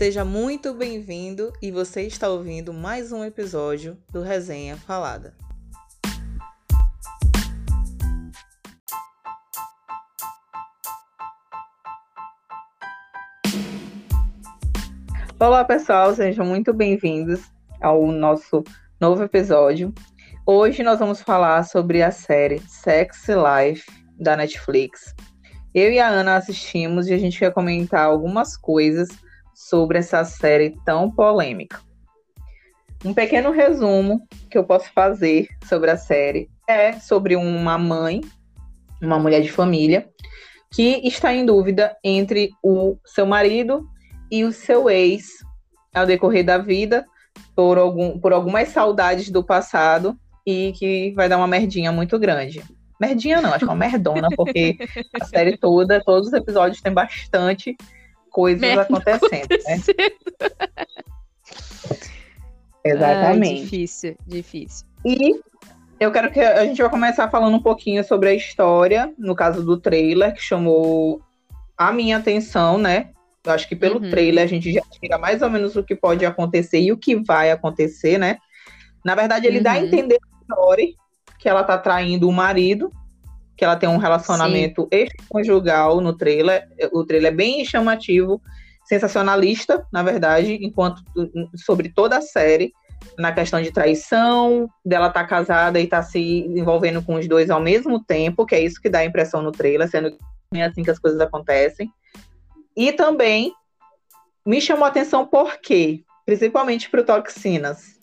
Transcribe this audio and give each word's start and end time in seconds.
Seja 0.00 0.24
muito 0.24 0.72
bem-vindo 0.72 1.52
e 1.60 1.70
você 1.70 2.06
está 2.06 2.26
ouvindo 2.26 2.72
mais 2.72 3.12
um 3.12 3.22
episódio 3.22 3.98
do 4.08 4.22
Resenha 4.22 4.74
Falada. 4.74 5.34
Olá, 15.38 15.62
pessoal, 15.66 16.14
sejam 16.14 16.46
muito 16.46 16.72
bem-vindos 16.72 17.42
ao 17.78 18.06
nosso 18.06 18.64
novo 18.98 19.22
episódio. 19.22 19.92
Hoje 20.46 20.82
nós 20.82 20.98
vamos 20.98 21.20
falar 21.20 21.62
sobre 21.64 22.02
a 22.02 22.10
série 22.10 22.58
Sex 22.60 23.26
Life 23.28 23.84
da 24.18 24.34
Netflix. 24.34 25.14
Eu 25.74 25.92
e 25.92 25.98
a 25.98 26.08
Ana 26.08 26.36
assistimos 26.36 27.06
e 27.06 27.12
a 27.12 27.18
gente 27.18 27.38
quer 27.38 27.52
comentar 27.52 28.06
algumas 28.06 28.56
coisas 28.56 29.10
sobre 29.60 29.98
essa 29.98 30.24
série 30.24 30.74
tão 30.86 31.10
polêmica. 31.10 31.80
Um 33.04 33.12
pequeno 33.12 33.50
resumo 33.50 34.26
que 34.50 34.56
eu 34.56 34.64
posso 34.64 34.90
fazer 34.92 35.48
sobre 35.68 35.90
a 35.90 35.96
série 35.96 36.48
é 36.66 36.92
sobre 36.94 37.36
uma 37.36 37.76
mãe, 37.76 38.22
uma 39.02 39.18
mulher 39.18 39.42
de 39.42 39.52
família, 39.52 40.08
que 40.72 41.06
está 41.06 41.34
em 41.34 41.44
dúvida 41.44 41.94
entre 42.02 42.50
o 42.62 42.96
seu 43.04 43.26
marido 43.26 43.86
e 44.30 44.44
o 44.44 44.52
seu 44.52 44.88
ex 44.88 45.28
ao 45.94 46.06
decorrer 46.06 46.44
da 46.44 46.56
vida 46.56 47.04
por, 47.54 47.76
algum, 47.76 48.18
por 48.18 48.32
algumas 48.32 48.68
saudades 48.68 49.30
do 49.30 49.44
passado 49.44 50.18
e 50.46 50.72
que 50.72 51.12
vai 51.12 51.28
dar 51.28 51.36
uma 51.36 51.46
merdinha 51.46 51.92
muito 51.92 52.18
grande. 52.18 52.62
Merdinha 52.98 53.40
não, 53.40 53.50
acho 53.50 53.60
que 53.60 53.64
é 53.64 53.68
uma 53.68 53.74
merdona, 53.74 54.28
porque 54.36 54.76
a 55.20 55.24
série 55.24 55.56
toda, 55.56 56.02
todos 56.02 56.28
os 56.28 56.32
episódios 56.32 56.80
tem 56.80 56.92
bastante 56.92 57.76
coisas 58.30 58.60
Merda 58.60 58.82
acontecendo, 58.82 59.44
acontecendo, 59.44 59.96
né? 60.40 60.50
Exatamente. 62.84 63.48
Ai, 63.48 63.62
difícil, 63.62 64.16
difícil. 64.26 64.86
E 65.04 65.40
eu 65.98 66.10
quero 66.10 66.30
que 66.30 66.40
a 66.40 66.64
gente 66.64 66.80
vai 66.80 66.90
começar 66.90 67.28
falando 67.30 67.54
um 67.56 67.62
pouquinho 67.62 68.02
sobre 68.02 68.30
a 68.30 68.34
história, 68.34 69.12
no 69.18 69.34
caso 69.34 69.62
do 69.62 69.78
trailer, 69.78 70.34
que 70.34 70.40
chamou 70.40 71.20
a 71.76 71.92
minha 71.92 72.16
atenção, 72.16 72.78
né? 72.78 73.10
Eu 73.44 73.52
acho 73.52 73.68
que 73.68 73.76
pelo 73.76 74.02
uhum. 74.02 74.10
trailer 74.10 74.44
a 74.44 74.46
gente 74.46 74.72
já 74.72 74.82
tira 74.90 75.18
mais 75.18 75.42
ou 75.42 75.50
menos 75.50 75.76
o 75.76 75.82
que 75.82 75.94
pode 75.94 76.24
acontecer 76.24 76.80
e 76.80 76.92
o 76.92 76.96
que 76.96 77.16
vai 77.16 77.50
acontecer, 77.50 78.18
né? 78.18 78.38
Na 79.04 79.14
verdade, 79.14 79.46
ele 79.46 79.58
uhum. 79.58 79.62
dá 79.62 79.72
a 79.72 79.78
uhum. 79.78 79.84
entender 79.84 80.16
a 80.16 80.40
história 80.40 80.88
que 81.38 81.48
ela 81.48 81.64
tá 81.64 81.78
traindo 81.78 82.28
o 82.28 82.32
marido, 82.32 82.92
que 83.60 83.64
ela 83.66 83.76
tem 83.76 83.90
um 83.90 83.98
relacionamento 83.98 84.88
extraconjugal 84.90 86.00
no 86.00 86.16
trailer. 86.16 86.66
O 86.92 87.04
trailer 87.04 87.30
é 87.30 87.36
bem 87.36 87.62
chamativo, 87.62 88.40
sensacionalista, 88.86 89.86
na 89.92 90.02
verdade, 90.02 90.58
enquanto 90.62 91.02
sobre 91.54 91.90
toda 91.90 92.16
a 92.16 92.22
série, 92.22 92.72
na 93.18 93.32
questão 93.32 93.60
de 93.60 93.70
traição, 93.70 94.66
dela 94.82 95.08
estar 95.08 95.24
tá 95.24 95.26
casada 95.26 95.78
e 95.78 95.84
estar 95.84 95.98
tá 95.98 96.02
se 96.02 96.18
envolvendo 96.18 97.02
com 97.02 97.16
os 97.16 97.28
dois 97.28 97.50
ao 97.50 97.60
mesmo 97.60 98.02
tempo, 98.02 98.46
que 98.46 98.54
é 98.54 98.60
isso 98.60 98.80
que 98.80 98.88
dá 98.88 99.00
a 99.00 99.04
impressão 99.04 99.42
no 99.42 99.52
trailer, 99.52 99.90
sendo 99.90 100.10
que 100.10 100.18
é 100.54 100.64
assim 100.64 100.82
que 100.82 100.90
as 100.90 100.98
coisas 100.98 101.20
acontecem. 101.20 101.92
E 102.74 102.92
também 102.92 103.52
me 104.46 104.58
chamou 104.58 104.86
a 104.86 104.88
atenção 104.88 105.26
porque, 105.26 106.02
principalmente 106.24 106.88
para 106.88 107.04
Toxinas, 107.04 108.00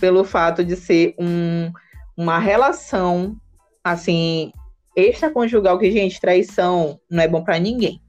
pelo 0.00 0.24
fato 0.24 0.64
de 0.64 0.74
ser 0.74 1.14
um, 1.16 1.70
uma 2.16 2.40
relação 2.40 3.36
assim 3.84 4.52
extraconjugal 4.96 5.78
que 5.78 5.90
gente 5.90 6.20
traição 6.20 6.98
não 7.10 7.22
é 7.22 7.28
bom 7.28 7.42
para 7.42 7.58
ninguém. 7.58 8.00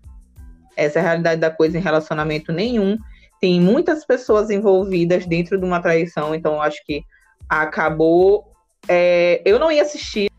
Essa 0.76 1.00
é 1.00 1.02
a 1.02 1.06
realidade 1.06 1.42
da 1.42 1.52
coisa 1.52 1.78
em 1.78 1.82
relacionamento 1.82 2.52
nenhum. 2.52 2.98
Tem 3.40 3.60
muitas 3.60 4.06
pessoas 4.06 4.50
envolvidas 4.50 5.26
dentro 5.26 5.60
de 5.60 5.66
uma 5.66 5.82
traição, 5.82 6.34
então 6.34 6.62
acho 6.62 6.84
que 6.86 7.04
acabou. 7.50 8.52
É, 8.88 9.42
eu 9.46 9.60
não 9.60 9.72
ia 9.72 9.82
assistir 9.82 10.32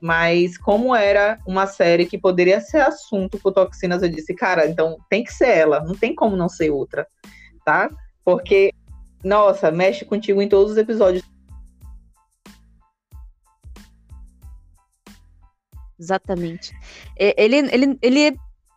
mas 0.00 0.56
como 0.56 0.94
era 0.94 1.38
uma 1.46 1.66
série 1.66 2.06
que 2.06 2.18
poderia 2.18 2.60
ser 2.60 2.80
assunto 2.80 3.38
por 3.38 3.52
toxinas, 3.52 4.02
eu 4.02 4.08
disse, 4.08 4.34
cara, 4.34 4.66
então 4.66 4.96
tem 5.08 5.24
que 5.24 5.32
ser 5.32 5.48
ela, 5.48 5.80
não 5.80 5.94
tem 5.94 6.14
como 6.14 6.36
não 6.36 6.48
ser 6.48 6.70
outra, 6.70 7.06
tá? 7.64 7.90
Porque, 8.24 8.72
nossa, 9.24 9.70
mexe 9.70 10.04
contigo 10.04 10.40
em 10.40 10.48
todos 10.48 10.72
os 10.72 10.78
episódios. 10.78 11.22
Exatamente. 15.98 16.72
Ele, 17.16 17.56
ele, 17.56 17.98
ele 18.00 18.36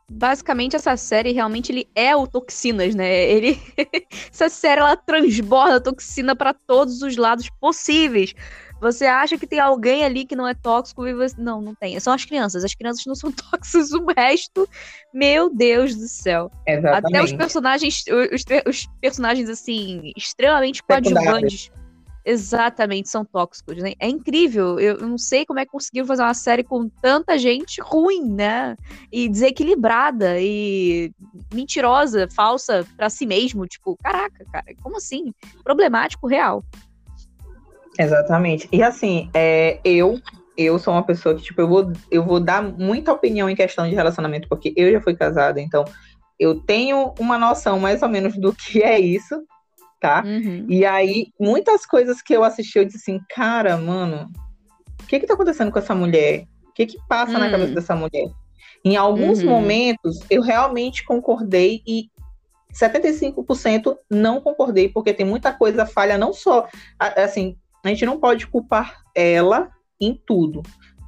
basicamente 0.10 0.76
essa 0.76 0.98
série 0.98 1.32
realmente 1.32 1.72
ele 1.72 1.88
é 1.96 2.16
o 2.16 2.28
toxinas, 2.28 2.94
né? 2.94 3.30
Ele 3.30 3.60
essa 4.32 4.50
série 4.50 4.82
ela 4.82 4.98
transborda 4.98 5.80
toxina 5.80 6.36
para 6.36 6.54
todos 6.54 7.02
os 7.02 7.16
lados 7.16 7.50
possíveis. 7.60 8.34
Você 8.82 9.06
acha 9.06 9.38
que 9.38 9.46
tem 9.46 9.60
alguém 9.60 10.04
ali 10.04 10.26
que 10.26 10.36
não 10.36 10.48
é 10.48 10.56
tóxico 10.56 11.06
e 11.06 11.14
você... 11.14 11.36
Não, 11.40 11.62
não 11.62 11.76
tem. 11.76 12.00
São 12.00 12.12
as 12.12 12.26
crianças. 12.26 12.64
As 12.64 12.74
crianças 12.74 13.06
não 13.06 13.14
são 13.16 13.32
tóxicas. 13.32 13.92
O 13.92 14.04
resto, 14.18 14.68
meu 15.14 15.54
Deus 15.54 15.96
do 15.96 16.08
céu. 16.08 16.52
Exatamente. 16.68 17.16
Até 17.16 17.24
os 17.24 17.34
personagens, 17.34 18.04
os, 18.32 18.44
os 18.68 18.88
personagens, 19.00 19.50
assim, 19.50 20.12
extremamente 20.18 20.82
coadjuvantes. 20.82 21.72
Exatamente, 22.24 23.10
são 23.10 23.26
tóxicos, 23.26 23.78
né? 23.78 23.94
É 24.00 24.08
incrível. 24.08 24.80
Eu 24.80 24.98
não 24.98 25.18
sei 25.18 25.46
como 25.46 25.60
é 25.60 25.66
que 25.66 25.72
conseguiram 25.72 26.06
fazer 26.06 26.22
uma 26.22 26.34
série 26.34 26.64
com 26.64 26.88
tanta 26.88 27.38
gente 27.38 27.82
ruim, 27.82 28.24
né? 28.24 28.76
E 29.12 29.28
desequilibrada 29.28 30.40
e 30.40 31.12
mentirosa, 31.52 32.28
falsa 32.30 32.86
para 32.96 33.10
si 33.10 33.26
mesmo. 33.26 33.66
Tipo, 33.66 33.98
caraca, 34.04 34.46
cara, 34.52 34.66
como 34.84 34.98
assim? 34.98 35.34
Problemático 35.64 36.28
real. 36.28 36.64
Exatamente. 37.98 38.70
E 38.72 38.84
assim, 38.84 39.30
é, 39.34 39.80
eu 39.84 40.22
eu 40.58 40.78
sou 40.78 40.94
uma 40.94 41.04
pessoa 41.04 41.34
que, 41.34 41.42
tipo, 41.42 41.62
eu 41.62 41.68
vou, 41.68 41.92
eu 42.12 42.24
vou 42.24 42.40
dar 42.40 42.62
muita 42.62 43.12
opinião 43.12 43.50
em 43.50 43.56
questão 43.56 43.90
de 43.90 43.96
relacionamento, 43.96 44.48
porque 44.48 44.74
eu 44.76 44.92
já 44.92 45.02
fui 45.02 45.16
casada, 45.16 45.60
então 45.60 45.86
eu 46.40 46.60
tenho 46.60 47.14
uma 47.20 47.38
noção 47.38 47.80
mais 47.80 48.04
ou 48.04 48.10
menos 48.10 48.38
do 48.38 48.54
que 48.54 48.84
é 48.84 49.00
isso, 49.00 49.42
tá? 50.02 50.24
Uhum. 50.26 50.66
E 50.68 50.84
aí, 50.84 51.28
muitas 51.40 51.86
coisas 51.86 52.22
que 52.24 52.34
eu 52.34 52.44
assisti, 52.44 52.80
eu 52.80 52.86
disse 52.86 52.98
assim, 52.98 53.22
cara, 53.30 53.78
mano, 53.78 54.30
o 55.02 55.06
que 55.06 55.20
que 55.20 55.28
tá 55.28 55.36
acontecendo 55.36 55.72
com 55.72 55.78
essa 55.78 55.94
mulher? 55.94 56.46
O 56.68 56.74
que 56.74 56.88
que 56.88 56.98
passa 57.08 57.34
uhum. 57.34 57.40
na 57.40 57.52
cabeça 57.52 57.72
hum. 57.72 57.76
dessa 57.76 57.96
mulher? 57.96 58.28
Em 58.84 58.96
alguns 58.96 59.44
uhum. 59.44 59.50
momentos, 59.50 60.20
eu 60.28 60.42
realmente 60.42 61.06
concordei 61.06 61.84
e 61.88 62.10
75% 62.74 63.96
não 64.10 64.42
concordei, 64.42 64.90
porque 64.90 65.14
tem 65.14 65.26
muita 65.26 65.54
coisa 65.54 65.86
falha, 65.86 66.18
não 66.18 66.34
só, 66.34 66.68
assim, 67.00 67.56
a 67.84 67.90
gente 67.90 68.06
não 68.06 68.20
pode 68.20 68.48
culpar 68.48 69.04
ela 69.14 69.70
em 70.00 70.20
tudo. 70.26 70.64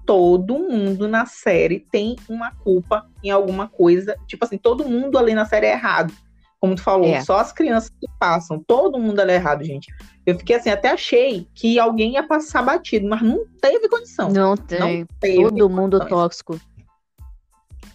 Todo 0.06 0.60
mundo 0.60 1.08
na 1.08 1.26
série 1.26 1.80
tem 1.92 2.16
uma 2.30 2.52
culpa 2.52 3.10
em 3.24 3.32
alguma 3.32 3.68
coisa. 3.68 4.16
Tipo 4.28 4.46
assim, 4.46 4.58
todo 4.58 4.88
mundo 4.88 5.18
ali 5.18 5.34
na 5.34 5.46
série 5.46 5.66
é 5.66 5.72
errado. 5.72 6.14
Como 6.64 6.76
tu 6.76 6.82
falou, 6.82 7.10
é. 7.10 7.20
só 7.20 7.40
as 7.40 7.52
crianças 7.52 7.90
que 7.90 8.08
passam. 8.18 8.64
Todo 8.66 8.98
mundo 8.98 9.20
é 9.20 9.36
errado, 9.36 9.66
gente. 9.66 9.94
Eu 10.26 10.38
fiquei 10.38 10.56
assim, 10.56 10.70
até 10.70 10.92
achei 10.92 11.46
que 11.54 11.78
alguém 11.78 12.14
ia 12.14 12.26
passar 12.26 12.62
batido, 12.64 13.06
mas 13.06 13.22
não 13.22 13.44
teve 13.62 13.90
condição. 13.90 14.30
Não 14.30 14.56
tem. 14.56 14.80
Não 14.80 15.08
teve 15.20 15.44
todo 15.44 15.70
mundo 15.70 16.00
tóxico. 16.08 16.58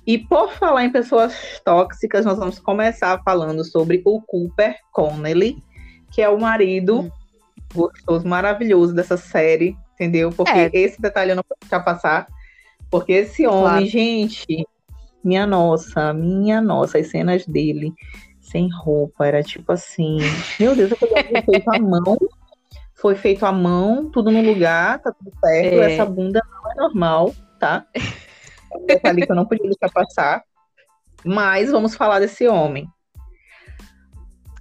E 0.07 0.19
por 0.19 0.53
falar 0.53 0.85
em 0.85 0.93
pessoas 0.93 1.35
tóxicas, 1.65 2.27
nós 2.27 2.39
vamos 2.39 2.59
começar 2.59 3.23
falando 3.23 3.65
sobre 3.65 4.03
o 4.05 4.21
Cooper 4.21 4.77
Connelly, 4.93 5.57
que 6.13 6.21
é 6.21 6.29
o 6.29 6.39
marido 6.39 7.01
hum 7.01 7.11
gostoso, 7.75 8.27
maravilhoso 8.29 8.95
dessa 8.95 9.17
série, 9.17 9.75
entendeu? 9.95 10.31
Porque 10.31 10.51
é. 10.51 10.71
esse 10.75 11.01
detalhe 11.01 11.31
eu 11.33 11.37
não 11.37 11.43
posso 11.43 11.61
deixar 11.63 11.81
passar. 11.81 12.27
Porque 12.91 13.13
esse 13.13 13.47
homem, 13.47 13.63
claro. 13.63 13.87
gente, 13.87 14.67
minha 15.23 15.47
nossa, 15.47 16.13
minha 16.13 16.61
nossa, 16.61 16.99
as 16.99 17.09
cenas 17.09 17.47
dele 17.47 17.93
sem 18.51 18.69
roupa, 18.71 19.27
era 19.27 19.43
tipo 19.43 19.73
assim, 19.73 20.19
meu 20.59 20.75
Deus, 20.75 20.91
foi 20.99 21.09
feito 21.43 21.69
à 21.71 21.79
mão, 21.79 22.19
foi 22.95 23.15
feito 23.15 23.47
à 23.47 23.53
mão, 23.53 24.11
tudo 24.11 24.31
no 24.31 24.43
lugar, 24.43 24.99
tá 25.01 25.13
tudo 25.13 25.31
certo, 25.41 25.75
é. 25.75 25.93
essa 25.93 26.05
bunda 26.05 26.43
não 26.51 26.73
é 26.73 26.75
normal, 26.75 27.35
tá? 27.59 27.87
É 28.73 28.79
detalhe 28.87 29.25
que 29.25 29.33
eu 29.33 29.37
não 29.37 29.47
podia 29.47 29.65
deixar 29.65 29.93
passar. 29.93 30.43
Mas 31.25 31.71
vamos 31.71 31.95
falar 31.95 32.21
desse 32.21 32.47
homem. 32.47 32.89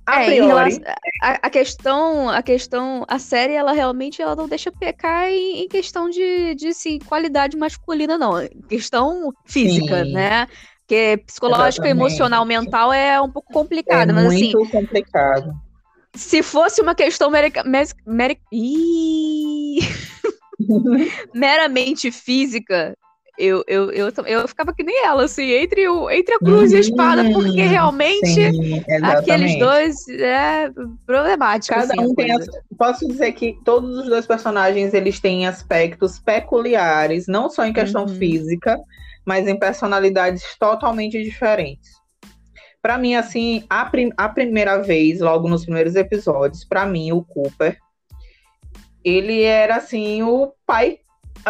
A, 0.06 0.24
é, 0.24 0.30
relação, 0.42 0.84
a, 1.22 1.32
a, 1.32 1.50
questão, 1.50 2.30
a 2.30 2.42
questão, 2.42 3.06
a 3.10 3.20
série, 3.20 3.54
ela 3.54 3.74
realmente 3.74 4.22
ela 4.22 4.38
não 4.38 4.48
deixa 4.48 4.72
pecar 4.72 5.28
em, 5.30 5.64
em 5.64 5.68
questão 5.68 6.10
de, 6.10 6.56
de 6.56 6.70
assim, 6.70 6.98
qualidade 7.00 7.58
masculina, 7.58 8.18
não. 8.18 8.36
Questão 8.70 9.34
física, 9.46 10.06
Sim. 10.06 10.14
né? 10.14 10.48
Porque 10.88 11.22
psicológica, 11.26 11.86
Exatamente. 11.86 11.92
emocional, 11.92 12.46
mental 12.46 12.94
é 12.94 13.22
um 13.22 13.30
pouco 13.30 13.52
complicado, 13.52 14.12
é 14.12 14.14
mas 14.14 14.24
muito 14.24 14.38
assim. 14.38 14.54
Muito 14.56 14.72
complicado. 14.72 15.54
Se 16.16 16.42
fosse 16.42 16.82
uma 16.82 16.96
questão 16.96 17.30
merica, 17.30 17.62
meramente 21.36 22.10
física, 22.10 22.96
eu, 23.38 23.66
eu, 23.68 23.92
eu, 23.92 24.10
eu 24.26 24.48
ficava 24.48 24.74
que 24.74 24.82
nem 24.82 25.06
ela, 25.06 25.26
assim, 25.26 25.52
entre, 25.52 25.90
o, 25.90 26.10
entre 26.10 26.36
a 26.36 26.40
cruz 26.40 26.72
uhum, 26.72 26.76
e 26.76 26.78
a 26.78 26.80
espada, 26.80 27.30
porque 27.32 27.62
realmente 27.62 28.26
sim, 28.26 28.82
aqueles 29.04 29.60
dois 29.60 30.08
é 30.08 30.72
problemático. 31.06 31.76
Cada 31.76 31.94
assim, 31.94 32.02
um 32.02 32.16
tem. 32.16 32.32
As, 32.32 32.48
posso 32.78 33.06
dizer 33.06 33.34
que 33.34 33.58
todos 33.66 34.00
os 34.00 34.08
dois 34.08 34.26
personagens 34.26 34.94
eles 34.94 35.20
têm 35.20 35.46
aspectos 35.46 36.18
peculiares, 36.18 37.28
não 37.28 37.50
só 37.50 37.66
em 37.66 37.74
questão 37.74 38.04
uhum. 38.04 38.16
física, 38.16 38.80
mas 39.28 39.46
em 39.46 39.60
personalidades 39.60 40.42
totalmente 40.58 41.22
diferentes. 41.22 41.92
Para 42.82 42.98
mim, 42.98 43.14
assim, 43.14 43.66
a, 43.70 43.84
prim 43.84 44.10
a 44.16 44.30
primeira 44.30 44.82
vez, 44.82 45.20
logo 45.20 45.50
nos 45.50 45.66
primeiros 45.66 45.96
episódios, 45.96 46.64
para 46.64 46.86
mim, 46.86 47.12
o 47.12 47.22
Cooper, 47.22 47.78
ele 49.04 49.44
era 49.44 49.76
assim 49.76 50.24
o 50.24 50.54
pai, 50.66 51.00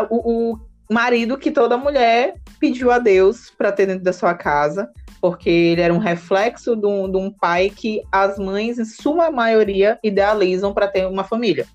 o, 0.10 0.54
o 0.54 0.60
marido 0.92 1.38
que 1.38 1.52
toda 1.52 1.78
mulher 1.78 2.42
pediu 2.60 2.90
a 2.92 2.98
Deus 2.98 3.52
para 3.52 3.72
ter 3.72 3.86
dentro 3.86 4.04
da 4.04 4.14
sua 4.14 4.34
casa, 4.34 4.90
porque 5.22 5.50
ele 5.50 5.82
era 5.82 5.94
um 5.94 6.00
reflexo 6.00 6.76
de 6.76 6.88
um, 6.88 7.12
de 7.12 7.18
um 7.18 7.32
pai 7.32 7.70
que 7.70 8.02
as 8.12 8.40
mães, 8.40 8.80
em 8.80 8.86
sua 8.86 9.30
maioria, 9.30 10.00
idealizam 10.04 10.74
para 10.74 10.88
ter 10.88 11.06
uma 11.06 11.24
família. 11.24 11.68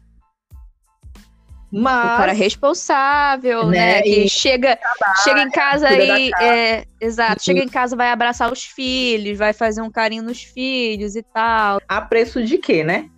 Mas, 1.72 2.04
o 2.04 2.16
cara 2.18 2.32
responsável, 2.32 3.66
né? 3.66 3.78
né 3.78 4.02
que 4.02 4.28
chega, 4.28 4.76
trabalha, 4.76 5.18
chega 5.24 5.42
em 5.42 5.50
casa 5.50 5.90
e. 5.90 6.30
Casa. 6.30 6.44
É, 6.44 6.84
exato, 7.00 7.32
uhum. 7.32 7.38
chega 7.40 7.60
em 7.60 7.68
casa, 7.68 7.96
vai 7.96 8.10
abraçar 8.10 8.52
os 8.52 8.62
filhos, 8.62 9.38
vai 9.38 9.54
fazer 9.54 9.80
um 9.80 9.90
carinho 9.90 10.22
nos 10.22 10.42
filhos 10.42 11.16
e 11.16 11.22
tal. 11.22 11.80
A 11.88 12.00
preço 12.02 12.44
de 12.44 12.58
quê, 12.58 12.84
né? 12.84 13.08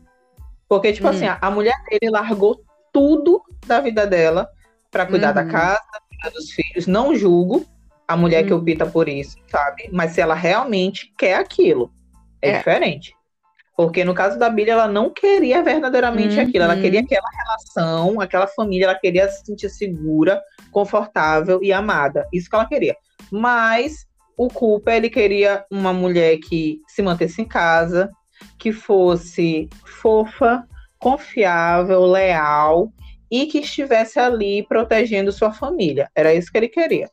Porque, 0.68 0.92
tipo 0.92 1.08
hum. 1.08 1.10
assim, 1.10 1.26
a, 1.26 1.36
a 1.40 1.50
mulher 1.50 1.74
dele 1.90 2.10
largou 2.12 2.64
tudo 2.92 3.42
da 3.66 3.80
vida 3.80 4.06
dela 4.06 4.48
para 4.88 5.04
cuidar 5.04 5.28
uhum. 5.30 5.34
da 5.34 5.44
casa, 5.46 5.82
cuidar 6.08 6.30
dos 6.30 6.52
filhos. 6.52 6.86
Não 6.86 7.12
julgo 7.12 7.66
a 8.06 8.16
mulher 8.16 8.42
uhum. 8.42 8.62
que 8.64 8.72
opta 8.72 8.86
por 8.86 9.08
isso, 9.08 9.36
sabe? 9.48 9.88
Mas 9.92 10.12
se 10.12 10.20
ela 10.20 10.34
realmente 10.34 11.12
quer 11.18 11.34
aquilo, 11.34 11.92
é, 12.40 12.50
é. 12.50 12.58
diferente. 12.58 13.16
Porque 13.76 14.04
no 14.04 14.14
caso 14.14 14.38
da 14.38 14.48
Billy, 14.48 14.70
ela 14.70 14.86
não 14.86 15.10
queria 15.10 15.62
verdadeiramente 15.62 16.36
uhum. 16.36 16.42
aquilo. 16.42 16.64
Ela 16.64 16.76
queria 16.76 17.00
aquela 17.00 17.28
relação, 17.28 18.20
aquela 18.20 18.46
família, 18.46 18.84
ela 18.84 18.94
queria 18.94 19.28
se 19.28 19.44
sentir 19.44 19.68
segura, 19.68 20.40
confortável 20.70 21.60
e 21.62 21.72
amada. 21.72 22.26
Isso 22.32 22.48
que 22.48 22.54
ela 22.54 22.68
queria. 22.68 22.96
Mas 23.32 24.06
o 24.36 24.48
Cooper, 24.48 24.94
ele 24.94 25.10
queria 25.10 25.64
uma 25.70 25.92
mulher 25.92 26.38
que 26.38 26.80
se 26.88 27.02
mantesse 27.02 27.42
em 27.42 27.44
casa, 27.44 28.10
que 28.58 28.72
fosse 28.72 29.68
fofa, 29.84 30.64
confiável, 30.98 32.04
leal 32.06 32.92
e 33.30 33.46
que 33.46 33.58
estivesse 33.58 34.18
ali 34.18 34.64
protegendo 34.66 35.32
sua 35.32 35.52
família. 35.52 36.08
Era 36.14 36.32
isso 36.32 36.50
que 36.50 36.58
ele 36.58 36.68
queria. 36.68 37.10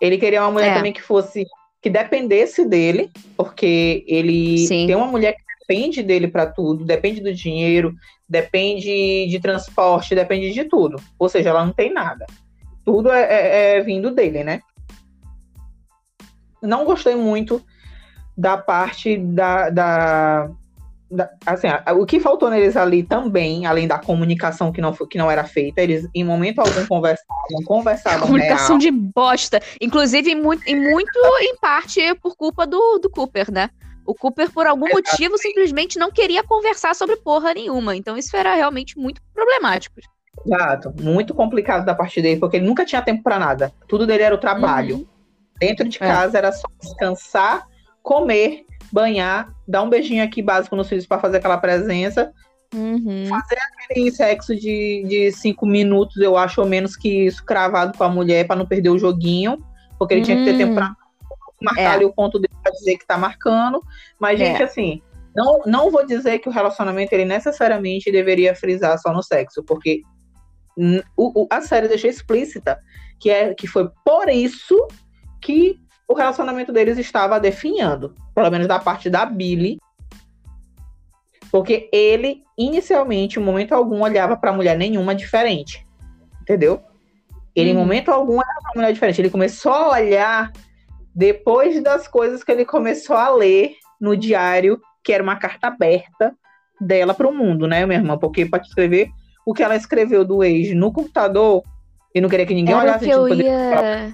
Ele 0.00 0.18
queria 0.18 0.42
uma 0.42 0.50
mulher 0.50 0.72
é. 0.72 0.74
também 0.74 0.92
que 0.92 1.02
fosse 1.02 1.44
que 1.84 1.90
dependesse 1.90 2.64
dele, 2.64 3.10
porque 3.36 4.02
ele 4.08 4.56
Sim. 4.66 4.86
tem 4.86 4.96
uma 4.96 5.06
mulher 5.06 5.34
que 5.34 5.42
depende 5.60 6.02
dele 6.02 6.26
para 6.26 6.46
tudo, 6.46 6.82
depende 6.82 7.20
do 7.20 7.30
dinheiro, 7.30 7.94
depende 8.26 9.26
de 9.28 9.38
transporte, 9.38 10.14
depende 10.14 10.50
de 10.54 10.64
tudo. 10.64 10.96
Ou 11.18 11.28
seja, 11.28 11.50
ela 11.50 11.62
não 11.62 11.74
tem 11.74 11.92
nada. 11.92 12.24
Tudo 12.86 13.12
é, 13.12 13.22
é, 13.22 13.76
é 13.76 13.80
vindo 13.82 14.10
dele, 14.10 14.42
né? 14.42 14.62
Não 16.62 16.86
gostei 16.86 17.16
muito 17.16 17.62
da 18.34 18.56
parte 18.56 19.18
da, 19.18 19.68
da 19.68 20.50
assim, 21.46 21.68
o 21.96 22.06
que 22.06 22.18
faltou 22.18 22.50
neles 22.50 22.76
ali 22.76 23.02
também, 23.02 23.66
além 23.66 23.86
da 23.86 23.98
comunicação 23.98 24.72
que 24.72 24.80
não, 24.80 24.92
que 24.92 25.18
não 25.18 25.30
era 25.30 25.44
feita, 25.44 25.80
eles 25.80 26.08
em 26.14 26.24
momento 26.24 26.60
algum 26.60 26.86
conversavam, 26.86 27.64
conversavam 27.64 28.26
Comunicação 28.26 28.78
real. 28.78 28.78
de 28.78 28.90
bosta. 28.90 29.60
Inclusive, 29.80 30.30
em 30.30 30.40
muito, 30.40 30.66
em, 30.66 30.76
muito, 30.76 31.18
em 31.40 31.56
parte, 31.56 32.00
por 32.16 32.36
culpa 32.36 32.66
do, 32.66 32.98
do 32.98 33.10
Cooper, 33.10 33.50
né? 33.52 33.70
O 34.06 34.14
Cooper, 34.14 34.50
por 34.50 34.66
algum 34.66 34.86
Exatamente. 34.86 35.10
motivo, 35.10 35.38
simplesmente 35.38 35.98
não 35.98 36.10
queria 36.10 36.42
conversar 36.42 36.94
sobre 36.94 37.16
porra 37.16 37.54
nenhuma. 37.54 37.96
Então, 37.96 38.16
isso 38.16 38.36
era 38.36 38.54
realmente 38.54 38.98
muito 38.98 39.20
problemático. 39.32 40.00
Exato. 40.44 40.92
Muito 41.00 41.32
complicado 41.32 41.84
da 41.84 41.94
parte 41.94 42.20
dele, 42.20 42.38
porque 42.38 42.56
ele 42.56 42.66
nunca 42.66 42.84
tinha 42.84 43.00
tempo 43.00 43.22
para 43.22 43.38
nada. 43.38 43.72
Tudo 43.88 44.06
dele 44.06 44.22
era 44.22 44.34
o 44.34 44.38
trabalho. 44.38 44.96
Uhum. 44.96 45.06
Dentro 45.58 45.88
de 45.88 45.96
é. 45.96 46.06
casa 46.06 46.36
é. 46.36 46.38
era 46.38 46.52
só 46.52 46.66
descansar, 46.82 47.66
comer 48.02 48.66
banhar, 48.92 49.52
dar 49.66 49.82
um 49.82 49.90
beijinho 49.90 50.22
aqui 50.24 50.42
básico 50.42 50.76
nos 50.76 50.88
filhos 50.88 51.06
para 51.06 51.20
fazer 51.20 51.38
aquela 51.38 51.58
presença. 51.58 52.32
Uhum. 52.74 53.26
Fazer 53.26 53.56
aquele 53.84 54.10
sexo 54.10 54.54
de, 54.56 55.04
de 55.06 55.32
cinco 55.32 55.64
minutos, 55.64 56.16
eu 56.16 56.36
acho, 56.36 56.60
ou 56.60 56.66
menos 56.66 56.96
que 56.96 57.26
isso, 57.26 57.44
cravado 57.44 57.96
com 57.96 58.04
a 58.04 58.08
mulher, 58.08 58.46
para 58.46 58.56
não 58.56 58.66
perder 58.66 58.90
o 58.90 58.98
joguinho. 58.98 59.58
Porque 59.98 60.14
ele 60.14 60.20
uhum. 60.20 60.26
tinha 60.26 60.38
que 60.38 60.44
ter 60.44 60.58
tempo 60.58 60.74
para 60.74 60.94
marcar 61.62 61.80
é. 61.80 61.86
ali 61.86 62.04
o 62.04 62.12
ponto 62.12 62.38
dele 62.38 62.54
pra 62.62 62.72
dizer 62.72 62.98
que 62.98 63.06
tá 63.06 63.16
marcando. 63.16 63.80
Mas, 64.18 64.38
gente, 64.38 64.60
é. 64.60 64.64
assim, 64.64 65.00
não, 65.34 65.60
não 65.66 65.90
vou 65.90 66.06
dizer 66.06 66.38
que 66.38 66.48
o 66.48 66.52
relacionamento 66.52 67.12
ele 67.12 67.24
necessariamente 67.24 68.10
deveria 68.10 68.54
frisar 68.54 68.98
só 68.98 69.12
no 69.12 69.22
sexo, 69.22 69.62
porque 69.64 70.02
o, 71.16 71.42
o, 71.42 71.46
a 71.50 71.60
série 71.60 71.88
deixou 71.88 72.10
explícita 72.10 72.78
que, 73.20 73.30
é, 73.30 73.54
que 73.54 73.66
foi 73.66 73.88
por 74.04 74.28
isso 74.28 74.76
que 75.40 75.78
o 76.08 76.14
relacionamento 76.14 76.72
deles 76.72 76.98
estava 76.98 77.40
definhando, 77.40 78.14
pelo 78.34 78.50
menos 78.50 78.66
da 78.66 78.78
parte 78.78 79.08
da 79.08 79.24
Billy, 79.24 79.78
porque 81.50 81.88
ele 81.92 82.42
inicialmente, 82.58 83.38
em 83.38 83.42
momento 83.42 83.72
algum, 83.72 84.02
olhava 84.02 84.36
para 84.36 84.52
mulher 84.52 84.76
nenhuma 84.76 85.14
diferente, 85.14 85.86
entendeu? 86.40 86.82
Ele, 87.54 87.70
em 87.70 87.74
uhum. 87.74 87.80
momento 87.80 88.10
algum, 88.10 88.34
olhava 88.34 88.60
para 88.62 88.72
mulher 88.74 88.92
diferente. 88.92 89.20
Ele 89.20 89.30
começou 89.30 89.72
a 89.72 89.90
olhar 89.90 90.52
depois 91.14 91.80
das 91.82 92.08
coisas 92.08 92.42
que 92.42 92.50
ele 92.50 92.64
começou 92.64 93.16
a 93.16 93.28
ler 93.28 93.76
no 94.00 94.16
diário, 94.16 94.80
que 95.02 95.12
era 95.12 95.22
uma 95.22 95.36
carta 95.36 95.68
aberta 95.68 96.34
dela 96.80 97.14
para 97.14 97.28
o 97.28 97.34
mundo, 97.34 97.68
né, 97.68 97.86
minha 97.86 98.00
irmã? 98.00 98.18
Porque 98.18 98.44
para 98.44 98.62
escrever 98.62 99.10
o 99.46 99.54
que 99.54 99.62
ela 99.62 99.76
escreveu 99.76 100.24
do 100.24 100.42
ex 100.42 100.74
no 100.74 100.92
computador, 100.92 101.62
e 102.14 102.20
não 102.20 102.28
queria 102.28 102.46
que 102.46 102.54
ninguém 102.54 102.74
era 102.74 102.82
olhasse. 102.82 103.04
Que 103.04 103.10
eu 103.10 103.28
ia 103.28 104.12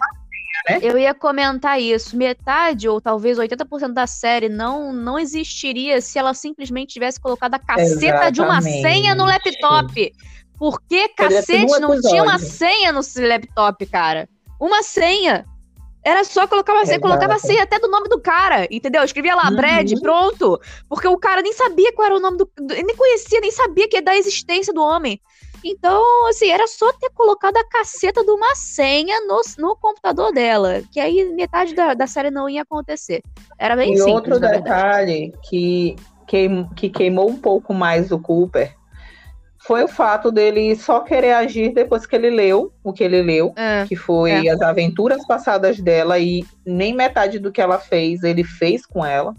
né? 0.71 0.79
Eu 0.83 0.99
ia 0.99 1.15
comentar 1.15 1.81
isso. 1.81 2.17
Metade, 2.17 2.89
ou 2.89 3.01
talvez 3.01 3.39
80% 3.39 3.93
da 3.93 4.07
série 4.07 4.49
não, 4.49 4.93
não 4.93 5.19
existiria 5.19 6.01
se 6.01 6.19
ela 6.19 6.35
simplesmente 6.35 6.93
tivesse 6.93 7.21
colocado 7.21 7.55
a 7.55 7.59
caceta 7.59 8.05
Exatamente. 8.05 8.33
de 8.33 8.41
uma 8.41 8.63
senha 8.63 9.15
no 9.15 9.25
laptop. 9.25 10.13
Por 10.59 10.81
que 10.83 11.09
cacete 11.09 11.81
não 11.81 12.01
tinha 12.01 12.23
uma 12.23 12.39
senha 12.39 12.93
no 12.93 13.01
laptop, 13.17 13.87
cara? 13.87 14.29
Uma 14.61 14.83
senha. 14.83 15.47
Era 16.03 16.25
só 16.25 16.47
colocar 16.47 16.73
uma 16.73 16.85
senha, 16.85 16.97
Exato. 16.97 17.09
colocava 17.09 17.35
a 17.35 17.39
senha 17.39 17.63
até 17.63 17.79
do 17.79 17.89
nome 17.89 18.09
do 18.09 18.21
cara, 18.21 18.67
entendeu? 18.71 19.03
Eu 19.03 19.05
escrevia 19.05 19.35
lá, 19.35 19.49
uhum. 19.49 19.57
Brad, 19.57 19.93
pronto. 20.01 20.59
Porque 20.89 21.07
o 21.07 21.19
cara 21.19 21.43
nem 21.43 21.53
sabia 21.53 21.93
qual 21.93 22.07
era 22.07 22.17
o 22.17 22.21
nome 22.21 22.39
do. 22.39 22.51
Nem 22.59 22.97
conhecia, 22.97 23.41
nem 23.41 23.51
sabia 23.51 23.89
que 23.89 23.99
é 23.99 24.01
da 24.01 24.17
existência 24.17 24.73
do 24.73 24.83
homem. 24.83 25.21
Então, 25.65 26.29
assim, 26.29 26.49
era 26.51 26.67
só 26.67 26.93
ter 26.95 27.11
colocado 27.11 27.57
a 27.57 27.65
caceta 27.65 28.25
de 28.25 28.31
uma 28.31 28.55
senha 28.55 29.21
no, 29.27 29.41
no 29.59 29.77
computador 29.77 30.33
dela, 30.33 30.83
que 30.91 30.99
aí 30.99 31.25
metade 31.35 31.75
da, 31.75 31.95
da 31.95 32.07
série 32.07 32.31
não 32.31 32.49
ia 32.49 32.63
acontecer. 32.63 33.23
Era 33.59 33.77
bem 33.77 33.93
e 33.93 33.97
simples. 33.97 34.13
E 34.13 34.15
outro 34.15 34.41
detalhe 34.41 35.35
que, 35.43 35.97
que, 36.27 36.49
que 36.77 36.89
queimou 36.89 37.29
um 37.29 37.37
pouco 37.37 37.75
mais 37.75 38.11
o 38.11 38.19
Cooper 38.19 38.75
foi 39.59 39.85
o 39.85 39.89
fato 39.89 40.33
dele 40.33 40.75
só 40.75 41.01
querer 41.01 41.33
agir 41.33 41.75
depois 41.75 42.07
que 42.07 42.17
ele 42.17 42.31
leu 42.31 42.73
o 42.83 42.93
que 42.93 43.05
ele 43.05 43.23
leu, 43.23 43.53
é, 43.57 43.85
que 43.87 43.95
foi 43.95 44.47
é. 44.47 44.51
as 44.51 44.63
aventuras 44.63 45.25
passadas 45.27 45.79
dela 45.79 46.19
e 46.19 46.45
nem 46.65 46.95
metade 46.95 47.39
do 47.39 47.53
que 47.53 47.61
ela 47.61 47.79
fez 47.79 48.23
ele 48.23 48.43
fez 48.43 48.87
com 48.87 49.05
ela. 49.05 49.35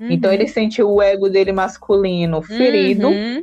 Uhum. 0.00 0.10
Então 0.10 0.32
ele 0.32 0.48
sentiu 0.48 0.90
o 0.90 1.00
ego 1.00 1.28
dele 1.30 1.52
masculino 1.52 2.42
ferido. 2.42 3.08
Uhum 3.08 3.42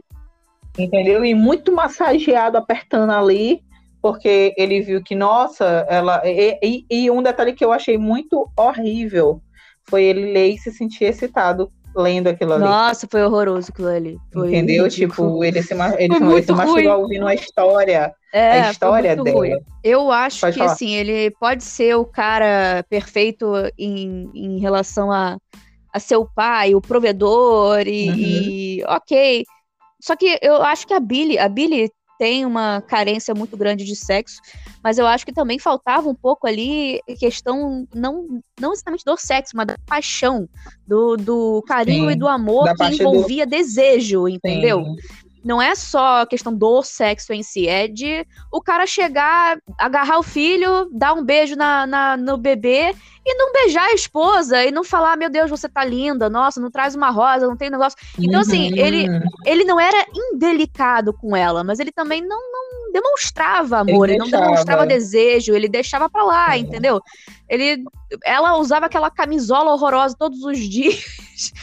entendeu? 0.78 1.24
E 1.24 1.34
muito 1.34 1.72
massageado, 1.72 2.58
apertando 2.58 3.12
ali, 3.12 3.62
porque 4.01 4.54
ele 4.58 4.82
viu 4.82 5.04
que, 5.04 5.16
nossa, 5.16 5.86
ela. 5.88 6.22
E, 6.25 6.58
e, 6.63 6.86
e, 6.90 7.12
um 7.12 7.22
detalhe 7.22 7.54
que 7.54 7.63
eu 7.63 7.72
achei 7.72 7.98
muito 7.98 8.50
horrível 8.58 9.42
foi 9.90 10.04
ele 10.04 10.32
ler 10.32 10.50
e 10.50 10.58
se 10.58 10.72
sentir 10.72 11.06
excitado 11.06 11.72
lendo 11.96 12.28
aquilo 12.28 12.54
ali. 12.54 12.63
Nossa, 12.63 13.08
foi 13.10 13.24
horroroso 13.24 13.70
aquilo 13.72 13.90
ali. 13.90 14.18
Foi 14.34 14.48
entendeu? 14.48 14.86
Ridículo. 14.86 15.30
Tipo, 15.30 15.44
ele 15.44 15.62
se, 15.62 15.74
ele, 15.74 16.16
ele 16.16 16.44
se 16.44 16.51
machucou 16.51 17.01
ouvindo 17.01 17.28
a 17.28 17.36
história. 17.36 18.13
É, 18.34 18.62
a 18.62 18.72
história 18.72 19.16
dela. 19.16 19.32
Ruim. 19.32 19.60
Eu 19.84 20.10
acho 20.10 20.40
pode 20.40 20.54
que, 20.54 20.60
falar. 20.60 20.72
assim, 20.72 20.96
ele 20.96 21.32
pode 21.32 21.63
ser 21.63 21.96
o 21.96 22.06
cara 22.06 22.84
perfeito 22.90 23.54
em, 23.78 24.32
em 24.34 24.60
relação 24.60 25.12
a, 25.12 25.38
a 25.94 26.00
seu 26.00 26.25
pai, 26.34 26.74
o 26.74 26.82
provedor, 26.82 27.86
e, 27.86 28.10
uhum. 28.10 28.16
e 28.18 28.84
ok 28.88 29.44
só 30.01 30.15
que 30.15 30.39
eu 30.41 30.62
acho 30.63 30.86
que 30.88 30.93
a 30.93 31.00
Billy, 31.00 31.38
a 31.38 31.48
Billy 31.48 31.91
tem 32.22 32.46
uma 32.46 32.81
carência 32.81 33.34
muito 33.34 33.58
grande 33.58 33.84
de 33.84 33.96
sexo, 33.96 34.39
mas 34.84 35.00
eu 35.00 35.08
acho 35.08 35.25
que 35.25 35.34
também 35.34 35.58
faltava 35.58 36.08
um 36.08 36.13
pouco 36.13 36.46
ali 36.46 37.01
questão 37.20 37.88
não 37.96 38.41
não 38.60 38.74
exatamente 38.74 39.03
do 39.03 39.17
sexo, 39.17 39.55
mas 39.55 39.65
da 39.65 39.75
paixão, 39.88 40.48
do, 40.86 41.17
do 41.17 41.63
carinho 41.67 42.10
Sim, 42.10 42.12
e 42.12 42.15
do 42.15 42.27
amor 42.27 42.75
que 42.75 42.84
envolvia 42.84 43.46
do... 43.46 43.50
desejo, 43.50 44.27
entendeu? 44.27 44.84
Sim. 44.84 44.96
Não 45.43 45.62
é 45.62 45.74
só 45.75 46.21
a 46.21 46.27
questão 46.27 46.53
do 46.53 46.83
sexo 46.83 47.33
em 47.33 47.41
si, 47.41 47.67
é 47.67 47.88
de 47.88 48.25
o 48.51 48.62
cara 48.62 48.86
chegar, 48.86 49.57
agarrar 49.77 50.19
o 50.19 50.24
filho, 50.24 50.89
dar 50.91 51.13
um 51.13 51.24
beijo 51.24 51.55
na, 51.55 51.88
na 51.88 52.17
no 52.17 52.38
bebê 52.38 52.95
e 53.25 53.36
não 53.36 53.51
beijar 53.51 53.86
a 53.86 53.93
esposa 53.93 54.63
e 54.63 54.71
não 54.71 54.83
falar, 54.83 55.17
meu 55.17 55.29
Deus, 55.29 55.50
você 55.50 55.69
tá 55.69 55.83
linda, 55.83 56.29
nossa, 56.29 56.60
não 56.60 56.71
traz 56.71 56.95
uma 56.95 57.10
rosa, 57.10 57.48
não 57.48 57.57
tem 57.57 57.69
negócio. 57.69 57.98
Então, 58.19 58.39
assim, 58.39 58.77
ele, 58.77 59.10
uhum. 59.10 59.21
ele 59.45 59.63
não 59.63 59.79
era 59.79 60.05
indelicado 60.15 61.13
com 61.13 61.36
ela, 61.36 61.63
mas 61.63 61.79
ele 61.79 61.91
também 61.91 62.21
não, 62.21 62.39
não 62.51 62.91
demonstrava 62.91 63.79
amor, 63.79 64.10
ele, 64.10 64.13
ele 64.13 64.31
não 64.31 64.39
demonstrava 64.39 64.86
desejo, 64.86 65.53
ele 65.53 65.69
deixava 65.69 66.10
pra 66.10 66.24
lá, 66.24 66.55
é. 66.55 66.60
entendeu? 66.60 67.00
Ele, 67.48 67.83
ela 68.24 68.57
usava 68.57 68.88
aquela 68.88 69.10
camisola 69.10 69.71
horrorosa 69.71 70.15
todos 70.17 70.43
os 70.43 70.57
dias. 70.57 71.05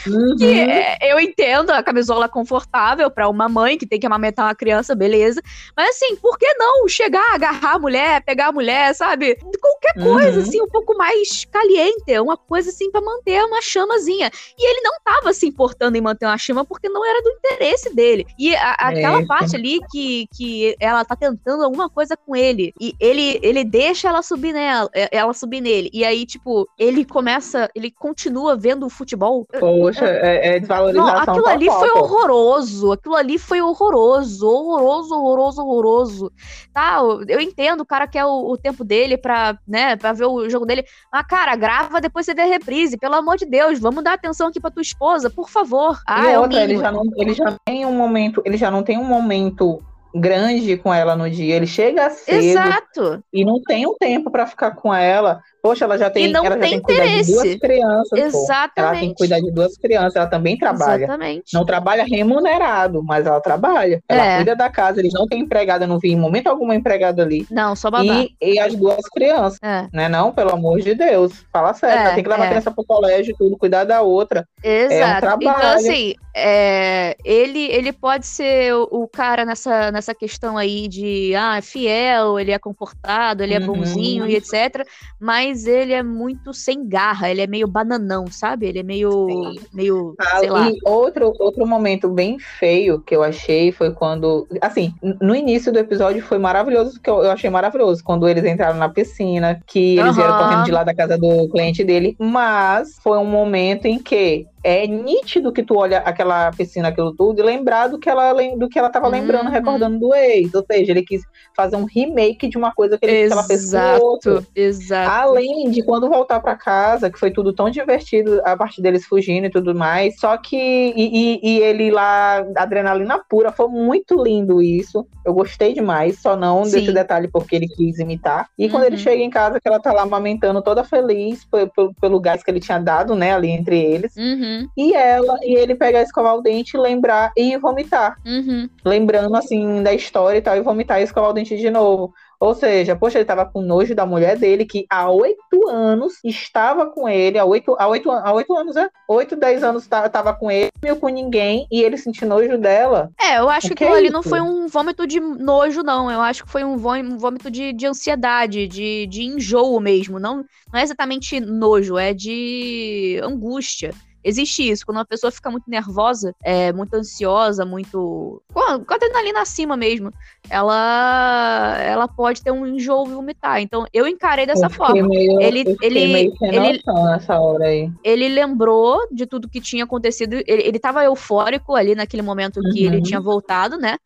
Uhum. 0.05 0.35
Que 0.37 0.59
é, 0.59 0.97
eu 1.01 1.19
entendo 1.19 1.71
a 1.71 1.83
camisola 1.83 2.27
confortável 2.27 3.09
para 3.09 3.29
uma 3.29 3.47
mãe 3.47 3.77
que 3.77 3.85
tem 3.85 3.99
que 3.99 4.05
amamentar 4.05 4.45
uma 4.45 4.55
criança, 4.55 4.95
beleza. 4.95 5.41
Mas 5.75 5.89
assim, 5.89 6.15
por 6.15 6.37
que 6.37 6.51
não 6.55 6.87
chegar, 6.87 7.33
agarrar 7.33 7.75
a 7.75 7.79
mulher, 7.79 8.23
pegar 8.23 8.47
a 8.47 8.51
mulher, 8.51 8.93
sabe? 8.95 9.35
Qualquer 9.59 9.93
coisa, 9.93 10.37
uhum. 10.37 10.43
assim, 10.43 10.61
um 10.61 10.67
pouco 10.67 10.97
mais 10.97 11.45
caliente, 11.45 12.19
uma 12.19 12.37
coisa 12.37 12.69
assim 12.69 12.91
para 12.91 13.01
manter 13.01 13.43
uma 13.43 13.61
chamazinha. 13.61 14.31
E 14.57 14.69
ele 14.69 14.81
não 14.81 14.93
tava 15.03 15.33
se 15.33 15.45
importando 15.47 15.97
em 15.97 16.01
manter 16.01 16.25
uma 16.25 16.37
chama 16.37 16.65
porque 16.65 16.89
não 16.89 17.05
era 17.05 17.21
do 17.21 17.29
interesse 17.29 17.93
dele. 17.93 18.25
E 18.37 18.55
a, 18.55 18.71
aquela 18.71 19.21
é. 19.21 19.25
parte 19.25 19.55
ali 19.55 19.79
que, 19.91 20.27
que 20.35 20.75
ela 20.79 21.03
tá 21.05 21.15
tentando 21.15 21.63
alguma 21.63 21.89
coisa 21.89 22.15
com 22.17 22.35
ele 22.35 22.73
e 22.79 22.93
ele, 22.99 23.39
ele 23.41 23.63
deixa 23.63 24.09
ela 24.09 24.21
subir 24.21 24.53
nela, 24.53 24.89
ela 25.11 25.33
subir 25.33 25.61
nele. 25.61 25.89
E 25.93 26.03
aí, 26.03 26.25
tipo, 26.25 26.67
ele 26.77 27.05
começa, 27.05 27.69
ele 27.75 27.91
continua 27.91 28.55
vendo 28.55 28.85
o 28.85 28.89
futebol. 28.89 29.47
Poxa, 29.77 30.05
é, 30.05 30.55
é 30.55 30.59
desvalorização. 30.59 31.13
Não, 31.13 31.21
aquilo 31.21 31.47
ali 31.47 31.65
foi 31.67 31.91
horroroso. 31.91 32.91
Aquilo 32.91 33.15
ali 33.15 33.37
foi 33.37 33.61
horroroso, 33.61 34.47
horroroso, 34.47 35.15
horroroso, 35.15 35.61
horroroso. 35.61 36.31
Tá, 36.73 36.99
eu 37.27 37.39
entendo, 37.39 37.81
o 37.81 37.85
cara 37.85 38.07
quer 38.07 38.25
o, 38.25 38.51
o 38.51 38.57
tempo 38.57 38.83
dele 38.83 39.17
pra, 39.17 39.57
né, 39.67 39.95
pra 39.95 40.13
ver 40.13 40.25
o 40.25 40.49
jogo 40.49 40.65
dele. 40.65 40.83
Mas, 41.11 41.25
cara, 41.27 41.55
grava, 41.55 42.01
depois 42.01 42.25
você 42.25 42.33
vê 42.33 42.41
a 42.41 42.45
reprise. 42.45 42.97
Pelo 42.97 43.15
amor 43.15 43.37
de 43.37 43.45
Deus, 43.45 43.79
vamos 43.79 44.03
dar 44.03 44.13
atenção 44.13 44.47
aqui 44.47 44.59
pra 44.59 44.71
tua 44.71 44.81
esposa, 44.81 45.29
por 45.29 45.49
favor. 45.49 45.99
Ah, 46.07 46.25
e 46.25 46.33
é 46.33 46.39
outra, 46.39 46.61
ele 46.61 46.77
já, 46.77 46.91
não, 46.91 47.03
ele 47.17 47.33
já 47.33 47.57
tem 47.65 47.85
um 47.85 47.93
momento, 47.93 48.41
ele 48.45 48.57
já 48.57 48.71
não 48.71 48.83
tem 48.83 48.97
um 48.97 49.03
momento 49.03 49.81
grande 50.13 50.77
com 50.77 50.93
ela 50.93 51.15
no 51.15 51.29
dia. 51.29 51.55
Ele 51.55 51.67
chega 51.67 52.09
cedo 52.09 52.43
Exato. 52.43 53.23
e 53.31 53.45
não 53.45 53.61
tem 53.61 53.85
um 53.87 53.95
tempo 53.95 54.31
para 54.31 54.47
ficar 54.47 54.71
com 54.71 54.93
ela. 54.93 55.41
Poxa, 55.61 55.85
ela 55.85 55.97
já 55.97 56.09
tem, 56.09 56.25
e 56.25 56.31
não 56.31 56.45
ela 56.45 56.57
tem 56.57 56.63
já 56.63 56.69
tem 56.69 56.79
que 56.79 56.85
cuidar 56.85 57.21
de 57.21 57.31
duas 57.31 57.55
crianças. 57.55 58.19
Exatamente. 58.19 58.73
Pô. 58.75 58.81
Ela 58.81 58.99
tem 58.99 59.09
que 59.09 59.15
cuidar 59.15 59.39
de 59.39 59.51
duas 59.51 59.77
crianças, 59.77 60.15
ela 60.15 60.27
também 60.27 60.57
trabalha. 60.57 61.03
Exatamente. 61.03 61.53
Não 61.53 61.65
trabalha 61.65 62.03
remunerado, 62.03 63.03
mas 63.03 63.25
ela 63.25 63.41
trabalha. 63.41 64.01
Ela 64.07 64.25
é. 64.25 64.35
cuida 64.37 64.55
da 64.55 64.69
casa, 64.69 64.99
eles 64.99 65.13
não 65.13 65.27
têm 65.27 65.41
empregada, 65.41 65.85
não 65.85 65.99
vi 65.99 66.11
em 66.11 66.19
momento 66.19 66.47
algum 66.47 66.71
empregada 66.71 67.23
ali. 67.23 67.45
Não, 67.51 67.75
só 67.75 67.91
babá. 67.91 68.03
E, 68.03 68.35
e 68.41 68.59
as 68.59 68.75
duas 68.75 69.07
crianças, 69.09 69.59
é. 69.61 69.87
né? 69.91 70.07
Não, 70.07 70.31
pelo 70.31 70.51
amor 70.51 70.79
de 70.81 70.95
Deus. 70.95 71.45
Fala 71.51 71.73
sério, 71.73 72.07
é, 72.07 72.15
tem 72.15 72.23
que 72.23 72.29
levar 72.29 72.43
a 72.43 72.45
é. 72.45 72.49
criança 72.49 72.71
pro 72.71 72.85
colégio, 72.85 73.35
tudo, 73.37 73.57
cuidar 73.57 73.83
da 73.83 74.01
outra. 74.01 74.47
Exato. 74.63 74.93
É 74.93 75.05
um 75.05 75.19
trabalho. 75.19 75.57
Então, 75.57 75.71
assim, 75.71 76.13
é, 76.35 77.17
ele, 77.25 77.65
ele 77.65 77.91
pode 77.91 78.25
ser 78.25 78.73
o, 78.73 78.87
o, 78.91 79.07
cara 79.07 79.43
nessa, 79.43 79.91
nessa 79.91 80.13
questão 80.13 80.57
aí 80.57 80.87
de, 80.87 81.33
ah, 81.35 81.57
é 81.57 81.61
fiel, 81.61 82.39
ele 82.39 82.51
é 82.51 82.59
comportado, 82.59 83.43
ele 83.43 83.53
é 83.53 83.59
uhum. 83.59 83.67
bonzinho 83.67 84.27
e 84.27 84.35
etc. 84.35 84.87
Mas 85.19 85.48
ele 85.65 85.93
é 85.93 86.03
muito 86.03 86.53
sem 86.53 86.87
garra, 86.87 87.29
ele 87.29 87.41
é 87.41 87.47
meio 87.47 87.67
bananão, 87.67 88.27
sabe? 88.27 88.67
Ele 88.67 88.79
é 88.79 88.83
meio. 88.83 89.27
meio 89.73 90.15
ah, 90.19 90.39
sei 90.39 90.49
lá. 90.49 90.69
E 90.69 90.77
outro, 90.85 91.33
outro 91.39 91.65
momento 91.65 92.09
bem 92.09 92.37
feio 92.39 92.99
que 92.99 93.15
eu 93.15 93.23
achei 93.23 93.71
foi 93.71 93.91
quando. 93.91 94.47
Assim, 94.61 94.93
no 95.21 95.35
início 95.35 95.71
do 95.71 95.79
episódio 95.79 96.21
foi 96.21 96.37
maravilhoso, 96.37 96.99
que 97.01 97.09
eu, 97.09 97.23
eu 97.23 97.31
achei 97.31 97.49
maravilhoso, 97.49 98.03
quando 98.03 98.27
eles 98.27 98.43
entraram 98.45 98.77
na 98.77 98.89
piscina, 98.89 99.59
que 99.65 99.97
eles 99.97 100.07
uhum. 100.07 100.13
vieram 100.13 100.37
correndo 100.37 100.65
de 100.65 100.71
lá 100.71 100.83
da 100.83 100.93
casa 100.93 101.17
do 101.17 101.49
cliente 101.49 101.83
dele, 101.83 102.15
mas 102.19 102.97
foi 103.01 103.17
um 103.17 103.25
momento 103.25 103.85
em 103.85 103.99
que 103.99 104.47
é 104.63 104.85
nítido 104.87 105.51
que 105.51 105.63
tu 105.63 105.77
olha 105.77 105.99
aquela 105.99 106.51
piscina, 106.51 106.89
aquilo 106.89 107.13
tudo, 107.13 107.39
e 107.39 107.43
lembrar 107.43 107.87
do 107.87 107.97
que 107.97 108.09
ela, 108.09 108.33
do 108.33 108.67
que 108.67 108.77
ela 108.77 108.89
tava 108.89 109.05
uhum. 109.05 109.11
lembrando, 109.11 109.49
recordando 109.49 109.99
do 109.99 110.13
ex. 110.13 110.53
Ou 110.53 110.63
seja, 110.69 110.91
ele 110.91 111.03
quis 111.03 111.21
fazer 111.55 111.75
um 111.75 111.85
remake 111.85 112.47
de 112.47 112.57
uma 112.57 112.73
coisa 112.73 112.97
que, 112.97 113.05
ele, 113.05 113.27
que 113.27 113.33
ela 113.33 113.43
fez 113.43 113.71
com 113.71 113.99
outro. 114.01 114.45
Exato. 114.55 115.09
Além 115.09 115.69
de 115.71 115.83
quando 115.83 116.09
voltar 116.09 116.39
para 116.39 116.55
casa, 116.55 117.09
que 117.09 117.19
foi 117.19 117.31
tudo 117.31 117.53
tão 117.53 117.69
divertido, 117.69 118.41
a 118.43 118.55
parte 118.57 118.81
deles 118.81 119.05
fugindo 119.05 119.45
e 119.45 119.49
tudo 119.49 119.73
mais. 119.73 120.19
Só 120.19 120.37
que. 120.37 120.57
E, 120.57 120.93
e, 120.95 121.39
e, 121.43 121.59
ele 121.59 121.91
lá, 121.91 122.45
adrenalina 122.55 123.19
pura, 123.29 123.51
foi 123.51 123.67
muito 123.67 124.21
lindo 124.21 124.61
isso. 124.61 125.05
Eu 125.25 125.33
gostei 125.33 125.73
demais, 125.73 126.19
só 126.21 126.35
não 126.35 126.65
Sim. 126.65 126.71
desse 126.71 126.91
detalhe 126.91 127.27
porque 127.27 127.55
ele 127.55 127.67
quis 127.67 127.99
imitar. 127.99 128.49
E 128.57 128.65
uhum. 128.65 128.71
quando 128.71 128.83
ele 128.83 128.95
uhum. 128.95 129.01
chega 129.01 129.21
em 129.21 129.29
casa, 129.29 129.59
que 129.59 129.67
ela 129.67 129.79
tá 129.79 129.93
lá 129.93 130.01
amamentando 130.01 130.61
toda 130.61 130.83
feliz 130.83 131.45
pelo, 131.45 131.93
pelo 131.99 132.19
gás 132.19 132.43
que 132.43 132.51
ele 132.51 132.59
tinha 132.59 132.79
dado, 132.79 133.15
né, 133.15 133.33
ali 133.33 133.49
entre 133.49 133.79
eles. 133.79 134.15
Uhum. 134.15 134.48
Uhum. 134.49 134.67
E 134.75 134.93
ela, 134.93 135.37
e 135.43 135.55
ele 135.55 135.75
pegar, 135.75 136.01
escovar 136.01 136.35
o 136.35 136.41
dente, 136.41 136.77
lembrar 136.77 137.31
e 137.37 137.57
vomitar. 137.57 138.17
Uhum. 138.25 138.69
Lembrando, 138.83 139.35
assim, 139.35 139.83
da 139.83 139.93
história 139.93 140.39
e 140.39 140.41
tal, 140.41 140.55
e 140.57 140.61
vomitar 140.61 140.99
e 140.99 141.03
escovar 141.03 141.29
o 141.29 141.33
dente 141.33 141.55
de 141.57 141.69
novo. 141.69 142.13
Ou 142.39 142.55
seja, 142.55 142.95
poxa, 142.95 143.17
ele 143.17 143.25
tava 143.25 143.45
com 143.45 143.61
nojo 143.61 143.93
da 143.93 144.05
mulher 144.05 144.37
dele, 144.37 144.65
que 144.65 144.85
há 144.89 145.11
oito 145.11 145.67
anos 145.67 146.13
estava 146.23 146.85
com 146.85 147.07
ele, 147.09 147.37
há 147.37 147.43
oito, 147.43 147.75
há 147.77 147.85
oito, 147.89 148.09
há 148.09 148.31
oito 148.31 148.55
anos, 148.55 148.77
é? 148.77 148.89
Oito, 149.09 149.35
dez 149.35 149.61
anos 149.61 149.85
tava 149.85 150.33
com 150.33 150.49
ele, 150.49 150.69
não 150.81 150.95
com 150.95 151.09
ninguém, 151.09 151.67
e 151.69 151.81
ele 151.83 151.97
sentiu 151.97 152.29
nojo 152.29 152.57
dela. 152.57 153.11
É, 153.19 153.39
eu 153.39 153.49
acho 153.49 153.67
que, 153.67 153.75
que 153.75 153.83
aquilo 153.83 153.97
é 153.97 153.99
ali 153.99 154.09
não 154.09 154.23
foi 154.23 154.39
um 154.39 154.67
vômito 154.67 155.05
de 155.05 155.19
nojo, 155.19 155.83
não. 155.83 156.09
Eu 156.09 156.21
acho 156.21 156.45
que 156.45 156.51
foi 156.51 156.63
um 156.63 156.77
vômito 156.77 157.51
de, 157.51 157.73
de 157.73 157.85
ansiedade, 157.85 158.67
de, 158.67 159.05
de 159.07 159.23
enjoo 159.23 159.77
mesmo. 159.81 160.17
Não, 160.17 160.45
não 160.71 160.79
é 160.79 160.83
exatamente 160.83 161.41
nojo, 161.41 161.97
é 161.97 162.13
de 162.13 163.19
angústia. 163.21 163.93
Existe 164.23 164.69
isso, 164.69 164.85
quando 164.85 164.97
uma 164.97 165.05
pessoa 165.05 165.31
fica 165.31 165.49
muito 165.49 165.69
nervosa, 165.69 166.35
é, 166.43 166.73
muito 166.73 166.93
ansiosa, 166.93 167.63
muito. 167.65 168.41
Com 168.53 168.59
a, 168.59 168.79
com 168.79 168.93
a 168.93 168.95
adrenalina 168.95 169.41
acima 169.41 169.77
mesmo, 169.77 170.11
ela 170.49 171.77
ela 171.79 172.07
pode 172.07 172.43
ter 172.43 172.51
um 172.51 172.67
enjoo 172.67 173.07
e 173.07 173.13
vomitar. 173.13 173.61
Então, 173.61 173.85
eu 173.93 174.07
encarei 174.07 174.45
dessa 174.45 174.65
eu 174.65 174.69
forma. 174.69 175.07
Meio, 175.07 175.39
ele 175.41 175.63
ele 175.81 176.33
ele, 176.41 176.81
nessa 176.85 177.39
hora 177.39 177.65
aí. 177.65 177.89
ele 178.03 178.27
lembrou 178.27 179.07
de 179.09 179.25
tudo 179.25 179.49
que 179.49 179.61
tinha 179.61 179.85
acontecido. 179.85 180.33
Ele, 180.33 180.63
ele 180.63 180.79
tava 180.79 181.03
eufórico 181.05 181.73
ali 181.73 181.95
naquele 181.95 182.21
momento 182.21 182.61
que 182.73 182.85
ele 182.85 182.97
uhum. 182.97 183.03
tinha 183.03 183.21
voltado, 183.21 183.77
né? 183.77 183.97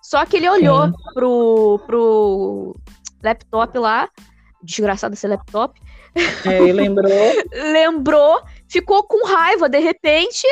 Só 0.00 0.24
que 0.24 0.36
ele 0.36 0.48
olhou 0.48 0.92
pro, 1.12 1.80
pro 1.84 2.76
laptop 3.20 3.76
lá, 3.76 4.08
desgraçado 4.62 5.14
esse 5.14 5.26
laptop. 5.26 5.80
É, 6.44 6.68
e 6.68 6.72
lembrou. 6.72 7.10
lembrou 7.52 8.40
ficou 8.68 9.02
com 9.04 9.26
raiva 9.26 9.68
de 9.68 9.78
repente 9.78 10.46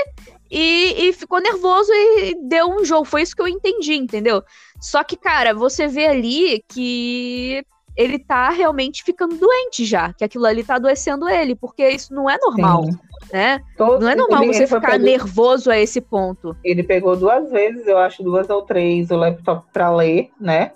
e, 0.50 1.08
e, 1.08 1.12
ficou 1.12 1.40
nervoso 1.40 1.92
e 1.92 2.36
deu 2.42 2.68
um 2.68 2.84
jogo. 2.84 3.04
Foi 3.04 3.22
isso 3.22 3.34
que 3.34 3.42
eu 3.42 3.48
entendi, 3.48 3.94
entendeu? 3.94 4.42
Só 4.80 5.02
que, 5.02 5.16
cara, 5.16 5.54
você 5.54 5.88
vê 5.88 6.06
ali 6.06 6.64
que 6.68 7.64
ele 7.96 8.18
tá 8.18 8.50
realmente 8.50 9.02
ficando 9.04 9.36
doente 9.36 9.84
já, 9.84 10.12
que 10.12 10.24
aquilo 10.24 10.46
ali 10.46 10.64
tá 10.64 10.76
adoecendo 10.76 11.28
ele, 11.28 11.54
porque 11.54 11.88
isso 11.88 12.12
não 12.12 12.28
é 12.28 12.36
normal. 12.38 12.84
Sim. 12.84 12.98
Né? 13.32 13.60
Todo, 13.76 14.02
não 14.02 14.10
é 14.10 14.14
normal 14.14 14.46
você 14.46 14.66
ficar 14.66 14.92
pegou, 14.92 15.06
nervoso 15.06 15.70
a 15.70 15.78
esse 15.78 16.00
ponto. 16.00 16.56
Ele 16.62 16.82
pegou 16.82 17.16
duas 17.16 17.50
vezes, 17.50 17.86
eu 17.86 17.96
acho, 17.98 18.22
duas 18.22 18.50
ou 18.50 18.62
três, 18.62 19.10
o 19.10 19.16
laptop 19.16 19.66
para 19.72 19.90
ler, 19.90 20.30
né? 20.38 20.72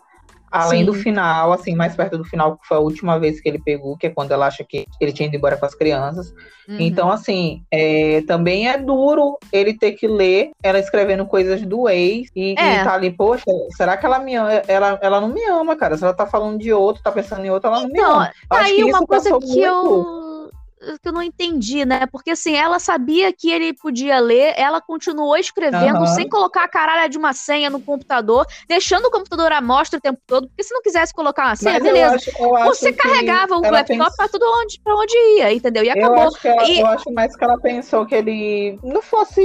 Além 0.50 0.80
Sim. 0.80 0.86
do 0.86 0.94
final, 0.94 1.52
assim, 1.52 1.74
mais 1.74 1.94
perto 1.94 2.16
do 2.16 2.24
final, 2.24 2.56
que 2.56 2.66
foi 2.66 2.76
a 2.76 2.80
última 2.80 3.18
vez 3.18 3.40
que 3.40 3.48
ele 3.48 3.58
pegou, 3.58 3.96
que 3.96 4.06
é 4.06 4.10
quando 4.10 4.32
ela 4.32 4.46
acha 4.46 4.64
que 4.64 4.86
ele 5.00 5.12
tinha 5.12 5.28
ido 5.28 5.36
embora 5.36 5.56
com 5.56 5.66
as 5.66 5.74
crianças. 5.74 6.32
Uhum. 6.68 6.76
Então, 6.80 7.10
assim, 7.10 7.62
é, 7.70 8.22
também 8.22 8.68
é 8.68 8.76
duro 8.76 9.38
ele 9.52 9.74
ter 9.74 9.92
que 9.92 10.06
ler 10.06 10.50
ela 10.62 10.78
escrevendo 10.78 11.24
coisas 11.26 11.62
do 11.62 11.88
ex 11.88 12.30
e, 12.36 12.54
é. 12.58 12.80
e 12.80 12.84
tá 12.84 12.94
ali, 12.94 13.10
poxa, 13.10 13.44
será 13.76 13.96
que 13.96 14.04
ela 14.04 14.18
me 14.18 14.34
ama? 14.34 14.52
Ela, 14.66 14.98
ela 15.00 15.20
não 15.20 15.28
me 15.28 15.44
ama, 15.46 15.76
cara. 15.76 15.96
Se 15.96 16.04
ela 16.04 16.12
tá 16.12 16.26
falando 16.26 16.58
de 16.58 16.72
outro, 16.72 17.02
tá 17.02 17.10
pensando 17.10 17.44
em 17.44 17.50
outro, 17.50 17.68
ela 17.70 17.80
não 17.80 17.88
então, 17.88 18.02
me 18.02 18.14
ama. 18.16 18.32
Tá 18.48 18.60
aí 18.60 18.84
uma 18.84 19.06
coisa 19.06 19.30
que 19.38 19.46
muito... 19.46 19.58
eu 19.58 20.27
que 21.00 21.08
eu 21.08 21.12
não 21.12 21.22
entendi, 21.22 21.84
né? 21.84 22.06
Porque 22.06 22.30
assim, 22.30 22.54
ela 22.54 22.78
sabia 22.78 23.32
que 23.32 23.50
ele 23.50 23.72
podia 23.72 24.18
ler, 24.18 24.54
ela 24.56 24.80
continuou 24.80 25.36
escrevendo 25.36 26.00
uhum. 26.00 26.06
sem 26.06 26.28
colocar 26.28 26.64
a 26.64 26.68
caralha 26.68 27.08
de 27.08 27.18
uma 27.18 27.32
senha 27.32 27.68
no 27.68 27.80
computador, 27.80 28.46
deixando 28.68 29.06
o 29.06 29.10
computador 29.10 29.52
à 29.52 29.60
mostra 29.60 29.98
o 29.98 30.02
tempo 30.02 30.20
todo, 30.26 30.48
porque 30.48 30.62
se 30.62 30.72
não 30.72 30.82
quisesse 30.82 31.12
colocar 31.12 31.46
uma 31.46 31.56
senha, 31.56 31.74
Mas 31.74 31.82
beleza. 31.82 32.06
Eu 32.38 32.56
acho, 32.56 32.64
eu 32.64 32.64
você 32.74 32.92
carregava 32.92 33.56
o 33.56 33.60
laptop 33.60 33.98
pens... 33.98 34.16
pra 34.16 34.28
tudo 34.28 34.44
onde, 34.60 34.80
pra 34.80 34.94
onde 34.94 35.16
ia, 35.36 35.52
entendeu? 35.52 35.84
E 35.84 35.90
acabou. 35.90 36.16
Eu 36.16 36.28
acho, 36.28 36.48
ela, 36.48 36.68
e... 36.68 36.80
eu 36.80 36.86
acho 36.86 37.12
mais 37.12 37.36
que 37.36 37.44
ela 37.44 37.58
pensou 37.58 38.06
que 38.06 38.14
ele 38.14 38.78
não 38.82 39.02
fosse. 39.02 39.40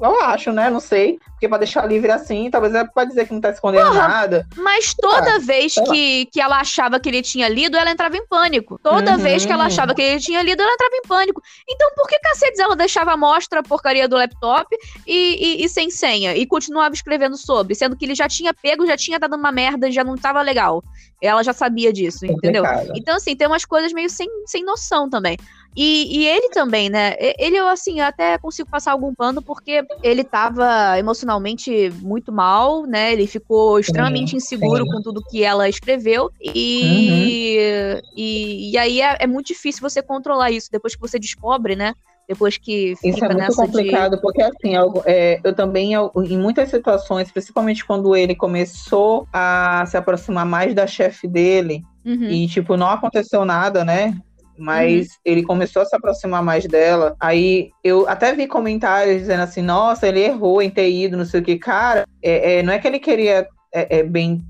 Eu 0.00 0.20
acho, 0.22 0.52
né? 0.52 0.70
Não 0.70 0.80
sei. 0.80 1.18
Porque 1.36 1.50
pra 1.50 1.58
deixar 1.58 1.84
livre 1.84 2.10
assim, 2.10 2.50
talvez 2.50 2.74
é 2.74 2.82
pra 2.82 3.04
dizer 3.04 3.26
que 3.26 3.34
não 3.34 3.42
tá 3.42 3.50
escondendo 3.50 3.88
Porra, 3.88 4.08
nada. 4.08 4.46
Mas 4.56 4.94
toda 4.94 5.38
vez 5.38 5.74
que, 5.74 6.24
que 6.32 6.40
ela 6.40 6.58
achava 6.58 6.98
que 6.98 7.10
ele 7.10 7.20
tinha 7.20 7.46
lido, 7.46 7.76
ela 7.76 7.90
entrava 7.90 8.16
em 8.16 8.26
pânico. 8.26 8.80
Toda 8.82 9.12
uhum. 9.12 9.18
vez 9.18 9.44
que 9.44 9.52
ela 9.52 9.66
achava 9.66 9.94
que 9.94 10.00
ele 10.00 10.18
tinha 10.18 10.42
lido, 10.42 10.62
ela 10.62 10.72
entrava 10.72 10.96
em 10.96 11.02
pânico. 11.02 11.42
Então 11.68 11.90
por 11.94 12.08
que 12.08 12.18
cacete 12.20 12.58
ela 12.58 12.74
deixava 12.74 13.12
a 13.12 13.18
mostra 13.18 13.60
a 13.60 13.62
porcaria 13.62 14.08
do 14.08 14.16
laptop 14.16 14.74
e, 15.06 15.60
e, 15.60 15.64
e, 15.64 15.68
sem 15.68 15.90
senha? 15.90 16.34
E 16.34 16.46
continuava 16.46 16.94
escrevendo 16.94 17.36
sobre, 17.36 17.74
sendo 17.74 17.94
que 17.96 18.06
ele 18.06 18.14
já 18.14 18.26
tinha 18.26 18.54
pego, 18.54 18.86
já 18.86 18.96
tinha 18.96 19.18
dado 19.18 19.36
uma 19.36 19.52
merda, 19.52 19.90
já 19.90 20.02
não 20.02 20.16
tava 20.16 20.40
legal. 20.40 20.82
Ela 21.20 21.42
já 21.42 21.52
sabia 21.52 21.92
disso, 21.92 22.24
entendeu? 22.24 22.64
Então, 22.94 23.16
assim, 23.16 23.36
tem 23.36 23.46
umas 23.46 23.64
coisas 23.64 23.92
meio 23.92 24.08
sem, 24.08 24.28
sem 24.46 24.64
noção 24.64 25.08
também. 25.08 25.36
E, 25.76 26.20
e, 26.20 26.26
ele 26.26 26.48
também, 26.48 26.88
né? 26.88 27.14
Ele, 27.38 27.56
eu, 27.56 27.68
assim, 27.68 28.00
até 28.00 28.38
consigo 28.38 28.70
passar 28.70 28.92
algum 28.92 29.14
pano 29.14 29.42
porque 29.42 29.84
ele 30.02 30.24
tava 30.24 30.98
emocionalmente 30.98 31.90
muito 32.00 32.32
mal, 32.32 32.86
né? 32.86 33.12
Ele 33.12 33.26
ficou 33.26 33.78
extremamente 33.78 34.30
sim, 34.30 34.36
inseguro 34.38 34.84
sim. 34.84 34.90
com 34.90 35.02
tudo 35.02 35.22
que 35.22 35.44
ela 35.44 35.68
escreveu. 35.68 36.30
E, 36.40 37.58
uhum. 37.92 38.10
e, 38.16 38.70
e, 38.72 38.78
aí 38.78 39.02
é, 39.02 39.16
é, 39.20 39.26
muito 39.26 39.48
difícil 39.48 39.82
você 39.82 40.00
controlar 40.00 40.50
isso 40.50 40.70
depois 40.72 40.94
que 40.94 41.00
você 41.00 41.18
descobre, 41.18 41.76
né? 41.76 41.92
Depois 42.26 42.56
que 42.56 42.96
fica 42.96 43.08
Isso 43.08 43.24
é 43.24 43.34
muito 43.34 43.54
complicado, 43.54 44.16
de... 44.16 44.22
porque 44.22 44.42
assim, 44.42 44.74
eu, 44.74 45.02
é, 45.04 45.38
eu 45.44 45.54
também, 45.54 45.92
em 45.94 46.38
muitas 46.38 46.70
situações, 46.70 47.30
principalmente 47.30 47.84
quando 47.84 48.16
ele 48.16 48.34
começou 48.34 49.28
a 49.32 49.84
se 49.86 49.96
aproximar 49.96 50.44
mais 50.44 50.74
da 50.74 50.88
chefe 50.88 51.28
dele, 51.28 51.84
uhum. 52.04 52.24
e 52.24 52.48
tipo, 52.48 52.76
não 52.76 52.88
aconteceu 52.88 53.44
nada, 53.44 53.84
né? 53.84 54.16
Mas 54.58 55.06
uhum. 55.06 55.14
ele 55.24 55.42
começou 55.42 55.82
a 55.82 55.84
se 55.84 55.94
aproximar 55.94 56.42
mais 56.42 56.66
dela. 56.66 57.16
Aí 57.20 57.70
eu 57.82 58.08
até 58.08 58.32
vi 58.34 58.46
comentários 58.46 59.20
dizendo 59.20 59.42
assim: 59.42 59.62
nossa, 59.62 60.06
ele 60.06 60.20
errou 60.20 60.62
em 60.62 60.70
ter 60.70 60.90
ido, 60.90 61.16
não 61.16 61.24
sei 61.24 61.40
o 61.40 61.44
que. 61.44 61.58
Cara, 61.58 62.04
é, 62.22 62.58
é 62.58 62.62
não 62.62 62.72
é 62.72 62.78
que 62.78 62.86
ele 62.86 62.98
queria 62.98 63.48
é, 63.72 63.98
é 63.98 64.02
bem 64.02 64.42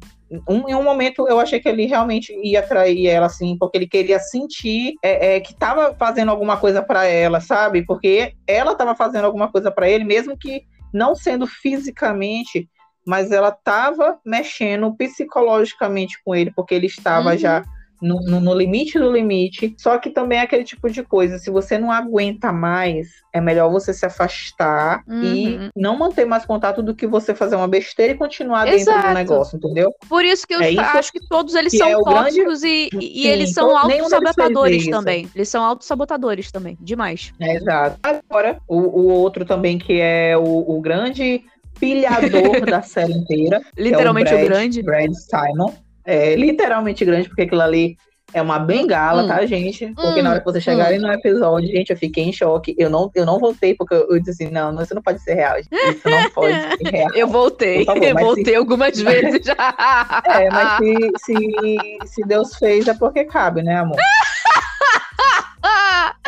um, 0.48 0.68
em 0.68 0.74
um 0.74 0.82
momento 0.82 1.28
eu 1.28 1.38
achei 1.38 1.60
que 1.60 1.68
ele 1.68 1.86
realmente 1.86 2.32
ia 2.42 2.60
atrair 2.60 3.06
ela, 3.06 3.26
assim, 3.26 3.56
porque 3.58 3.78
ele 3.78 3.86
queria 3.86 4.18
sentir 4.18 4.94
é, 5.02 5.36
é, 5.36 5.40
que 5.40 5.52
estava 5.52 5.94
fazendo 5.94 6.30
alguma 6.30 6.56
coisa 6.56 6.82
para 6.82 7.04
ela, 7.04 7.40
sabe? 7.40 7.84
Porque 7.84 8.34
ela 8.46 8.72
estava 8.72 8.94
fazendo 8.94 9.24
alguma 9.24 9.50
coisa 9.50 9.70
para 9.70 9.88
ele, 9.88 10.04
mesmo 10.04 10.36
que 10.36 10.62
não 10.92 11.14
sendo 11.14 11.46
fisicamente, 11.46 12.68
mas 13.06 13.30
ela 13.30 13.50
estava 13.50 14.18
mexendo 14.24 14.92
psicologicamente 14.96 16.20
com 16.24 16.34
ele, 16.34 16.50
porque 16.50 16.74
ele 16.74 16.86
estava 16.86 17.32
uhum. 17.32 17.38
já 17.38 17.62
no, 18.00 18.20
no, 18.20 18.40
no, 18.40 18.54
limite 18.54 18.98
do 18.98 19.10
limite. 19.10 19.74
Só 19.78 19.98
que 19.98 20.10
também 20.10 20.38
é 20.38 20.42
aquele 20.42 20.64
tipo 20.64 20.90
de 20.90 21.02
coisa. 21.02 21.38
Se 21.38 21.50
você 21.50 21.78
não 21.78 21.90
aguenta 21.90 22.52
mais, 22.52 23.08
é 23.32 23.40
melhor 23.40 23.70
você 23.70 23.92
se 23.92 24.04
afastar 24.04 25.02
uhum. 25.06 25.22
e 25.22 25.70
não 25.76 25.96
manter 25.96 26.24
mais 26.24 26.44
contato 26.44 26.82
do 26.82 26.94
que 26.94 27.06
você 27.06 27.34
fazer 27.34 27.56
uma 27.56 27.68
besteira 27.68 28.12
e 28.12 28.16
continuar 28.16 28.66
Exato. 28.68 28.96
dentro 28.96 29.10
do 29.10 29.14
negócio, 29.14 29.56
entendeu? 29.56 29.92
Por 30.08 30.24
isso 30.24 30.46
que 30.46 30.54
eu 30.54 30.60
é 30.60 30.74
acho 30.76 31.12
que 31.12 31.20
todos 31.28 31.54
eles 31.54 31.76
são 31.76 31.88
é 31.88 31.92
tóxicos 31.94 32.60
grande... 32.60 32.88
e, 32.94 33.20
e 33.20 33.22
Sim, 33.22 33.28
eles 33.28 33.52
são 33.52 33.76
autossabotadores 33.76 34.86
também. 34.88 35.30
Eles 35.34 35.48
são 35.48 35.64
autossabotadores 35.64 36.50
também, 36.50 36.76
demais. 36.80 37.32
É, 37.40 37.56
exato. 37.56 37.98
Agora, 38.02 38.58
o, 38.68 38.78
o 38.78 39.08
outro 39.08 39.44
também 39.44 39.78
que 39.78 40.00
é 40.00 40.36
o, 40.36 40.76
o 40.76 40.80
grande 40.80 41.44
pilhador 41.78 42.64
da 42.66 42.82
série 42.82 43.12
inteira. 43.12 43.60
Literalmente 43.76 44.32
é 44.32 44.34
o, 44.34 44.38
Brad, 44.38 44.46
o 44.46 44.50
grande. 44.50 44.82
Brad 44.82 45.12
Simon 45.12 45.85
é, 46.06 46.34
literalmente 46.36 47.04
grande, 47.04 47.28
porque 47.28 47.42
aquilo 47.42 47.60
ali 47.60 47.96
é 48.32 48.42
uma 48.42 48.58
bengala, 48.58 49.22
hum. 49.22 49.28
tá, 49.28 49.46
gente? 49.46 49.86
Porque 49.94 50.20
hum. 50.20 50.22
na 50.22 50.30
hora 50.30 50.38
que 50.40 50.44
vocês 50.44 50.62
chegarem 50.62 50.98
hum. 50.98 51.02
no 51.02 51.12
episódio, 51.12 51.68
gente, 51.68 51.90
eu 51.90 51.96
fiquei 51.96 52.24
em 52.24 52.32
choque. 52.32 52.74
Eu 52.78 52.90
não, 52.90 53.10
eu 53.14 53.24
não 53.24 53.38
voltei, 53.38 53.74
porque 53.74 53.94
eu, 53.94 54.08
eu 54.10 54.18
disse 54.18 54.44
assim, 54.44 54.52
não, 54.52 54.82
isso 54.82 54.94
não 54.94 55.02
pode 55.02 55.20
ser 55.22 55.34
real. 55.34 55.58
Isso 55.58 55.68
não 56.04 56.30
pode 56.30 56.54
ser 56.78 56.90
real. 56.90 57.10
Eu 57.14 57.28
voltei, 57.28 57.84
favor, 57.84 58.02
eu 58.02 58.14
voltei 58.14 58.44
se... 58.44 58.56
algumas 58.56 58.98
vezes 59.00 59.46
já. 59.46 60.22
É, 60.26 60.50
mas 60.50 60.78
se, 60.78 61.10
se, 61.24 61.98
se 62.06 62.22
Deus 62.26 62.56
fez, 62.56 62.88
é 62.88 62.94
porque 62.94 63.24
cabe, 63.24 63.62
né, 63.62 63.76
amor? 63.76 63.98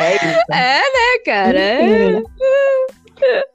É 0.01 0.15
isso. 0.15 0.53
É, 0.53 0.79
né, 0.79 1.19
cara? 1.25 1.59
É. 1.59 2.23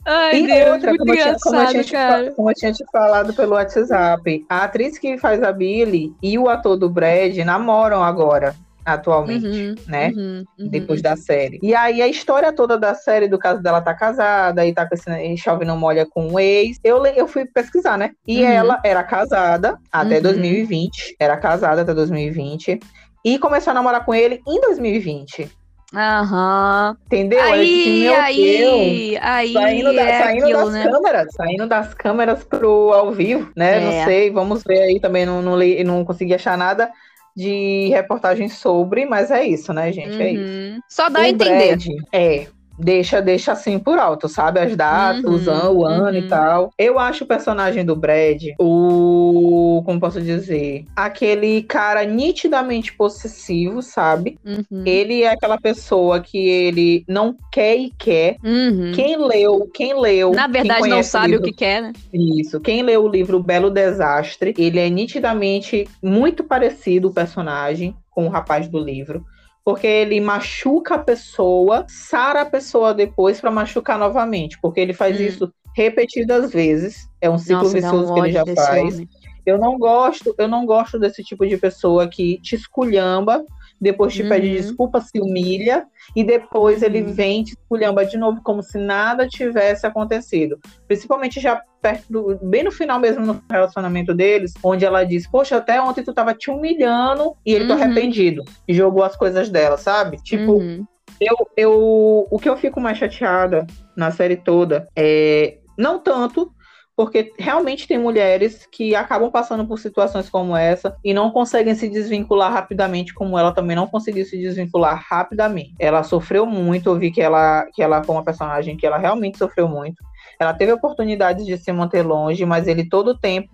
Ai, 0.04 0.36
e 0.36 0.46
Deus, 0.46 0.70
outra, 0.70 0.96
como, 0.96 1.14
eu 1.14 1.16
tinha, 1.16 1.36
como, 1.42 1.60
eu 1.60 1.66
tinha 1.68 1.84
te, 1.84 2.30
como 2.32 2.50
eu 2.50 2.54
tinha 2.54 2.72
te 2.72 2.84
falado 2.92 3.34
pelo 3.34 3.54
WhatsApp, 3.54 4.46
a 4.48 4.64
atriz 4.64 4.98
que 4.98 5.18
faz 5.18 5.42
a 5.42 5.52
Billy 5.52 6.12
e 6.22 6.38
o 6.38 6.48
ator 6.48 6.76
do 6.76 6.90
Brad 6.90 7.36
namoram 7.38 8.02
agora 8.02 8.54
atualmente, 8.84 9.46
uhum, 9.46 9.74
né? 9.86 10.12
Uhum, 10.14 10.44
uhum. 10.58 10.68
Depois 10.68 11.00
da 11.00 11.16
série. 11.16 11.58
E 11.62 11.74
aí 11.74 12.02
a 12.02 12.08
história 12.08 12.52
toda 12.52 12.78
da 12.78 12.94
série, 12.94 13.26
do 13.26 13.38
caso 13.38 13.62
dela 13.62 13.80
tá 13.80 13.94
casada, 13.94 14.66
e 14.66 14.74
tá 14.74 14.86
com 14.86 14.94
esse 14.94 15.36
chove 15.38 15.64
não 15.64 15.78
molha 15.78 16.06
com 16.06 16.28
um 16.28 16.38
ex. 16.38 16.78
Eu, 16.84 17.04
eu 17.06 17.26
fui 17.26 17.46
pesquisar, 17.46 17.96
né? 17.96 18.10
E 18.26 18.42
uhum. 18.42 18.50
ela 18.50 18.80
era 18.84 19.02
casada 19.02 19.78
até 19.90 20.20
2020, 20.20 21.08
uhum. 21.08 21.14
era 21.18 21.36
casada 21.36 21.82
até 21.82 21.94
2020 21.94 22.78
e 23.24 23.38
começou 23.38 23.70
a 23.70 23.74
namorar 23.74 24.04
com 24.04 24.14
ele 24.14 24.42
em 24.46 24.60
2020. 24.60 25.50
Aham. 25.94 26.96
Entendeu? 27.06 27.40
Aí, 27.40 28.08
aí, 28.08 28.58
Deus, 28.58 29.22
aí. 29.22 29.52
Saindo, 29.52 29.94
da, 29.94 30.02
é 30.02 30.22
saindo 30.22 30.44
aquilo, 30.44 30.58
das 30.64 30.72
né? 30.72 30.90
câmeras, 30.90 31.28
saindo 31.34 31.66
das 31.66 31.94
câmeras 31.94 32.44
pro 32.44 32.92
ao 32.92 33.12
vivo, 33.12 33.50
né? 33.56 33.76
É. 33.76 33.80
Não 33.80 34.04
sei, 34.04 34.30
vamos 34.30 34.62
ver 34.64 34.80
aí 34.80 35.00
também. 35.00 35.24
Não, 35.24 35.40
não, 35.40 35.58
li, 35.58 35.82
não 35.84 36.04
consegui 36.04 36.34
achar 36.34 36.58
nada 36.58 36.90
de 37.36 37.88
reportagem 37.88 38.48
sobre, 38.48 39.06
mas 39.06 39.30
é 39.30 39.44
isso, 39.44 39.72
né, 39.72 39.92
gente? 39.92 40.12
É 40.12 40.16
uhum. 40.16 40.22
É 40.22 40.30
isso. 40.30 40.80
Só 40.88 41.08
dá 41.08 41.20
o 41.20 41.22
a 41.22 41.28
entender. 41.28 41.76
Brad, 41.76 41.86
é, 42.12 42.46
deixa, 42.78 43.20
deixa 43.20 43.52
assim 43.52 43.78
por 43.78 43.98
alto, 43.98 44.28
sabe? 44.28 44.60
As 44.60 44.76
datas, 44.76 45.46
uhum, 45.46 45.78
o 45.78 45.86
ano 45.86 46.18
uhum. 46.18 46.24
e 46.24 46.28
tal. 46.28 46.70
Eu 46.78 46.98
acho 46.98 47.24
o 47.24 47.26
personagem 47.26 47.84
do 47.84 47.96
Brad, 47.96 48.42
o. 48.58 49.82
Como 49.84 50.00
posso 50.00 50.20
dizer? 50.20 50.84
Aquele 50.94 51.62
cara 51.62 52.04
nitidamente 52.04 52.92
possessivo, 52.92 53.82
sabe? 53.82 54.38
Uhum. 54.44 54.84
Ele 54.84 55.22
é 55.22 55.30
aquela 55.30 55.58
pessoa 55.58 56.20
que 56.20 56.38
ele 56.38 57.04
não 57.08 57.36
quer 57.50 57.76
e 57.76 57.90
quer. 57.96 58.36
Uhum. 58.42 58.92
Quem 58.94 59.16
leu, 59.16 59.70
quem 59.72 59.98
leu. 59.98 60.32
Na 60.32 60.46
verdade, 60.46 60.88
não 60.88 61.02
sabe 61.02 61.26
o, 61.26 61.30
livro, 61.30 61.42
o 61.42 61.48
que 61.50 61.56
quer, 61.56 61.82
né? 61.82 61.92
Isso. 62.12 62.60
Quem 62.60 62.82
leu 62.82 63.04
o 63.04 63.08
livro 63.08 63.42
Belo 63.42 63.70
Desastre, 63.70 64.54
ele 64.58 64.78
é 64.78 64.88
nitidamente 64.88 65.86
muito 66.02 66.44
parecido 66.44 67.08
o 67.08 67.12
personagem 67.12 67.94
com 68.10 68.26
o 68.26 68.30
rapaz 68.30 68.68
do 68.68 68.78
livro 68.78 69.24
porque 69.64 69.86
ele 69.86 70.20
machuca 70.20 70.96
a 70.96 70.98
pessoa, 70.98 71.86
sara 71.88 72.42
a 72.42 72.46
pessoa 72.46 72.92
depois 72.92 73.40
para 73.40 73.50
machucar 73.50 73.98
novamente, 73.98 74.58
porque 74.60 74.78
ele 74.78 74.92
faz 74.92 75.18
hum. 75.18 75.22
isso 75.22 75.54
repetidas 75.74 76.52
vezes. 76.52 77.08
É 77.20 77.30
um 77.30 77.38
ciclo 77.38 77.62
Nossa, 77.62 77.74
vicioso 77.74 78.12
um 78.12 78.14
que 78.14 78.20
ele 78.20 78.32
já 78.32 78.44
faz. 78.46 78.94
Homem. 78.94 79.08
Eu 79.46 79.58
não 79.58 79.78
gosto, 79.78 80.34
eu 80.38 80.48
não 80.48 80.64
gosto 80.64 80.98
desse 80.98 81.22
tipo 81.22 81.46
de 81.46 81.56
pessoa 81.56 82.08
que 82.08 82.40
te 82.40 82.54
esculhamba 82.54 83.44
depois 83.84 84.14
te 84.14 84.22
uhum. 84.22 84.28
pede 84.30 84.50
desculpa, 84.50 85.00
se 85.00 85.20
humilha, 85.20 85.86
e 86.16 86.24
depois 86.24 86.82
ele 86.82 87.02
uhum. 87.02 87.12
vem 87.12 87.44
te 87.44 87.52
esculhamba 87.52 88.04
de 88.04 88.16
novo, 88.16 88.40
como 88.42 88.62
se 88.62 88.78
nada 88.78 89.28
tivesse 89.28 89.86
acontecido. 89.86 90.58
Principalmente 90.88 91.38
já 91.38 91.62
perto 91.82 92.04
do, 92.10 92.38
bem 92.42 92.64
no 92.64 92.72
final 92.72 92.98
mesmo 92.98 93.26
no 93.26 93.42
relacionamento 93.50 94.14
deles, 94.14 94.54
onde 94.62 94.86
ela 94.86 95.04
diz, 95.04 95.28
poxa, 95.28 95.58
até 95.58 95.80
ontem 95.80 96.02
tu 96.02 96.14
tava 96.14 96.32
te 96.32 96.50
humilhando 96.50 97.36
e 97.44 97.52
ele 97.52 97.64
uhum. 97.64 97.76
tô 97.76 97.82
arrependido. 97.82 98.42
E 98.66 98.72
jogou 98.72 99.04
as 99.04 99.14
coisas 99.14 99.50
dela, 99.50 99.76
sabe? 99.76 100.16
Tipo, 100.22 100.54
uhum. 100.54 100.84
eu, 101.20 101.36
eu. 101.56 102.26
O 102.30 102.38
que 102.38 102.48
eu 102.48 102.56
fico 102.56 102.80
mais 102.80 102.96
chateada 102.96 103.66
na 103.94 104.10
série 104.10 104.36
toda 104.36 104.88
é. 104.96 105.58
Não 105.76 105.98
tanto 105.98 106.52
porque 106.96 107.32
realmente 107.38 107.88
tem 107.88 107.98
mulheres 107.98 108.68
que 108.70 108.94
acabam 108.94 109.30
passando 109.30 109.66
por 109.66 109.78
situações 109.78 110.30
como 110.30 110.56
essa 110.56 110.96
e 111.02 111.12
não 111.12 111.30
conseguem 111.30 111.74
se 111.74 111.88
desvincular 111.88 112.52
rapidamente, 112.52 113.12
como 113.12 113.38
ela 113.38 113.52
também 113.52 113.74
não 113.74 113.86
conseguiu 113.86 114.24
se 114.24 114.38
desvincular 114.38 115.04
rapidamente. 115.08 115.74
Ela 115.78 116.04
sofreu 116.04 116.46
muito, 116.46 116.88
eu 116.88 116.98
vi 116.98 117.10
que 117.10 117.20
ela, 117.20 117.66
que 117.72 117.82
ela 117.82 118.02
foi 118.04 118.14
uma 118.14 118.24
personagem 118.24 118.76
que 118.76 118.86
ela 118.86 118.98
realmente 118.98 119.38
sofreu 119.38 119.68
muito. 119.68 120.02
Ela 120.38 120.54
teve 120.54 120.72
oportunidades 120.72 121.44
de 121.44 121.56
se 121.58 121.72
manter 121.72 122.02
longe, 122.02 122.44
mas 122.44 122.68
ele 122.68 122.88
todo 122.88 123.08
o 123.08 123.18
tempo 123.18 123.50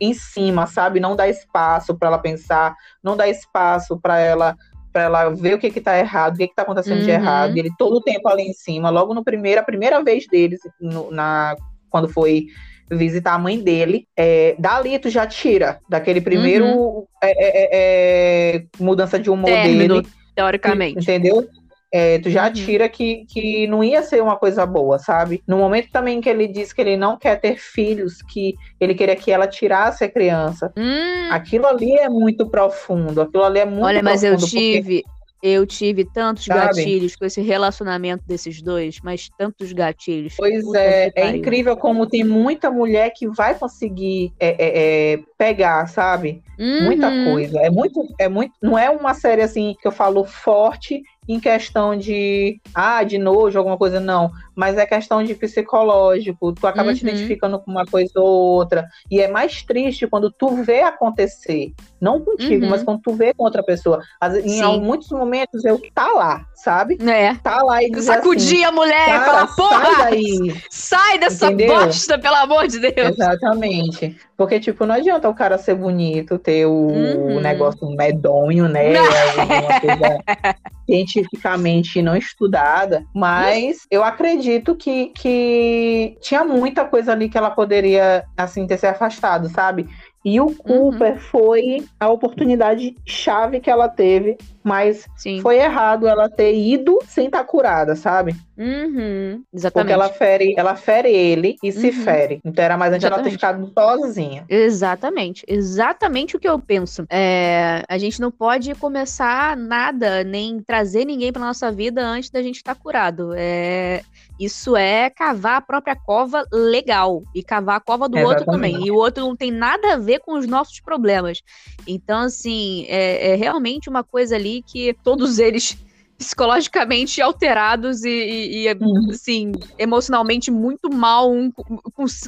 em 0.00 0.14
cima, 0.14 0.66
sabe? 0.66 1.00
Não 1.00 1.16
dá 1.16 1.28
espaço 1.28 1.94
para 1.96 2.08
ela 2.08 2.18
pensar, 2.18 2.74
não 3.02 3.16
dá 3.16 3.28
espaço 3.28 3.98
para 4.00 4.18
ela 4.18 4.56
para 4.92 5.02
ela 5.02 5.28
ver 5.28 5.52
o 5.52 5.58
que 5.58 5.70
que 5.70 5.80
tá 5.80 5.98
errado, 5.98 6.36
o 6.36 6.38
que 6.38 6.48
que 6.48 6.54
tá 6.54 6.62
acontecendo 6.62 7.00
uhum. 7.00 7.04
de 7.04 7.10
errado. 7.10 7.54
E 7.54 7.60
ele 7.60 7.70
todo 7.76 7.96
o 7.96 8.00
tempo 8.00 8.26
ali 8.30 8.44
em 8.44 8.54
cima, 8.54 8.88
logo 8.88 9.12
no 9.12 9.22
primeiro, 9.22 9.60
a 9.60 9.64
primeira 9.64 10.02
vez 10.02 10.26
deles 10.26 10.58
no, 10.80 11.10
na 11.10 11.54
quando 11.90 12.08
foi 12.08 12.46
visitar 12.90 13.34
a 13.34 13.38
mãe 13.38 13.60
dele. 13.60 14.06
É, 14.16 14.54
dali 14.58 14.98
tu 14.98 15.08
já 15.08 15.26
tira 15.26 15.80
daquele 15.88 16.20
primeiro 16.20 16.66
uhum. 16.66 17.06
é, 17.22 17.30
é, 17.30 17.48
é, 17.48 18.56
é 18.56 18.62
mudança 18.78 19.18
de 19.18 19.30
humor 19.30 19.46
Término, 19.46 20.02
dele. 20.02 20.14
Teoricamente. 20.34 20.98
Entendeu? 20.98 21.48
É, 21.92 22.18
tu 22.18 22.28
já 22.28 22.46
uhum. 22.46 22.52
tira 22.52 22.88
que, 22.88 23.24
que 23.26 23.66
não 23.66 23.82
ia 23.82 24.02
ser 24.02 24.22
uma 24.22 24.36
coisa 24.36 24.66
boa, 24.66 24.98
sabe? 24.98 25.42
No 25.46 25.56
momento 25.56 25.88
também 25.90 26.20
que 26.20 26.28
ele 26.28 26.48
diz 26.48 26.72
que 26.72 26.80
ele 26.80 26.96
não 26.96 27.16
quer 27.16 27.40
ter 27.40 27.56
filhos, 27.56 28.20
que 28.22 28.54
ele 28.80 28.94
queria 28.94 29.16
que 29.16 29.30
ela 29.30 29.46
tirasse 29.46 30.04
a 30.04 30.08
criança, 30.10 30.72
hum. 30.76 31.28
aquilo 31.30 31.66
ali 31.66 31.94
é 31.94 32.08
muito 32.08 32.50
profundo, 32.50 33.22
aquilo 33.22 33.44
ali 33.44 33.60
é 33.60 33.64
muito 33.64 33.84
Olha, 33.84 34.02
mas 34.02 34.24
eu 34.24 34.36
tive, 34.36 35.04
Eu 35.48 35.64
tive 35.64 36.04
tantos 36.04 36.46
Sabe? 36.46 36.60
gatilhos 36.60 37.14
com 37.14 37.24
esse 37.24 37.40
relacionamento 37.40 38.24
desses 38.26 38.60
dois, 38.60 38.98
mas 39.00 39.28
tantos 39.38 39.72
gatilhos. 39.72 40.34
Pois 40.36 40.64
Puta 40.64 40.80
é, 40.80 41.12
é 41.14 41.36
incrível 41.36 41.76
como 41.76 42.06
tem 42.06 42.24
muita 42.24 42.68
mulher 42.68 43.10
que 43.10 43.28
vai 43.28 43.56
conseguir 43.56 44.32
é, 44.40 44.48
é, 44.48 45.12
é 45.12 45.18
pegar, 45.38 45.86
sabe? 45.86 46.42
Uhum. 46.58 46.84
Muita 46.86 47.10
coisa. 47.24 47.60
É 47.60 47.70
muito, 47.70 48.02
é 48.18 48.28
muito. 48.28 48.54
Não 48.60 48.76
é 48.76 48.90
uma 48.90 49.14
série 49.14 49.42
assim 49.42 49.76
que 49.80 49.86
eu 49.86 49.92
falo 49.92 50.24
forte 50.24 51.00
em 51.28 51.40
questão 51.40 51.96
de 51.96 52.60
ah, 52.74 53.02
de 53.02 53.18
nojo, 53.18 53.58
alguma 53.58 53.76
coisa, 53.76 54.00
não. 54.00 54.30
Mas 54.54 54.78
é 54.78 54.86
questão 54.86 55.22
de 55.22 55.34
psicológico. 55.34 56.52
Tu 56.52 56.66
acaba 56.66 56.90
uhum. 56.90 56.94
te 56.94 57.02
identificando 57.02 57.58
com 57.58 57.70
uma 57.70 57.84
coisa 57.84 58.12
ou 58.16 58.54
outra. 58.54 58.88
E 59.10 59.20
é 59.20 59.28
mais 59.28 59.62
triste 59.62 60.06
quando 60.06 60.30
tu 60.30 60.62
vê 60.62 60.80
acontecer. 60.80 61.72
Não 62.00 62.20
contigo, 62.20 62.64
uhum. 62.64 62.70
mas 62.70 62.82
quando 62.82 63.00
tu 63.00 63.14
vê 63.14 63.34
com 63.34 63.44
outra 63.44 63.62
pessoa. 63.62 64.00
Em 64.44 64.80
muitos 64.80 65.10
momentos 65.10 65.64
eu 65.64 65.80
tá 65.94 66.08
lá, 66.08 66.46
sabe? 66.54 66.98
É. 67.06 67.34
Tá 67.34 67.62
lá 67.62 67.82
e 67.82 67.94
Sacudir 68.02 68.58
assim, 68.58 68.64
a 68.64 68.72
mulher, 68.72 69.24
fala, 69.24 69.46
porra! 69.46 69.84
Sai 69.84 70.10
daí. 70.10 70.62
Sai 70.70 71.18
dessa 71.18 71.46
Entendeu? 71.46 71.68
bosta, 71.68 72.18
pelo 72.18 72.36
amor 72.36 72.66
de 72.66 72.78
Deus. 72.80 73.08
Exatamente. 73.08 74.16
Porque, 74.36 74.60
tipo, 74.60 74.84
não 74.84 74.94
adianta 74.94 75.28
o 75.28 75.34
cara 75.34 75.56
ser 75.56 75.74
bonito, 75.74 76.38
ter 76.38 76.66
o, 76.66 76.72
uhum. 76.72 77.40
negócio 77.40 77.88
medonho, 77.96 78.68
né? 78.68 78.92
Coisa 78.94 80.18
cientificamente 81.16 82.02
não 82.02 82.16
estudada. 82.16 83.04
Mas 83.14 83.86
eu 83.90 84.04
acredito 84.04 84.74
que, 84.74 85.06
que 85.08 86.16
tinha 86.20 86.44
muita 86.44 86.84
coisa 86.84 87.12
ali 87.12 87.28
que 87.28 87.38
ela 87.38 87.50
poderia, 87.50 88.24
assim, 88.36 88.66
ter 88.66 88.78
se 88.78 88.86
afastado, 88.86 89.48
sabe? 89.48 89.88
E 90.26 90.40
o 90.40 90.52
Cooper 90.52 91.12
uhum. 91.12 91.18
foi 91.20 91.84
a 92.00 92.10
oportunidade 92.10 92.96
chave 93.06 93.60
que 93.60 93.70
ela 93.70 93.88
teve, 93.88 94.36
mas 94.60 95.06
Sim. 95.16 95.40
foi 95.40 95.58
errado 95.58 96.08
ela 96.08 96.28
ter 96.28 96.52
ido 96.52 96.98
sem 97.06 97.26
estar 97.26 97.38
tá 97.38 97.44
curada, 97.44 97.94
sabe? 97.94 98.34
Uhum. 98.58 99.44
Exatamente. 99.54 99.72
Porque 99.72 99.92
ela 99.92 100.08
fere, 100.08 100.54
ela 100.56 100.74
fere 100.74 101.12
ele 101.12 101.54
e 101.62 101.68
uhum. 101.68 101.80
se 101.80 101.92
fere. 101.92 102.40
Então 102.44 102.64
era 102.64 102.76
mais 102.76 102.92
antes 102.92 103.04
ela 103.04 103.22
ter 103.22 103.30
ficado 103.30 103.70
sozinha. 103.72 104.44
Exatamente. 104.48 105.44
Exatamente 105.46 106.36
o 106.36 106.40
que 106.40 106.48
eu 106.48 106.58
penso. 106.58 107.06
É, 107.08 107.84
a 107.88 107.96
gente 107.96 108.20
não 108.20 108.32
pode 108.32 108.74
começar 108.74 109.56
nada, 109.56 110.24
nem 110.24 110.60
trazer 110.60 111.04
ninguém 111.04 111.32
pra 111.32 111.40
nossa 111.40 111.70
vida 111.70 112.04
antes 112.04 112.30
da 112.30 112.42
gente 112.42 112.56
estar 112.56 112.74
tá 112.74 112.80
curado. 112.80 113.30
É 113.36 114.02
isso 114.38 114.76
é 114.76 115.08
cavar 115.08 115.56
a 115.56 115.60
própria 115.60 115.96
cova 115.96 116.44
legal 116.52 117.22
e 117.34 117.42
cavar 117.42 117.76
a 117.76 117.80
cova 117.80 118.08
do 118.08 118.18
Exatamente. 118.18 118.40
outro 118.40 118.52
também. 118.52 118.86
E 118.86 118.90
o 118.90 118.96
outro 118.96 119.24
não 119.24 119.34
tem 119.34 119.50
nada 119.50 119.94
a 119.94 119.96
ver 119.96 120.20
com 120.20 120.34
os 120.38 120.46
nossos 120.46 120.78
problemas. 120.80 121.42
Então, 121.86 122.20
assim, 122.20 122.84
é, 122.88 123.32
é 123.32 123.34
realmente 123.34 123.88
uma 123.88 124.04
coisa 124.04 124.36
ali 124.36 124.62
que 124.62 124.94
todos 125.02 125.38
eles 125.40 125.78
psicologicamente 126.18 127.20
alterados 127.20 128.02
e, 128.02 128.08
e, 128.08 128.68
e 128.68 128.72
uhum. 128.72 129.10
assim, 129.10 129.52
emocionalmente 129.78 130.50
muito 130.50 130.90
mal 130.90 131.30
um, 131.30 131.50
com, 131.50 131.78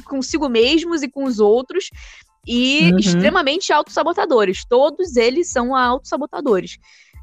consigo 0.05 0.47
mesmos 0.47 1.01
e 1.01 1.07
com 1.07 1.23
os 1.23 1.39
outros 1.39 1.89
e 2.47 2.91
uhum. 2.91 2.97
extremamente 2.97 3.73
autossabotadores. 3.73 4.65
Todos 4.65 5.15
eles 5.15 5.51
são 5.51 5.75
autossabotadores. 5.75 6.77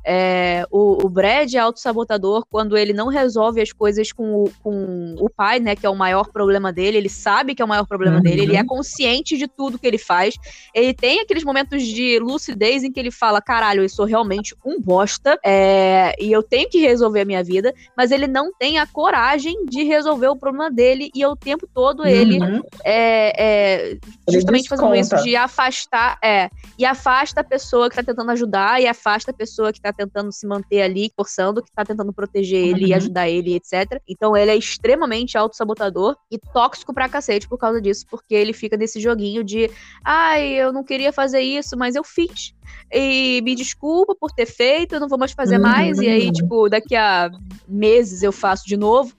É, 0.08 0.64
o, 0.70 1.04
o 1.04 1.08
Brad 1.08 1.52
é 1.52 1.58
autossabotador 1.58 2.46
quando 2.48 2.78
ele 2.78 2.92
não 2.92 3.08
resolve 3.08 3.60
as 3.60 3.72
coisas 3.72 4.12
com 4.12 4.44
o, 4.44 4.52
com 4.62 5.16
o 5.18 5.28
pai, 5.28 5.58
né? 5.58 5.74
Que 5.74 5.84
é 5.84 5.90
o 5.90 5.96
maior 5.96 6.28
problema 6.30 6.72
dele. 6.72 6.96
Ele 6.96 7.08
sabe 7.08 7.56
que 7.56 7.60
é 7.60 7.64
o 7.64 7.68
maior 7.68 7.84
problema 7.84 8.18
uhum. 8.18 8.22
dele. 8.22 8.42
Ele 8.42 8.56
é 8.56 8.60
uhum. 8.60 8.66
consciente 8.66 9.36
de 9.36 9.48
tudo 9.48 9.80
que 9.80 9.86
ele 9.86 9.98
faz. 9.98 10.36
Ele 10.72 10.94
tem 10.94 11.18
aqueles 11.18 11.42
momentos 11.42 11.82
de 11.82 12.20
lucidez 12.20 12.84
em 12.84 12.92
que 12.92 13.00
ele 13.00 13.10
fala: 13.10 13.42
caralho, 13.42 13.82
eu 13.82 13.88
sou 13.88 14.04
realmente 14.04 14.54
um 14.64 14.80
bosta. 14.80 15.36
É, 15.44 16.14
e 16.20 16.30
eu 16.30 16.42
tenho 16.42 16.68
que 16.68 16.78
resolver 16.78 17.22
a 17.22 17.24
minha 17.24 17.42
vida. 17.42 17.74
Mas 17.96 18.12
ele 18.12 18.28
não 18.28 18.52
tem 18.52 18.78
a 18.78 18.86
coragem 18.86 19.66
de 19.66 19.82
resolver 19.82 20.28
o 20.28 20.36
problema 20.36 20.70
dele. 20.70 21.10
E 21.12 21.26
o 21.26 21.34
tempo 21.34 21.68
todo 21.74 22.04
uhum. 22.04 22.06
ele 22.06 22.38
é, 22.84 23.32
é 23.36 23.98
justamente 24.30 24.68
fazendo 24.68 24.94
isso 24.94 25.16
de 25.24 25.34
afastar. 25.34 26.16
É, 26.22 26.48
e 26.78 26.84
afasta 26.84 27.40
a 27.40 27.44
pessoa 27.44 27.90
que 27.90 27.96
tá 27.96 28.04
tentando 28.04 28.30
ajudar 28.30 28.80
e 28.80 28.86
afasta 28.86 29.32
a 29.32 29.34
pessoa 29.34 29.72
que 29.72 29.80
tá 29.80 29.95
tentando 29.96 30.32
se 30.32 30.46
manter 30.46 30.82
ali, 30.82 31.10
forçando, 31.16 31.62
que 31.62 31.72
tá 31.72 31.84
tentando 31.84 32.12
proteger 32.12 32.62
ele 32.62 32.84
uhum. 32.84 32.88
e 32.88 32.94
ajudar 32.94 33.28
ele, 33.28 33.54
etc. 33.54 34.00
Então 34.08 34.36
ele 34.36 34.50
é 34.50 34.56
extremamente 34.56 35.38
autossabotador 35.38 36.16
e 36.30 36.38
tóxico 36.38 36.92
pra 36.92 37.08
cacete 37.08 37.48
por 37.48 37.58
causa 37.58 37.80
disso, 37.80 38.06
porque 38.10 38.34
ele 38.34 38.52
fica 38.52 38.76
nesse 38.76 39.00
joguinho 39.00 39.42
de 39.42 39.70
ai, 40.04 40.46
eu 40.52 40.72
não 40.72 40.84
queria 40.84 41.12
fazer 41.12 41.40
isso, 41.40 41.76
mas 41.76 41.94
eu 41.94 42.04
fiz. 42.04 42.54
E 42.92 43.40
me 43.42 43.54
desculpa 43.54 44.14
por 44.14 44.30
ter 44.30 44.46
feito, 44.46 44.94
eu 44.94 45.00
não 45.00 45.08
vou 45.08 45.18
mais 45.18 45.32
fazer 45.32 45.56
uhum. 45.56 45.62
mais. 45.62 45.98
E 45.98 46.08
aí, 46.08 46.30
tipo, 46.30 46.68
daqui 46.68 46.94
a 46.94 47.30
meses 47.66 48.22
eu 48.22 48.32
faço 48.32 48.66
de 48.66 48.76
novo. 48.76 49.14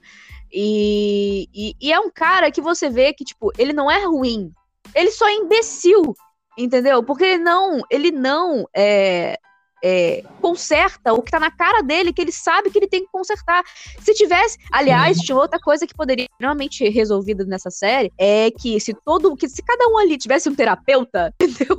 E, 0.52 1.48
e, 1.54 1.74
e, 1.80 1.92
é 1.92 2.00
um 2.00 2.10
cara 2.10 2.50
que 2.50 2.60
você 2.60 2.88
vê 2.88 3.12
que, 3.12 3.24
tipo, 3.24 3.52
ele 3.58 3.72
não 3.72 3.90
é 3.90 4.04
ruim. 4.04 4.50
Ele 4.94 5.10
só 5.10 5.28
é 5.28 5.34
imbecil, 5.34 6.14
entendeu? 6.56 7.02
Porque 7.02 7.24
ele 7.24 7.42
não, 7.42 7.82
ele 7.90 8.10
não 8.10 8.66
é, 8.74 9.38
é, 9.82 10.22
conserta 10.40 11.12
o 11.12 11.22
que 11.22 11.30
tá 11.30 11.40
na 11.40 11.50
cara 11.50 11.82
dele, 11.82 12.12
que 12.12 12.20
ele 12.20 12.32
sabe 12.32 12.70
que 12.70 12.78
ele 12.78 12.88
tem 12.88 13.04
que 13.04 13.10
consertar. 13.10 13.62
Se 14.00 14.14
tivesse, 14.14 14.58
aliás, 14.72 15.18
tinha 15.18 15.36
outra 15.36 15.58
coisa 15.58 15.86
que 15.86 15.94
poderia 15.94 16.26
realmente 16.40 16.88
resolvida 16.88 17.44
nessa 17.44 17.70
série, 17.70 18.12
é 18.18 18.50
que 18.50 18.78
se 18.80 18.94
todo, 19.04 19.36
que 19.36 19.48
se 19.48 19.62
cada 19.62 19.88
um 19.88 19.98
ali 19.98 20.16
tivesse 20.18 20.48
um 20.48 20.54
terapeuta, 20.54 21.32
entendeu? 21.40 21.76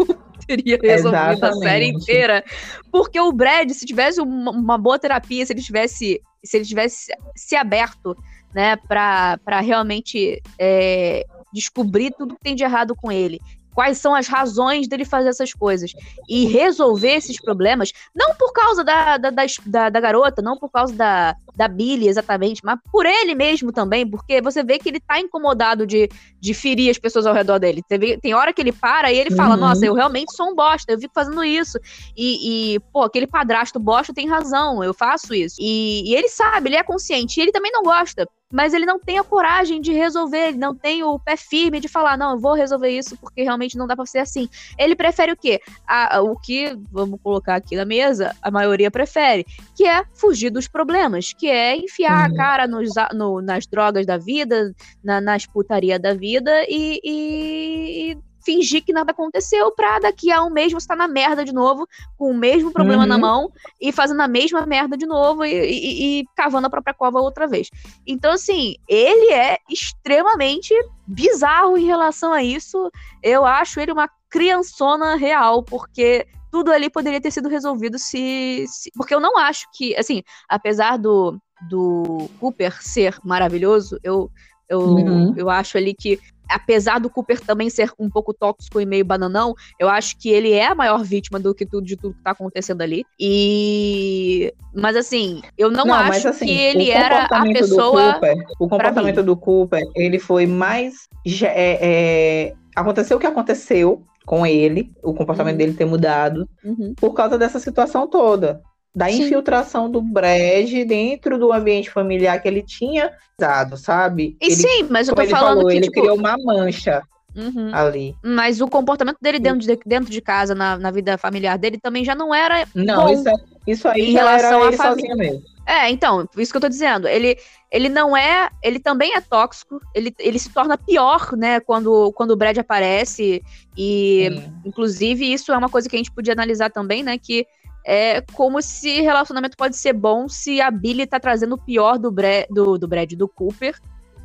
Teria 0.48 0.80
resolvido 0.82 1.34
Exatamente. 1.34 1.46
a 1.46 1.54
série 1.54 1.88
inteira. 1.88 2.44
Porque 2.92 3.20
o 3.20 3.32
Brad, 3.32 3.70
se 3.72 3.86
tivesse 3.86 4.20
uma, 4.20 4.52
uma 4.52 4.78
boa 4.78 4.98
terapia, 4.98 5.46
se 5.46 5.54
ele 5.54 5.62
tivesse, 5.62 6.22
se 6.44 6.58
ele 6.58 6.66
tivesse 6.66 7.14
se 7.36 7.56
aberto, 7.56 8.16
né, 8.54 8.76
para 8.78 9.60
realmente 9.60 10.42
é, 10.58 11.24
descobrir 11.54 12.12
tudo 12.18 12.36
que 12.36 12.42
tem 12.42 12.56
de 12.56 12.64
errado 12.64 12.96
com 12.96 13.12
ele 13.12 13.40
quais 13.80 13.98
são 13.98 14.13
as 14.13 14.28
razões 14.28 14.89
dele 14.89 15.06
fazer 15.06 15.30
essas 15.30 15.54
coisas 15.54 15.94
e 16.28 16.46
resolver 16.48 17.13
esses 17.13 17.39
problemas, 17.39 17.94
não 18.13 18.36
por 18.36 18.52
causa 18.52 18.84
da, 18.84 19.15
da, 19.15 19.30
da, 19.30 19.89
da 19.89 20.00
garota, 20.02 20.42
não 20.42 20.58
por 20.58 20.70
causa 20.70 20.94
da, 20.94 21.34
da 21.56 21.65
Billy 21.65 22.10
exatamente, 22.10 22.60
mas 22.62 22.78
por 22.92 23.06
ele 23.06 23.34
mesmo 23.34 23.72
também, 23.72 24.06
porque 24.06 24.42
você 24.42 24.65
vê 24.65 24.80
que 24.80 24.89
ele 24.89 25.00
tá 25.00 25.18
incomodado 25.18 25.88
de, 25.88 26.10
de 26.42 26.54
ferir 26.54 26.92
as 26.92 26.98
pessoas 26.98 27.26
ao 27.26 27.34
redor 27.34 27.58
dele. 27.58 27.82
Vê, 27.89 28.18
tem 28.18 28.34
hora 28.34 28.52
que 28.52 28.62
ele 28.62 28.74
para 28.74 29.13
e 29.13 29.18
ele 29.18 29.32
fala: 29.32 29.56
uhum. 29.56 29.62
Nossa, 29.62 29.86
eu 29.86 29.94
realmente 29.94 30.36
sou 30.36 30.50
um 30.50 30.56
bosta, 30.56 30.92
eu 30.92 31.00
fico 31.00 31.13
fazendo 31.13 31.42
isso. 31.42 31.80
E, 32.18 32.74
e, 32.76 32.80
pô, 32.92 33.04
aquele 33.04 33.28
padrasto 33.28 33.80
bosta 33.80 34.13
tem 34.13 34.28
razão, 34.28 34.84
eu 34.84 34.94
faço 34.94 35.34
isso. 35.34 35.56
E, 35.58 36.04
e 36.06 36.15
ele 36.15 36.28
sabe, 36.28 36.68
ele 36.68 36.76
é 36.76 36.84
consciente, 36.84 37.39
e 37.39 37.44
ele 37.44 37.54
também 37.54 37.72
não 37.72 37.84
gosta 37.84 38.28
mas 38.52 38.74
ele 38.74 38.86
não 38.86 39.00
tem 39.00 39.20
a 39.20 39.24
coragem 39.24 39.80
de 39.80 39.94
resolver, 39.94 40.50
ele 40.50 40.58
não 40.58 40.76
tem 40.76 41.04
o 41.04 41.20
pé 41.20 41.38
firme 41.38 41.80
de 41.80 41.88
falar, 41.88 42.18
não, 42.18 42.32
eu 42.32 42.40
vou 42.40 42.54
resolver 42.54 42.90
isso 42.90 43.16
porque 43.18 43.44
realmente 43.44 43.78
não 43.78 43.86
dá 43.86 43.96
pra 43.96 44.06
ser 44.06 44.20
assim. 44.20 44.50
Ele 44.78 44.96
prefere 44.96 45.32
o 45.32 45.38
quê? 45.38 45.62
A, 45.88 46.22
o 46.22 46.36
que, 46.36 46.78
vamos 46.92 47.20
colocar 47.22 47.56
aqui 47.56 47.76
na 47.76 47.86
mesa, 47.86 48.36
a 48.42 48.50
maioria 48.50 48.90
prefere, 48.90 49.46
que 49.76 49.86
é 49.86 50.04
fugir 50.14 50.50
dos 50.50 50.68
problemas, 50.68 51.34
que 51.34 51.48
é 51.48 51.76
enfiar 51.76 52.30
uhum. 52.30 52.34
a 52.34 52.38
cara 52.38 52.68
nos, 52.68 52.90
no, 53.14 53.42
nas 53.42 53.68
drogas 53.68 54.06
da 54.06 54.18
vida, 54.18 54.74
na, 55.04 55.22
nas 55.22 55.46
putaria 55.46 56.00
da 56.00 56.14
vida 56.14 56.52
e, 56.68 57.00
e 57.04 58.18
fingir 58.50 58.84
que 58.84 58.92
nada 58.92 59.12
aconteceu 59.12 59.72
pra 59.72 60.00
daqui 60.00 60.32
a 60.32 60.44
um 60.44 60.50
mês 60.50 60.74
você 60.74 60.88
tá 60.88 60.96
na 60.96 61.08
merda 61.08 61.46
de 61.46 61.54
novo, 61.54 61.88
com 62.18 62.32
o 62.32 62.34
mesmo 62.38 62.72
problema 62.72 63.04
uhum. 63.04 63.10
na 63.10 63.18
mão 63.18 63.52
e 63.80 63.92
fazendo 63.92 64.22
a 64.22 64.28
mesma 64.28 64.66
merda 64.66 64.98
de 64.98 65.06
novo 65.06 65.46
e, 65.46 65.52
e, 65.52 66.20
e, 66.22 66.26
cavando 66.36 66.66
a 66.66 66.70
própria 66.70 66.96
cova 66.96 67.20
outra 67.20 67.48
vez. 67.48 67.70
Então, 68.08 68.32
assim, 68.32 68.76
ele 68.88 69.32
é 69.32 69.60
extremamente 69.70 70.74
bizarro 71.06 71.78
em 71.78 71.86
relação 71.86 72.34
a 72.34 72.42
isso. 72.42 72.90
Eu 73.22 73.46
acho 73.46 73.80
ele 73.80 73.92
uma 73.92 74.10
criançona 74.28 75.16
real, 75.16 75.62
porque 75.62 76.26
tudo 76.52 76.72
ali 76.72 76.90
poderia 76.90 77.22
ter 77.22 77.30
sido 77.30 77.50
resolvido 77.50 78.00
se, 78.00 78.66
se. 78.68 78.90
porque 78.96 79.14
eu 79.14 79.20
não 79.20 79.38
acho 79.38 79.68
que, 79.74 79.96
assim, 79.96 80.24
apesar 80.48 80.98
do, 80.98 81.40
do 81.70 82.28
Cooper 82.40 82.82
ser 82.82 83.16
maravilhoso, 83.24 84.00
eu. 84.04 84.32
Eu, 84.72 84.82
uhum. 84.82 85.34
eu 85.36 85.50
acho 85.50 85.80
ali 85.80 85.96
que 85.96 86.20
apesar 86.50 87.00
do 87.00 87.10
Cooper 87.10 87.40
também 87.40 87.70
ser 87.70 87.92
um 88.00 88.10
pouco 88.10 88.34
tóxico 88.34 88.82
e 88.82 88.86
meio 88.86 89.06
bananão, 89.06 89.56
eu 89.80 89.88
acho 89.88 90.18
que 90.18 90.30
ele 90.30 90.52
é 90.52 90.68
a 90.68 90.76
maior 90.76 91.04
vítima 91.04 91.40
do 91.40 91.54
que 91.54 91.66
tudo 91.66 91.86
de 91.86 91.96
tudo 91.96 92.16
que 92.16 92.24
tá 92.24 92.32
acontecendo 92.32 92.82
ali. 92.82 93.06
E 93.20 94.54
mas 94.74 94.96
assim, 94.96 95.42
eu 95.58 95.70
não, 95.70 95.86
não 95.86 95.94
acho 95.94 96.10
mas, 96.10 96.26
assim, 96.26 96.46
que 96.46 96.52
ele 96.52 96.90
era 96.90 97.26
a 97.26 97.44
pessoa. 97.44 98.14
Cooper, 98.14 98.36
o 98.60 98.68
comportamento 98.68 99.24
do 99.24 99.36
Cooper, 99.36 99.84
ele 99.96 100.20
foi 100.20 100.46
mais 100.46 101.08
é, 101.44 101.80
é, 101.82 102.54
aconteceu 102.76 103.18
o 103.18 103.20
que 103.20 103.28
aconteceu 103.28 104.04
com 104.26 104.46
ele, 104.46 104.92
o 105.04 105.14
comportamento 105.14 105.54
uhum. 105.54 105.58
dele 105.58 105.74
ter 105.74 105.86
mudado 105.86 106.48
uhum. 106.64 106.94
por 106.96 107.14
causa 107.14 107.38
dessa 107.38 107.60
situação 107.60 108.08
toda 108.08 108.62
da 108.95 109.10
Sim. 109.10 109.23
infiltração 109.23 109.89
do 109.89 110.02
Brad 110.02 110.69
dentro 110.88 111.38
do 111.38 111.54
ambiente 111.54 111.89
familiar 111.89 112.41
que 112.41 112.47
ele 112.47 112.63
tinha 112.63 113.12
dado, 113.38 113.78
sabe? 113.78 114.36
E 114.41 114.45
ele, 114.47 114.56
sim, 114.56 114.88
mas 114.89 115.08
eu 115.08 115.15
tô 115.15 115.25
falando 115.25 115.58
falou, 115.58 115.67
que 115.67 115.75
ele 115.75 115.86
tipo... 115.88 116.02
criou 116.02 116.17
uma 116.17 116.36
mancha. 116.38 117.02
Uhum. 117.36 117.69
ali. 117.73 118.15
Mas 118.23 118.60
o 118.60 118.67
comportamento 118.67 119.17
dele 119.21 119.39
dentro 119.39 119.60
de, 119.60 119.80
dentro 119.86 120.12
de 120.12 120.19
casa, 120.19 120.56
na, 120.56 120.78
na 120.78 120.89
vida 120.89 121.15
familiar 121.15 121.58
dele, 121.60 121.78
também 121.78 122.04
já 122.04 122.15
não 122.15 122.34
era. 122.34 122.67
Não, 122.73 123.06
bom. 123.06 123.13
isso 123.13 123.30
é, 123.30 123.34
Isso 123.67 123.88
aí 123.88 124.10
em 124.10 124.13
relação 124.13 124.63
à 124.63 124.71
família 124.71 125.15
mesmo. 125.15 125.43
É, 125.65 125.88
então, 125.91 126.28
isso 126.36 126.52
que 126.52 126.58
eu 126.58 126.62
tô 126.62 126.67
dizendo. 126.67 127.08
Ele, 127.08 127.38
ele 127.71 127.88
não 127.88 128.17
é. 128.17 128.49
Ele 128.63 128.80
também 128.80 129.13
é 129.13 129.21
tóxico. 129.21 129.80
Ele, 129.93 130.13
ele 130.17 130.39
se 130.39 130.52
torna 130.52 130.75
pior, 130.75 131.38
né, 131.38 131.60
quando, 131.60 132.12
quando 132.13 132.32
o 132.32 132.36
Brad 132.36 132.58
aparece. 132.58 133.43
E, 133.78 134.30
Sim. 134.32 134.54
inclusive, 134.65 135.32
isso 135.32 135.52
é 135.52 135.58
uma 135.58 135.69
coisa 135.69 135.88
que 135.88 135.95
a 135.95 135.99
gente 135.99 136.12
podia 136.12 136.34
analisar 136.34 136.71
também, 136.71 137.04
né? 137.04 137.19
Que 137.19 137.45
é 137.91 138.21
como 138.34 138.62
se 138.62 139.02
relacionamento 139.02 139.58
pode 139.58 139.75
ser 139.75 139.93
bom 139.93 140.30
se 140.30 140.62
a 140.62 140.69
Billy 140.69 141.08
tá 141.08 141.19
trazendo 141.19 141.56
o 141.56 141.58
pior 141.58 141.97
do, 141.97 142.12
Bre 142.12 142.45
do, 142.47 142.78
do 142.78 142.88
Brad, 142.88 143.13
do 143.13 143.28
Cooper. 143.28 143.75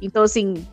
Então, 0.02 0.22
assim, 0.22 0.66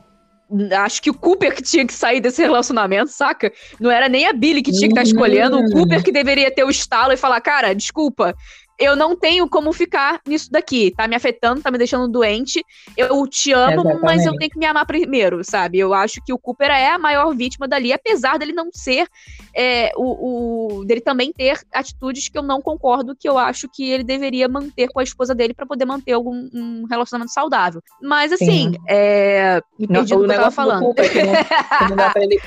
acho 0.77 1.01
que 1.01 1.10
o 1.10 1.13
Cooper 1.13 1.56
que 1.56 1.62
tinha 1.62 1.88
que 1.88 1.93
sair 1.93 2.19
desse 2.19 2.41
relacionamento, 2.41 3.10
saca? 3.10 3.49
Não 3.80 3.89
era 3.89 4.10
nem 4.10 4.27
a 4.27 4.34
Billy 4.34 4.62
que 4.62 4.73
tinha 4.73 4.89
que 4.89 4.99
estar 4.99 5.04
tá 5.04 5.08
escolhendo, 5.08 5.58
o 5.58 5.71
Cooper 5.71 6.04
que 6.04 6.12
deveria 6.12 6.54
ter 6.54 6.65
o 6.65 6.69
estalo 6.69 7.13
e 7.13 7.17
falar, 7.17 7.39
cara, 7.39 7.73
desculpa, 7.73 8.36
eu 8.82 8.96
não 8.96 9.15
tenho 9.15 9.48
como 9.48 9.72
ficar 9.72 10.20
nisso 10.28 10.52
daqui. 10.52 10.91
Tá 10.98 11.08
me 11.08 11.15
afetando, 11.15 11.62
tá 11.62 11.70
me 11.70 11.78
deixando 11.78 12.08
doente. 12.08 12.65
Eu 12.98 13.28
te 13.28 13.54
amo, 13.54 13.74
Exatamente. 13.74 14.02
mas 14.02 14.26
eu 14.26 14.36
tenho 14.36 14.50
que 14.50 14.58
me 14.58 14.65
amar 14.65 14.86
primeiro, 14.88 15.44
sabe? 15.44 15.78
Eu 15.78 15.94
acho 15.94 16.20
que 16.26 16.34
o 16.34 16.39
Cooper 16.39 16.72
é 16.72 16.89
a 16.89 16.98
maior 16.98 17.36
vítima 17.36 17.67
dali, 17.67 17.94
apesar 17.94 18.39
dele 18.39 18.54
não 18.54 18.70
ser 18.72 19.08
é, 19.56 19.91
o, 19.96 20.80
o, 20.80 20.86
dele 20.86 21.00
também 21.00 21.32
ter 21.32 21.60
atitudes 21.72 22.28
que 22.28 22.38
eu 22.38 22.41
não 22.41 22.60
concordo, 22.60 23.15
que 23.15 23.30
eu 23.30 23.38
acho 23.38 23.70
que 23.70 23.91
ele 23.91 24.04
deveria 24.04 24.48
manter 24.48 24.88
com 24.88 25.00
a 25.00 25.04
esposa 25.04 25.36
dele 25.36 25.54
para 25.54 25.65
poder 25.65 25.86
manter 25.86 26.13
algum 26.13 26.50
um 26.52 26.86
relacionamento 26.89 27.32
saudável. 27.32 27.82
Mas 28.02 28.32
assim, 28.32 28.74
é, 28.89 29.62
me 29.78 29.88
perdi 29.88 30.12
não, 30.13 30.22
do 30.22 30.28
que 30.28 30.34
eu 30.34 30.38
tava 30.38 30.52
falando. 30.52 30.86
Cooper, 30.86 31.12
que, 31.12 31.24
não, 31.24 31.34
que 31.34 31.89
não 31.89 31.96
dá 31.96 32.10
pra 32.10 32.24
ele 32.24 32.41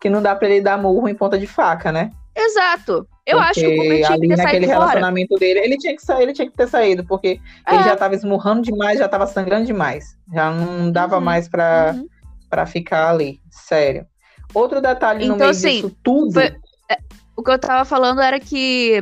que 0.00 0.10
não 0.10 0.22
dá 0.22 0.34
pra 0.34 0.48
ele 0.48 0.60
dar 0.60 0.78
murro 0.78 1.08
em 1.08 1.14
ponta 1.14 1.38
de 1.38 1.46
faca, 1.46 1.92
né? 1.92 2.10
Exato. 2.34 3.06
Eu 3.24 3.38
porque 3.38 3.50
acho 3.50 3.60
que 3.60 3.66
o 3.66 3.76
Cooper 3.76 3.96
tinha 3.96 4.08
ali 4.10 4.28
que 4.28 4.34
ter 4.34 4.42
naquele 4.42 4.66
relacionamento 4.66 5.34
dele, 5.36 5.60
ele 5.60 5.78
tinha 5.78 5.94
que 5.94 6.02
sair, 6.02 6.22
ele 6.24 6.32
tinha 6.32 6.50
que 6.50 6.56
ter 6.56 6.66
saído, 6.66 7.04
porque 7.04 7.40
é. 7.66 7.74
ele 7.74 7.84
já 7.84 7.96
tava 7.96 8.14
esmurrando 8.14 8.62
demais, 8.62 8.98
já 8.98 9.08
tava 9.08 9.26
sangrando 9.26 9.66
demais. 9.66 10.16
Já 10.32 10.50
não 10.50 10.90
dava 10.90 11.16
uhum. 11.16 11.24
mais 11.24 11.48
pra, 11.48 11.92
uhum. 11.94 12.06
Pra 12.50 12.66
ficar 12.66 13.10
ali. 13.10 13.40
Sério. 13.50 14.06
Outro 14.52 14.80
detalhe 14.80 15.24
então, 15.24 15.36
no 15.36 15.38
meio 15.38 15.50
assim, 15.50 15.82
disso 15.82 15.96
tudo. 16.02 16.32
Foi, 16.32 16.44
é, 16.44 16.98
o 17.36 17.42
que 17.42 17.50
eu 17.50 17.58
tava 17.58 17.84
falando 17.84 18.20
era 18.20 18.38
que, 18.40 19.00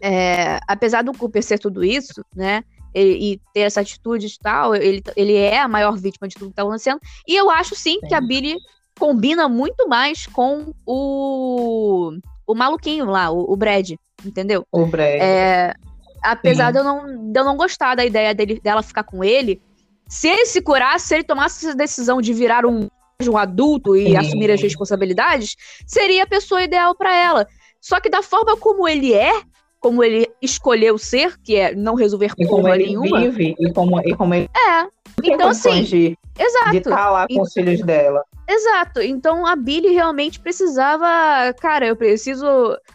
é, 0.00 0.58
apesar 0.66 1.02
do 1.02 1.12
Cooper 1.12 1.42
ser 1.42 1.58
tudo 1.58 1.84
isso, 1.84 2.24
né? 2.34 2.62
E, 2.94 3.32
e, 3.32 3.40
ter 3.52 3.62
essa 3.62 3.80
atitude 3.80 4.26
e 4.26 4.38
tal, 4.38 4.74
ele, 4.76 5.02
ele 5.16 5.34
é 5.34 5.60
a 5.60 5.66
maior 5.66 5.96
vítima 5.96 6.28
de 6.28 6.36
tudo 6.36 6.50
que 6.50 6.54
tá 6.54 6.62
acontecendo. 6.62 7.00
E 7.26 7.34
eu 7.34 7.50
acho 7.50 7.74
sim, 7.74 7.98
sim. 8.00 8.06
que 8.06 8.14
a 8.14 8.20
Billy 8.20 8.56
combina 8.98 9.48
muito 9.48 9.88
mais 9.88 10.26
com 10.26 10.72
o 10.86 12.12
o 12.46 12.54
maluquinho 12.54 13.06
lá, 13.06 13.30
o, 13.30 13.52
o 13.52 13.56
Brad, 13.56 13.92
entendeu? 14.24 14.66
O 14.70 14.86
Brad. 14.86 15.20
É, 15.20 15.74
apesar 16.22 16.70
de 16.70 16.78
eu, 16.78 16.84
não, 16.84 17.32
de 17.32 17.38
eu 17.38 17.44
não 17.44 17.56
gostar 17.56 17.94
da 17.94 18.04
ideia 18.04 18.34
dele, 18.34 18.60
dela 18.62 18.82
ficar 18.82 19.04
com 19.04 19.22
ele, 19.22 19.60
se 20.08 20.28
ele 20.28 20.46
se 20.46 20.60
curasse, 20.60 21.08
se 21.08 21.14
ele 21.14 21.24
tomasse 21.24 21.66
essa 21.66 21.76
decisão 21.76 22.20
de 22.20 22.32
virar 22.32 22.66
um, 22.66 22.88
um 23.22 23.36
adulto 23.36 23.96
e 23.96 24.06
Sim. 24.06 24.16
assumir 24.16 24.50
as 24.50 24.60
responsabilidades, 24.60 25.56
seria 25.86 26.24
a 26.24 26.26
pessoa 26.26 26.62
ideal 26.62 26.94
para 26.94 27.14
ela. 27.14 27.46
Só 27.80 28.00
que 28.00 28.08
da 28.08 28.22
forma 28.22 28.56
como 28.56 28.88
ele 28.88 29.12
é, 29.12 29.42
como 29.80 30.02
ele 30.02 30.26
escolheu 30.40 30.96
ser, 30.96 31.38
que 31.38 31.56
é 31.56 31.74
não 31.74 31.94
resolver 31.94 32.32
e 32.38 32.46
como 32.46 32.68
ele 32.68 32.86
nenhuma. 32.86 33.20
Vive, 33.20 33.54
e 33.58 33.72
como, 33.72 34.00
e 34.00 34.16
como 34.16 34.34
ele 34.34 34.48
é. 34.54 34.88
Então, 35.32 35.48
assim, 35.48 35.82
de, 35.82 36.18
exato. 36.38 36.70
de 36.70 36.76
estar 36.78 36.96
tá 36.96 37.10
lá 37.10 37.26
com 37.26 37.34
e, 37.34 37.40
os 37.40 37.52
filhos 37.52 37.80
dela. 37.82 38.22
Exato. 38.48 39.00
Então 39.00 39.46
a 39.46 39.56
Billy 39.56 39.88
realmente 39.88 40.38
precisava. 40.38 41.06
Cara, 41.60 41.86
eu 41.86 41.96
preciso. 41.96 42.46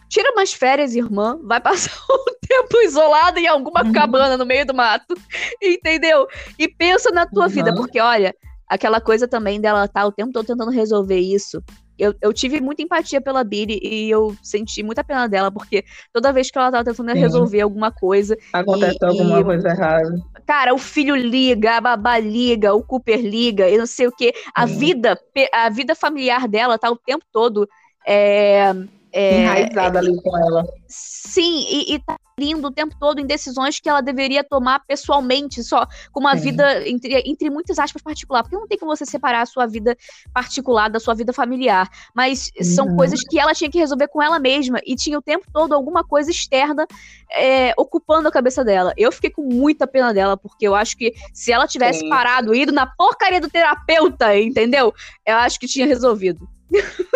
Tira 0.08 0.32
umas 0.32 0.52
férias, 0.52 0.94
irmã. 0.94 1.38
Vai 1.42 1.60
passar 1.60 1.92
um 2.10 2.24
tempo 2.46 2.80
isolada 2.82 3.40
em 3.40 3.46
alguma 3.46 3.84
uhum. 3.84 3.92
cabana 3.92 4.36
no 4.36 4.46
meio 4.46 4.64
do 4.64 4.74
mato. 4.74 5.14
Entendeu? 5.60 6.26
E 6.58 6.68
pensa 6.68 7.10
na 7.10 7.26
tua 7.26 7.44
uhum. 7.44 7.50
vida, 7.50 7.74
porque 7.74 8.00
olha, 8.00 8.34
aquela 8.68 9.00
coisa 9.00 9.26
também 9.26 9.60
dela 9.60 9.88
tá 9.88 10.06
o 10.06 10.12
tempo 10.12 10.32
todo 10.32 10.46
tentando 10.46 10.70
resolver 10.70 11.18
isso 11.18 11.62
eu, 12.00 12.14
eu 12.20 12.32
tive 12.32 12.60
muita 12.60 12.82
empatia 12.82 13.20
pela 13.20 13.44
Billy 13.44 13.78
e 13.82 14.10
eu 14.10 14.34
senti 14.42 14.82
muita 14.82 15.04
pena 15.04 15.28
dela, 15.28 15.50
porque 15.50 15.84
toda 16.12 16.32
vez 16.32 16.50
que 16.50 16.58
ela 16.58 16.70
tava 16.70 16.84
tentando 16.84 17.12
Sim. 17.12 17.18
resolver 17.18 17.60
alguma 17.60 17.92
coisa. 17.92 18.36
Acontece 18.52 18.98
e, 19.02 19.06
alguma 19.06 19.40
e, 19.40 19.44
coisa 19.44 19.68
errada. 19.68 20.18
Cara, 20.46 20.74
o 20.74 20.78
filho 20.78 21.14
liga, 21.14 21.76
a 21.76 21.80
babá 21.80 22.18
liga, 22.18 22.74
o 22.74 22.82
Cooper 22.82 23.20
liga, 23.20 23.68
e 23.68 23.76
não 23.76 23.86
sei 23.86 24.06
o 24.06 24.12
quê. 24.12 24.32
A 24.54 24.66
vida, 24.66 25.18
a 25.52 25.68
vida 25.68 25.94
familiar 25.94 26.48
dela 26.48 26.78
tá 26.78 26.90
o 26.90 26.96
tempo 26.96 27.24
todo. 27.30 27.68
É, 28.06 28.72
é, 29.12 29.42
enraizada 29.42 29.98
ali 29.98 30.20
com 30.22 30.36
ela. 30.36 30.64
Sim, 30.86 31.64
e, 31.68 31.94
e 31.94 31.98
tá 31.98 32.16
lindo 32.38 32.68
o 32.68 32.70
tempo 32.70 32.96
todo 32.98 33.20
em 33.20 33.26
decisões 33.26 33.78
que 33.78 33.88
ela 33.88 34.00
deveria 34.00 34.42
tomar 34.42 34.80
pessoalmente, 34.86 35.62
só 35.62 35.86
com 36.10 36.20
uma 36.20 36.36
Sim. 36.36 36.42
vida, 36.42 36.88
entre, 36.88 37.22
entre 37.26 37.50
muitas 37.50 37.78
aspas, 37.78 38.00
particular. 38.00 38.42
Porque 38.42 38.56
não 38.56 38.66
tem 38.66 38.78
como 38.78 38.96
você 38.96 39.04
separar 39.04 39.42
a 39.42 39.46
sua 39.46 39.66
vida 39.66 39.96
particular 40.32 40.88
da 40.88 40.98
sua 40.98 41.14
vida 41.14 41.32
familiar. 41.32 41.88
Mas 42.14 42.50
uhum. 42.56 42.64
são 42.64 42.96
coisas 42.96 43.20
que 43.28 43.38
ela 43.38 43.52
tinha 43.52 43.70
que 43.70 43.78
resolver 43.78 44.08
com 44.08 44.22
ela 44.22 44.38
mesma. 44.38 44.80
E 44.86 44.96
tinha 44.96 45.18
o 45.18 45.22
tempo 45.22 45.46
todo 45.52 45.74
alguma 45.74 46.02
coisa 46.02 46.30
externa 46.30 46.86
é, 47.30 47.74
ocupando 47.76 48.28
a 48.28 48.32
cabeça 48.32 48.64
dela. 48.64 48.94
Eu 48.96 49.12
fiquei 49.12 49.30
com 49.30 49.42
muita 49.42 49.86
pena 49.86 50.14
dela, 50.14 50.36
porque 50.36 50.66
eu 50.66 50.74
acho 50.74 50.96
que 50.96 51.12
se 51.34 51.52
ela 51.52 51.66
tivesse 51.66 52.00
Sim. 52.00 52.08
parado, 52.08 52.54
ido 52.54 52.72
na 52.72 52.86
porcaria 52.86 53.40
do 53.40 53.50
terapeuta, 53.50 54.36
entendeu? 54.38 54.94
Eu 55.26 55.36
acho 55.36 55.60
que 55.60 55.66
tinha 55.66 55.86
resolvido. 55.86 56.48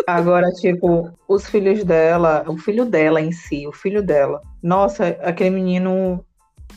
Agora, 0.06 0.50
tipo, 0.52 1.10
os 1.28 1.48
filhos 1.48 1.84
dela, 1.84 2.44
o 2.46 2.56
filho 2.56 2.84
dela 2.84 3.20
em 3.20 3.32
si, 3.32 3.66
o 3.66 3.72
filho 3.72 4.02
dela. 4.02 4.40
Nossa, 4.62 5.08
aquele 5.22 5.50
menino 5.50 6.24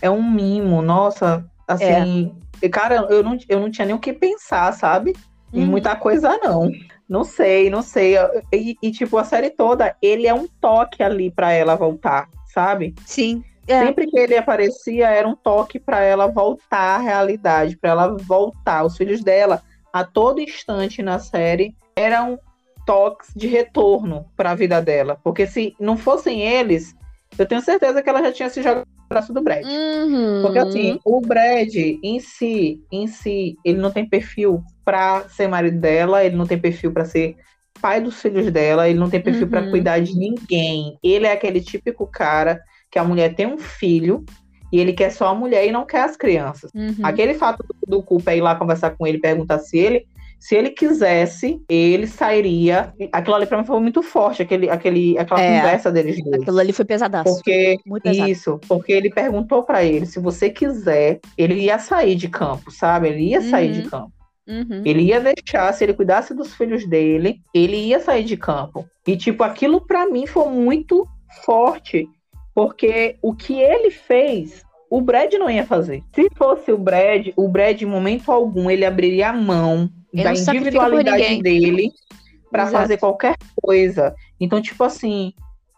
é 0.02 0.10
um 0.10 0.24
mimo, 0.24 0.82
nossa, 0.82 1.46
assim. 1.68 2.34
É. 2.62 2.70
Cara, 2.70 3.08
eu 3.10 3.24
não, 3.24 3.38
eu 3.48 3.60
não 3.60 3.70
tinha 3.70 3.86
nem 3.86 3.96
o 3.96 4.00
que 4.00 4.14
pensar, 4.14 4.72
sabe? 4.74 5.16
Em 5.54 5.62
uhum. 5.62 5.68
muita 5.68 5.96
coisa, 5.96 6.38
não. 6.38 6.72
Não 7.08 7.24
sei, 7.24 7.70
não 7.70 7.82
sei. 7.82 8.16
E, 8.54 8.76
e, 8.82 8.92
tipo, 8.92 9.18
a 9.18 9.24
série 9.24 9.50
toda, 9.50 9.96
ele 10.02 10.28
é 10.28 10.34
um 10.34 10.48
toque 10.60 11.02
ali 11.02 11.32
para 11.32 11.52
ela 11.54 11.76
voltar, 11.76 12.30
sabe? 12.54 12.94
Sim. 13.06 13.44
É. 13.68 13.86
Sempre 13.86 14.08
que 14.08 14.18
ele 14.18 14.36
aparecia, 14.36 15.10
era 15.10 15.28
um 15.28 15.36
toque 15.36 15.80
para 15.80 16.02
ela 16.02 16.28
voltar 16.28 16.96
à 16.96 16.98
realidade, 16.98 17.78
para 17.78 17.90
ela 17.90 18.18
voltar. 18.18 18.86
Os 18.86 18.96
filhos 18.96 19.22
dela, 19.24 19.62
a 19.92 20.04
todo 20.04 20.40
instante 20.40 21.02
na 21.02 21.20
série, 21.20 21.76
eram 21.96 22.40
toques 22.88 23.34
de 23.36 23.48
retorno 23.48 24.26
para 24.36 24.52
a 24.52 24.56
vida 24.56 24.82
dela. 24.82 25.20
Porque 25.22 25.46
se 25.46 25.76
não 25.78 25.98
fossem 25.98 26.42
eles, 26.42 26.96
eu 27.38 27.46
tenho 27.46 27.62
certeza 27.62 28.02
que 28.02 28.10
ela 28.10 28.24
já 28.24 28.32
tinha 28.32 28.50
se 28.50 28.64
jogado 28.64 28.88
no 28.88 29.08
braço 29.10 29.34
do 29.34 29.42
Brad. 29.42 29.66
Uhum. 29.66 30.42
Porque 30.42 30.58
assim, 30.58 31.00
o 31.04 31.20
Brad 31.20 31.76
em 31.76 32.20
si, 32.22 32.82
em 32.90 33.06
si, 33.06 33.58
ele 33.64 33.78
não 33.78 33.92
tem 33.92 34.08
perfil 34.08 34.64
para 34.86 35.28
ser 35.28 35.50
marido 35.50 35.80
dela, 35.80 36.24
ele 36.24 36.38
não 36.38 36.48
tem 36.48 36.58
perfil 36.58 36.94
para 36.94 37.04
ser 37.04 37.36
pai 37.82 38.02
dos 38.02 38.20
filhos 38.22 38.50
dela, 38.52 38.90
ele 38.90 38.98
não 38.98 39.10
tem 39.10 39.22
perfil 39.22 39.44
uhum. 39.44 39.50
para 39.50 39.70
cuidar 39.70 40.00
de 40.00 40.18
ninguém. 40.18 40.98
Ele 41.04 41.28
é 41.28 41.34
aquele 41.34 41.60
típico 41.60 42.08
cara 42.08 42.62
que 42.90 42.98
a 42.98 43.04
mulher 43.04 43.36
tem 43.36 43.46
um 43.46 43.58
filho 43.58 44.26
e 44.72 44.80
ele 44.80 44.94
quer 44.94 45.12
só 45.12 45.28
a 45.28 45.36
mulher 45.36 45.68
e 45.68 45.72
não 45.72 45.86
quer 45.86 46.04
as 46.04 46.16
crianças. 46.16 46.72
Uhum. 46.74 46.96
Aquele 47.04 47.34
fato 47.34 47.64
do, 47.64 47.98
do 47.98 48.02
culpa 48.02 48.32
é 48.32 48.38
ir 48.38 48.42
lá 48.42 48.56
conversar 48.56 48.92
com 48.92 49.06
ele, 49.06 49.20
perguntar 49.20 49.60
se 49.60 49.78
ele 49.78 50.08
se 50.40 50.56
ele 50.56 50.70
quisesse, 50.70 51.62
ele 51.68 52.08
sairia. 52.08 52.94
Aquilo 53.12 53.36
ali 53.36 53.46
pra 53.46 53.58
mim 53.58 53.66
foi 53.66 53.80
muito 53.80 54.02
forte, 54.02 54.42
aquele, 54.42 54.70
aquele, 54.70 55.18
aquela 55.18 55.42
é, 55.42 55.58
conversa 55.58 55.92
deles 55.92 56.24
dois. 56.24 56.42
Aquilo 56.42 56.60
ali 56.60 56.74
foi 56.74 56.86
pesadaço. 56.86 57.34
Porque, 57.34 57.78
isso, 58.06 58.60
porque 58.68 58.92
ele 58.92 59.10
perguntou 59.10 59.64
para 59.64 59.84
ele, 59.84 60.06
se 60.06 60.20
você 60.20 60.50
quiser, 60.50 61.20
ele 61.38 61.62
ia 61.62 61.80
sair 61.80 62.16
de 62.16 62.30
campo, 62.30 62.72
sabe? 62.72 63.10
Ele 63.10 63.30
ia 63.30 63.42
sair 63.42 63.72
de 63.72 63.82
uhum. 63.82 63.90
campo. 63.90 64.12
Uhum. 64.48 64.82
Ele 64.86 65.02
ia 65.02 65.20
deixar, 65.20 65.74
se 65.74 65.84
ele 65.84 65.94
cuidasse 65.94 66.34
dos 66.34 66.54
filhos 66.54 66.88
dele, 66.88 67.42
ele 67.54 67.76
ia 67.76 68.00
sair 68.00 68.24
de 68.24 68.38
campo. 68.38 68.88
E, 69.06 69.18
tipo, 69.18 69.44
aquilo 69.44 69.82
para 69.82 70.08
mim 70.08 70.26
foi 70.26 70.48
muito 70.50 71.06
forte, 71.44 72.08
porque 72.56 73.18
o 73.22 73.34
que 73.34 73.60
ele 73.60 73.92
fez 73.92 74.66
o 74.90 75.02
Brad 75.02 75.34
não 75.34 75.50
ia 75.50 75.66
fazer. 75.66 76.02
Se 76.14 76.30
fosse 76.36 76.72
o 76.72 76.78
Brad, 76.78 77.28
o 77.36 77.48
Brad, 77.48 77.82
em 77.82 77.86
momento 77.86 78.32
algum, 78.32 78.70
ele 78.70 78.86
abriria 78.86 79.30
a 79.30 79.34
mão 79.34 79.90
da 80.14 80.34
individualidade 80.34 81.42
dele 81.42 81.92
para 82.52 82.68
fazer 82.68 82.98
qualquer 82.98 83.36
coisa. 83.62 84.16
Então, 84.40 84.62
tipo 84.62 84.84
assim, 84.84 85.34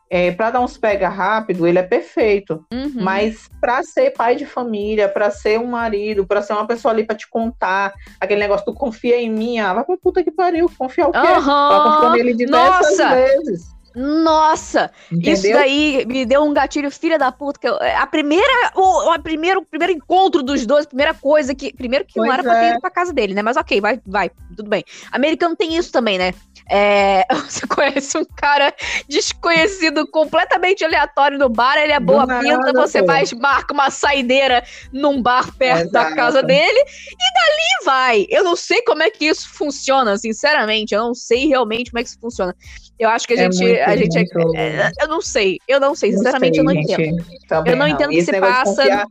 é, 0.10 0.32
para 0.32 0.52
dar 0.52 0.62
uns 0.62 0.78
pega 0.78 1.08
rápido, 1.08 1.68
ele 1.68 1.78
é 1.78 1.84
perfeito. 1.84 2.66
Uhum. 2.74 2.92
Mas 2.96 3.50
para 3.62 3.84
ser 3.84 4.12
pai 4.12 4.36
de 4.36 4.46
família, 4.46 5.08
para 5.08 5.30
ser 5.30 5.60
um 5.60 5.68
marido, 5.68 6.26
para 6.26 6.42
ser 6.42 6.54
uma 6.54 6.66
pessoa 6.66 6.94
ali 6.94 7.04
para 7.04 7.16
te 7.16 7.30
contar, 7.30 7.94
aquele 8.20 8.40
negócio, 8.40 8.66
tu 8.66 8.74
confia 8.74 9.18
em 9.22 9.30
mim, 9.30 9.60
ah, 9.60 9.74
vai 9.74 9.84
pra 9.84 9.98
puta 9.98 10.24
que 10.24 10.32
pariu, 10.32 10.70
confia 10.78 11.08
o 11.08 11.12
quê? 11.12 11.18
Uhum. 11.20 11.26
Ela 11.26 11.84
confiou 11.84 12.12
nele 12.12 12.34
diversas 12.34 12.98
Nossa. 12.98 13.16
vezes. 13.16 13.79
Nossa, 14.00 14.90
Entendeu? 15.12 15.34
isso 15.34 15.52
daí 15.52 16.06
me 16.06 16.26
deu 16.26 16.42
um 16.42 16.54
gatilho 16.54 16.90
filha 16.90 17.20
da 17.20 17.34
puta. 17.34 17.60
Que 17.60 17.68
eu, 17.68 17.76
a 17.76 18.08
primeira, 18.08 18.72
o, 18.74 19.12
a 19.12 19.20
primeiro, 19.20 19.60
o 19.60 19.66
primeiro 19.66 19.92
encontro 19.92 20.42
dos 20.42 20.66
dois, 20.66 20.86
a 20.86 20.88
primeira 20.88 21.14
coisa 21.14 21.54
que. 21.54 21.74
Primeiro 21.74 22.06
que 22.06 22.14
pois 22.14 22.26
não 22.26 22.34
era 22.34 22.42
é. 22.42 22.46
pra 22.46 22.60
ter 22.62 22.72
ido 22.72 22.80
pra 22.80 22.90
casa 22.90 23.12
dele, 23.12 23.34
né? 23.34 23.42
Mas 23.42 23.58
ok, 23.58 23.82
vai, 23.82 24.00
vai, 24.08 24.32
tudo 24.56 24.70
bem. 24.70 24.86
Americano 25.12 25.54
tem 25.54 25.76
isso 25.76 25.92
também, 25.92 26.18
né? 26.18 26.34
É, 26.70 27.26
você 27.50 27.68
conhece 27.68 28.18
um 28.18 28.24
cara 28.24 28.74
desconhecido, 29.10 30.08
completamente 30.08 30.86
aleatório 30.86 31.38
no 31.38 31.50
bar, 31.50 31.78
ele 31.78 31.92
é 31.92 32.00
boa 32.00 32.26
pinta, 32.26 32.72
você 32.72 33.02
pô. 33.02 33.08
vai, 33.08 33.24
marca 33.38 33.74
uma 33.74 33.90
saideira 33.90 34.64
num 34.94 35.22
bar 35.22 35.54
perto 35.58 35.88
Exato. 35.88 36.10
da 36.10 36.16
casa 36.16 36.44
dele, 36.44 36.80
e 36.80 37.34
dali 37.34 37.86
vai. 37.86 38.28
Eu 38.30 38.46
não 38.46 38.56
sei 38.56 38.82
como 38.84 39.04
é 39.04 39.10
que 39.10 39.26
isso 39.26 39.50
funciona, 39.50 40.18
sinceramente, 40.18 40.94
eu 40.94 41.02
não 41.02 41.14
sei 41.14 41.48
realmente 41.48 41.92
como 41.92 42.00
é 42.00 42.04
que 42.04 42.10
isso 42.10 42.20
funciona. 42.20 42.56
Eu 43.00 43.10
acho 43.10 43.26
que 43.26 43.34
a 43.34 43.38
é 43.38 43.40
gente. 43.44 43.64
Muito, 43.64 43.82
a 43.82 43.96
gente 43.96 44.18
é, 44.18 44.20
muito... 44.20 44.58
é, 44.58 44.92
eu 45.00 45.08
não 45.08 45.22
sei, 45.22 45.58
eu 45.68 45.80
não 45.80 45.96
sei, 45.96 46.12
sinceramente, 46.12 46.62
não 46.62 46.74
sei, 46.74 46.82
eu 46.82 46.86
não 46.86 46.94
entendo. 46.94 47.26
eu 47.66 47.78
não, 47.78 47.78
não 47.78 47.88
entendo 47.88 48.10
o 48.10 48.12
que 48.12 48.24
se 48.24 48.40
passa 48.40 49.08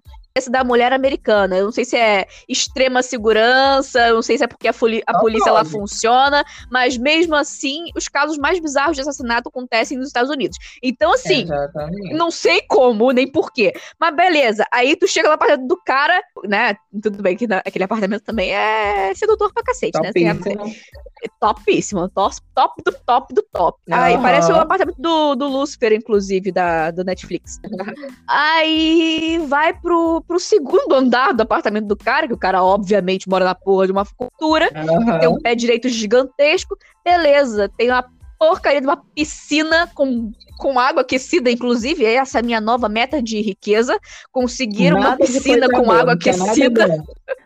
da 0.50 0.62
mulher 0.62 0.92
americana. 0.92 1.56
Eu 1.56 1.64
não 1.64 1.72
sei 1.72 1.84
se 1.84 1.96
é 1.96 2.26
extrema 2.48 3.02
segurança, 3.02 4.08
eu 4.08 4.14
não 4.14 4.22
sei 4.22 4.38
se 4.38 4.44
é 4.44 4.46
porque 4.46 4.68
a, 4.68 4.74
a 5.06 5.18
polícia 5.18 5.48
ela 5.50 5.64
funciona, 5.64 6.44
mas 6.70 6.96
mesmo 6.96 7.34
assim, 7.34 7.86
os 7.96 8.08
casos 8.08 8.38
mais 8.38 8.60
bizarros 8.60 8.94
de 8.94 9.00
assassinato 9.00 9.48
acontecem 9.48 9.98
nos 9.98 10.08
Estados 10.08 10.30
Unidos. 10.30 10.56
Então, 10.82 11.12
assim, 11.12 11.42
Exatamente. 11.42 12.14
não 12.14 12.30
sei 12.30 12.62
como, 12.62 13.10
nem 13.10 13.30
porquê. 13.30 13.72
Mas 13.98 14.14
beleza, 14.14 14.64
aí 14.72 14.94
tu 14.94 15.08
chega 15.08 15.28
no 15.28 15.34
apartamento 15.34 15.66
do 15.66 15.76
cara, 15.84 16.20
né? 16.44 16.76
Tudo 17.02 17.22
bem 17.22 17.36
que 17.36 17.46
na, 17.46 17.58
aquele 17.58 17.84
apartamento 17.84 18.22
também 18.22 18.52
é 18.52 19.12
sedutor 19.14 19.52
pra 19.52 19.62
cacete, 19.62 19.98
né? 20.00 20.12
Topíssimo. 20.12 20.64
né? 20.64 20.74
É, 21.22 21.28
topíssimo, 21.40 22.08
top, 22.10 22.36
top 22.54 22.82
do 22.84 22.92
top 23.04 23.34
do 23.34 23.42
top. 23.52 23.78
Uhum. 23.88 23.94
Aí 23.96 24.16
parece 24.18 24.52
o 24.52 24.56
apartamento 24.56 25.00
do, 25.00 25.34
do 25.34 25.48
Lucifer, 25.48 25.92
inclusive, 25.92 26.52
da, 26.52 26.90
do 26.90 27.04
Netflix. 27.04 27.60
aí 28.28 29.40
vai 29.48 29.72
pro, 29.72 30.17
pro 30.20 30.38
segundo 30.38 30.94
andar 30.94 31.32
do 31.32 31.42
apartamento 31.42 31.86
do 31.86 31.96
cara, 31.96 32.26
que 32.26 32.34
o 32.34 32.38
cara 32.38 32.62
obviamente 32.62 33.28
mora 33.28 33.44
na 33.44 33.54
porra 33.54 33.86
de 33.86 33.92
uma 33.92 34.04
cultura, 34.04 34.70
uhum. 34.74 35.18
tem 35.18 35.28
um 35.28 35.38
pé 35.38 35.54
direito 35.54 35.88
gigantesco. 35.88 36.76
Beleza, 37.04 37.70
tem 37.76 37.90
uma 37.90 38.04
porcaria 38.38 38.80
de 38.80 38.86
uma 38.86 38.96
piscina 38.96 39.90
com, 39.94 40.32
com 40.58 40.78
água 40.78 41.02
aquecida, 41.02 41.50
inclusive. 41.50 42.04
Essa 42.04 42.38
é 42.38 42.40
a 42.40 42.44
minha 42.44 42.60
nova 42.60 42.88
meta 42.88 43.20
de 43.20 43.40
riqueza. 43.40 43.98
Conseguir 44.30 44.92
nada 44.92 45.08
uma 45.08 45.16
piscina 45.16 45.68
com 45.68 45.90
água 45.90 46.12
aquecida. 46.12 47.04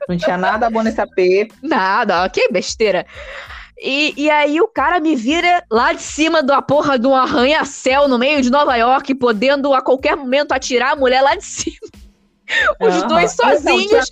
Não 0.08 0.16
tinha 0.16 0.36
nada 0.36 0.68
bom 0.68 0.82
nesse 0.82 1.00
AP. 1.00 1.50
Nada, 1.62 2.28
que 2.28 2.48
besteira. 2.50 3.06
E, 3.80 4.14
e 4.16 4.30
aí 4.30 4.60
o 4.60 4.68
cara 4.68 5.00
me 5.00 5.16
vira 5.16 5.64
lá 5.68 5.92
de 5.92 6.02
cima 6.02 6.40
da 6.40 6.62
porra 6.62 6.96
de 6.96 7.06
um 7.06 7.16
arranha-céu 7.16 8.06
no 8.06 8.16
meio 8.16 8.40
de 8.40 8.48
Nova 8.48 8.76
York, 8.76 9.12
podendo 9.16 9.74
a 9.74 9.82
qualquer 9.82 10.14
momento 10.14 10.52
atirar 10.52 10.92
a 10.92 10.96
mulher 10.96 11.20
lá 11.20 11.34
de 11.34 11.44
cima. 11.44 11.76
Os 12.80 13.02
uhum. 13.02 13.08
dois 13.08 13.32
sozinhos. 13.32 14.10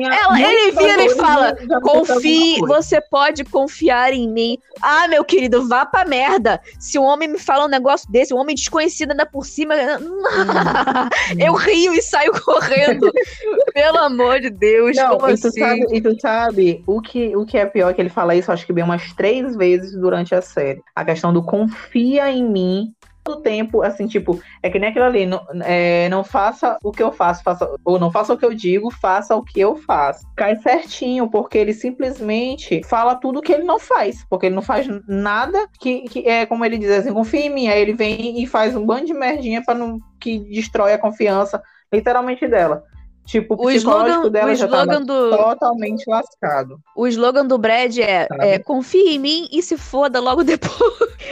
Ela, 0.00 0.40
ele 0.40 0.72
vira 0.72 1.04
e 1.04 1.14
fala: 1.14 1.54
confie, 1.82 2.58
você 2.60 3.00
pode 3.00 3.44
confiar 3.44 4.12
em 4.12 4.28
mim. 4.28 4.58
Ah, 4.80 5.06
meu 5.06 5.24
querido, 5.24 5.68
vá 5.68 5.84
pra 5.84 6.04
merda. 6.04 6.60
Se 6.78 6.98
um 6.98 7.02
homem 7.02 7.28
me 7.28 7.38
fala 7.38 7.66
um 7.66 7.68
negócio 7.68 8.10
desse, 8.10 8.32
um 8.32 8.38
homem 8.38 8.54
desconhecido 8.54 9.10
ainda 9.10 9.26
por 9.26 9.44
cima, 9.44 9.74
hum, 10.00 11.38
eu 11.38 11.54
rio 11.54 11.92
e 11.92 12.00
saio 12.00 12.32
correndo. 12.42 13.12
Pelo 13.74 13.98
amor 13.98 14.40
de 14.40 14.50
Deus, 14.50 14.96
Não, 14.96 15.18
como 15.18 15.28
e 15.28 15.34
assim? 15.34 15.50
Tu 15.50 15.58
sabe, 15.58 15.86
e 15.92 16.00
tu 16.00 16.20
sabe, 16.20 16.84
o 16.86 17.00
que, 17.00 17.36
o 17.36 17.44
que 17.44 17.58
é 17.58 17.66
pior 17.66 17.90
é 17.90 17.94
que 17.94 18.00
ele 18.00 18.08
fala 18.08 18.34
isso, 18.34 18.50
acho 18.50 18.64
que 18.64 18.72
bem 18.72 18.84
umas 18.84 19.12
três 19.12 19.54
vezes 19.56 19.92
durante 19.92 20.34
a 20.34 20.40
série. 20.40 20.80
A 20.94 21.04
questão 21.04 21.32
do 21.32 21.42
confia 21.42 22.30
em 22.30 22.44
mim 22.44 22.94
todo 23.22 23.42
tempo, 23.42 23.82
assim, 23.82 24.06
tipo, 24.06 24.40
é 24.62 24.70
que 24.70 24.78
nem 24.78 24.90
aquilo 24.90 25.04
ali, 25.04 25.26
não, 25.26 25.44
é, 25.64 26.08
não 26.08 26.24
faça 26.24 26.76
o 26.82 26.90
que 26.90 27.02
eu 27.02 27.12
faço, 27.12 27.42
faça, 27.42 27.68
ou 27.84 27.98
não 27.98 28.10
faça 28.10 28.32
o 28.32 28.38
que 28.38 28.44
eu 28.44 28.54
digo, 28.54 28.90
faça 28.90 29.36
o 29.36 29.42
que 29.42 29.60
eu 29.60 29.76
faço. 29.76 30.26
Cai 30.36 30.56
certinho, 30.56 31.30
porque 31.30 31.56
ele 31.56 31.72
simplesmente 31.72 32.82
fala 32.84 33.14
tudo 33.14 33.42
que 33.42 33.52
ele 33.52 33.64
não 33.64 33.78
faz, 33.78 34.24
porque 34.28 34.46
ele 34.46 34.54
não 34.54 34.62
faz 34.62 34.86
nada 35.06 35.68
que, 35.78 36.02
que 36.02 36.28
é 36.28 36.46
como 36.46 36.64
ele 36.64 36.78
diz 36.78 36.90
assim, 36.90 37.12
confia 37.12 37.46
em 37.46 37.50
mim, 37.50 37.68
aí 37.68 37.80
ele 37.80 37.94
vem 37.94 38.42
e 38.42 38.46
faz 38.46 38.76
um 38.76 38.84
bando 38.84 39.06
de 39.06 39.14
merdinha 39.14 39.62
para 39.64 39.74
não 39.74 40.00
que 40.20 40.38
destrói 40.38 40.92
a 40.92 40.98
confiança, 40.98 41.62
literalmente 41.92 42.46
dela. 42.46 42.84
Tipo, 43.24 43.54
o, 43.54 43.66
o 43.66 43.70
slogan, 43.70 44.28
dela 44.30 44.50
o 44.50 44.52
slogan 44.52 45.02
do... 45.02 45.30
totalmente 45.30 46.04
lascado. 46.08 46.80
O 46.96 47.06
slogan 47.06 47.46
do 47.46 47.56
Brad 47.56 47.96
é, 47.98 48.26
é 48.40 48.58
confie 48.58 49.14
em 49.14 49.18
mim 49.18 49.48
e 49.52 49.62
se 49.62 49.76
foda 49.76 50.20
logo 50.20 50.42
depois. 50.42 50.72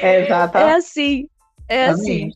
É, 0.01 0.25
exato. 0.25 0.57
É 0.57 0.75
assim. 0.75 1.29
É 1.71 1.87
assim. 1.87 2.33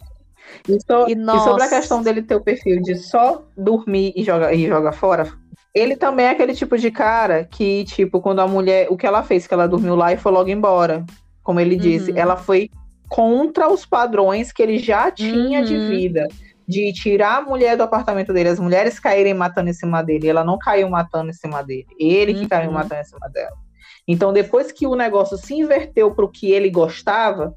E, 0.69 0.81
so, 0.81 1.09
e, 1.09 1.13
e, 1.13 1.41
sobre 1.41 1.65
a 1.65 1.69
questão 1.69 2.03
dele 2.03 2.23
ter 2.23 2.37
o 2.37 2.41
perfil 2.41 2.81
de 2.81 2.95
só 2.95 3.45
dormir 3.57 4.13
e 4.15 4.23
jogar 4.23 4.55
e 4.55 4.67
joga 4.67 4.93
fora, 4.93 5.29
ele 5.75 5.97
também 5.97 6.27
é 6.27 6.31
aquele 6.31 6.55
tipo 6.55 6.79
de 6.79 6.91
cara 6.91 7.45
que, 7.45 7.85
tipo, 7.85 8.21
quando 8.21 8.39
a 8.39 8.47
mulher. 8.47 8.87
O 8.91 8.97
que 8.97 9.07
ela 9.07 9.25
fez, 9.25 9.47
que 9.47 9.53
ela 9.53 9.67
dormiu 9.67 9.97
lá 9.97 10.13
e 10.13 10.17
foi 10.17 10.31
logo 10.31 10.49
embora. 10.49 11.05
Como 11.43 11.59
ele 11.59 11.77
disse, 11.77 12.13
uhum. 12.13 12.17
ela 12.17 12.37
foi 12.37 12.71
contra 13.09 13.69
os 13.69 13.85
padrões 13.85 14.53
que 14.53 14.63
ele 14.63 14.79
já 14.79 15.11
tinha 15.11 15.59
uhum. 15.59 15.65
de 15.65 15.79
vida. 15.89 16.29
De 16.67 16.93
tirar 16.95 17.39
a 17.39 17.43
mulher 17.43 17.77
do 17.77 17.83
apartamento 17.83 18.33
dele, 18.33 18.49
as 18.49 18.61
mulheres 18.61 18.99
caírem 18.99 19.35
matando 19.35 19.69
em 19.69 19.75
cima 19.75 20.01
dele. 20.03 20.29
Ela 20.29 20.45
não 20.45 20.57
caiu 20.57 20.89
matando 20.89 21.29
em 21.29 21.35
cima 21.35 21.63
dele. 21.63 21.87
Ele 21.99 22.33
que 22.33 22.49
caiu 22.49 22.69
uhum. 22.69 22.75
matando 22.75 23.01
em 23.01 23.05
cima 23.05 23.29
dela. 23.29 23.57
Então, 24.07 24.33
depois 24.33 24.71
que 24.71 24.87
o 24.87 24.95
negócio 24.95 25.37
se 25.37 25.55
inverteu 25.55 26.15
para 26.15 26.25
o 26.25 26.31
que 26.31 26.53
ele 26.53 26.71
gostava, 26.71 27.55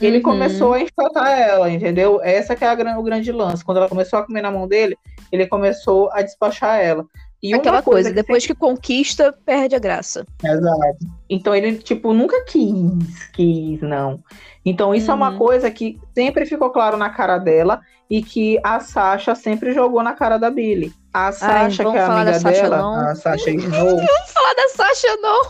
ele 0.00 0.18
uhum. 0.18 0.22
começou 0.22 0.72
a 0.74 0.80
enxotar 0.80 1.30
ela, 1.30 1.70
entendeu? 1.70 2.20
Essa 2.22 2.54
que 2.54 2.64
é 2.64 2.68
a, 2.68 2.98
o 2.98 3.02
grande 3.02 3.32
lance. 3.32 3.64
Quando 3.64 3.78
ela 3.78 3.88
começou 3.88 4.18
a 4.18 4.24
comer 4.24 4.42
na 4.42 4.50
mão 4.50 4.68
dele, 4.68 4.96
ele 5.32 5.46
começou 5.46 6.10
a 6.12 6.22
despachar 6.22 6.80
ela. 6.80 7.04
E 7.42 7.54
Aquela 7.54 7.82
coisa, 7.82 7.90
coisa 7.90 8.08
que 8.10 8.14
depois 8.14 8.42
sempre... 8.42 8.54
que 8.54 8.60
conquista, 8.60 9.32
perde 9.44 9.76
a 9.76 9.78
graça. 9.78 10.26
Exato. 10.42 10.98
Então 11.28 11.54
ele, 11.54 11.78
tipo, 11.78 12.12
nunca 12.12 12.44
quis, 12.44 13.28
quis, 13.32 13.80
não. 13.80 14.22
Então 14.64 14.94
isso 14.94 15.06
uhum. 15.06 15.12
é 15.12 15.16
uma 15.16 15.30
uhum. 15.30 15.38
coisa 15.38 15.70
que 15.70 15.98
sempre 16.14 16.46
ficou 16.46 16.70
claro 16.70 16.96
na 16.96 17.10
cara 17.10 17.38
dela 17.38 17.80
e 18.10 18.22
que 18.22 18.58
a 18.62 18.80
Sasha 18.80 19.34
sempre 19.34 19.72
jogou 19.72 20.02
na 20.02 20.12
cara 20.12 20.38
da 20.38 20.50
Billy. 20.50 20.92
A 21.16 21.32
Sasha, 21.32 21.82
Ai, 21.82 21.92
que 21.92 21.96
é 21.96 22.00
a 22.02 22.12
amiga 22.12 22.38
dela, 22.40 22.76
não. 22.76 22.94
a 22.94 23.14
Sasha 23.14 23.48
Snow. 23.56 23.70
Não 23.72 23.96
vamos 23.96 24.32
falar 24.34 24.52
da 24.52 24.68
Sasha, 24.68 25.16
não. 25.22 25.40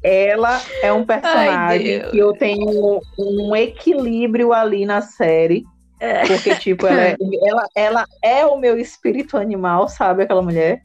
Ela 0.00 0.62
é 0.80 0.92
um 0.92 1.04
personagem 1.04 2.02
Ai, 2.02 2.10
que 2.10 2.18
eu 2.18 2.32
tenho 2.34 3.00
um 3.18 3.56
equilíbrio 3.56 4.52
ali 4.52 4.86
na 4.86 5.00
série. 5.00 5.64
É. 5.98 6.24
Porque, 6.24 6.54
tipo, 6.54 6.86
ela 6.86 7.00
é, 7.00 7.16
ela, 7.42 7.66
ela 7.74 8.04
é 8.22 8.46
o 8.46 8.56
meu 8.58 8.78
espírito 8.78 9.36
animal, 9.36 9.88
sabe? 9.88 10.22
Aquela 10.22 10.40
mulher. 10.40 10.82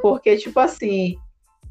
Porque, 0.00 0.36
tipo 0.36 0.60
assim, 0.60 1.16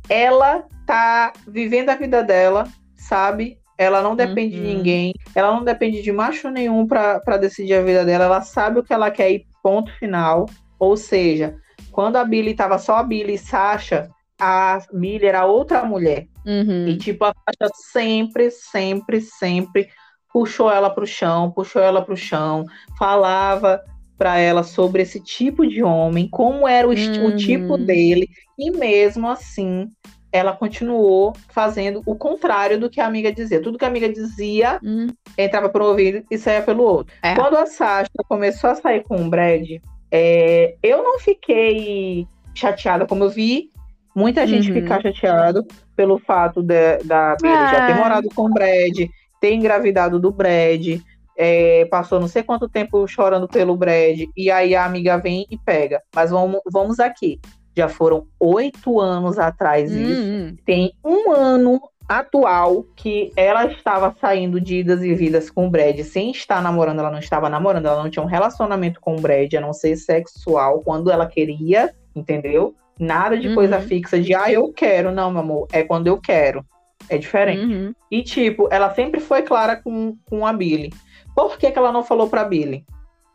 ela 0.10 0.66
tá 0.86 1.32
vivendo 1.48 1.92
a 1.92 1.96
vida 1.96 2.22
dela, 2.22 2.68
sabe? 2.98 3.58
Ela 3.78 4.02
não 4.02 4.18
depende 4.18 4.58
uhum. 4.58 4.64
de 4.64 4.76
ninguém, 4.76 5.14
ela 5.34 5.54
não 5.54 5.64
depende 5.64 6.02
de 6.02 6.12
macho 6.12 6.50
nenhum 6.50 6.86
para 6.86 7.38
decidir 7.38 7.76
a 7.76 7.82
vida 7.82 8.04
dela, 8.04 8.26
ela 8.26 8.42
sabe 8.42 8.80
o 8.80 8.84
que 8.84 8.94
ela 8.94 9.10
quer 9.10 9.32
e 9.32 9.46
ponto 9.64 9.98
final. 9.98 10.46
Ou 10.78 10.98
seja, 10.98 11.56
quando 11.92 12.16
a 12.16 12.24
Billy 12.24 12.54
tava 12.54 12.78
só 12.78 12.98
a 12.98 13.04
Billy 13.04 13.34
e 13.34 13.38
Sasha, 13.38 14.10
a 14.40 14.80
Billy 14.92 15.26
era 15.26 15.46
outra 15.46 15.84
mulher. 15.84 16.28
Uhum. 16.46 16.88
E 16.88 16.98
tipo, 16.98 17.26
a 17.26 17.34
Sasha 17.34 17.74
sempre, 17.92 18.50
sempre, 18.50 19.22
sempre 19.22 19.90
puxou 20.34 20.72
ela 20.72 20.90
pro 20.90 21.06
chão, 21.06 21.52
puxou 21.52 21.82
ela 21.82 22.02
pro 22.02 22.16
chão, 22.16 22.66
falava 22.98 23.82
para 24.18 24.38
ela 24.38 24.64
sobre 24.64 25.02
esse 25.02 25.20
tipo 25.20 25.68
de 25.68 25.84
homem, 25.84 26.30
como 26.30 26.68
era 26.68 26.88
o, 26.88 26.92
uhum. 26.92 27.26
o 27.26 27.36
tipo 27.36 27.78
dele, 27.78 28.30
e 28.58 28.72
mesmo 28.72 29.28
assim 29.28 29.90
ela 30.32 30.56
continuou 30.56 31.34
fazendo 31.50 32.02
o 32.06 32.16
contrário 32.16 32.80
do 32.80 32.90
que 32.90 33.02
a 33.02 33.06
amiga 33.06 33.34
dizia. 33.34 33.62
Tudo 33.62 33.78
que 33.78 33.84
a 33.84 33.88
amiga 33.88 34.08
dizia 34.08 34.80
uhum. 34.82 35.08
entrava 35.38 35.68
por 35.68 35.82
um 35.82 35.86
ouvido 35.86 36.24
e 36.32 36.38
saía 36.38 36.62
pelo 36.62 36.84
outro. 36.84 37.14
É. 37.22 37.36
Quando 37.36 37.58
a 37.58 37.66
Sasha 37.66 38.10
começou 38.30 38.70
a 38.70 38.76
sair 38.76 39.04
com 39.04 39.18
o 39.18 39.30
Brad, 39.30 39.68
é, 40.12 40.76
eu 40.84 41.04
não 41.04 41.20
fiquei 41.20 42.28
chateada, 42.54 43.06
como 43.06 43.24
eu 43.24 43.30
vi 43.30 43.70
muita 44.16 44.46
gente 44.46 44.70
uhum. 44.70 44.82
ficar 44.82 45.02
chateado 45.02 45.66
pelo 45.96 46.20
fato 46.20 46.62
de, 46.62 46.98
da 47.06 47.36
Billy 47.42 47.54
já 47.54 47.86
ter 47.88 47.94
ah. 47.94 47.96
morado 47.96 48.28
com 48.36 48.46
o 48.46 48.54
Brad, 48.54 49.10
ter 49.40 49.54
engravidado 49.54 50.20
do 50.20 50.32
Brad, 50.32 51.00
é, 51.38 51.86
passou 51.86 52.20
não 52.20 52.28
sei 52.28 52.44
quanto 52.44 52.70
tempo 52.70 53.08
chorando 53.08 53.48
pelo 53.48 53.76
Brad, 53.76 54.20
e 54.36 54.52
aí 54.52 54.76
a 54.76 54.86
amiga 54.86 55.18
vem 55.18 55.46
e 55.50 55.58
pega. 55.58 56.02
Mas 56.14 56.30
vamos, 56.30 56.60
vamos 56.72 57.00
aqui. 57.00 57.40
Já 57.76 57.88
foram 57.88 58.28
oito 58.38 59.00
anos 59.00 59.40
atrás 59.40 59.92
uhum. 59.92 60.02
isso. 60.02 60.56
Tem 60.66 60.94
um 61.04 61.32
ano 61.32 61.82
atual 62.20 62.86
que 62.96 63.32
ela 63.38 63.66
estava 63.66 64.14
saindo 64.20 64.60
de 64.60 64.80
idas 64.80 65.02
e 65.02 65.14
vidas 65.14 65.50
com 65.50 65.68
o 65.68 65.70
Brad 65.70 65.98
sem 66.02 66.32
estar 66.32 66.62
namorando, 66.62 67.00
ela 67.00 67.12
não 67.12 67.20
estava 67.20 67.50
namorando, 67.50 67.86
ela 67.86 68.04
não 68.04 68.10
tinha 68.10 68.24
um 68.24 68.28
relacionamento 68.28 69.00
com 69.00 69.16
o 69.16 69.22
Brad, 69.22 69.54
a 69.54 69.62
não 69.62 69.72
ser 69.72 69.96
sexual, 69.96 70.82
quando 70.82 71.10
ela 71.10 71.26
queria, 71.26 71.94
entendeu? 72.16 72.76
Nada 73.00 73.38
de 73.38 73.48
uhum. 73.48 73.56
coisa 73.56 73.80
fixa 73.80 74.20
de, 74.20 74.36
ah, 74.36 74.52
eu 74.52 74.74
quero, 74.74 75.12
não, 75.12 75.32
meu 75.32 75.42
amor, 75.42 75.68
é 75.72 75.84
quando 75.84 76.08
eu 76.08 76.20
quero. 76.20 76.66
É 77.10 77.18
diferente. 77.18 77.74
Uhum. 77.74 77.94
E, 78.12 78.22
tipo, 78.22 78.68
ela 78.72 78.94
sempre 78.94 79.20
foi 79.20 79.42
clara 79.42 79.76
com, 79.76 80.16
com 80.30 80.46
a 80.46 80.54
Billy. 80.54 80.92
Por 81.36 81.58
que, 81.58 81.72
que 81.72 81.78
ela 81.78 81.92
não 81.92 82.04
falou 82.04 82.30
pra 82.30 82.44
Billy? 82.44 82.86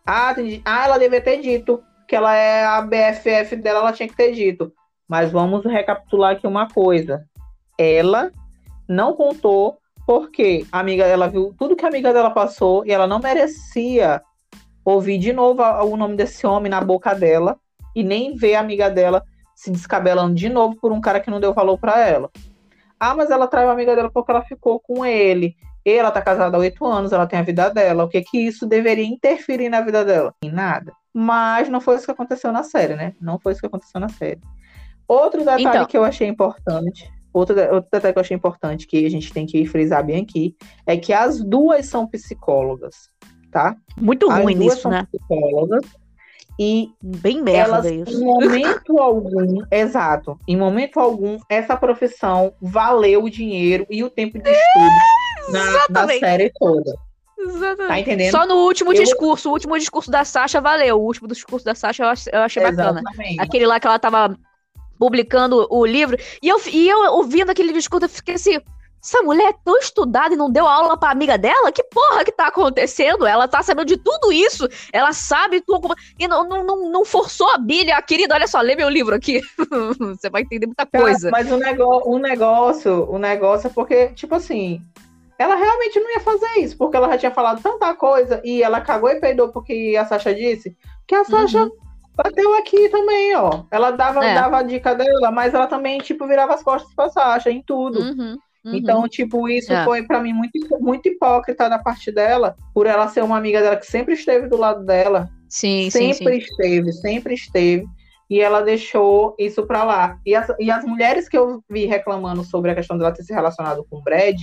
Ah, 0.07 0.35
ah, 0.64 0.85
ela 0.85 0.99
devia 0.99 1.20
ter 1.20 1.41
dito 1.41 1.83
que 2.07 2.14
ela 2.14 2.35
é 2.37 2.64
a 2.64 2.81
BFF 2.81 3.57
dela, 3.57 3.81
ela 3.81 3.93
tinha 3.93 4.09
que 4.09 4.16
ter 4.16 4.33
dito. 4.33 4.72
Mas 5.09 5.33
vamos 5.33 5.64
recapitular 5.64 6.33
aqui 6.33 6.47
uma 6.47 6.68
coisa. 6.68 7.24
Ela 7.79 8.31
não 8.89 9.14
contou 9.14 9.78
porque 10.07 10.64
a 10.70 10.78
amiga 10.80 11.05
dela 11.05 11.28
viu 11.28 11.55
tudo 11.59 11.74
que 11.74 11.84
a 11.84 11.89
amiga 11.89 12.12
dela 12.12 12.30
passou 12.30 12.87
e 12.87 12.93
ela 12.93 13.07
não 13.07 13.18
merecia 13.18 14.22
ouvir 14.84 15.18
de 15.18 15.32
novo 15.32 15.62
o 15.62 15.97
nome 15.97 16.16
desse 16.16 16.47
homem 16.47 16.70
na 16.70 16.80
boca 16.80 17.12
dela 17.14 17.59
e 17.95 18.05
nem 18.05 18.37
ver 18.37 18.55
a 18.55 18.61
amiga 18.61 18.89
dela 18.89 19.22
se 19.55 19.70
descabelando 19.70 20.34
de 20.34 20.49
novo 20.49 20.76
por 20.76 20.93
um 20.93 21.01
cara 21.01 21.18
que 21.18 21.30
não 21.30 21.41
deu 21.41 21.53
valor 21.53 21.78
para 21.78 21.99
ela. 22.07 22.30
Ah, 23.01 23.14
mas 23.14 23.30
ela 23.30 23.49
traiu 23.49 23.68
a 23.68 23.72
amiga 23.72 23.97
dela 23.97 24.11
porque 24.11 24.30
ela 24.30 24.43
ficou 24.43 24.78
com 24.78 25.05
ele. 25.05 25.57
Ela 25.84 26.11
tá 26.11 26.20
casada 26.20 26.57
há 26.57 26.61
oito 26.61 26.84
anos, 26.84 27.12
ela 27.12 27.26
tem 27.26 27.39
a 27.39 27.43
vida 27.43 27.70
dela. 27.70 28.05
O 28.05 28.09
que 28.09 28.20
que 28.20 28.39
isso 28.39 28.66
deveria 28.66 29.05
interferir 29.05 29.68
na 29.68 29.80
vida 29.80 30.05
dela? 30.05 30.34
Em 30.43 30.51
nada. 30.51 30.93
Mas 31.12 31.68
não 31.68 31.80
foi 31.80 31.97
isso 31.97 32.05
que 32.05 32.11
aconteceu 32.11 32.53
na 32.53 32.62
série, 32.62 32.95
né? 32.95 33.14
Não 33.20 33.39
foi 33.39 33.53
isso 33.53 33.61
que 33.61 33.66
aconteceu 33.66 34.01
na 34.01 34.09
série. 34.09 34.41
Outro 35.09 35.41
detalhe 35.41 35.64
então. 35.64 35.87
que 35.87 35.97
eu 35.97 36.05
achei 36.05 36.26
importante, 36.26 37.11
outro, 37.39 37.59
outro 37.74 37.91
detalhe 37.93 38.12
que 38.12 38.18
eu 38.18 38.22
achei 38.22 38.37
importante 38.37 38.87
que 38.87 39.05
a 39.05 39.11
gente 39.11 39.32
tem 39.32 39.47
que 39.47 39.66
frisar 39.66 40.05
bem 40.05 40.22
aqui, 40.22 40.57
é 40.87 40.97
que 40.97 41.12
as 41.12 41.43
duas 41.43 41.87
são 41.87 42.07
psicólogas, 42.07 43.11
tá? 43.51 43.76
Muito 44.01 44.28
ruim 44.28 44.55
nisso, 44.55 44.89
né? 44.89 45.07
Psicólogas 45.12 45.84
e 46.59 46.89
bem 47.03 47.43
merda 47.43 47.76
elas, 47.76 48.09
isso. 48.09 48.22
Em 48.22 48.24
momento 48.24 48.99
algum, 48.99 49.59
exato, 49.70 50.39
em 50.49 50.57
momento 50.57 50.99
algum, 50.99 51.39
essa 51.49 51.76
profissão 51.76 52.55
valeu 52.61 53.24
o 53.24 53.30
dinheiro 53.30 53.87
e 53.91 54.03
o 54.03 54.09
tempo 54.09 54.39
de 54.39 54.51
estudo 54.51 55.53
na, 55.53 56.07
na, 56.07 56.09
série 56.18 56.51
toda. 56.59 56.95
Exatamente. 57.39 57.89
Tá 57.89 58.01
entendendo? 58.01 58.30
Só 58.30 58.47
no 58.47 58.55
último 58.57 58.93
eu... 58.93 59.03
discurso, 59.03 59.51
o 59.51 59.53
último 59.53 59.78
discurso 59.78 60.11
da 60.11 60.24
Sasha 60.24 60.61
valeu. 60.61 60.99
O 60.99 61.05
último 61.05 61.28
discurso 61.28 61.64
da 61.64 61.74
Sasha 61.74 62.03
eu 62.03 62.09
achei, 62.09 62.32
eu 62.32 62.41
achei 62.41 62.62
bacana. 62.62 63.03
Aquele 63.39 63.66
lá 63.66 63.78
que 63.78 63.87
ela 63.87 63.99
tava 63.99 64.37
publicando 64.99 65.66
o 65.70 65.84
livro. 65.84 66.16
E 66.42 66.49
eu, 66.49 66.61
e 66.70 66.88
eu 66.88 66.99
ouvindo 67.12 67.51
aquele 67.51 67.72
discurso, 67.72 68.07
eu 68.07 68.11
fiquei 68.11 68.34
assim. 68.34 68.59
Essa 69.03 69.22
mulher 69.22 69.51
é 69.51 69.55
tão 69.64 69.78
estudada 69.78 70.34
e 70.34 70.36
não 70.36 70.51
deu 70.51 70.66
aula 70.66 70.97
pra 70.97 71.11
amiga 71.11 71.38
dela? 71.38 71.70
Que 71.70 71.84
porra 71.84 72.24
que 72.24 72.32
tá 72.32 72.49
acontecendo? 72.49 73.24
Ela 73.24 73.47
tá 73.47 73.62
sabendo 73.62 73.86
de 73.86 73.97
tudo 73.97 74.32
isso. 74.32 74.68
Ela 74.92 75.12
sabe 75.12 75.61
tudo. 75.61 75.94
E 76.18 76.26
não, 76.26 76.44
não, 76.49 76.90
não, 76.90 77.05
forçou 77.05 77.49
a 77.53 77.59
bilha. 77.59 78.03
Querida, 78.03 78.34
olha 78.34 78.49
só, 78.49 78.61
lê 78.61 78.74
meu 78.74 78.88
livro 78.88 79.14
aqui. 79.14 79.40
Você 80.01 80.28
vai 80.28 80.42
entender 80.42 80.66
muita 80.66 80.86
coisa. 80.86 81.30
mas 81.30 81.53
o, 81.53 81.57
negócio, 81.57 82.11
o 82.11 82.18
negócio, 82.18 83.09
o 83.09 83.16
negócio 83.16 83.68
é 83.68 83.70
porque, 83.70 84.09
tipo 84.09 84.34
assim, 84.34 84.82
ela 85.38 85.55
realmente 85.55 86.01
não 86.01 86.11
ia 86.11 86.20
fazer 86.20 86.59
isso, 86.59 86.76
porque 86.76 86.97
ela 86.97 87.09
já 87.11 87.18
tinha 87.18 87.30
falado 87.30 87.62
tanta 87.62 87.94
coisa 87.94 88.40
e 88.44 88.62
ela 88.62 88.80
cagou 88.80 89.11
e 89.11 89.20
peidou 89.20 89.51
porque 89.51 89.94
a 89.99 90.05
Sasha 90.05 90.34
disse 90.34 90.76
que 91.07 91.14
a 91.14 91.24
Sasha 91.24 91.64
uhum. 91.64 91.70
Bateu 92.17 92.55
aqui 92.55 92.89
também, 92.89 93.37
ó. 93.37 93.64
Ela 93.71 93.91
dava, 93.91 94.25
é. 94.25 94.35
dava 94.35 94.59
a 94.59 94.62
dica 94.62 94.95
dela, 94.95 95.31
mas 95.31 95.55
ela 95.55 95.67
também, 95.67 95.99
tipo, 95.99 96.27
virava 96.27 96.55
as 96.55 96.62
costas 96.62 96.93
pra 96.95 97.11
Sasha 97.11 97.51
em 97.51 97.62
tudo. 97.62 98.01
Uhum. 98.01 98.39
Uhum. 98.64 98.75
Então, 98.75 99.09
tipo, 99.09 99.49
isso 99.49 99.73
é. 99.73 99.85
foi 99.85 100.03
para 100.03 100.21
mim 100.21 100.33
muito, 100.33 100.59
muito 100.81 101.09
hipócrita 101.09 101.69
da 101.69 101.79
parte 101.79 102.11
dela, 102.11 102.57
por 102.75 102.87
ela 102.87 103.07
ser 103.07 103.23
uma 103.23 103.37
amiga 103.37 103.61
dela 103.61 103.77
que 103.77 103.87
sempre 103.87 104.14
esteve 104.14 104.49
do 104.49 104.57
lado 104.57 104.85
dela. 104.85 105.29
Sim, 105.49 105.89
sempre 105.91 106.14
sim, 106.14 106.25
sim. 106.25 106.37
esteve, 106.39 106.93
sempre 106.93 107.35
esteve. 107.35 107.87
E 108.29 108.41
ela 108.41 108.61
deixou 108.61 109.37
isso 109.39 109.64
para 109.64 109.85
lá. 109.85 110.19
E 110.27 110.35
as, 110.35 110.49
e 110.59 110.69
as 110.69 110.85
mulheres 110.85 111.29
que 111.29 111.39
eu 111.39 111.62
vi 111.71 111.87
reclamando 111.87 112.43
sobre 112.43 112.73
a 112.73 112.75
questão 112.75 112.99
dela 112.99 113.12
ter 113.12 113.23
se 113.23 113.33
relacionado 113.33 113.87
com 113.89 113.99
o 113.99 114.03
Brad, 114.03 114.43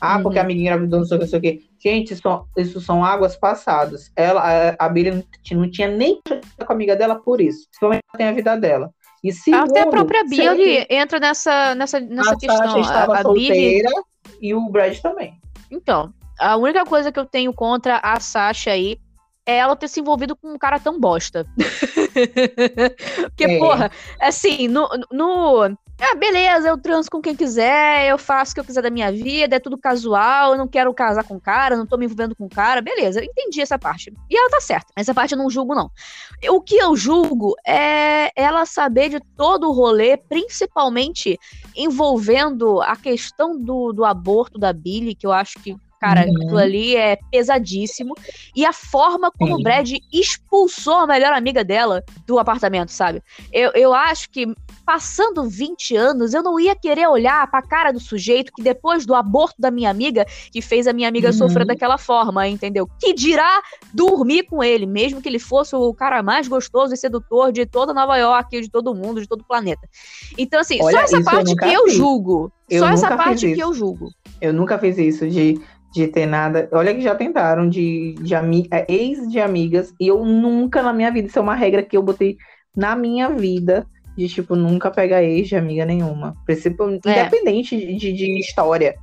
ah, 0.00 0.16
uhum. 0.16 0.22
porque 0.22 0.38
a 0.38 0.42
amiga 0.42 0.60
engravidou, 0.60 1.00
não 1.00 1.06
sei 1.06 1.16
o 1.16 1.20
que, 1.20 1.24
não 1.24 1.30
sei 1.30 1.38
o 1.38 1.42
que. 1.42 1.70
Gente, 1.78 2.14
isso, 2.14 2.46
isso 2.56 2.80
são 2.80 3.04
águas 3.04 3.36
passadas. 3.36 4.10
Ela, 4.16 4.42
a, 4.42 4.86
a 4.86 4.88
Billy 4.88 5.10
não, 5.10 5.24
não 5.58 5.70
tinha 5.70 5.88
nem 5.88 6.20
com 6.24 6.72
a 6.72 6.72
amiga 6.72 6.96
dela 6.96 7.16
por 7.16 7.40
isso. 7.40 7.66
Principalmente 7.68 8.02
ela 8.08 8.18
tem 8.18 8.28
a 8.28 8.32
vida 8.32 8.56
dela. 8.56 8.90
E 9.22 9.32
segundo, 9.32 9.70
Até 9.70 9.82
a 9.82 9.86
própria 9.86 10.24
Billy 10.24 10.86
entra 10.88 11.20
nessa, 11.20 11.74
nessa, 11.74 12.00
nessa 12.00 12.32
a 12.32 12.38
questão. 12.38 12.80
estava 12.80 13.16
a, 13.16 13.18
a 13.18 13.22
solteira 13.22 13.90
Billy... 13.90 14.04
e 14.40 14.54
o 14.54 14.68
Brad 14.70 14.98
também. 14.98 15.38
Então, 15.70 16.12
a 16.38 16.56
única 16.56 16.84
coisa 16.84 17.12
que 17.12 17.18
eu 17.18 17.26
tenho 17.26 17.52
contra 17.52 17.98
a 17.98 18.18
Sasha 18.18 18.70
aí 18.70 18.98
é 19.46 19.56
ela 19.56 19.76
ter 19.76 19.88
se 19.88 20.00
envolvido 20.00 20.34
com 20.36 20.52
um 20.54 20.58
cara 20.58 20.78
tão 20.78 20.98
bosta. 20.98 21.46
Porque, 23.28 23.44
é. 23.44 23.58
porra, 23.58 23.90
assim, 24.20 24.68
no, 24.68 24.88
no, 25.10 25.76
ah, 26.00 26.14
beleza, 26.14 26.68
eu 26.68 26.78
transo 26.78 27.10
com 27.10 27.20
quem 27.20 27.36
quiser, 27.36 28.08
eu 28.08 28.16
faço 28.16 28.52
o 28.52 28.54
que 28.54 28.60
eu 28.60 28.64
quiser 28.64 28.82
da 28.82 28.90
minha 28.90 29.12
vida, 29.12 29.56
é 29.56 29.60
tudo 29.60 29.76
casual, 29.76 30.52
eu 30.52 30.58
não 30.58 30.66
quero 30.66 30.92
casar 30.94 31.24
com 31.24 31.38
cara, 31.38 31.76
não 31.76 31.86
tô 31.86 31.98
me 31.98 32.06
envolvendo 32.06 32.34
com 32.34 32.48
cara, 32.48 32.80
beleza, 32.80 33.22
entendi 33.22 33.60
essa 33.60 33.78
parte. 33.78 34.12
E 34.30 34.36
ela 34.36 34.48
tá 34.48 34.60
certa, 34.60 34.90
essa 34.96 35.12
parte 35.12 35.32
eu 35.32 35.38
não 35.38 35.50
julgo, 35.50 35.74
não. 35.74 35.90
O 36.48 36.60
que 36.62 36.76
eu 36.76 36.96
julgo 36.96 37.54
é 37.66 38.30
ela 38.34 38.64
saber 38.64 39.10
de 39.10 39.20
todo 39.36 39.68
o 39.68 39.72
rolê, 39.72 40.16
principalmente 40.16 41.38
envolvendo 41.76 42.80
a 42.80 42.96
questão 42.96 43.58
do, 43.58 43.92
do 43.92 44.04
aborto 44.04 44.58
da 44.58 44.72
Billy, 44.72 45.14
que 45.14 45.26
eu 45.26 45.32
acho 45.32 45.58
que 45.60 45.76
Cara, 46.00 46.24
uhum. 46.24 46.34
aquilo 46.34 46.58
ali 46.58 46.96
é 46.96 47.18
pesadíssimo. 47.30 48.14
E 48.56 48.64
a 48.64 48.72
forma 48.72 49.30
como 49.30 49.56
o 49.56 49.62
Brad 49.62 49.90
expulsou 50.10 50.94
a 50.94 51.06
melhor 51.06 51.34
amiga 51.34 51.62
dela 51.62 52.02
do 52.26 52.38
apartamento, 52.38 52.90
sabe? 52.90 53.22
Eu, 53.52 53.70
eu 53.74 53.92
acho 53.92 54.30
que 54.30 54.46
passando 54.86 55.48
20 55.48 55.94
anos, 55.94 56.32
eu 56.32 56.42
não 56.42 56.58
ia 56.58 56.74
querer 56.74 57.06
olhar 57.06 57.48
pra 57.50 57.60
cara 57.60 57.92
do 57.92 58.00
sujeito 58.00 58.50
que 58.52 58.62
depois 58.62 59.04
do 59.04 59.14
aborto 59.14 59.56
da 59.60 59.70
minha 59.70 59.90
amiga, 59.90 60.24
que 60.50 60.62
fez 60.62 60.86
a 60.86 60.92
minha 60.92 61.06
amiga 61.06 61.28
uhum. 61.28 61.34
sofrer 61.34 61.66
daquela 61.66 61.98
forma, 61.98 62.48
entendeu? 62.48 62.88
Que 62.98 63.12
dirá 63.12 63.62
dormir 63.92 64.44
com 64.44 64.64
ele, 64.64 64.86
mesmo 64.86 65.20
que 65.20 65.28
ele 65.28 65.38
fosse 65.38 65.76
o 65.76 65.92
cara 65.92 66.22
mais 66.22 66.48
gostoso 66.48 66.94
e 66.94 66.96
sedutor 66.96 67.52
de 67.52 67.66
toda 67.66 67.92
Nova 67.92 68.16
York, 68.16 68.58
de 68.58 68.70
todo 68.70 68.94
mundo, 68.94 69.20
de 69.20 69.28
todo 69.28 69.42
o 69.42 69.46
planeta. 69.46 69.86
Então, 70.38 70.58
assim, 70.58 70.78
Olha, 70.80 71.06
só 71.06 71.16
essa 71.16 71.22
parte 71.22 71.50
eu 71.50 71.56
que 71.56 71.72
eu 71.72 71.88
julgo. 71.90 72.52
Eu 72.70 72.80
só 72.80 72.88
essa 72.88 73.16
parte 73.16 73.52
que 73.52 73.60
eu 73.60 73.74
julgo. 73.74 74.10
Eu 74.40 74.52
nunca 74.52 74.78
fiz 74.78 74.96
isso 74.96 75.28
de 75.28 75.60
de 75.92 76.06
ter 76.06 76.26
nada. 76.26 76.68
Olha 76.72 76.94
que 76.94 77.00
já 77.00 77.14
tentaram 77.14 77.68
de, 77.68 78.14
de 78.20 78.34
ami... 78.34 78.66
É, 78.70 78.86
ex 78.88 79.28
de 79.30 79.40
amigas, 79.40 79.92
e 79.98 80.08
eu 80.08 80.24
nunca 80.24 80.82
na 80.82 80.92
minha 80.92 81.10
vida, 81.10 81.28
isso 81.28 81.38
é 81.38 81.42
uma 81.42 81.54
regra 81.54 81.82
que 81.82 81.96
eu 81.96 82.02
botei 82.02 82.36
na 82.76 82.94
minha 82.94 83.28
vida, 83.30 83.86
de 84.16 84.28
tipo, 84.28 84.54
nunca 84.54 84.90
pegar 84.90 85.22
ex 85.22 85.48
de 85.48 85.56
amiga 85.56 85.84
nenhuma. 85.84 86.36
Principalmente, 86.46 87.08
é. 87.08 87.20
Independente 87.20 87.76
de, 87.76 88.12
de, 88.12 88.38
história. 88.38 88.94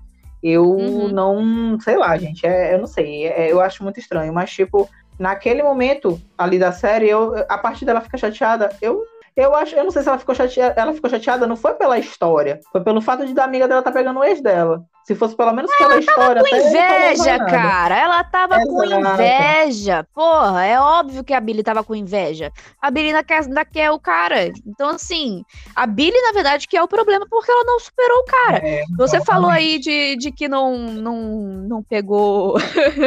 Eu 0.42 0.66
uhum. 0.66 1.08
não, 1.10 1.80
sei 1.80 1.98
lá, 1.98 2.18
gente, 2.18 2.46
é, 2.46 2.74
eu 2.74 2.80
não 2.80 2.88
sei, 2.88 3.28
é, 3.28 3.52
eu 3.52 3.60
acho 3.60 3.84
muito 3.84 4.00
estranho, 4.00 4.32
mas 4.32 4.52
tipo, 4.52 4.88
naquele 5.20 5.64
momento 5.64 6.22
ali 6.38 6.60
da 6.60 6.72
série, 6.72 7.10
eu, 7.10 7.34
a 7.50 7.58
parte 7.58 7.84
dela 7.84 8.02
ficar 8.02 8.18
chateada, 8.18 8.70
eu 8.82 9.04
eu 9.36 9.54
acho, 9.54 9.76
eu 9.76 9.84
não 9.84 9.92
sei 9.92 10.02
se 10.02 10.10
ela 10.10 10.18
ficou 10.18 10.34
chateada, 10.34 10.82
ela 10.82 10.94
ficou 10.94 11.08
chateada 11.08 11.46
não 11.46 11.56
foi 11.56 11.76
pela 11.76 12.00
história, 12.00 12.60
foi 12.72 12.82
pelo 12.82 13.00
fato 13.00 13.24
de 13.24 13.36
da 13.36 13.44
amiga 13.44 13.68
dela 13.68 13.82
estar 13.82 13.92
tá 13.92 13.98
pegando 13.98 14.20
o 14.20 14.24
ex 14.24 14.42
dela. 14.42 14.84
Se 15.08 15.16
fosse 15.16 15.38
pelo 15.38 15.54
menos 15.54 15.72
pela 15.78 15.92
ela 15.94 16.00
história. 16.02 16.44
Tava 16.44 16.50
com 16.50 16.68
inveja, 16.68 17.46
cara. 17.46 17.98
Ela 17.98 18.24
tava 18.26 18.56
Exato. 18.56 18.74
com 18.74 18.84
inveja. 18.84 20.06
Porra, 20.14 20.66
é 20.66 20.78
óbvio 20.78 21.24
que 21.24 21.34
a 21.34 21.40
Billy 21.40 21.64
tava 21.64 21.82
com 21.82 21.96
inveja. 21.96 22.52
A 22.82 22.92
Billy 22.92 23.08
ainda 23.08 23.24
quer, 23.24 23.42
ainda 23.42 23.64
quer 23.64 23.90
o 23.90 24.00
cara. 24.02 24.48
Então, 24.66 24.90
assim, 24.90 25.46
a 25.74 25.88
Billy, 25.88 26.22
na 26.24 26.34
verdade, 26.34 26.68
que 26.68 26.76
é 26.76 26.84
o 26.84 26.90
problema 26.90 27.26
porque 27.30 27.50
ela 27.50 27.64
não 27.64 27.80
superou 27.80 28.18
o 28.18 28.26
cara. 28.26 28.58
É, 28.58 28.84
Você 28.98 29.24
falou 29.24 29.50
aí 29.50 29.80
de, 29.80 30.18
de 30.18 30.30
que 30.30 30.50
não, 30.50 30.78
não, 30.78 31.22
não 31.66 31.82
pegou 31.82 32.58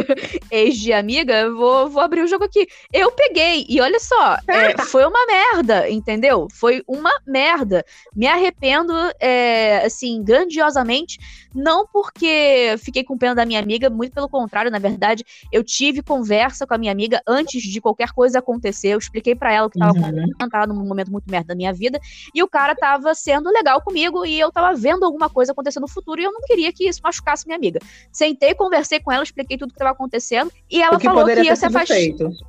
ex 0.51 0.78
de 0.78 0.94
amiga. 0.94 1.51
Vou, 1.53 1.90
vou 1.90 2.03
abrir 2.03 2.22
o 2.22 2.26
jogo 2.26 2.44
aqui. 2.44 2.66
Eu 2.90 3.12
peguei. 3.12 3.66
E 3.68 3.78
olha 3.78 4.01
só, 4.01 4.38
é, 4.48 4.74
foi 4.88 5.05
uma 5.05 5.26
merda, 5.26 5.90
entendeu? 5.90 6.48
Foi 6.51 6.82
uma 6.88 7.12
merda. 7.26 7.84
Me 8.16 8.26
arrependo, 8.26 8.94
é, 9.20 9.84
assim, 9.84 10.24
grandiosamente. 10.24 11.18
Não 11.55 11.89
porque 11.93 12.76
fiquei 12.78 13.05
com 13.05 13.16
pena 13.16 13.34
da 13.34 13.47
minha 13.47 13.61
amiga, 13.61 13.91
muito 13.91 14.12
pelo 14.12 14.28
contrário, 14.28 14.70
na 14.70 14.78
verdade, 14.78 15.24
eu 15.53 15.62
tive 15.62 16.03
conversa 16.03 16.66
com 16.66 16.74
a 16.74 16.78
minha 16.78 16.93
amiga 16.93 17.20
antes 17.26 17.62
de 17.62 17.80
qualquer 17.80 18.12
coisa 18.12 18.38
acontecer. 18.38 18.88
Eu 18.88 18.99
expliquei 18.99 19.34
para 19.34 19.53
ela 19.53 19.70
que 19.70 19.78
tava 19.78 19.93
uhum. 19.99 20.49
tava 20.51 20.66
num 20.66 20.84
momento 20.84 21.11
muito 21.11 21.30
merda 21.30 21.49
da 21.49 21.55
minha 21.55 21.72
vida, 21.72 22.01
e 22.34 22.43
o 22.43 22.49
cara 22.49 22.74
tava 22.74 23.14
sendo 23.14 23.51
legal 23.51 23.80
comigo 23.82 24.24
e 24.24 24.38
eu 24.38 24.51
tava 24.53 24.74
vendo 24.76 25.05
alguma 25.05 25.28
coisa 25.28 25.53
acontecer 25.53 25.80
no 25.80 25.88
futuro 25.88 26.20
e 26.20 26.24
eu 26.24 26.32
não 26.32 26.41
queria 26.43 26.72
que 26.72 26.88
isso 26.88 27.01
machucasse 27.03 27.47
minha 27.47 27.57
amiga. 27.57 27.80
Sentei, 28.12 28.55
conversei 28.55 29.01
com 29.01 29.11
ela, 29.11 29.22
expliquei 29.22 29.57
tudo 29.57 29.72
que 29.72 29.78
tava 29.78 29.91
acontecendo 29.91 30.53
e 30.70 30.82
ela 30.82 30.99
que 30.99 31.05
falou 31.05 31.24
que 31.24 31.43
ia 31.43 31.57
se 31.57 31.66
afastar. 31.66 31.97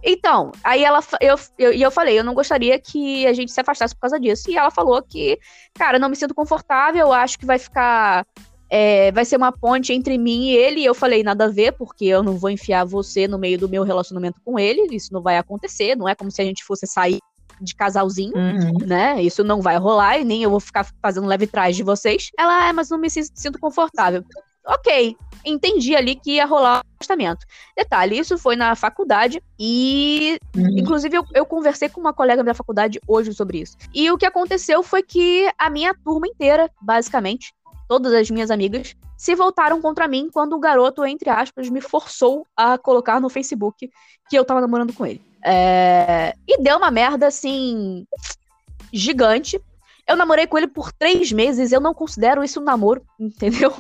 Então, 0.04 0.52
aí 0.64 0.84
ela 0.84 1.00
eu, 1.20 1.36
eu, 1.58 1.74
eu 1.74 1.92
falei, 1.92 2.18
eu 2.18 2.24
não 2.24 2.34
gostaria 2.34 2.80
que 2.80 3.26
a 3.28 3.34
gente 3.34 3.52
se 3.52 3.60
afastasse 3.60 3.94
por 3.96 4.02
causa 4.02 4.20
disso. 4.20 4.50
E 4.50 4.58
ela 4.58 4.72
falou 4.72 5.02
que, 5.02 5.40
cara, 5.74 6.00
não 6.00 6.10
me 6.10 6.16
sinto 6.16 6.34
confortável, 6.34 7.12
acho 7.12 7.38
que 7.38 7.46
vai 7.46 7.60
ficar 7.60 8.26
é, 8.74 9.12
vai 9.12 9.26
ser 9.26 9.36
uma 9.36 9.52
ponte 9.52 9.92
entre 9.92 10.18
mim 10.18 10.46
e 10.46 10.56
ele. 10.56 10.80
E 10.80 10.86
eu 10.86 10.96
falei, 10.96 11.24
nada 11.24 11.46
a 11.46 11.50
ver, 11.50 11.74
porque 11.74 12.06
eu 12.06 12.24
não 12.24 12.38
vou 12.38 12.50
enfiar 12.50 12.86
você 12.86 13.28
no 13.28 13.38
meio 13.38 13.60
do 13.60 13.68
meu 13.68 13.84
relacionamento 13.84 14.40
com 14.46 14.58
ele. 14.58 14.96
Isso 14.96 15.14
não 15.14 15.22
vai 15.22 15.38
acontecer. 15.38 15.98
Não 15.98 16.08
é 16.08 16.16
como 16.16 16.32
se 16.32 16.42
a 16.42 16.46
gente 16.46 16.64
fosse 16.64 16.88
sair 16.88 17.20
de 17.60 17.76
casalzinho, 17.76 18.34
uhum. 18.34 18.88
né? 18.88 19.22
Isso 19.22 19.44
não 19.44 19.62
vai 19.62 19.78
rolar 19.78 20.18
e 20.18 20.24
nem 20.24 20.42
eu 20.42 20.50
vou 20.50 20.60
ficar 20.60 20.88
fazendo 21.02 21.28
leve 21.28 21.46
trás 21.46 21.76
de 21.76 21.84
vocês. 21.84 22.30
Ela, 22.40 22.70
é, 22.70 22.74
mas 22.74 22.90
não 22.90 22.98
me 22.98 23.10
sinto 23.10 23.60
confortável. 23.60 24.24
Ok, 24.66 25.18
entendi 25.44 25.96
ali 25.96 26.16
que 26.16 26.34
ia 26.34 26.46
rolar 26.46 26.78
um 26.78 26.94
afastamento. 27.00 27.46
Detalhe, 27.76 28.18
isso 28.18 28.38
foi 28.38 28.56
na 28.56 28.76
faculdade 28.76 29.42
e, 29.60 30.40
uhum. 30.56 30.78
inclusive, 30.78 31.18
eu, 31.18 31.26
eu, 31.34 31.46
conversei 31.46 31.90
com 31.90 32.00
uma 32.00 32.14
colega 32.14 32.44
da 32.44 32.54
faculdade 32.54 33.00
hoje 33.08 33.34
sobre 33.34 33.60
isso. 33.60 33.76
E 33.94 34.10
o 34.12 34.18
que 34.18 34.26
aconteceu 34.26 34.84
foi 34.84 35.02
que 35.02 35.52
a 35.58 35.70
minha 35.70 35.96
turma 35.96 36.28
inteira, 36.28 36.70
basicamente, 36.80 37.52
todas 37.92 38.14
as 38.14 38.32
minhas 38.32 38.50
amigas, 38.50 38.96
se 39.18 39.36
voltaram 39.36 39.82
contra 39.82 40.08
mim 40.08 40.30
quando 40.32 40.54
o 40.54 40.60
garoto, 40.62 41.04
entre 41.04 41.30
aspas, 41.30 41.70
me 41.70 41.82
forçou 41.82 42.48
a 42.56 42.78
colocar 42.78 43.20
no 43.20 43.28
Facebook 43.28 43.92
que 44.30 44.40
eu 44.40 44.46
tava 44.46 44.62
namorando 44.62 44.94
com 44.94 45.06
ele. 45.06 45.22
É... 45.44 46.34
E 46.48 46.62
deu 46.62 46.78
uma 46.78 46.90
merda, 46.90 47.28
assim, 47.28 48.06
gigante, 48.94 49.60
eu 50.12 50.18
namorei 50.18 50.46
com 50.46 50.58
ele 50.58 50.68
por 50.68 50.92
três 50.92 51.32
meses, 51.32 51.72
eu 51.72 51.80
não 51.80 51.94
considero 51.94 52.44
isso 52.44 52.60
um 52.60 52.64
namoro, 52.64 53.02
entendeu? 53.20 53.74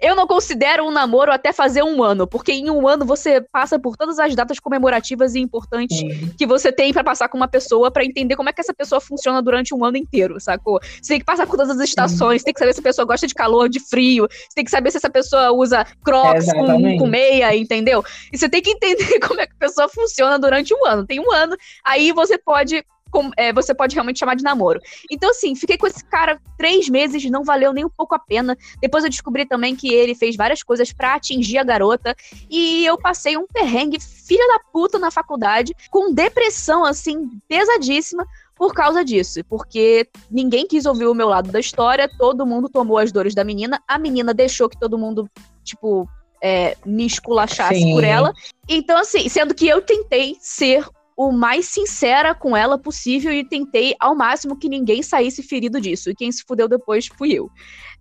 eu 0.00 0.14
não 0.14 0.26
considero 0.26 0.84
um 0.84 0.90
namoro 0.90 1.32
até 1.32 1.52
fazer 1.52 1.82
um 1.82 2.02
ano, 2.02 2.26
porque 2.26 2.52
em 2.52 2.70
um 2.70 2.86
ano 2.86 3.04
você 3.04 3.40
passa 3.40 3.78
por 3.78 3.96
todas 3.96 4.18
as 4.18 4.34
datas 4.34 4.58
comemorativas 4.58 5.34
e 5.34 5.40
importantes 5.40 5.98
Sim. 5.98 6.32
que 6.36 6.46
você 6.46 6.70
tem 6.70 6.92
para 6.92 7.02
passar 7.02 7.28
com 7.28 7.36
uma 7.36 7.48
pessoa 7.48 7.90
para 7.90 8.04
entender 8.04 8.36
como 8.36 8.48
é 8.48 8.52
que 8.52 8.60
essa 8.60 8.74
pessoa 8.74 9.00
funciona 9.00 9.42
durante 9.42 9.74
um 9.74 9.84
ano 9.84 9.96
inteiro, 9.96 10.40
sacou? 10.40 10.78
Você 11.00 11.14
tem 11.14 11.18
que 11.18 11.24
passar 11.24 11.46
por 11.46 11.56
todas 11.56 11.78
as 11.78 11.88
estações, 11.88 12.42
Sim. 12.42 12.46
tem 12.46 12.54
que 12.54 12.60
saber 12.60 12.74
se 12.74 12.80
a 12.80 12.82
pessoa 12.82 13.06
gosta 13.06 13.26
de 13.26 13.34
calor, 13.34 13.68
de 13.68 13.80
frio, 13.80 14.28
você 14.30 14.54
tem 14.54 14.64
que 14.64 14.70
saber 14.70 14.90
se 14.90 14.98
essa 14.98 15.10
pessoa 15.10 15.52
usa 15.52 15.86
crocs 16.04 16.48
é 16.48 16.52
com, 16.54 16.98
com 16.98 17.06
meia, 17.06 17.56
entendeu? 17.56 18.04
E 18.32 18.38
você 18.38 18.48
tem 18.48 18.62
que 18.62 18.70
entender 18.70 19.18
como 19.26 19.40
é 19.40 19.46
que 19.46 19.54
a 19.54 19.58
pessoa 19.58 19.88
funciona 19.88 20.38
durante 20.38 20.74
um 20.74 20.86
ano. 20.86 21.06
Tem 21.06 21.20
um 21.20 21.32
ano, 21.32 21.56
aí 21.84 22.12
você 22.12 22.36
pode 22.38 22.84
com, 23.10 23.30
é, 23.36 23.52
você 23.52 23.74
pode 23.74 23.94
realmente 23.94 24.18
chamar 24.18 24.34
de 24.34 24.44
namoro. 24.44 24.80
Então, 25.10 25.30
assim, 25.30 25.54
fiquei 25.54 25.76
com 25.76 25.86
esse 25.86 26.04
cara 26.04 26.40
três 26.56 26.88
meses, 26.88 27.24
não 27.30 27.44
valeu 27.44 27.72
nem 27.72 27.84
um 27.84 27.90
pouco 27.90 28.14
a 28.14 28.18
pena. 28.18 28.56
Depois 28.80 29.04
eu 29.04 29.10
descobri 29.10 29.46
também 29.46 29.74
que 29.74 29.92
ele 29.92 30.14
fez 30.14 30.36
várias 30.36 30.62
coisas 30.62 30.92
para 30.92 31.14
atingir 31.14 31.58
a 31.58 31.64
garota. 31.64 32.14
E 32.48 32.84
eu 32.84 32.98
passei 32.98 33.36
um 33.36 33.46
perrengue, 33.46 34.00
filha 34.00 34.46
da 34.48 34.60
puta, 34.72 34.98
na 34.98 35.10
faculdade, 35.10 35.74
com 35.90 36.12
depressão, 36.12 36.84
assim, 36.84 37.28
pesadíssima. 37.48 38.26
Por 38.56 38.74
causa 38.74 39.02
disso, 39.02 39.40
porque 39.48 40.06
ninguém 40.30 40.66
quis 40.66 40.84
ouvir 40.84 41.06
o 41.06 41.14
meu 41.14 41.26
lado 41.26 41.50
da 41.50 41.58
história, 41.58 42.10
todo 42.18 42.44
mundo 42.44 42.68
tomou 42.68 42.98
as 42.98 43.10
dores 43.10 43.34
da 43.34 43.42
menina, 43.42 43.82
a 43.88 43.98
menina 43.98 44.34
deixou 44.34 44.68
que 44.68 44.78
todo 44.78 44.98
mundo, 44.98 45.26
tipo, 45.64 46.06
é, 46.42 46.76
me 46.84 47.06
esculachasse 47.06 47.80
Sim. 47.80 47.92
por 47.92 48.04
ela. 48.04 48.32
Então, 48.68 48.98
assim, 48.98 49.28
sendo 49.28 49.54
que 49.54 49.66
eu 49.66 49.80
tentei 49.82 50.36
ser 50.40 50.86
o 51.22 51.30
mais 51.30 51.66
sincera 51.66 52.34
com 52.34 52.56
ela 52.56 52.78
possível 52.78 53.30
e 53.30 53.44
tentei 53.44 53.94
ao 54.00 54.16
máximo 54.16 54.56
que 54.56 54.70
ninguém 54.70 55.02
saísse 55.02 55.42
ferido 55.42 55.78
disso. 55.78 56.08
E 56.08 56.14
quem 56.14 56.32
se 56.32 56.42
fudeu 56.48 56.66
depois 56.66 57.08
fui 57.08 57.32
eu. 57.34 57.50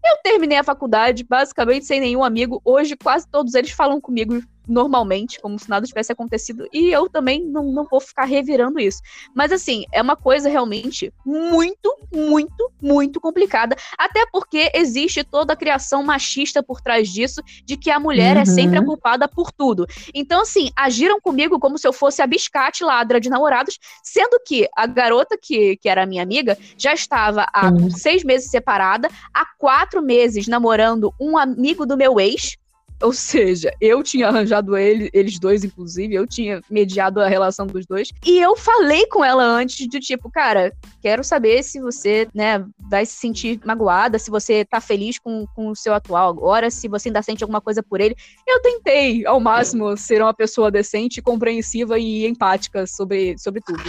Eu 0.06 0.18
terminei 0.24 0.58
a 0.58 0.64
faculdade 0.64 1.26
basicamente 1.26 1.86
sem 1.86 2.00
nenhum 2.00 2.24
amigo. 2.24 2.62
Hoje 2.64 2.96
quase 2.96 3.28
todos 3.28 3.56
eles 3.56 3.72
falam 3.72 4.00
comigo 4.00 4.42
normalmente, 4.70 5.40
como 5.42 5.58
se 5.58 5.70
nada 5.70 5.86
tivesse 5.86 6.12
acontecido. 6.12 6.68
E 6.72 6.90
eu 6.92 7.10
também 7.10 7.44
não, 7.44 7.64
não 7.72 7.86
vou 7.86 8.00
ficar 8.00 8.26
revirando 8.26 8.80
isso. 8.80 9.02
Mas 9.36 9.52
assim, 9.52 9.86
é 9.92 10.02
uma 10.02 10.16
coisa 10.16 10.48
realmente 10.48 11.12
muito, 11.26 11.98
muito, 12.14 12.72
muito 12.82 13.20
complicada. 13.20 13.76
Até 13.98 14.26
porque 14.32 14.72
existe 14.74 15.24
toda 15.24 15.54
a 15.54 15.56
criação 15.56 16.04
machista 16.04 16.62
por 16.62 16.82
trás 16.82 17.10
disso, 17.10 17.42
de 17.66 17.76
que 17.76 17.90
a 17.90 18.00
mulher 18.00 18.36
uhum. 18.36 18.42
é 18.44 18.46
sempre 18.46 18.78
a 18.78 18.82
uhum. 18.82 18.88
culpada 18.88 19.28
por 19.28 19.52
tudo. 19.52 19.88
Então, 20.14 20.42
assim, 20.42 20.70
agiram 20.76 21.20
comigo 21.20 21.60
como 21.60 21.78
se 21.78 21.88
eu 21.88 21.94
fosse 21.94 22.22
a 22.22 22.28
biscate 22.28 22.84
ladra 22.84 23.20
de 23.20 23.30
namorados, 23.30 23.80
sendo 24.04 24.40
que 24.46 24.68
a 24.76 24.86
garota 24.86 25.38
que, 25.42 25.78
que 25.78 25.90
era 25.90 26.06
minha 26.06 26.24
amiga 26.24 26.58
já 26.78 26.94
estava 26.94 27.48
há 27.54 27.70
uhum. 27.70 27.90
seis 27.90 28.24
meses 28.24 28.52
separada, 28.52 29.10
há 29.34 29.46
quatro 29.58 30.02
meses 30.02 30.48
namorando 30.48 31.14
um 31.20 31.38
amigo 31.38 31.86
do 31.86 31.98
meu 31.98 32.20
ex, 32.20 32.58
ou 33.02 33.14
seja, 33.14 33.72
eu 33.80 34.04
tinha 34.04 34.28
arranjado 34.28 34.76
ele, 34.76 35.10
eles 35.14 35.40
dois, 35.40 35.64
inclusive, 35.64 36.14
eu 36.14 36.28
tinha 36.28 36.62
mediado 36.70 37.22
a 37.22 37.28
relação 37.28 37.66
dos 37.66 37.86
dois. 37.86 38.12
E 38.26 38.40
eu 38.40 38.56
falei 38.56 39.06
com 39.08 39.24
ela 39.24 39.44
antes 39.44 39.88
de 39.88 40.00
tipo, 40.00 40.30
cara, 40.30 40.74
quero 41.02 41.24
saber 41.24 41.64
se 41.64 41.80
você, 41.80 42.28
né, 42.34 42.66
vai 42.90 43.06
se 43.06 43.14
sentir 43.14 43.60
magoada, 43.66 44.20
se 44.20 44.30
você 44.30 44.66
tá 44.66 44.82
feliz 44.82 45.18
com, 45.18 45.46
com 45.56 45.70
o 45.70 45.76
seu 45.76 45.94
atual 45.94 46.30
agora, 46.30 46.70
se 46.70 46.88
você 46.88 47.10
ainda 47.10 47.22
sente 47.22 47.44
alguma 47.44 47.62
coisa 47.62 47.82
por 47.82 48.02
ele. 48.02 48.16
Eu 48.46 48.62
tentei, 48.62 49.26
ao 49.26 49.40
máximo, 49.40 49.96
ser 49.96 50.22
uma 50.22 50.34
pessoa 50.34 50.70
decente, 50.70 51.22
compreensiva 51.22 51.98
e 51.98 52.28
empática 52.28 52.86
sobre, 52.86 53.38
sobre 53.38 53.62
tudo. 53.62 53.82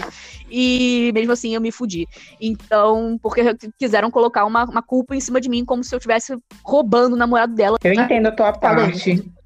E 0.50 1.10
mesmo 1.14 1.32
assim 1.32 1.54
eu 1.54 1.60
me 1.60 1.72
fudi. 1.72 2.06
Então, 2.40 3.18
porque 3.20 3.42
quiseram 3.78 4.10
colocar 4.10 4.44
uma, 4.44 4.64
uma 4.64 4.82
culpa 4.82 5.16
em 5.16 5.20
cima 5.20 5.40
de 5.40 5.48
mim, 5.48 5.64
como 5.64 5.82
se 5.82 5.94
eu 5.94 5.98
estivesse 5.98 6.36
roubando 6.62 7.14
o 7.14 7.16
namorado 7.16 7.54
dela. 7.54 7.78
Eu 7.82 7.92
entendo 7.92 8.26
a 8.26 8.32
tua 8.32 8.52
parte 8.52 8.99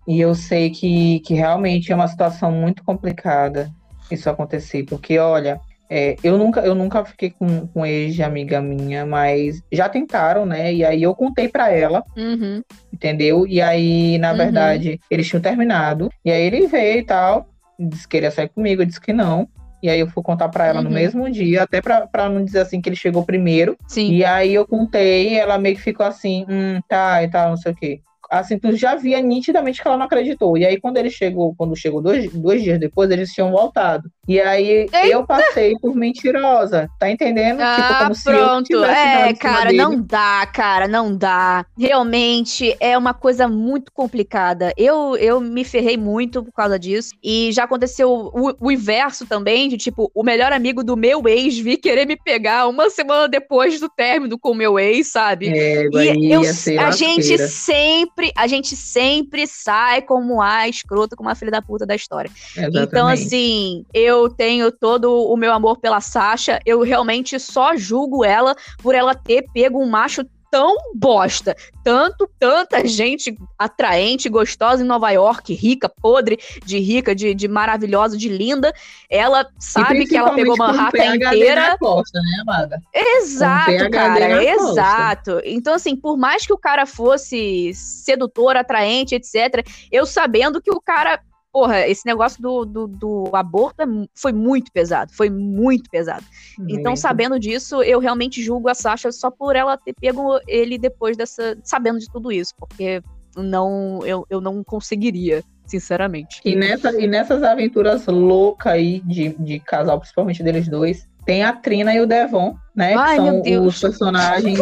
e 0.07 0.21
eu 0.21 0.35
sei 0.35 0.71
que, 0.71 1.21
que 1.21 1.35
realmente 1.35 1.93
é 1.93 1.95
uma 1.95 2.09
situação 2.09 2.53
muito 2.53 2.85
complicada 2.85 3.71
isso 4.11 4.29
acontecer, 4.29 4.85
porque 4.85 5.19
olha, 5.19 5.61
é, 5.89 6.17
eu, 6.23 6.39
nunca, 6.39 6.61
eu 6.61 6.75
nunca 6.75 7.05
fiquei 7.05 7.31
com, 7.31 7.67
com 7.69 7.87
ex 7.87 8.15
de 8.15 8.23
amiga 8.23 8.61
minha, 8.61 9.05
mas 9.05 9.63
já 9.71 9.89
tentaram, 9.89 10.47
né? 10.47 10.73
E 10.73 10.85
aí 10.85 11.03
eu 11.03 11.15
contei 11.15 11.49
para 11.49 11.71
ela, 11.71 12.03
uhum. 12.17 12.63
entendeu? 12.93 13.47
E 13.47 13.61
aí, 13.61 14.19
na 14.19 14.33
uhum. 14.33 14.37
verdade, 14.37 15.01
eles 15.11 15.29
tinham 15.29 15.43
terminado. 15.43 16.11
E 16.25 16.31
aí 16.31 16.43
ele 16.43 16.67
veio 16.67 17.01
e 17.01 17.05
tal, 17.05 17.49
disse 17.79 18.03
que 18.03 18.17
queria 18.17 18.31
sair 18.31 18.49
comigo, 18.49 18.83
eu 18.83 18.87
disse 18.87 19.01
que 19.01 19.13
não. 19.13 19.49
E 19.83 19.91
aí 19.91 20.01
eu 20.01 20.09
fui 20.09 20.23
contar 20.23 20.49
para 20.49 20.67
ela 20.67 20.79
uhum. 20.79 20.85
no 20.85 20.91
mesmo 20.91 21.31
dia, 21.31 21.63
até 21.63 21.83
para 21.83 22.29
não 22.31 22.43
dizer 22.43 22.61
assim 22.61 22.81
que 22.81 22.89
ele 22.89 22.97
chegou 22.97 23.23
primeiro. 23.23 23.77
Sim. 23.87 24.13
E 24.13 24.25
aí 24.25 24.55
eu 24.55 24.67
contei, 24.67 25.35
ela 25.39 25.59
meio 25.59 25.77
que 25.77 25.83
ficou 25.83 26.07
assim, 26.07 26.47
hum, 26.49 26.81
tá, 26.89 27.23
e 27.23 27.29
tal, 27.29 27.51
não 27.51 27.57
sei 27.57 27.73
o 27.73 27.77
quê 27.77 28.01
assim, 28.31 28.59
tu 28.59 28.75
já 28.77 28.95
via 28.95 29.21
nitidamente 29.21 29.81
que 29.81 29.87
ela 29.87 29.97
não 29.97 30.07
acreditou. 30.07 30.57
E 30.57 30.65
aí, 30.65 30.81
quando 30.81 30.97
ele 30.97 31.11
chegou, 31.11 31.55
quando 31.57 31.77
chegou 31.77 32.01
dois, 32.01 32.33
dois 32.33 32.63
dias 32.63 32.79
depois, 32.79 33.11
eles 33.11 33.33
tinham 33.33 33.51
voltado. 33.51 34.11
E 34.27 34.41
aí 34.41 34.69
Eita. 34.69 35.07
eu 35.07 35.27
passei 35.27 35.75
por 35.79 35.95
mentirosa, 35.95 36.89
tá 36.99 37.11
entendendo? 37.11 37.59
Tipo, 37.59 37.63
ah, 37.63 38.11
tipo, 38.11 38.25
como 38.25 38.39
pronto. 38.39 38.85
é, 38.85 39.35
cara, 39.35 39.73
não 39.73 40.01
dá, 40.01 40.47
cara, 40.53 40.89
não 40.89 41.15
dá. 41.15 41.67
Realmente 41.79 42.75
é 42.81 42.97
uma 42.97 43.13
coisa 43.13 43.47
muito 43.47 43.93
complicada. 43.93 44.73
Eu, 44.77 45.17
eu 45.17 45.41
me 45.41 45.65
ferrei 45.65 45.97
muito 45.97 46.43
por 46.43 46.53
causa 46.53 46.79
disso. 46.79 47.11
E 47.23 47.53
já 47.53 47.65
aconteceu 47.65 48.11
o, 48.11 48.55
o 48.59 48.71
inverso 48.73 49.27
também, 49.27 49.69
de 49.69 49.77
tipo, 49.77 50.11
o 50.15 50.23
melhor 50.23 50.53
amigo 50.53 50.83
do 50.83 50.97
meu 50.97 51.27
ex 51.29 51.59
vir 51.59 51.77
querer 51.77 52.07
me 52.07 52.17
pegar 52.17 52.67
uma 52.67 52.89
semana 52.89 53.29
depois 53.29 53.79
do 53.79 53.89
término 53.89 54.39
com 54.39 54.53
o 54.53 54.55
meu 54.55 54.79
ex, 54.79 55.09
sabe? 55.09 55.49
É, 55.49 55.87
e 55.93 56.33
eu, 56.33 56.43
a 56.81 56.91
gente 56.91 57.39
sempre, 57.49 58.24
a 58.37 58.47
gente 58.47 58.77
sempre 58.77 59.47
sai 59.47 60.03
como 60.03 60.41
a 60.41 60.69
escrota, 60.69 61.17
como 61.17 61.29
a 61.29 61.35
filha 61.35 61.51
da 61.51 61.63
puta 61.63 61.87
da 61.87 61.95
história. 61.95 62.31
Exatamente. 62.57 62.87
Então, 62.87 63.09
assim, 63.09 63.85
eu 63.93 64.29
tenho 64.29 64.71
todo 64.71 65.13
o 65.13 65.37
meu 65.37 65.53
amor 65.53 65.79
pela 65.79 66.01
Sasha. 66.01 66.61
Eu 66.65 66.83
realmente 66.83 67.39
só 67.39 67.77
julgo 67.77 68.25
ela 68.25 68.57
por 68.83 68.95
ela 68.95 69.15
ter 69.15 69.45
pego 69.53 69.83
um 69.83 69.89
macho 69.89 70.25
tão 70.55 70.77
bosta, 70.95 71.57
tanto, 71.83 72.31
tanta 72.39 72.87
gente 72.87 73.37
atraente, 73.59 74.29
gostosa 74.29 74.85
em 74.85 74.87
Nova 74.87 75.11
York, 75.11 75.53
rica, 75.53 75.89
podre, 75.89 76.39
de 76.65 76.79
rica, 76.79 77.13
de, 77.13 77.35
de 77.35 77.49
maravilhosa, 77.49 78.17
de 78.17 78.29
linda. 78.29 78.73
Ela 79.11 79.49
sabe 79.59 80.07
que 80.07 80.17
ela 80.17 80.33
pegou 80.33 80.57
Manhattan 80.57 81.17
inteira. 81.17 81.77
Costa, 81.77 82.21
né, 82.21 82.43
amada? 82.43 82.81
Exato, 82.95 83.91
cara, 83.91 84.45
exato. 84.45 85.41
Então, 85.45 85.75
assim, 85.75 85.97
por 85.97 86.17
mais 86.17 86.47
que 86.47 86.53
o 86.53 86.59
cara 86.59 86.87
fosse 86.87 87.75
sedutor, 87.75 88.57
atraente, 88.57 89.17
etc., 89.17 89.67
eu 89.91 90.07
sabendo 90.07 90.63
que 90.63 90.71
o 90.71 90.81
cara 90.81 91.19
porra, 91.55 91.87
esse 91.87 92.05
negócio 92.05 92.43
do, 92.43 92.65
do, 92.65 92.89
do 92.89 93.31
aborto 93.33 93.81
é, 93.81 93.87
foi 94.13 94.33
muito 94.33 94.73
pesado, 94.73 95.13
foi 95.13 95.31
muito 95.31 95.89
pesado. 95.89 96.25
Muito. 96.59 96.75
Então, 96.75 96.97
sabendo 96.97 97.39
disso, 97.39 97.81
eu 97.85 98.01
realmente 98.01 98.43
julgo 98.43 98.69
a 98.69 98.75
Sasha 98.75 99.13
só 99.13 99.31
por 99.31 99.55
ela 99.55 99.77
ter 99.77 99.95
pego 99.95 100.41
ele 100.49 100.77
depois 100.77 101.17
dessa. 101.17 101.57
sabendo 101.63 102.01
de 102.01 102.11
tudo 102.11 102.33
isso, 102.33 102.53
porque 102.59 103.01
não 103.37 104.01
eu, 104.05 104.27
eu 104.29 104.41
não 104.41 104.65
conseguiria, 104.65 105.45
sinceramente. 105.65 106.41
E, 106.45 106.57
nessa, 106.57 107.01
e 107.01 107.07
nessas 107.07 107.45
aventuras 107.45 108.05
loucas 108.09 108.73
aí 108.73 109.01
de, 109.05 109.29
de 109.39 109.61
casal, 109.61 110.01
principalmente 110.01 110.43
deles 110.43 110.67
dois, 110.67 111.07
tem 111.25 111.45
a 111.45 111.53
Trina 111.53 111.95
e 111.95 112.01
o 112.01 112.07
Devon, 112.07 112.57
né? 112.75 112.95
Ai, 112.97 113.17
que 113.43 113.55
são 113.55 113.67
os 113.67 113.81
personagens 113.81 114.61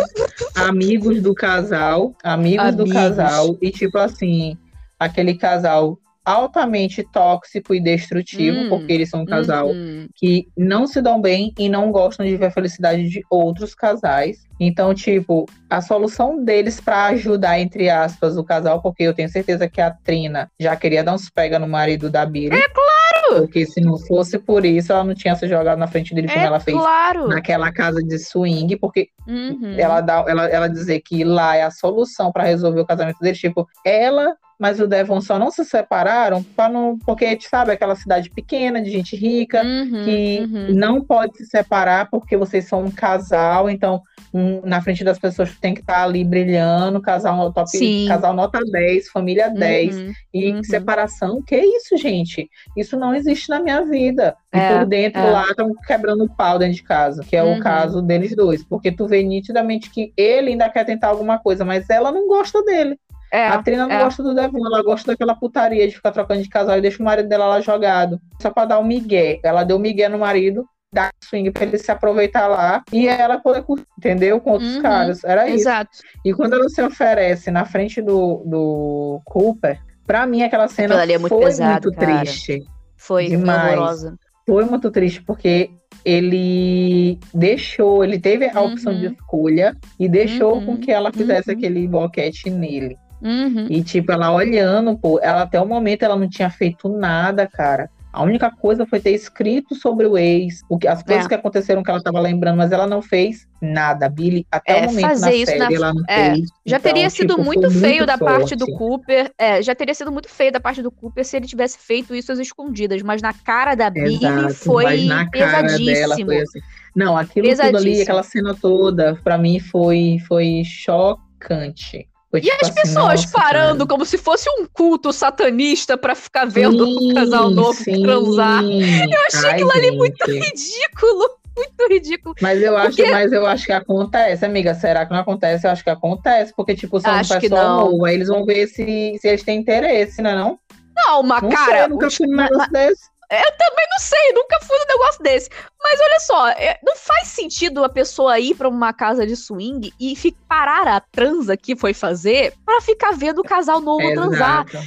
amigos 0.55 1.22
do 1.22 1.34
casal, 1.34 2.14
amigos, 2.22 2.66
amigos 2.66 2.84
do 2.84 2.93
casal, 2.93 3.57
e 3.62 3.70
tipo 3.70 3.97
assim, 3.97 4.59
aquele 5.01 5.32
casal 5.34 5.99
altamente 6.25 7.03
tóxico 7.12 7.75
e 7.75 7.81
destrutivo, 7.81 8.59
hum, 8.59 8.68
porque 8.68 8.93
eles 8.93 9.11
são 9.11 9.23
um 9.23 9.27
casal 9.27 9.70
hum. 9.70 10.09
que 10.14 10.47
não 10.57 10.87
se 10.87 11.03
dão 11.03 11.20
bem 11.20 11.53
e 11.59 11.68
não 11.68 11.91
gostam 11.91 12.25
de 12.25 12.37
ver 12.37 12.47
a 12.47 12.51
felicidade 12.51 13.09
de 13.09 13.23
outros 13.31 13.75
casais. 13.75 14.45
Então, 14.61 14.95
tipo, 14.95 15.47
a 15.68 15.81
solução 15.81 16.45
deles 16.45 16.81
para 16.81 17.07
ajudar, 17.07 17.59
entre 17.59 17.91
aspas, 17.91 18.37
o 18.37 18.45
casal, 18.45 18.81
porque 18.81 19.03
eu 19.03 19.12
tenho 19.12 19.29
certeza 19.29 19.68
que 19.68 19.81
a 19.81 19.91
Trina 19.91 20.49
já 20.61 20.77
queria 20.77 21.03
dar 21.03 21.14
uns 21.14 21.29
pega 21.29 21.59
no 21.59 21.66
marido 21.66 22.09
da 22.09 22.25
Billy. 22.25 22.55
É 22.55 22.68
claro! 22.68 23.41
Porque 23.41 23.66
se 23.66 23.81
não 23.81 23.99
fosse 23.99 24.39
por 24.39 24.64
isso, 24.64 24.93
ela 24.93 25.03
não 25.03 25.14
tinha 25.14 25.35
se 25.35 25.49
jogado 25.49 25.79
na 25.79 25.89
frente 25.89 26.14
dele 26.14 26.29
como 26.29 26.41
é 26.41 26.45
ela 26.45 26.61
fez 26.61 26.77
claro. 26.77 27.27
naquela 27.27 27.73
casa 27.73 28.01
de 28.03 28.18
swing, 28.18 28.77
porque 28.77 29.09
uhum. 29.27 29.75
ela 29.77 30.01
dá 30.01 30.25
ela, 30.29 30.47
ela 30.47 30.68
dizer 30.68 31.01
que 31.01 31.25
lá 31.25 31.57
é 31.57 31.62
a 31.62 31.70
solução 31.70 32.31
para 32.31 32.45
resolver 32.45 32.81
o 32.81 32.87
casamento 32.87 33.18
deles, 33.18 33.39
tipo, 33.39 33.66
ela 33.85 34.37
mas 34.59 34.80
o 34.80 34.86
Devon 34.86 35.20
só 35.20 35.38
não 35.38 35.50
se 35.50 35.64
separaram 35.64 36.42
para 36.42 36.68
não, 36.68 36.98
porque 36.98 37.24
a 37.24 37.30
gente 37.30 37.48
sabe 37.48 37.72
aquela 37.72 37.96
cidade 37.96 38.30
pequena 38.30 38.80
de 38.80 38.90
gente 38.90 39.16
rica 39.16 39.62
uhum, 39.62 40.05
que 40.05 40.40
uhum. 40.40 40.74
não 40.74 41.03
pode 41.03 41.36
se 41.36 41.46
separar 41.46 42.09
porque 42.11 42.36
vocês 42.36 42.66
são 42.66 42.84
um 42.84 42.90
casal, 42.90 43.68
então 43.68 44.03
um, 44.32 44.61
na 44.64 44.80
frente 44.80 45.05
das 45.05 45.18
pessoas 45.18 45.57
tem 45.59 45.74
que 45.74 45.80
estar 45.80 45.94
tá 45.94 46.05
ali 46.05 46.24
brilhando, 46.24 47.00
casal 47.00 47.53
top, 47.53 48.07
casal 48.07 48.32
nota 48.34 48.61
10, 48.64 49.09
família 49.09 49.50
10 49.50 49.96
uhum, 49.96 50.12
e 50.32 50.53
uhum. 50.53 50.64
separação, 50.64 51.42
que 51.42 51.57
isso, 51.57 51.96
gente? 51.96 52.48
Isso 52.76 52.96
não 52.96 53.14
existe 53.14 53.50
na 53.50 53.61
minha 53.61 53.84
vida. 53.84 54.34
E 54.55 54.59
é, 54.59 54.78
por 54.78 54.86
dentro 54.86 55.20
é. 55.20 55.30
lá 55.30 55.46
estão 55.48 55.74
quebrando 55.86 56.24
o 56.24 56.34
pau 56.34 56.59
dentro 56.59 56.76
de 56.76 56.82
casa, 56.82 57.22
que 57.22 57.36
é 57.36 57.42
o 57.42 57.55
uhum. 57.55 57.61
caso 57.61 58.00
deles 58.00 58.34
dois, 58.34 58.64
porque 58.64 58.90
tu 58.90 59.07
vê 59.07 59.22
nitidamente 59.22 59.90
que 59.90 60.12
ele 60.16 60.50
ainda 60.50 60.68
quer 60.68 60.84
tentar 60.84 61.09
alguma 61.09 61.38
coisa, 61.38 61.64
mas 61.64 61.88
ela 61.90 62.11
não 62.11 62.26
gosta 62.26 62.62
dele. 62.62 62.98
É, 63.33 63.49
a 63.49 63.62
Trina 63.62 63.87
não 63.87 63.97
é. 63.97 64.05
gosta 64.05 64.22
do 64.22 64.35
Devon, 64.35 64.59
ela 64.66 64.83
gosta 64.83 65.12
daquela 65.12 65.35
putaria 65.35 65.89
de 65.89 65.95
ficar 65.95 66.12
trocando 66.12 66.43
de 66.43 66.49
casal 66.51 66.76
e 66.76 66.83
deixa 66.83 67.03
o 67.03 67.05
marido 67.05 67.30
dela 67.30 67.47
lá 67.47 67.61
jogado. 67.62 68.20
Só 68.39 68.51
pra 68.51 68.66
dar 68.66 68.78
o 68.78 68.83
um 68.83 68.87
migué. 68.87 69.41
Ela 69.43 69.64
deu 69.64 69.78
o 69.78 69.80
migué 69.80 70.07
no 70.07 70.18
marido, 70.18 70.66
dá 70.93 71.11
swing 71.24 71.51
pra 71.51 71.64
ele 71.64 71.78
se 71.78 71.91
aproveitar 71.91 72.47
lá 72.47 72.85
e 72.93 73.09
ela 73.09 73.39
poder 73.39 73.62
curtir, 73.62 73.87
entendeu? 73.97 74.39
Com 74.39 74.51
outros 74.51 74.76
uhum, 74.76 74.83
caras. 74.83 75.24
Era 75.24 75.49
isso. 75.49 75.61
Exato. 75.61 75.91
E 76.22 76.35
quando 76.35 76.53
ela 76.53 76.68
se 76.68 76.83
oferece 76.83 77.51
na 77.51 77.64
frente 77.64 78.03
do, 78.03 78.43
do 78.45 79.22
Cooper, 79.24 79.80
pra 80.07 80.26
mim 80.26 80.43
aquela 80.43 80.68
cena 80.68 81.03
é 81.03 81.16
muito 81.16 81.35
foi 81.35 81.47
pesado, 81.47 81.89
muito 81.89 81.99
triste. 81.99 82.62
Foi, 82.99 83.28
demais. 83.28 84.03
Foi, 84.03 84.12
foi 84.47 84.64
muito 84.66 84.91
triste 84.91 85.22
porque 85.22 85.70
ele 86.05 87.18
deixou, 87.33 88.05
ele 88.05 88.18
teve 88.18 88.51
a 88.53 88.61
opção 88.61 88.93
uhum. 88.93 89.01
de 89.01 89.07
escolha 89.07 89.76
e 89.99 90.07
deixou 90.09 90.57
uhum. 90.57 90.66
com 90.66 90.76
que 90.76 90.91
ela 90.91 91.11
fizesse 91.11 91.51
uhum. 91.51 91.57
aquele 91.57 91.89
boquete 91.89 92.51
nele. 92.51 92.97
Uhum. 93.23 93.66
E, 93.70 93.83
tipo, 93.83 94.11
ela 94.11 94.33
olhando, 94.33 94.99
pô, 94.99 95.20
ela 95.23 95.43
até 95.43 95.61
o 95.61 95.66
momento 95.66 96.03
ela 96.03 96.16
não 96.16 96.29
tinha 96.29 96.51
feito 96.51 96.89
nada, 96.89 97.47
cara. 97.47 97.89
A 98.12 98.23
única 98.23 98.51
coisa 98.51 98.85
foi 98.85 99.01
ter 99.01 99.12
escrito 99.12 99.75
sobre 99.75 100.07
o 100.07 100.18
ex, 100.18 100.62
o 100.68 100.77
que, 100.77 100.87
as 100.87 101.03
coisas 101.03 101.25
é. 101.25 101.29
que 101.29 101.35
aconteceram 101.35 101.83
que 101.83 101.89
ela 101.89 101.99
estava 101.99 102.20
lembrando, 102.20 102.59
mas 102.59 102.70
ela 102.70 102.87
não 102.87 103.01
fez 103.01 103.49
nada. 103.59 104.07
Billy, 104.07 104.47
até 104.53 104.81
é, 104.81 104.83
o 104.83 104.85
momento 104.91 105.20
na 105.20 105.33
isso 105.33 105.47
série, 105.47 105.59
na... 105.59 105.73
ela 105.73 105.95
não 105.95 106.03
é, 106.07 106.35
fez. 106.35 106.49
Já 106.66 106.77
então, 106.77 106.93
teria 106.93 107.09
sido 107.09 107.37
tipo, 107.37 107.45
muito 107.45 107.70
feio 107.70 107.97
muito 107.99 108.07
da 108.07 108.18
forte. 108.18 108.39
parte 108.39 108.57
do 108.57 108.66
Cooper. 108.66 109.33
É, 109.39 109.62
já 109.62 109.75
teria 109.75 109.95
sido 109.95 110.12
muito 110.12 110.29
feio 110.29 110.53
da 110.53 110.61
parte 110.61 110.83
do 110.83 110.91
Cooper 110.91 111.25
se 111.25 111.39
ele 111.39 111.47
tivesse 111.47 111.79
feito 111.79 112.14
isso 112.14 112.31
às 112.31 112.39
escondidas, 112.39 113.01
mas 113.01 113.23
na 113.23 113.33
cara 113.33 113.75
da 113.75 113.89
Billy 113.89 114.16
Exato, 114.16 114.55
foi 114.57 115.07
na 115.07 115.31
pesadíssimo. 115.31 116.27
Foi 116.27 116.41
assim. 116.43 116.61
Não, 116.95 117.16
aquilo 117.16 117.49
tudo 117.49 117.79
ali, 117.79 118.03
aquela 118.03 118.23
cena 118.23 118.55
toda, 118.55 119.18
para 119.25 119.39
mim 119.39 119.59
foi, 119.59 120.18
foi 120.29 120.62
chocante. 120.66 122.07
Foi, 122.33 122.41
e 122.41 122.45
tipo, 122.45 122.57
as 122.62 122.70
assim, 122.70 122.80
pessoas 122.80 123.26
parando 123.26 123.80
cara. 123.80 123.89
como 123.89 124.07
se 124.07 124.16
fosse 124.16 124.49
um 124.49 124.64
culto 124.64 125.12
satanista 125.12 125.99
para 125.99 126.14
ficar 126.14 126.47
vendo 126.47 126.87
sim, 126.87 127.12
o 127.12 127.14
casal 127.14 127.51
novo 127.51 127.74
sim. 127.74 128.03
transar. 128.03 128.64
Eu 128.64 129.18
achei 129.28 129.51
Ai, 129.51 129.51
aquilo 129.51 129.70
ali 129.70 129.83
gente. 129.83 129.97
muito 129.99 130.24
ridículo. 130.24 131.43
Muito 131.55 131.87
ridículo. 131.87 132.35
Mas 132.41 132.62
eu 132.62 132.74
acho, 132.74 132.97
porque... 132.97 133.11
mas 133.11 133.30
eu 133.30 133.47
acho 133.47 133.66
que 133.66 133.72
acontece, 133.72 134.43
amiga. 134.43 134.74
Será 134.74 135.05
que 135.05 135.12
não 135.12 135.20
acontece? 135.20 135.66
Eu 135.66 135.70
acho 135.70 135.85
que 135.85 135.91
acontece, 135.91 136.51
porque, 136.57 136.74
tipo, 136.74 136.99
são 136.99 137.12
acho 137.12 137.35
um 137.35 137.41
pessoal 137.41 137.91
novo, 137.91 138.07
aí 138.07 138.14
eles 138.14 138.28
vão 138.28 138.47
ver 138.47 138.66
se, 138.68 139.18
se 139.20 139.28
eles 139.28 139.43
têm 139.43 139.61
interesse, 139.61 140.22
né? 140.22 140.35
Não? 140.35 140.59
Não, 140.97 141.20
uma 141.20 141.43
não 141.43 141.51
cara. 141.51 141.80
Sei, 141.80 141.89
nunca 141.89 142.11
fui 142.11 142.26
negócio 142.26 142.72
desse. 142.72 143.12
Eu 143.41 143.57
também 143.57 143.87
não 143.91 143.99
sei, 143.99 144.33
nunca 144.33 144.61
fui 144.61 144.78
num 144.78 144.87
negócio 144.87 145.22
desse. 145.22 145.51
Mas 145.83 146.01
olha 146.01 146.20
só, 146.20 146.49
é, 146.49 146.78
não 146.83 146.97
faz 146.97 147.28
sentido 147.28 147.85
a 147.85 147.89
pessoa 147.89 148.39
ir 148.39 148.55
para 148.55 148.68
uma 148.68 148.93
casa 148.93 149.26
de 149.26 149.37
swing 149.37 149.93
e 149.99 150.14
parar 150.49 150.87
a 150.87 151.01
transa 151.01 151.57
que 151.57 151.74
foi 151.74 151.95
fazer 151.95 152.53
para 152.64 152.80
ficar 152.80 153.12
vendo 153.12 153.41
o 153.41 153.45
casal 153.45 153.80
novo 153.80 154.03
Exato. 154.03 154.14
transar 154.14 154.85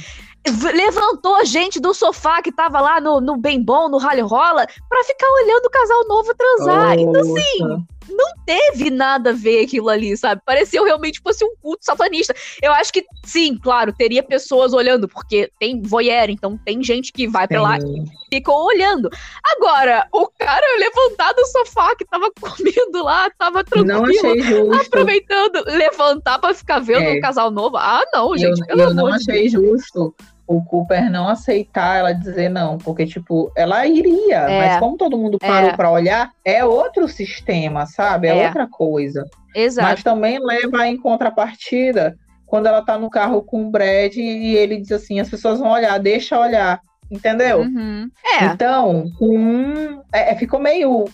levantou 0.74 1.44
gente 1.44 1.80
do 1.80 1.92
sofá 1.92 2.40
que 2.40 2.52
tava 2.52 2.80
lá 2.80 3.00
no, 3.00 3.20
no 3.20 3.36
bem 3.36 3.62
bom, 3.62 3.88
no 3.88 3.98
rally 3.98 4.20
rola, 4.20 4.66
pra 4.88 5.04
ficar 5.04 5.26
olhando 5.42 5.66
o 5.66 5.70
casal 5.70 6.06
novo 6.06 6.34
transar. 6.34 6.98
Então, 6.98 7.20
assim, 7.20 7.86
não 8.08 8.32
teve 8.44 8.90
nada 8.90 9.30
a 9.30 9.32
ver 9.32 9.64
aquilo 9.64 9.88
ali, 9.88 10.16
sabe? 10.16 10.42
Parecia 10.44 10.82
realmente 10.82 11.20
fosse 11.20 11.44
um 11.44 11.54
culto 11.60 11.84
satanista. 11.84 12.34
Eu 12.62 12.72
acho 12.72 12.92
que, 12.92 13.04
sim, 13.24 13.58
claro, 13.58 13.92
teria 13.92 14.22
pessoas 14.22 14.72
olhando, 14.72 15.08
porque 15.08 15.50
tem 15.58 15.80
voyeur, 15.82 16.30
então 16.30 16.58
tem 16.64 16.82
gente 16.82 17.12
que 17.12 17.26
vai 17.26 17.46
pra 17.46 17.62
lá 17.62 17.78
e 17.78 18.04
ficou 18.32 18.66
olhando. 18.66 19.10
Agora, 19.56 20.06
o 20.12 20.28
cara 20.38 20.78
levantado 20.78 21.36
do 21.36 21.46
sofá 21.46 21.94
que 21.96 22.04
tava 22.04 22.30
comendo 22.40 23.02
lá, 23.02 23.30
tava 23.30 23.64
tranquilo, 23.64 24.74
aproveitando, 24.74 25.64
levantar 25.66 26.38
pra 26.38 26.54
ficar 26.54 26.80
vendo 26.80 27.06
o 27.06 27.08
é. 27.08 27.18
um 27.18 27.20
casal 27.20 27.50
novo. 27.50 27.76
Ah, 27.76 28.04
não, 28.12 28.36
gente, 28.36 28.60
eu, 28.60 28.66
pelo 28.66 28.80
eu 28.80 28.88
amor 28.88 28.96
não 28.96 29.14
achei 29.14 29.48
justo 29.48 30.14
o 30.46 30.62
Cooper 30.62 31.10
não 31.10 31.28
aceitar 31.28 31.98
ela 31.98 32.12
dizer 32.12 32.48
não, 32.48 32.78
porque, 32.78 33.04
tipo, 33.04 33.50
ela 33.56 33.86
iria, 33.86 34.48
é. 34.48 34.58
mas 34.58 34.78
como 34.78 34.96
todo 34.96 35.18
mundo 35.18 35.38
parou 35.38 35.70
é. 35.70 35.76
para 35.76 35.90
olhar, 35.90 36.30
é 36.44 36.64
outro 36.64 37.08
sistema, 37.08 37.86
sabe? 37.86 38.28
É, 38.28 38.38
é, 38.38 38.46
outra 38.46 38.66
coisa. 38.66 39.24
Exato. 39.54 39.88
Mas 39.88 40.02
também 40.02 40.38
leva 40.38 40.86
em 40.86 40.96
contrapartida 40.96 42.16
quando 42.46 42.66
ela 42.66 42.82
tá 42.82 42.96
no 42.96 43.10
carro 43.10 43.42
com 43.42 43.66
o 43.66 43.70
Brad 43.70 44.14
e 44.16 44.54
ele 44.54 44.80
diz 44.80 44.92
assim: 44.92 45.18
as 45.18 45.28
pessoas 45.28 45.58
vão 45.58 45.70
olhar, 45.70 45.98
deixa 45.98 46.38
olhar. 46.38 46.80
Entendeu? 47.10 47.60
Uhum. 47.60 48.10
É. 48.24 48.46
Então, 48.46 49.10
um, 49.20 50.00
é, 50.12 50.32
é 50.32 50.36
ficou 50.36 50.58
meio 50.58 51.04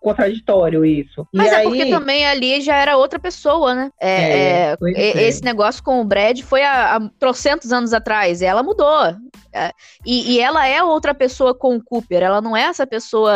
contraditório 0.00 0.84
isso. 0.84 1.26
Mas 1.32 1.52
e 1.52 1.54
é 1.54 1.56
aí... 1.58 1.64
porque 1.64 1.86
também 1.86 2.26
ali 2.26 2.60
já 2.60 2.74
era 2.76 2.96
outra 2.96 3.18
pessoa, 3.18 3.74
né? 3.74 3.90
É, 4.00 4.72
é, 4.72 4.76
é, 4.96 5.22
esse 5.22 5.44
negócio 5.44 5.82
com 5.82 6.00
o 6.00 6.04
Brad 6.04 6.40
foi 6.40 6.62
há, 6.62 6.96
há 6.96 7.10
trocentos 7.18 7.72
anos 7.72 7.92
atrás. 7.92 8.40
ela 8.42 8.62
mudou. 8.62 9.14
É, 9.52 9.72
e, 10.06 10.34
e, 10.34 10.40
ela 10.40 10.66
é 10.66 10.82
outra 10.82 11.12
pessoa 11.12 11.54
com 11.54 11.76
o 11.76 11.84
Cooper. 11.84 12.22
Ela 12.22 12.40
não 12.40 12.56
é 12.56 12.62
essa 12.62 12.86
pessoa. 12.86 13.32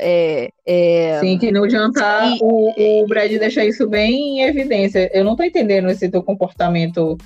É, 0.00 0.50
Sim, 1.20 1.38
que 1.38 1.50
no 1.50 1.68
jantar 1.68 2.30
e... 2.30 2.38
o, 2.42 3.02
o 3.02 3.06
Brad 3.06 3.30
deixa 3.30 3.64
isso 3.64 3.88
bem 3.88 4.40
em 4.40 4.42
evidência. 4.42 5.10
Eu 5.14 5.24
não 5.24 5.34
tô 5.34 5.42
entendendo 5.42 5.88
esse 5.88 6.08
teu 6.10 6.22
comportamento 6.22 7.16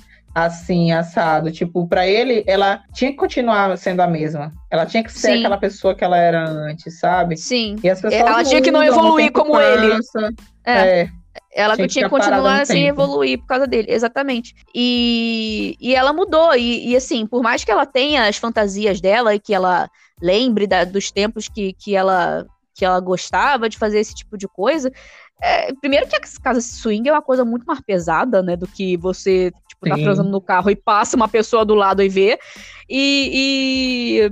assim, 0.45 0.91
assado. 0.91 1.51
Tipo, 1.51 1.87
para 1.87 2.07
ele, 2.07 2.43
ela 2.45 2.83
tinha 2.93 3.11
que 3.11 3.17
continuar 3.17 3.75
sendo 3.77 4.01
a 4.01 4.07
mesma. 4.07 4.53
Ela 4.69 4.85
tinha 4.85 5.03
que 5.03 5.11
ser 5.11 5.33
Sim. 5.33 5.39
aquela 5.39 5.57
pessoa 5.57 5.95
que 5.95 6.03
ela 6.03 6.17
era 6.17 6.47
antes, 6.47 6.99
sabe? 6.99 7.35
Sim. 7.35 7.75
E 7.83 7.89
as 7.89 7.99
pessoas 7.99 8.21
ela 8.21 8.43
tinha 8.43 8.61
que 8.61 8.69
não 8.69 8.83
evoluir 8.83 9.31
como 9.31 9.53
passa, 9.53 10.19
ele. 10.19 10.35
É. 10.63 11.01
é. 11.01 11.09
Ela 11.53 11.75
tinha, 11.75 11.87
tinha 11.87 12.03
que 12.03 12.09
continuar 12.09 12.65
sem 12.67 12.83
tempo. 12.85 13.01
evoluir 13.01 13.39
por 13.39 13.47
causa 13.47 13.65
dele, 13.65 13.87
exatamente. 13.91 14.53
E, 14.75 15.75
e 15.79 15.95
ela 15.95 16.13
mudou. 16.13 16.55
E, 16.55 16.89
e, 16.89 16.95
assim, 16.95 17.25
por 17.25 17.41
mais 17.41 17.63
que 17.63 17.71
ela 17.71 17.85
tenha 17.85 18.27
as 18.27 18.37
fantasias 18.37 19.01
dela 19.01 19.33
e 19.33 19.39
que 19.39 19.55
ela 19.55 19.89
lembre 20.21 20.67
da, 20.67 20.83
dos 20.83 21.11
tempos 21.11 21.47
que, 21.47 21.73
que, 21.73 21.95
ela, 21.95 22.45
que 22.75 22.85
ela 22.85 22.99
gostava 22.99 23.69
de 23.69 23.77
fazer 23.77 23.99
esse 23.99 24.13
tipo 24.13 24.37
de 24.37 24.47
coisa, 24.47 24.91
é, 25.41 25.71
primeiro 25.73 26.07
que 26.07 26.15
a 26.15 26.21
casa 26.41 26.61
swing 26.61 27.07
é 27.07 27.11
uma 27.11 27.21
coisa 27.21 27.45
muito 27.45 27.65
mais 27.65 27.79
pesada, 27.81 28.41
né? 28.41 28.55
Do 28.55 28.67
que 28.67 28.97
você, 28.97 29.51
tipo, 29.83 29.89
tá 29.89 29.95
transando 29.95 30.29
no 30.29 30.41
carro 30.41 30.69
e 30.69 30.75
passa 30.75 31.15
uma 31.15 31.27
pessoa 31.27 31.63
do 31.63 31.75
lado 31.75 32.01
e 32.01 32.09
vê. 32.09 32.39
E, 32.89 34.29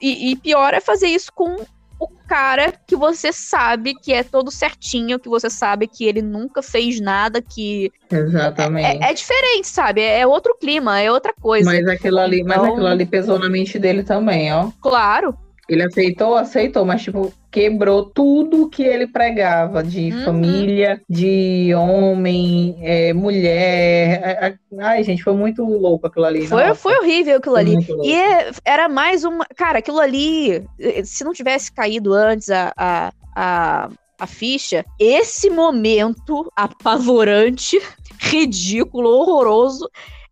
e, 0.00 0.30
e, 0.30 0.36
pior 0.36 0.72
é 0.74 0.80
fazer 0.80 1.08
isso 1.08 1.32
com 1.32 1.56
o 2.00 2.08
cara 2.28 2.72
que 2.86 2.94
você 2.94 3.32
sabe 3.32 3.94
que 3.94 4.12
é 4.12 4.22
todo 4.22 4.50
certinho, 4.50 5.18
que 5.18 5.28
você 5.28 5.50
sabe 5.50 5.88
que 5.88 6.04
ele 6.04 6.22
nunca 6.22 6.62
fez 6.62 7.00
nada, 7.00 7.42
que. 7.42 7.90
Exatamente. 8.10 9.04
É, 9.04 9.10
é 9.10 9.14
diferente, 9.14 9.66
sabe? 9.66 10.00
É 10.00 10.26
outro 10.26 10.56
clima, 10.60 11.00
é 11.00 11.10
outra 11.10 11.34
coisa. 11.40 11.68
Mas 11.68 11.86
aquilo 11.88 12.18
ali, 12.18 12.40
então... 12.40 12.56
mas 12.56 12.70
aquilo 12.70 12.86
ali 12.86 13.04
pesou 13.04 13.38
na 13.38 13.48
mente 13.48 13.78
dele 13.78 14.02
também, 14.02 14.52
ó. 14.52 14.70
Claro. 14.80 15.36
Ele 15.68 15.82
aceitou, 15.82 16.34
aceitou, 16.34 16.84
mas 16.84 17.02
tipo, 17.02 17.30
quebrou 17.50 18.04
tudo 18.06 18.70
que 18.70 18.82
ele 18.82 19.06
pregava 19.06 19.82
de 19.82 20.10
uhum. 20.12 20.24
família, 20.24 21.02
de 21.08 21.74
homem, 21.74 22.78
é, 22.80 23.12
mulher. 23.12 24.58
Ai, 24.78 25.04
gente, 25.04 25.22
foi 25.22 25.34
muito 25.34 25.62
louco 25.62 26.06
aquilo 26.06 26.24
ali. 26.24 26.46
Foi, 26.46 26.74
foi 26.74 26.96
horrível 26.96 27.36
aquilo 27.36 27.56
foi 27.56 27.62
ali. 27.64 27.76
E 28.02 28.14
é, 28.14 28.50
era 28.64 28.88
mais 28.88 29.24
uma. 29.24 29.44
Cara, 29.54 29.80
aquilo 29.80 30.00
ali, 30.00 30.64
se 31.04 31.22
não 31.22 31.34
tivesse 31.34 31.70
caído 31.70 32.14
antes 32.14 32.48
a, 32.48 32.72
a, 32.74 33.12
a, 33.36 33.90
a 34.18 34.26
ficha, 34.26 34.86
esse 34.98 35.50
momento 35.50 36.50
apavorante, 36.56 37.78
ridículo, 38.18 39.10
horroroso, 39.10 39.86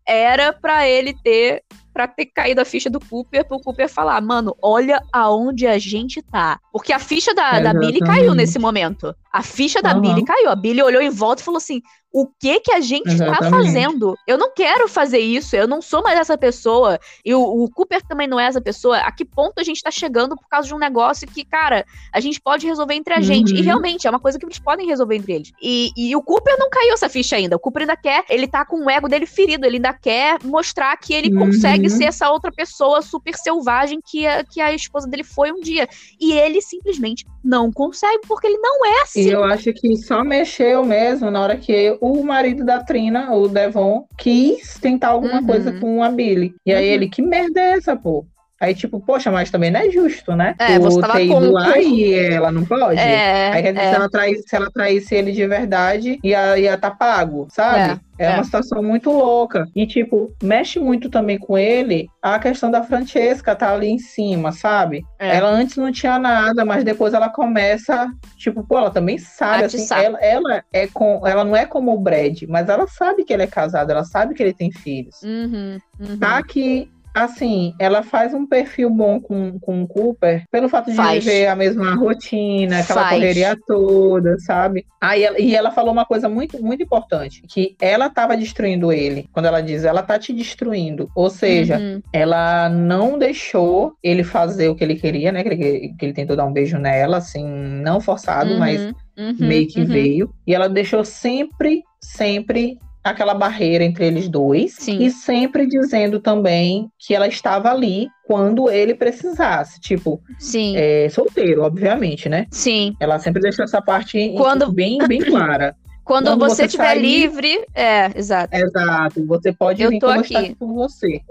era 0.07 0.51
para 0.51 0.87
ele 0.87 1.13
ter 1.23 1.61
pra 1.97 2.07
ter 2.07 2.27
caído 2.27 2.61
a 2.61 2.65
ficha 2.65 2.91
do 2.91 2.99
Cooper, 2.99 3.43
pro 3.43 3.59
Cooper 3.59 3.89
falar, 3.89 4.21
mano, 4.21 4.55
olha 4.61 5.01
aonde 5.11 5.65
a 5.65 5.79
gente 5.79 6.21
tá. 6.21 6.59
Porque 6.71 6.93
a 6.93 6.99
ficha 6.99 7.33
da, 7.33 7.59
da 7.59 7.73
Billy 7.73 7.99
caiu 7.99 8.35
nesse 8.35 8.59
momento. 8.59 9.15
A 9.33 9.41
ficha 9.41 9.81
da 9.81 9.95
uhum. 9.95 10.01
Billy 10.01 10.23
caiu. 10.23 10.51
A 10.51 10.55
Billy 10.55 10.83
olhou 10.83 11.01
em 11.01 11.09
volta 11.09 11.41
e 11.41 11.45
falou 11.45 11.57
assim: 11.57 11.81
o 12.11 12.25
que 12.25 12.59
que 12.61 12.71
a 12.71 12.79
gente 12.79 13.03
tá 13.05 13.13
Exatamente. 13.13 13.39
tá 13.39 13.49
fazendo? 13.51 14.17
Eu 14.25 14.37
não 14.37 14.51
quero 14.51 14.87
fazer 14.87 15.19
isso, 15.19 15.55
eu 15.55 15.67
não 15.67 15.81
sou 15.81 16.01
mais 16.01 16.17
essa 16.17 16.37
pessoa. 16.37 16.99
E 17.23 17.33
o, 17.33 17.41
o, 17.41 17.69
Cooper 17.69 18.01
também 18.01 18.27
não 18.27 18.39
é 18.39 18.45
essa 18.45 18.61
pessoa. 18.61 18.97
A 18.97 19.11
que 19.11 19.25
ponto 19.25 19.59
a 19.59 19.63
gente 19.63 19.83
tá 19.83 19.91
chegando 19.91 20.35
por 20.35 20.47
causa 20.47 20.67
de 20.67 20.73
um 20.73 20.79
negócio 20.79 21.27
que, 21.27 21.45
cara, 21.45 21.85
a 22.11 22.19
gente 22.19 22.41
pode 22.41 22.65
resolver 22.65 22.95
entre 22.95 23.13
a 23.13 23.17
uhum. 23.17 23.23
gente? 23.23 23.53
E 23.53 23.57
uhum. 23.57 23.63
realmente, 23.63 24.07
é 24.07 24.09
uma 24.09 24.19
coisa 24.19 24.39
que 24.39 24.45
eles 24.45 24.57
podem 24.57 24.87
resolver 24.87 25.15
entre 25.15 25.33
eles. 25.33 25.51
E, 25.61 25.91
e 25.95 26.15
o 26.15 26.21
Cooper 26.23 26.55
não 26.57 26.69
caiu 26.69 26.93
essa 26.93 27.09
ficha 27.09 27.35
ainda. 27.35 27.57
O 27.57 27.59
Cooper 27.59 27.81
ainda 27.81 27.95
quer, 27.95 28.23
ele 28.29 28.47
tá 28.47 28.65
com 28.65 28.85
o 28.85 28.89
ego 28.89 29.07
dele 29.07 29.25
ferido, 29.25 29.65
ele 29.65 29.75
ainda 29.75 29.93
quer 29.93 30.39
mostrar 30.43 30.97
que 30.97 31.13
ele 31.13 31.31
uhum. 31.31 31.45
consegue 31.45 31.86
ser 31.89 32.05
essa 32.05 32.29
outra 32.29 32.51
pessoa 32.51 33.01
super 33.01 33.35
selvagem 33.35 33.99
que 34.03 34.25
a, 34.25 34.43
que 34.43 34.61
a 34.61 34.73
esposa 34.73 35.07
dele 35.07 35.23
foi 35.23 35.51
um 35.51 35.59
dia. 35.59 35.87
E 36.19 36.33
ele 36.33 36.61
simplesmente 36.61 37.25
não 37.43 37.71
consegue, 37.71 38.21
porque 38.27 38.47
ele 38.47 38.57
não 38.57 38.85
é 38.85 39.01
assim. 39.01 39.21
E 39.21 39.29
eu 39.29 39.43
acho 39.43 39.71
que 39.73 39.95
só 39.97 40.23
mexeu 40.23 40.85
mesmo 40.85 41.31
na 41.31 41.41
hora 41.41 41.57
que 41.57 41.97
o 42.01 42.23
marido 42.23 42.65
da 42.65 42.83
Trina, 42.83 43.33
o 43.33 43.47
Devon, 43.47 44.07
quis 44.17 44.77
tentar 44.79 45.09
alguma 45.09 45.39
uhum. 45.39 45.47
coisa 45.47 45.71
com 45.79 46.03
a 46.03 46.09
Billy. 46.09 46.53
E 46.65 46.73
aí 46.73 46.87
uhum. 46.87 46.93
ele, 46.93 47.09
que 47.09 47.21
merda 47.21 47.59
é 47.59 47.71
essa, 47.73 47.95
pô? 47.95 48.25
Aí, 48.59 48.73
tipo, 48.73 48.99
poxa, 48.99 49.31
mas 49.31 49.51
também 49.51 49.69
não 49.69 49.79
é 49.79 49.89
justo, 49.89 50.35
né? 50.35 50.55
É, 50.59 50.79
você 50.79 50.99
tava 50.99 51.13
ter 51.13 51.25
ido 51.25 51.51
lá 51.51 51.77
e 51.77 52.13
ela 52.13 52.51
não 52.51 52.65
pode. 52.65 52.99
É, 52.99 53.51
aí, 53.51 53.61
quer 53.61 53.73
dizer, 53.73 53.85
é. 53.85 53.89
se, 53.89 53.95
ela 53.95 54.09
traísse, 54.09 54.43
se 54.47 54.55
ela 54.55 54.71
traísse 54.71 55.15
ele 55.15 55.31
de 55.31 55.45
verdade, 55.45 56.19
ia, 56.23 56.57
ia 56.57 56.77
tá 56.77 56.89
pago, 56.89 57.47
sabe? 57.51 58.01
É, 58.17 58.25
é, 58.25 58.33
uma 58.33 58.43
situação 58.43 58.81
muito 58.81 59.11
louca. 59.11 59.67
E, 59.75 59.85
tipo, 59.85 60.33
mexe 60.41 60.79
muito 60.79 61.09
também 61.09 61.37
com 61.37 61.55
ele 61.55 62.07
a 62.21 62.39
questão 62.39 62.71
da 62.71 62.83
Francesca 62.83 63.55
tá 63.55 63.71
ali 63.71 63.87
em 63.87 63.99
cima, 63.99 64.51
sabe? 64.51 65.05
É. 65.19 65.37
Ela 65.37 65.49
antes 65.49 65.77
não 65.77 65.91
tinha 65.91 66.17
nada, 66.17 66.65
mas 66.65 66.83
depois 66.83 67.13
ela 67.13 67.29
começa, 67.29 68.07
tipo, 68.37 68.63
pô, 68.63 68.79
ela 68.79 68.89
também 68.89 69.17
sabe, 69.17 69.65
assim, 69.65 69.87
ela, 69.93 70.19
ela, 70.19 70.63
é 70.73 70.87
com, 70.87 71.25
ela 71.25 71.43
não 71.43 71.55
é 71.55 71.65
como 71.65 71.93
o 71.93 71.99
Brad, 71.99 72.41
mas 72.49 72.67
ela 72.67 72.87
sabe 72.87 73.23
que 73.23 73.31
ele 73.31 73.43
é 73.43 73.47
casado, 73.47 73.91
ela 73.91 74.03
sabe 74.03 74.33
que 74.33 74.41
ele 74.41 74.53
tem 74.53 74.71
filhos. 74.71 75.21
Uhum, 75.21 75.77
uhum. 75.99 76.17
Tá 76.17 76.41
que 76.43 76.89
assim, 77.23 77.73
ela 77.79 78.03
faz 78.03 78.33
um 78.33 78.45
perfil 78.45 78.89
bom 78.89 79.19
com, 79.19 79.59
com 79.59 79.83
o 79.83 79.87
Cooper 79.87 80.43
pelo 80.51 80.69
fato 80.69 80.89
de 80.89 80.95
faz. 80.95 81.23
viver 81.23 81.47
a 81.47 81.55
mesma 81.55 81.95
rotina, 81.95 82.79
aquela 82.79 83.03
faz. 83.03 83.13
correria 83.13 83.57
toda, 83.65 84.37
sabe? 84.39 84.85
Aí 85.01 85.23
ela, 85.23 85.39
e 85.39 85.55
ela 85.55 85.71
falou 85.71 85.91
uma 85.91 86.05
coisa 86.05 86.27
muito, 86.29 86.61
muito 86.63 86.83
importante, 86.83 87.41
que 87.47 87.75
ela 87.81 88.07
estava 88.07 88.35
destruindo 88.35 88.91
ele. 88.91 89.27
Quando 89.31 89.45
ela 89.45 89.61
diz, 89.61 89.83
ela 89.83 90.03
tá 90.03 90.17
te 90.17 90.33
destruindo. 90.33 91.09
Ou 91.15 91.29
seja, 91.29 91.77
uhum. 91.77 92.01
ela 92.11 92.69
não 92.69 93.17
deixou 93.17 93.93
ele 94.03 94.23
fazer 94.23 94.69
o 94.69 94.75
que 94.75 94.83
ele 94.83 94.95
queria, 94.95 95.31
né? 95.31 95.43
Que 95.43 95.49
ele, 95.49 95.93
que 95.97 96.05
ele 96.05 96.13
tentou 96.13 96.35
dar 96.35 96.45
um 96.45 96.53
beijo 96.53 96.77
nela, 96.77 97.17
assim, 97.17 97.45
não 97.45 97.99
forçado, 97.99 98.51
uhum. 98.51 98.59
mas 98.59 98.93
Uhum, 99.17 99.35
meio 99.39 99.67
que 99.67 99.79
uhum. 99.79 99.87
veio. 99.87 100.33
E 100.45 100.53
ela 100.53 100.69
deixou 100.69 101.03
sempre, 101.03 101.83
sempre 101.99 102.77
aquela 103.11 103.33
barreira 103.33 103.83
entre 103.83 104.05
eles 104.05 104.27
dois 104.29 104.73
Sim. 104.73 105.03
e 105.03 105.11
sempre 105.11 105.65
dizendo 105.67 106.19
também 106.19 106.89
que 106.97 107.13
ela 107.13 107.27
estava 107.27 107.69
ali 107.69 108.07
quando 108.25 108.69
ele 108.69 108.93
precisasse, 108.93 109.79
tipo, 109.79 110.21
Sim. 110.37 110.75
É, 110.75 111.07
solteiro, 111.09 111.63
obviamente, 111.63 112.27
né? 112.27 112.45
Sim. 112.51 112.95
Ela 112.99 113.19
sempre 113.19 113.41
deixou 113.41 113.63
essa 113.63 113.81
parte 113.81 114.33
quando... 114.35 114.71
bem, 114.71 114.97
bem 115.07 115.19
clara. 115.23 115.75
Quando, 116.03 116.27
quando 116.27 116.39
você 116.39 116.65
estiver 116.65 116.95
livre, 116.95 117.65
é, 117.75 118.17
exato. 118.17 118.55
Exato, 118.55 119.25
você 119.25 119.51
pode 119.51 119.81
Eu 119.81 119.89
vir 119.89 119.99
tô 119.99 120.07
aqui. 120.07 120.55
por 120.55 120.73
você. 120.73 121.21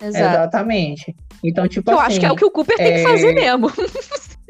Exato. 0.00 0.36
Exatamente. 0.36 1.16
Então, 1.42 1.66
tipo 1.66 1.90
eu 1.90 1.98
assim. 1.98 2.06
Acho 2.08 2.20
que 2.20 2.26
é 2.26 2.32
o 2.32 2.36
que 2.36 2.44
o 2.44 2.50
Cooper 2.50 2.76
é... 2.78 2.84
tem 2.84 2.94
que 2.96 3.02
fazer 3.02 3.32
mesmo. 3.34 3.70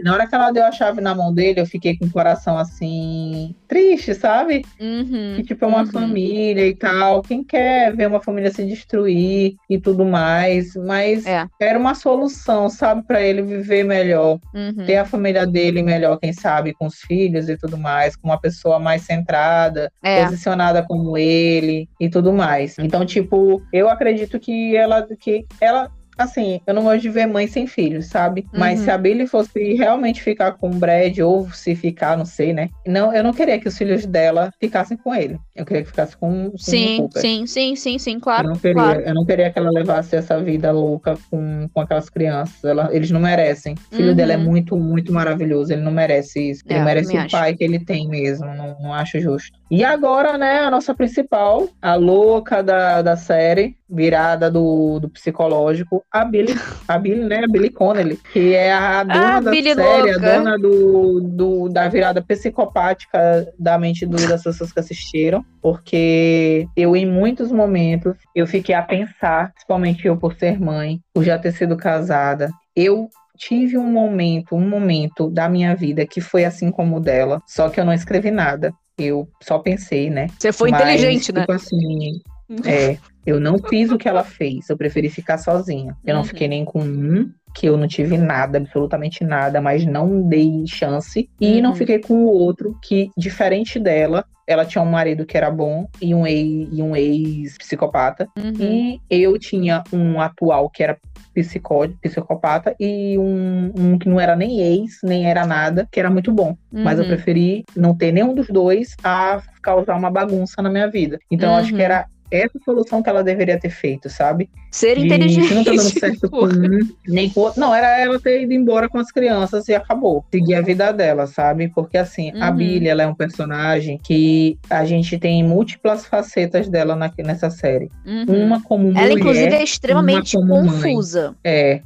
Na 0.06 0.14
hora 0.14 0.26
que 0.28 0.36
ela 0.36 0.52
deu 0.52 0.62
a 0.62 0.70
chave 0.70 1.00
na 1.00 1.16
mão 1.16 1.34
dele, 1.34 1.60
eu 1.60 1.66
fiquei 1.66 1.98
com 1.98 2.04
o 2.04 2.10
coração 2.10 2.56
assim, 2.56 3.52
triste, 3.66 4.14
sabe? 4.14 4.64
Uhum, 4.80 5.34
que 5.34 5.42
tipo 5.42 5.64
é 5.64 5.68
uma 5.68 5.80
uhum. 5.80 5.86
família 5.86 6.64
e 6.64 6.76
tal. 6.76 7.22
Quem 7.22 7.42
quer 7.42 7.92
ver 7.92 8.06
uma 8.06 8.22
família 8.22 8.52
se 8.52 8.64
destruir 8.64 9.56
e 9.68 9.80
tudo 9.80 10.04
mais, 10.04 10.76
mas 10.76 11.26
é. 11.26 11.44
era 11.60 11.76
uma 11.76 11.96
solução, 11.96 12.68
sabe, 12.68 13.02
para 13.02 13.20
ele 13.20 13.42
viver 13.42 13.82
melhor, 13.82 14.38
uhum. 14.54 14.86
ter 14.86 14.98
a 14.98 15.04
família 15.04 15.44
dele 15.44 15.82
melhor, 15.82 16.20
quem 16.20 16.32
sabe, 16.32 16.72
com 16.72 16.86
os 16.86 17.00
filhos 17.00 17.48
e 17.48 17.56
tudo 17.56 17.76
mais, 17.76 18.14
com 18.14 18.28
uma 18.28 18.40
pessoa 18.40 18.78
mais 18.78 19.02
centrada, 19.02 19.90
é. 20.04 20.22
posicionada 20.22 20.84
como 20.84 21.18
ele 21.18 21.88
e 21.98 22.08
tudo 22.08 22.32
mais. 22.32 22.78
Então, 22.78 23.04
tipo, 23.04 23.60
eu 23.72 23.88
acredito 23.88 24.38
que 24.38 24.76
ela 24.76 25.04
que 25.18 25.44
ela 25.60 25.90
assim, 26.16 26.60
eu 26.66 26.74
não 26.74 26.82
gosto 26.82 27.02
de 27.02 27.08
ver 27.08 27.26
mãe 27.26 27.46
sem 27.46 27.66
filhos, 27.66 28.06
sabe? 28.06 28.46
Uhum. 28.52 28.60
Mas 28.60 28.80
se 28.80 28.90
a 28.90 28.98
Billy 28.98 29.26
fosse 29.26 29.74
realmente 29.74 30.22
ficar 30.22 30.52
com 30.52 30.70
o 30.70 30.74
Brad, 30.74 31.18
ou 31.18 31.50
se 31.50 31.74
ficar, 31.74 32.16
não 32.16 32.24
sei, 32.24 32.52
né? 32.52 32.68
Não, 32.86 33.12
eu 33.12 33.22
não 33.22 33.32
queria 33.32 33.58
que 33.58 33.68
os 33.68 33.76
filhos 33.76 34.06
dela 34.06 34.52
ficassem 34.60 34.96
com 34.96 35.14
ele. 35.14 35.38
Eu 35.54 35.64
queria 35.64 35.82
que 35.82 35.88
ficasse 35.88 36.16
com, 36.16 36.50
com 36.50 36.58
sim, 36.58 37.02
o. 37.02 37.20
Sim, 37.20 37.46
sim, 37.46 37.76
sim, 37.76 37.98
sim, 37.98 38.18
claro. 38.20 38.48
Eu 38.48 38.52
não 38.52 38.58
queria, 38.58 38.74
claro. 38.74 39.00
eu 39.00 39.14
não 39.14 39.24
queria 39.24 39.50
que 39.50 39.58
ela 39.58 39.70
levasse 39.70 40.16
essa 40.16 40.40
vida 40.42 40.70
louca 40.72 41.16
com, 41.30 41.68
com 41.72 41.80
aquelas 41.80 42.08
crianças. 42.08 42.62
Ela, 42.64 42.88
eles 42.92 43.10
não 43.10 43.20
merecem. 43.20 43.74
O 43.92 43.96
filho 43.96 44.10
uhum. 44.10 44.14
dela 44.14 44.32
é 44.32 44.36
muito, 44.36 44.76
muito 44.76 45.12
maravilhoso. 45.12 45.72
Ele 45.72 45.82
não 45.82 45.92
merece 45.92 46.50
isso. 46.50 46.62
Ele 46.66 46.78
é, 46.78 46.84
merece 46.84 47.16
o 47.16 47.20
acho. 47.20 47.30
pai 47.30 47.54
que 47.54 47.64
ele 47.64 47.78
tem 47.78 48.08
mesmo. 48.08 48.46
Não, 48.46 48.76
não 48.80 48.92
acho 48.92 49.20
justo. 49.20 49.58
E 49.70 49.84
agora, 49.84 50.38
né, 50.38 50.60
a 50.60 50.70
nossa 50.70 50.94
principal, 50.94 51.68
a 51.82 51.94
louca 51.94 52.62
da, 52.62 53.02
da 53.02 53.16
série, 53.16 53.76
virada 53.88 54.50
do, 54.50 55.00
do 55.00 55.08
psicológico, 55.08 56.04
a 56.12 56.24
Billy, 56.24 56.54
a 56.88 56.98
Billy, 56.98 57.24
né, 57.24 57.44
a 57.44 57.48
Billy 57.48 57.70
Connelly, 57.70 58.16
que 58.32 58.54
é 58.54 58.72
a 58.72 59.02
dona 59.02 59.36
ah, 59.36 59.40
da 59.40 59.50
Billy 59.50 59.74
série, 59.74 60.12
louca. 60.12 60.32
a 60.32 60.38
dona 60.38 60.58
do, 60.58 61.20
do, 61.20 61.68
da 61.68 61.88
virada 61.88 62.22
psicopática 62.22 63.52
da 63.58 63.78
mente 63.78 64.06
do, 64.06 64.16
das 64.28 64.42
pessoas 64.42 64.72
que 64.72 64.80
assistiram, 64.80 65.44
porque 65.60 66.66
eu, 66.76 66.96
em 66.96 67.06
muitos 67.06 67.52
momentos, 67.52 68.16
eu 68.34 68.46
fiquei 68.46 68.74
a 68.74 68.82
pensar, 68.82 69.52
principalmente 69.52 70.06
eu 70.06 70.16
por 70.16 70.34
ser 70.34 70.60
mãe, 70.60 71.00
por 71.12 71.24
já 71.24 71.38
ter 71.38 71.52
sido 71.52 71.76
casada, 71.76 72.50
eu 72.74 73.08
tive 73.36 73.76
um 73.76 73.90
momento, 73.90 74.54
um 74.54 74.66
momento 74.66 75.28
da 75.28 75.48
minha 75.48 75.74
vida 75.74 76.06
que 76.06 76.20
foi 76.20 76.44
assim 76.44 76.70
como 76.70 76.96
o 76.96 77.00
dela, 77.00 77.42
só 77.46 77.68
que 77.68 77.78
eu 77.78 77.84
não 77.84 77.92
escrevi 77.92 78.30
nada 78.30 78.72
eu 78.98 79.28
só 79.42 79.58
pensei, 79.58 80.08
né? 80.08 80.28
Você 80.38 80.52
foi 80.52 80.70
Mas, 80.70 80.80
inteligente, 80.80 81.32
né? 81.32 81.40
tipo 81.40 81.52
né? 81.52 81.56
assim, 81.56 82.22
é, 82.64 82.98
eu 83.26 83.40
não 83.40 83.58
fiz 83.58 83.90
o 83.90 83.98
que 83.98 84.08
ela 84.08 84.22
fez, 84.22 84.70
eu 84.70 84.76
preferi 84.76 85.10
ficar 85.10 85.38
sozinha. 85.38 85.96
Eu 86.04 86.14
uhum. 86.14 86.20
não 86.20 86.24
fiquei 86.24 86.46
nem 86.46 86.64
com 86.64 86.80
um, 86.80 87.30
que 87.54 87.66
eu 87.66 87.76
não 87.76 87.88
tive 87.88 88.16
nada, 88.16 88.58
absolutamente 88.58 89.24
nada, 89.24 89.60
mas 89.60 89.84
não 89.84 90.22
dei 90.22 90.64
chance. 90.66 91.28
E 91.40 91.56
uhum. 91.56 91.62
não 91.62 91.74
fiquei 91.74 91.98
com 91.98 92.14
o 92.14 92.28
outro, 92.28 92.78
que, 92.82 93.10
diferente 93.16 93.78
dela, 93.78 94.24
ela 94.46 94.64
tinha 94.64 94.82
um 94.82 94.90
marido 94.90 95.26
que 95.26 95.36
era 95.36 95.50
bom 95.50 95.88
e 96.00 96.14
um 96.14 96.26
ex, 96.26 96.68
e 96.70 96.82
um 96.82 96.94
ex 96.94 97.58
psicopata. 97.58 98.28
Uhum. 98.38 98.54
E 98.60 99.00
eu 99.10 99.36
tinha 99.38 99.82
um 99.92 100.20
atual 100.20 100.70
que 100.70 100.82
era 100.82 100.96
psicó, 101.34 101.86
psicopata 102.00 102.74
e 102.78 103.18
um, 103.18 103.72
um, 103.76 103.98
que 103.98 104.08
não 104.08 104.20
era 104.20 104.36
nem 104.36 104.60
ex, 104.60 104.98
nem 105.02 105.28
era 105.28 105.44
nada, 105.44 105.88
que 105.90 105.98
era 105.98 106.10
muito 106.10 106.32
bom. 106.32 106.56
Uhum. 106.70 106.84
Mas 106.84 106.98
eu 106.98 107.04
uhum. 107.04 107.10
preferi 107.10 107.64
não 107.74 107.94
ter 107.94 108.12
nenhum 108.12 108.34
dos 108.34 108.46
dois 108.48 108.94
a 109.02 109.42
causar 109.60 109.96
uma 109.96 110.10
bagunça 110.10 110.62
na 110.62 110.70
minha 110.70 110.88
vida. 110.88 111.18
Então 111.30 111.50
eu 111.50 111.56
acho 111.56 111.70
que 111.70 111.74
uhum. 111.74 111.80
era 111.80 112.06
essa 112.30 112.58
solução 112.64 113.02
que 113.02 113.08
ela 113.08 113.22
deveria 113.22 113.58
ter 113.58 113.70
feito, 113.70 114.08
sabe? 114.08 114.48
Ser 114.70 114.96
de, 114.96 115.06
inteligente. 115.06 115.54
não 115.54 115.64
tá 115.64 115.70
dando 115.70 115.98
certo 115.98 116.28
com 116.30 116.46
um, 116.46 116.88
nem 117.06 117.30
com 117.30 117.40
outro. 117.40 117.60
Não, 117.60 117.74
era 117.74 117.98
ela 117.98 118.18
ter 118.20 118.42
ido 118.42 118.52
embora 118.52 118.88
com 118.88 118.98
as 118.98 119.10
crianças 119.10 119.68
e 119.68 119.74
acabou. 119.74 120.24
Seguir 120.30 120.54
a 120.54 120.60
vida 120.60 120.92
dela, 120.92 121.26
sabe? 121.26 121.68
Porque 121.68 121.96
assim, 121.96 122.32
uhum. 122.32 122.42
a 122.42 122.50
Billy, 122.50 122.88
ela 122.88 123.02
é 123.02 123.06
um 123.06 123.14
personagem 123.14 123.98
que 124.02 124.58
a 124.68 124.84
gente 124.84 125.18
tem 125.18 125.42
múltiplas 125.42 126.06
facetas 126.06 126.68
dela 126.68 126.94
na, 126.94 127.10
nessa 127.18 127.50
série. 127.50 127.90
Uhum. 128.04 128.46
Uma 128.46 128.62
como 128.62 128.84
mulher. 128.84 129.04
Ela, 129.04 129.12
inclusive, 129.12 129.54
é 129.54 129.62
extremamente 129.62 130.36
confusa. 130.36 131.28
Mãe. 131.28 131.36
É. 131.44 131.82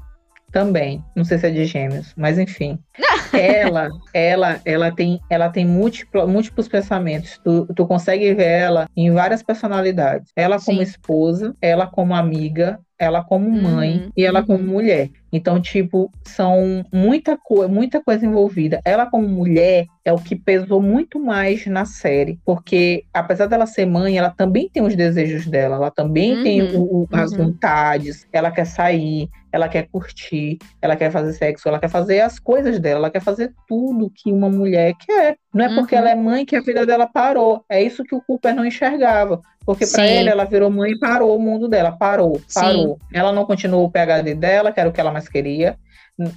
Também. 0.53 1.05
Não 1.14 1.24
sei 1.24 1.38
se 1.38 1.46
é 1.46 1.51
de 1.51 1.64
gêmeos, 1.64 2.12
mas 2.16 2.38
enfim. 2.38 2.78
ela, 3.32 3.88
ela, 4.12 4.61
ela 4.64 4.90
tem, 4.92 5.20
ela 5.30 5.48
tem 5.48 5.64
múltiplo, 5.64 6.26
múltiplos 6.26 6.68
pensamentos. 6.68 7.38
Tu, 7.44 7.66
tu 7.74 7.86
consegue 7.86 8.34
ver 8.34 8.48
ela 8.48 8.88
em 8.96 9.11
várias 9.12 9.42
personalidades. 9.42 10.30
Ela 10.34 10.59
como 10.61 10.78
Sim. 10.78 10.82
esposa, 10.82 11.55
ela 11.61 11.86
como 11.86 12.14
amiga, 12.14 12.80
ela 13.01 13.24
como 13.24 13.51
mãe 13.51 13.96
uhum, 13.96 14.11
e 14.14 14.24
ela 14.26 14.44
como 14.44 14.62
mulher. 14.62 15.09
Então, 15.32 15.59
tipo, 15.59 16.12
são 16.22 16.84
muita, 16.92 17.34
co 17.34 17.66
muita 17.66 18.03
coisa 18.03 18.26
envolvida. 18.26 18.78
Ela 18.84 19.07
como 19.07 19.26
mulher 19.26 19.86
é 20.05 20.12
o 20.12 20.18
que 20.18 20.36
pesou 20.36 20.82
muito 20.82 21.18
mais 21.18 21.64
na 21.66 21.86
série, 21.86 22.38
porque 22.44 23.05
apesar 23.14 23.46
dela 23.46 23.64
ser 23.66 23.86
mãe, 23.86 24.18
ela 24.18 24.28
também 24.28 24.68
tem 24.68 24.82
os 24.82 24.94
desejos 24.94 25.46
dela, 25.46 25.76
ela 25.76 25.90
também 25.90 26.36
uhum, 26.36 26.42
tem 26.42 26.62
o, 26.62 26.82
o, 26.82 27.09
as 27.11 27.32
uhum. 27.32 27.38
vontades, 27.38 28.26
ela 28.30 28.51
quer 28.51 28.66
sair, 28.66 29.30
ela 29.53 29.68
quer 29.68 29.88
curtir, 29.88 30.59
ela 30.80 30.96
quer 30.96 31.11
fazer 31.11 31.32
sexo, 31.32 31.68
ela 31.68 31.78
quer 31.78 31.88
fazer 31.88 32.20
as 32.20 32.38
coisas 32.38 32.78
dela, 32.78 33.01
ela 33.01 33.11
quer 33.11 33.22
fazer 33.22 33.53
tudo 33.66 34.11
que 34.14 34.32
uma 34.32 34.48
mulher 34.48 34.94
quer. 34.94 35.36
Não 35.53 35.64
é 35.64 35.74
porque 35.74 35.94
uhum. 35.94 36.01
ela 36.01 36.11
é 36.11 36.14
mãe 36.14 36.44
que 36.44 36.57
a 36.57 36.61
vida 36.61 36.86
dela 36.86 37.07
parou. 37.07 37.64
É 37.68 37.82
isso 37.82 38.05
que 38.05 38.14
o 38.14 38.22
Cooper 38.22 38.55
não 38.55 38.64
enxergava. 38.64 39.40
Porque 39.64 39.86
para 39.86 40.07
ele, 40.07 40.28
ela 40.28 40.44
virou 40.44 40.70
mãe 40.70 40.92
e 40.92 40.98
parou 40.98 41.36
o 41.36 41.40
mundo 41.40 41.68
dela. 41.68 41.92
Parou, 41.92 42.40
parou. 42.55 42.98
Sim. 42.98 43.07
Ela 43.12 43.32
não 43.32 43.44
continuou 43.44 43.84
o 43.84 43.90
PhD 43.90 44.34
dela, 44.34 44.72
que 44.72 44.80
era 44.80 44.88
o 44.88 44.92
que 44.92 45.01
ela 45.01 45.12
mais 45.12 45.28
queria. 45.28 45.76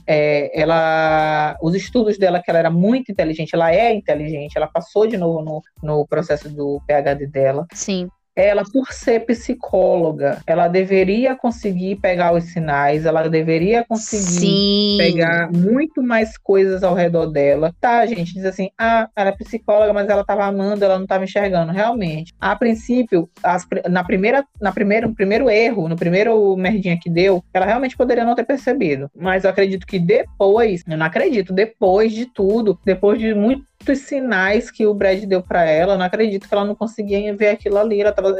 É, 0.07 0.51
ela, 0.59 1.57
os 1.61 1.76
estudos 1.76 2.18
dela, 2.18 2.41
que 2.41 2.49
ela 2.49 2.59
era 2.59 2.70
muito 2.70 3.11
inteligente, 3.11 3.53
ela 3.53 3.74
é 3.74 3.93
inteligente, 3.93 4.55
ela 4.55 4.68
passou 4.68 5.07
de 5.07 5.18
novo 5.18 5.41
no, 5.41 5.61
no 5.82 6.07
processo 6.07 6.49
do 6.49 6.82
PhD 6.88 7.28
dela. 7.28 7.66
Sim 7.74 8.09
ela, 8.36 8.64
por 8.64 8.92
ser 8.92 9.26
psicóloga, 9.26 10.42
ela 10.48 10.68
deveria 10.68 11.36
conseguir 11.36 11.98
pegar 11.98 12.34
os 12.34 12.46
sinais, 12.46 13.06
ela 13.06 13.28
deveria 13.28 13.84
conseguir 13.84 14.24
Sim. 14.24 14.96
pegar 14.98 15.52
muito 15.52 16.02
mais 16.02 16.38
coisas 16.38 16.84
ao 16.84 16.96
redor 16.96 17.28
dela. 17.28 17.74
Tá, 17.80 18.06
gente, 18.06 18.34
diz 18.34 18.46
assim, 18.46 18.70
ah, 18.78 19.08
ela 19.16 19.30
é 19.30 19.34
psicóloga, 19.34 19.94
mas 19.94 20.10
ela 20.10 20.22
estava 20.22 20.46
amando, 20.46 20.84
ela 20.84 20.96
não 20.96 21.04
estava 21.04 21.24
enxergando. 21.24 21.72
Realmente, 21.72 22.34
a 22.40 22.56
princípio, 22.56 23.30
as, 23.44 23.68
na 23.90 24.04
primeira, 24.04 24.46
na 24.60 24.72
primeira, 24.72 25.08
no 25.08 25.16
primeiro 25.16 25.50
erro, 25.50 25.88
no 25.88 25.96
primeiro 25.96 26.56
merdinha 26.58 26.98
que 27.00 27.10
deu, 27.10 27.44
ela 27.54 27.66
realmente 27.66 27.96
poderia 27.96 28.26
não 28.26 28.36
ter 28.36 28.46
percebido. 28.46 29.10
Mas 29.16 29.44
eu 29.44 29.50
acredito 29.50 29.86
que 29.86 30.00
depois, 30.00 30.84
eu 30.88 30.98
não 30.98 31.06
acredito, 31.06 31.54
depois 31.54 32.12
de 32.12 32.26
tudo, 32.26 32.80
depois 32.84 33.20
de 33.20 33.34
muito 33.34 33.64
muitos 33.84 34.00
sinais 34.00 34.72
que 34.72 34.88
o 34.88 34.94
Brad 34.94 35.24
deu 35.26 35.42
para 35.42 35.66
ela. 35.66 35.94
Eu 35.94 35.98
não 35.98 36.06
acredito 36.06 36.48
que 36.48 36.54
ela 36.54 36.64
não 36.64 36.74
conseguia 36.74 37.36
ver 37.36 37.50
aquilo 37.50 37.78
ali. 37.78 38.02
Ela, 38.02 38.12
tava, 38.12 38.36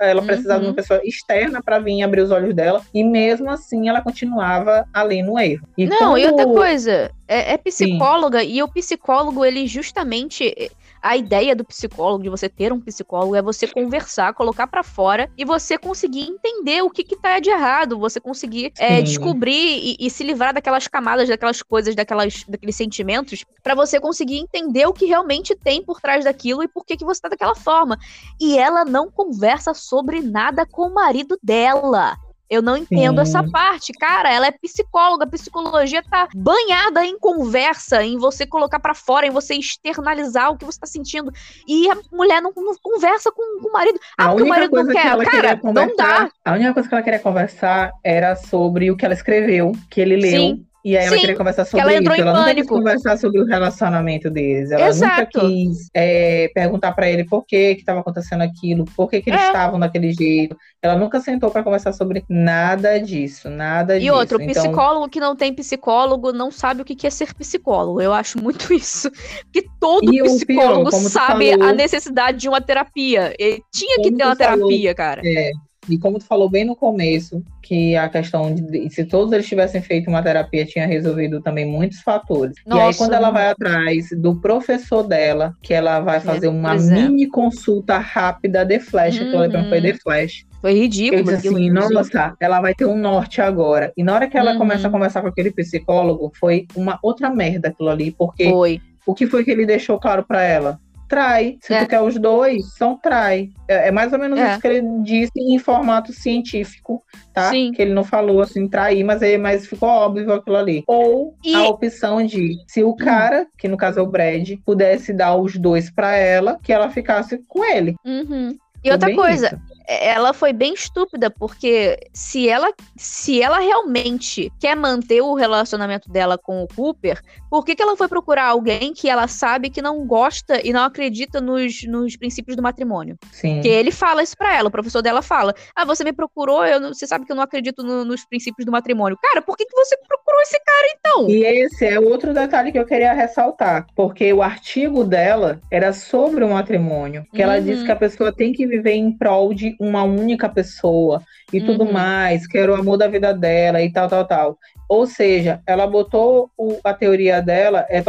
ela 0.00 0.22
precisava 0.22 0.54
uhum. 0.54 0.60
de 0.60 0.66
uma 0.66 0.70
uhum. 0.70 0.74
pessoa 0.74 1.00
externa 1.04 1.62
para 1.62 1.78
vir 1.78 2.02
abrir 2.02 2.22
os 2.22 2.30
olhos 2.30 2.54
dela. 2.54 2.82
E 2.92 3.04
mesmo 3.04 3.48
assim, 3.48 3.88
ela 3.88 4.00
continuava 4.00 4.86
ali 4.92 5.22
no 5.22 5.38
erro. 5.38 5.66
E 5.76 5.86
não, 5.86 5.98
quando... 5.98 6.18
e 6.18 6.26
outra 6.26 6.46
coisa, 6.46 7.10
é, 7.28 7.54
é 7.54 7.56
psicóloga 7.56 8.40
Sim. 8.40 8.52
e 8.52 8.62
o 8.62 8.68
psicólogo, 8.68 9.44
ele 9.44 9.66
justamente 9.66 10.54
a 11.02 11.16
ideia 11.16 11.54
do 11.54 11.64
psicólogo, 11.64 12.22
de 12.22 12.28
você 12.28 12.48
ter 12.48 12.72
um 12.72 12.80
psicólogo, 12.80 13.34
é 13.34 13.42
você 13.42 13.66
conversar, 13.66 14.34
colocar 14.34 14.66
para 14.66 14.82
fora 14.82 15.30
e 15.36 15.44
você 15.44 15.78
conseguir 15.78 16.22
entender 16.22 16.82
o 16.82 16.90
que 16.90 17.04
que 17.04 17.16
tá 17.16 17.38
de 17.38 17.50
errado, 17.50 17.98
você 17.98 18.20
conseguir 18.20 18.72
é, 18.78 19.00
descobrir 19.02 19.78
e, 19.78 19.96
e, 19.98 20.10
se 20.10 20.24
livrar 20.24 20.52
daquelas 20.52 20.86
camadas, 20.88 21.28
daquelas 21.28 21.62
coisas, 21.62 21.94
daquelas, 21.94 22.44
daqueles 22.44 22.76
sentimentos, 22.76 23.44
para 23.62 23.74
você 23.74 24.00
conseguir 24.00 24.38
entender 24.38 24.86
o 24.86 24.92
que 24.92 25.06
realmente 25.06 25.54
tem 25.54 25.82
por 25.82 26.00
trás 26.00 26.24
daquilo 26.24 26.62
e 26.62 26.68
por 26.68 26.84
que 26.84 26.96
que 26.96 27.04
você 27.04 27.20
tá 27.20 27.28
daquela 27.28 27.54
forma. 27.54 27.98
E 28.40 28.58
ela 28.58 28.84
não 28.84 29.10
conversa 29.10 29.74
sobre 29.74 30.20
nada 30.20 30.66
com 30.66 30.88
o 30.88 30.94
marido 30.94 31.38
dela. 31.42 32.16
Eu 32.50 32.62
não 32.62 32.76
entendo 32.76 33.24
Sim. 33.24 33.30
essa 33.30 33.50
parte. 33.50 33.92
Cara, 33.92 34.32
ela 34.32 34.46
é 34.46 34.50
psicóloga. 34.50 35.24
A 35.24 35.28
psicologia 35.28 36.02
tá 36.02 36.28
banhada 36.34 37.04
em 37.04 37.18
conversa, 37.18 38.02
em 38.02 38.16
você 38.16 38.46
colocar 38.46 38.80
para 38.80 38.94
fora, 38.94 39.26
em 39.26 39.30
você 39.30 39.54
externalizar 39.54 40.50
o 40.50 40.56
que 40.56 40.64
você 40.64 40.80
tá 40.80 40.86
sentindo. 40.86 41.32
E 41.66 41.90
a 41.90 41.96
mulher 42.10 42.40
não, 42.40 42.52
não 42.56 42.74
conversa 42.82 43.30
com, 43.30 43.60
com, 43.60 43.68
o 43.68 43.72
marido. 43.72 43.98
Ah, 44.16 44.28
porque 44.28 44.42
o 44.42 44.48
marido 44.48 44.74
não 44.74 44.86
quer. 44.86 45.18
Que 45.18 45.24
Cara, 45.26 45.60
não 45.62 45.96
dá. 45.96 46.30
A 46.44 46.52
única 46.52 46.74
coisa 46.74 46.88
que 46.88 46.94
ela 46.94 47.02
queria 47.02 47.20
conversar 47.20 47.92
era 48.02 48.34
sobre 48.36 48.90
o 48.90 48.96
que 48.96 49.04
ela 49.04 49.14
escreveu, 49.14 49.72
que 49.90 50.00
ele 50.00 50.16
leu. 50.16 50.30
Sim. 50.30 50.67
E 50.88 50.96
aí 50.96 51.04
ela 51.04 51.16
Sim, 51.16 51.20
queria 51.20 51.36
conversar 51.36 51.66
sobre 51.66 51.82
ela 51.82 51.94
entrou 51.94 52.14
isso. 52.14 52.24
Em 52.24 52.28
ela 52.28 52.32
pânico. 52.32 52.48
nunca 52.48 52.62
quis 52.62 52.70
conversar 52.70 53.18
sobre 53.18 53.40
o 53.42 53.44
relacionamento 53.44 54.30
deles. 54.30 54.70
Ela 54.70 54.88
Exato. 54.88 55.20
nunca 55.20 55.26
quis 55.26 55.90
é, 55.92 56.50
perguntar 56.54 56.92
para 56.92 57.10
ele 57.10 57.26
por 57.26 57.44
que 57.44 57.76
estava 57.78 58.00
acontecendo 58.00 58.40
aquilo, 58.40 58.86
por 58.96 59.10
que, 59.10 59.20
que 59.20 59.28
eles 59.28 59.42
é. 59.42 59.46
estavam 59.48 59.78
daquele 59.78 60.10
jeito. 60.12 60.56
Ela 60.80 60.96
nunca 60.96 61.20
sentou 61.20 61.50
para 61.50 61.62
conversar 61.62 61.92
sobre 61.92 62.24
nada 62.26 62.98
disso, 62.98 63.50
nada 63.50 63.96
e 63.96 64.00
disso. 64.00 64.08
E 64.08 64.10
outro, 64.10 64.40
então... 64.40 64.62
psicólogo 64.62 65.10
que 65.10 65.20
não 65.20 65.36
tem 65.36 65.52
psicólogo 65.52 66.32
não 66.32 66.50
sabe 66.50 66.80
o 66.80 66.84
que 66.86 67.06
é 67.06 67.10
ser 67.10 67.34
psicólogo. 67.34 68.00
Eu 68.00 68.14
acho 68.14 68.42
muito 68.42 68.72
isso. 68.72 69.10
Porque 69.44 69.68
todo 69.78 70.10
e 70.10 70.22
psicólogo 70.22 70.88
pior, 70.88 71.00
sabe 71.02 71.50
falou... 71.50 71.68
a 71.68 71.72
necessidade 71.74 72.38
de 72.38 72.48
uma 72.48 72.62
terapia. 72.62 73.34
Ele 73.38 73.62
tinha 73.70 73.96
como 73.96 74.08
que 74.08 74.16
ter 74.16 74.24
uma 74.24 74.36
falou, 74.36 74.68
terapia, 74.68 74.94
cara. 74.94 75.20
É. 75.22 75.50
E 75.88 75.98
como 75.98 76.18
tu 76.18 76.24
falou 76.24 76.48
bem 76.48 76.64
no 76.64 76.76
começo, 76.76 77.42
que 77.62 77.96
a 77.96 78.08
questão 78.08 78.54
de 78.54 78.90
se 78.90 79.04
todos 79.04 79.32
eles 79.32 79.46
tivessem 79.46 79.80
feito 79.80 80.08
uma 80.08 80.22
terapia 80.22 80.64
tinha 80.64 80.86
resolvido 80.86 81.40
também 81.40 81.66
muitos 81.66 82.00
fatores. 82.00 82.56
Nossa. 82.66 82.82
E 82.82 82.86
aí 82.86 82.94
quando 82.94 83.12
ela 83.14 83.30
vai 83.30 83.48
atrás 83.48 84.08
do 84.16 84.40
professor 84.40 85.02
dela, 85.02 85.54
que 85.62 85.72
ela 85.74 86.00
vai 86.00 86.20
fazer 86.20 86.48
uma 86.48 86.74
é. 86.74 86.78
mini 86.78 87.26
consulta 87.26 87.98
rápida 87.98 88.64
de 88.64 88.78
flash, 88.80 89.18
uhum. 89.18 89.30
que 89.30 89.36
eu 89.36 89.40
lembro 89.40 89.68
foi 89.68 89.80
de 89.80 89.94
flash. 89.94 90.46
Foi 90.60 90.74
ridículo. 90.74 91.20
Eu 91.20 91.24
disse 91.24 91.48
assim, 91.48 91.70
nossa, 91.70 92.34
ela 92.40 92.60
vai 92.60 92.74
ter 92.74 92.84
um 92.84 92.96
norte 92.96 93.40
agora. 93.40 93.92
E 93.96 94.02
na 94.02 94.14
hora 94.14 94.28
que 94.28 94.36
ela 94.36 94.52
uhum. 94.52 94.58
começa 94.58 94.88
a 94.88 94.90
conversar 94.90 95.22
com 95.22 95.28
aquele 95.28 95.52
psicólogo, 95.52 96.32
foi 96.38 96.66
uma 96.74 96.98
outra 97.02 97.30
merda 97.30 97.68
aquilo 97.68 97.88
ali, 97.88 98.10
porque 98.10 98.50
foi. 98.50 98.80
o 99.06 99.14
que 99.14 99.26
foi 99.26 99.44
que 99.44 99.50
ele 99.50 99.66
deixou 99.66 99.98
claro 99.98 100.24
para 100.24 100.42
ela? 100.42 100.80
Trai. 101.08 101.58
Se 101.60 101.72
é. 101.74 101.80
tu 101.80 101.88
quer 101.88 102.00
os 102.00 102.18
dois, 102.18 102.74
são 102.74 102.96
trai. 102.96 103.50
É, 103.66 103.88
é 103.88 103.90
mais 103.90 104.12
ou 104.12 104.18
menos 104.18 104.38
é. 104.38 104.50
isso 104.50 104.60
que 104.60 104.68
ele 104.68 104.82
disse 105.02 105.32
em 105.36 105.58
formato 105.58 106.12
científico, 106.12 107.02
tá? 107.32 107.50
Sim. 107.50 107.72
Que 107.72 107.82
ele 107.82 107.94
não 107.94 108.04
falou 108.04 108.40
assim, 108.40 108.68
trair, 108.68 109.02
mas, 109.02 109.22
aí, 109.22 109.38
mas 109.38 109.66
ficou 109.66 109.88
óbvio 109.88 110.32
aquilo 110.32 110.56
ali. 110.56 110.84
Ou 110.86 111.34
e... 111.44 111.54
a 111.54 111.68
opção 111.68 112.24
de, 112.24 112.56
se 112.66 112.84
o 112.84 112.94
cara, 112.94 113.46
que 113.56 113.66
no 113.66 113.76
caso 113.76 113.98
é 113.98 114.02
o 114.02 114.06
Brad, 114.06 114.50
pudesse 114.64 115.12
dar 115.12 115.34
os 115.36 115.56
dois 115.56 115.90
para 115.90 116.14
ela, 116.14 116.58
que 116.62 116.72
ela 116.72 116.90
ficasse 116.90 117.38
com 117.48 117.64
ele. 117.64 117.96
Uhum. 118.04 118.56
E 118.84 118.90
outra 118.92 119.12
coisa, 119.14 119.46
isso 119.46 119.78
ela 119.88 120.34
foi 120.34 120.52
bem 120.52 120.74
estúpida, 120.74 121.30
porque 121.30 121.98
se 122.12 122.46
ela, 122.46 122.70
se 122.94 123.40
ela 123.40 123.58
realmente 123.58 124.52
quer 124.60 124.76
manter 124.76 125.22
o 125.22 125.32
relacionamento 125.32 126.10
dela 126.10 126.36
com 126.36 126.62
o 126.62 126.68
Cooper, 126.68 127.22
por 127.50 127.64
que, 127.64 127.74
que 127.74 127.82
ela 127.82 127.96
foi 127.96 128.08
procurar 128.08 128.46
alguém 128.46 128.92
que 128.92 129.08
ela 129.08 129.26
sabe 129.28 129.70
que 129.70 129.82
não 129.82 130.06
gosta 130.06 130.60
e 130.64 130.72
não 130.72 130.82
acredita 130.82 131.40
nos, 131.40 131.84
nos 131.86 132.16
princípios 132.16 132.56
do 132.56 132.62
matrimônio? 132.62 133.16
Sim. 133.32 133.60
Que 133.60 133.68
ele 133.68 133.90
fala 133.90 134.22
isso 134.22 134.36
pra 134.36 134.54
ela, 134.56 134.68
o 134.68 134.72
professor 134.72 135.02
dela 135.02 135.22
fala: 135.22 135.54
Ah, 135.74 135.84
você 135.84 136.04
me 136.04 136.12
procurou, 136.12 136.64
eu 136.64 136.80
você 136.88 137.06
sabe 137.06 137.24
que 137.24 137.32
eu 137.32 137.36
não 137.36 137.42
acredito 137.42 137.82
no, 137.82 138.04
nos 138.04 138.24
princípios 138.24 138.64
do 138.64 138.72
matrimônio. 138.72 139.18
Cara, 139.22 139.42
por 139.42 139.56
que, 139.56 139.64
que 139.64 139.76
você 139.76 139.96
procurou 140.06 140.40
esse 140.42 140.58
cara 140.64 140.86
então? 140.98 141.28
E 141.28 141.44
esse 141.44 141.86
é 141.86 141.98
outro 141.98 142.32
detalhe 142.32 142.72
que 142.72 142.78
eu 142.78 142.86
queria 142.86 143.12
ressaltar, 143.12 143.86
porque 143.94 144.32
o 144.32 144.42
artigo 144.42 145.04
dela 145.04 145.60
era 145.70 145.92
sobre 145.92 146.44
o 146.44 146.50
matrimônio, 146.50 147.24
que 147.32 147.38
uhum. 147.38 147.50
ela 147.50 147.60
disse 147.60 147.84
que 147.84 147.92
a 147.92 147.96
pessoa 147.96 148.32
tem 148.32 148.52
que 148.52 148.66
viver 148.66 148.92
em 148.92 149.12
prol 149.12 149.52
de 149.54 149.76
uma 149.80 150.02
única 150.02 150.48
pessoa 150.48 151.22
e 151.52 151.60
uhum. 151.60 151.66
tudo 151.66 151.92
mais, 151.92 152.46
que 152.46 152.58
era 152.58 152.72
o 152.72 152.74
amor 152.74 152.96
da 152.96 153.08
vida 153.08 153.32
dela 153.32 153.82
e 153.82 153.90
tal, 153.90 154.08
tal, 154.08 154.26
tal. 154.26 154.58
Ou 154.88 155.06
seja, 155.06 155.60
ela 155.66 155.86
botou 155.86 156.50
o, 156.56 156.78
a 156.82 156.94
teoria 156.94 157.37
dela 157.40 157.86
é, 157.88 158.02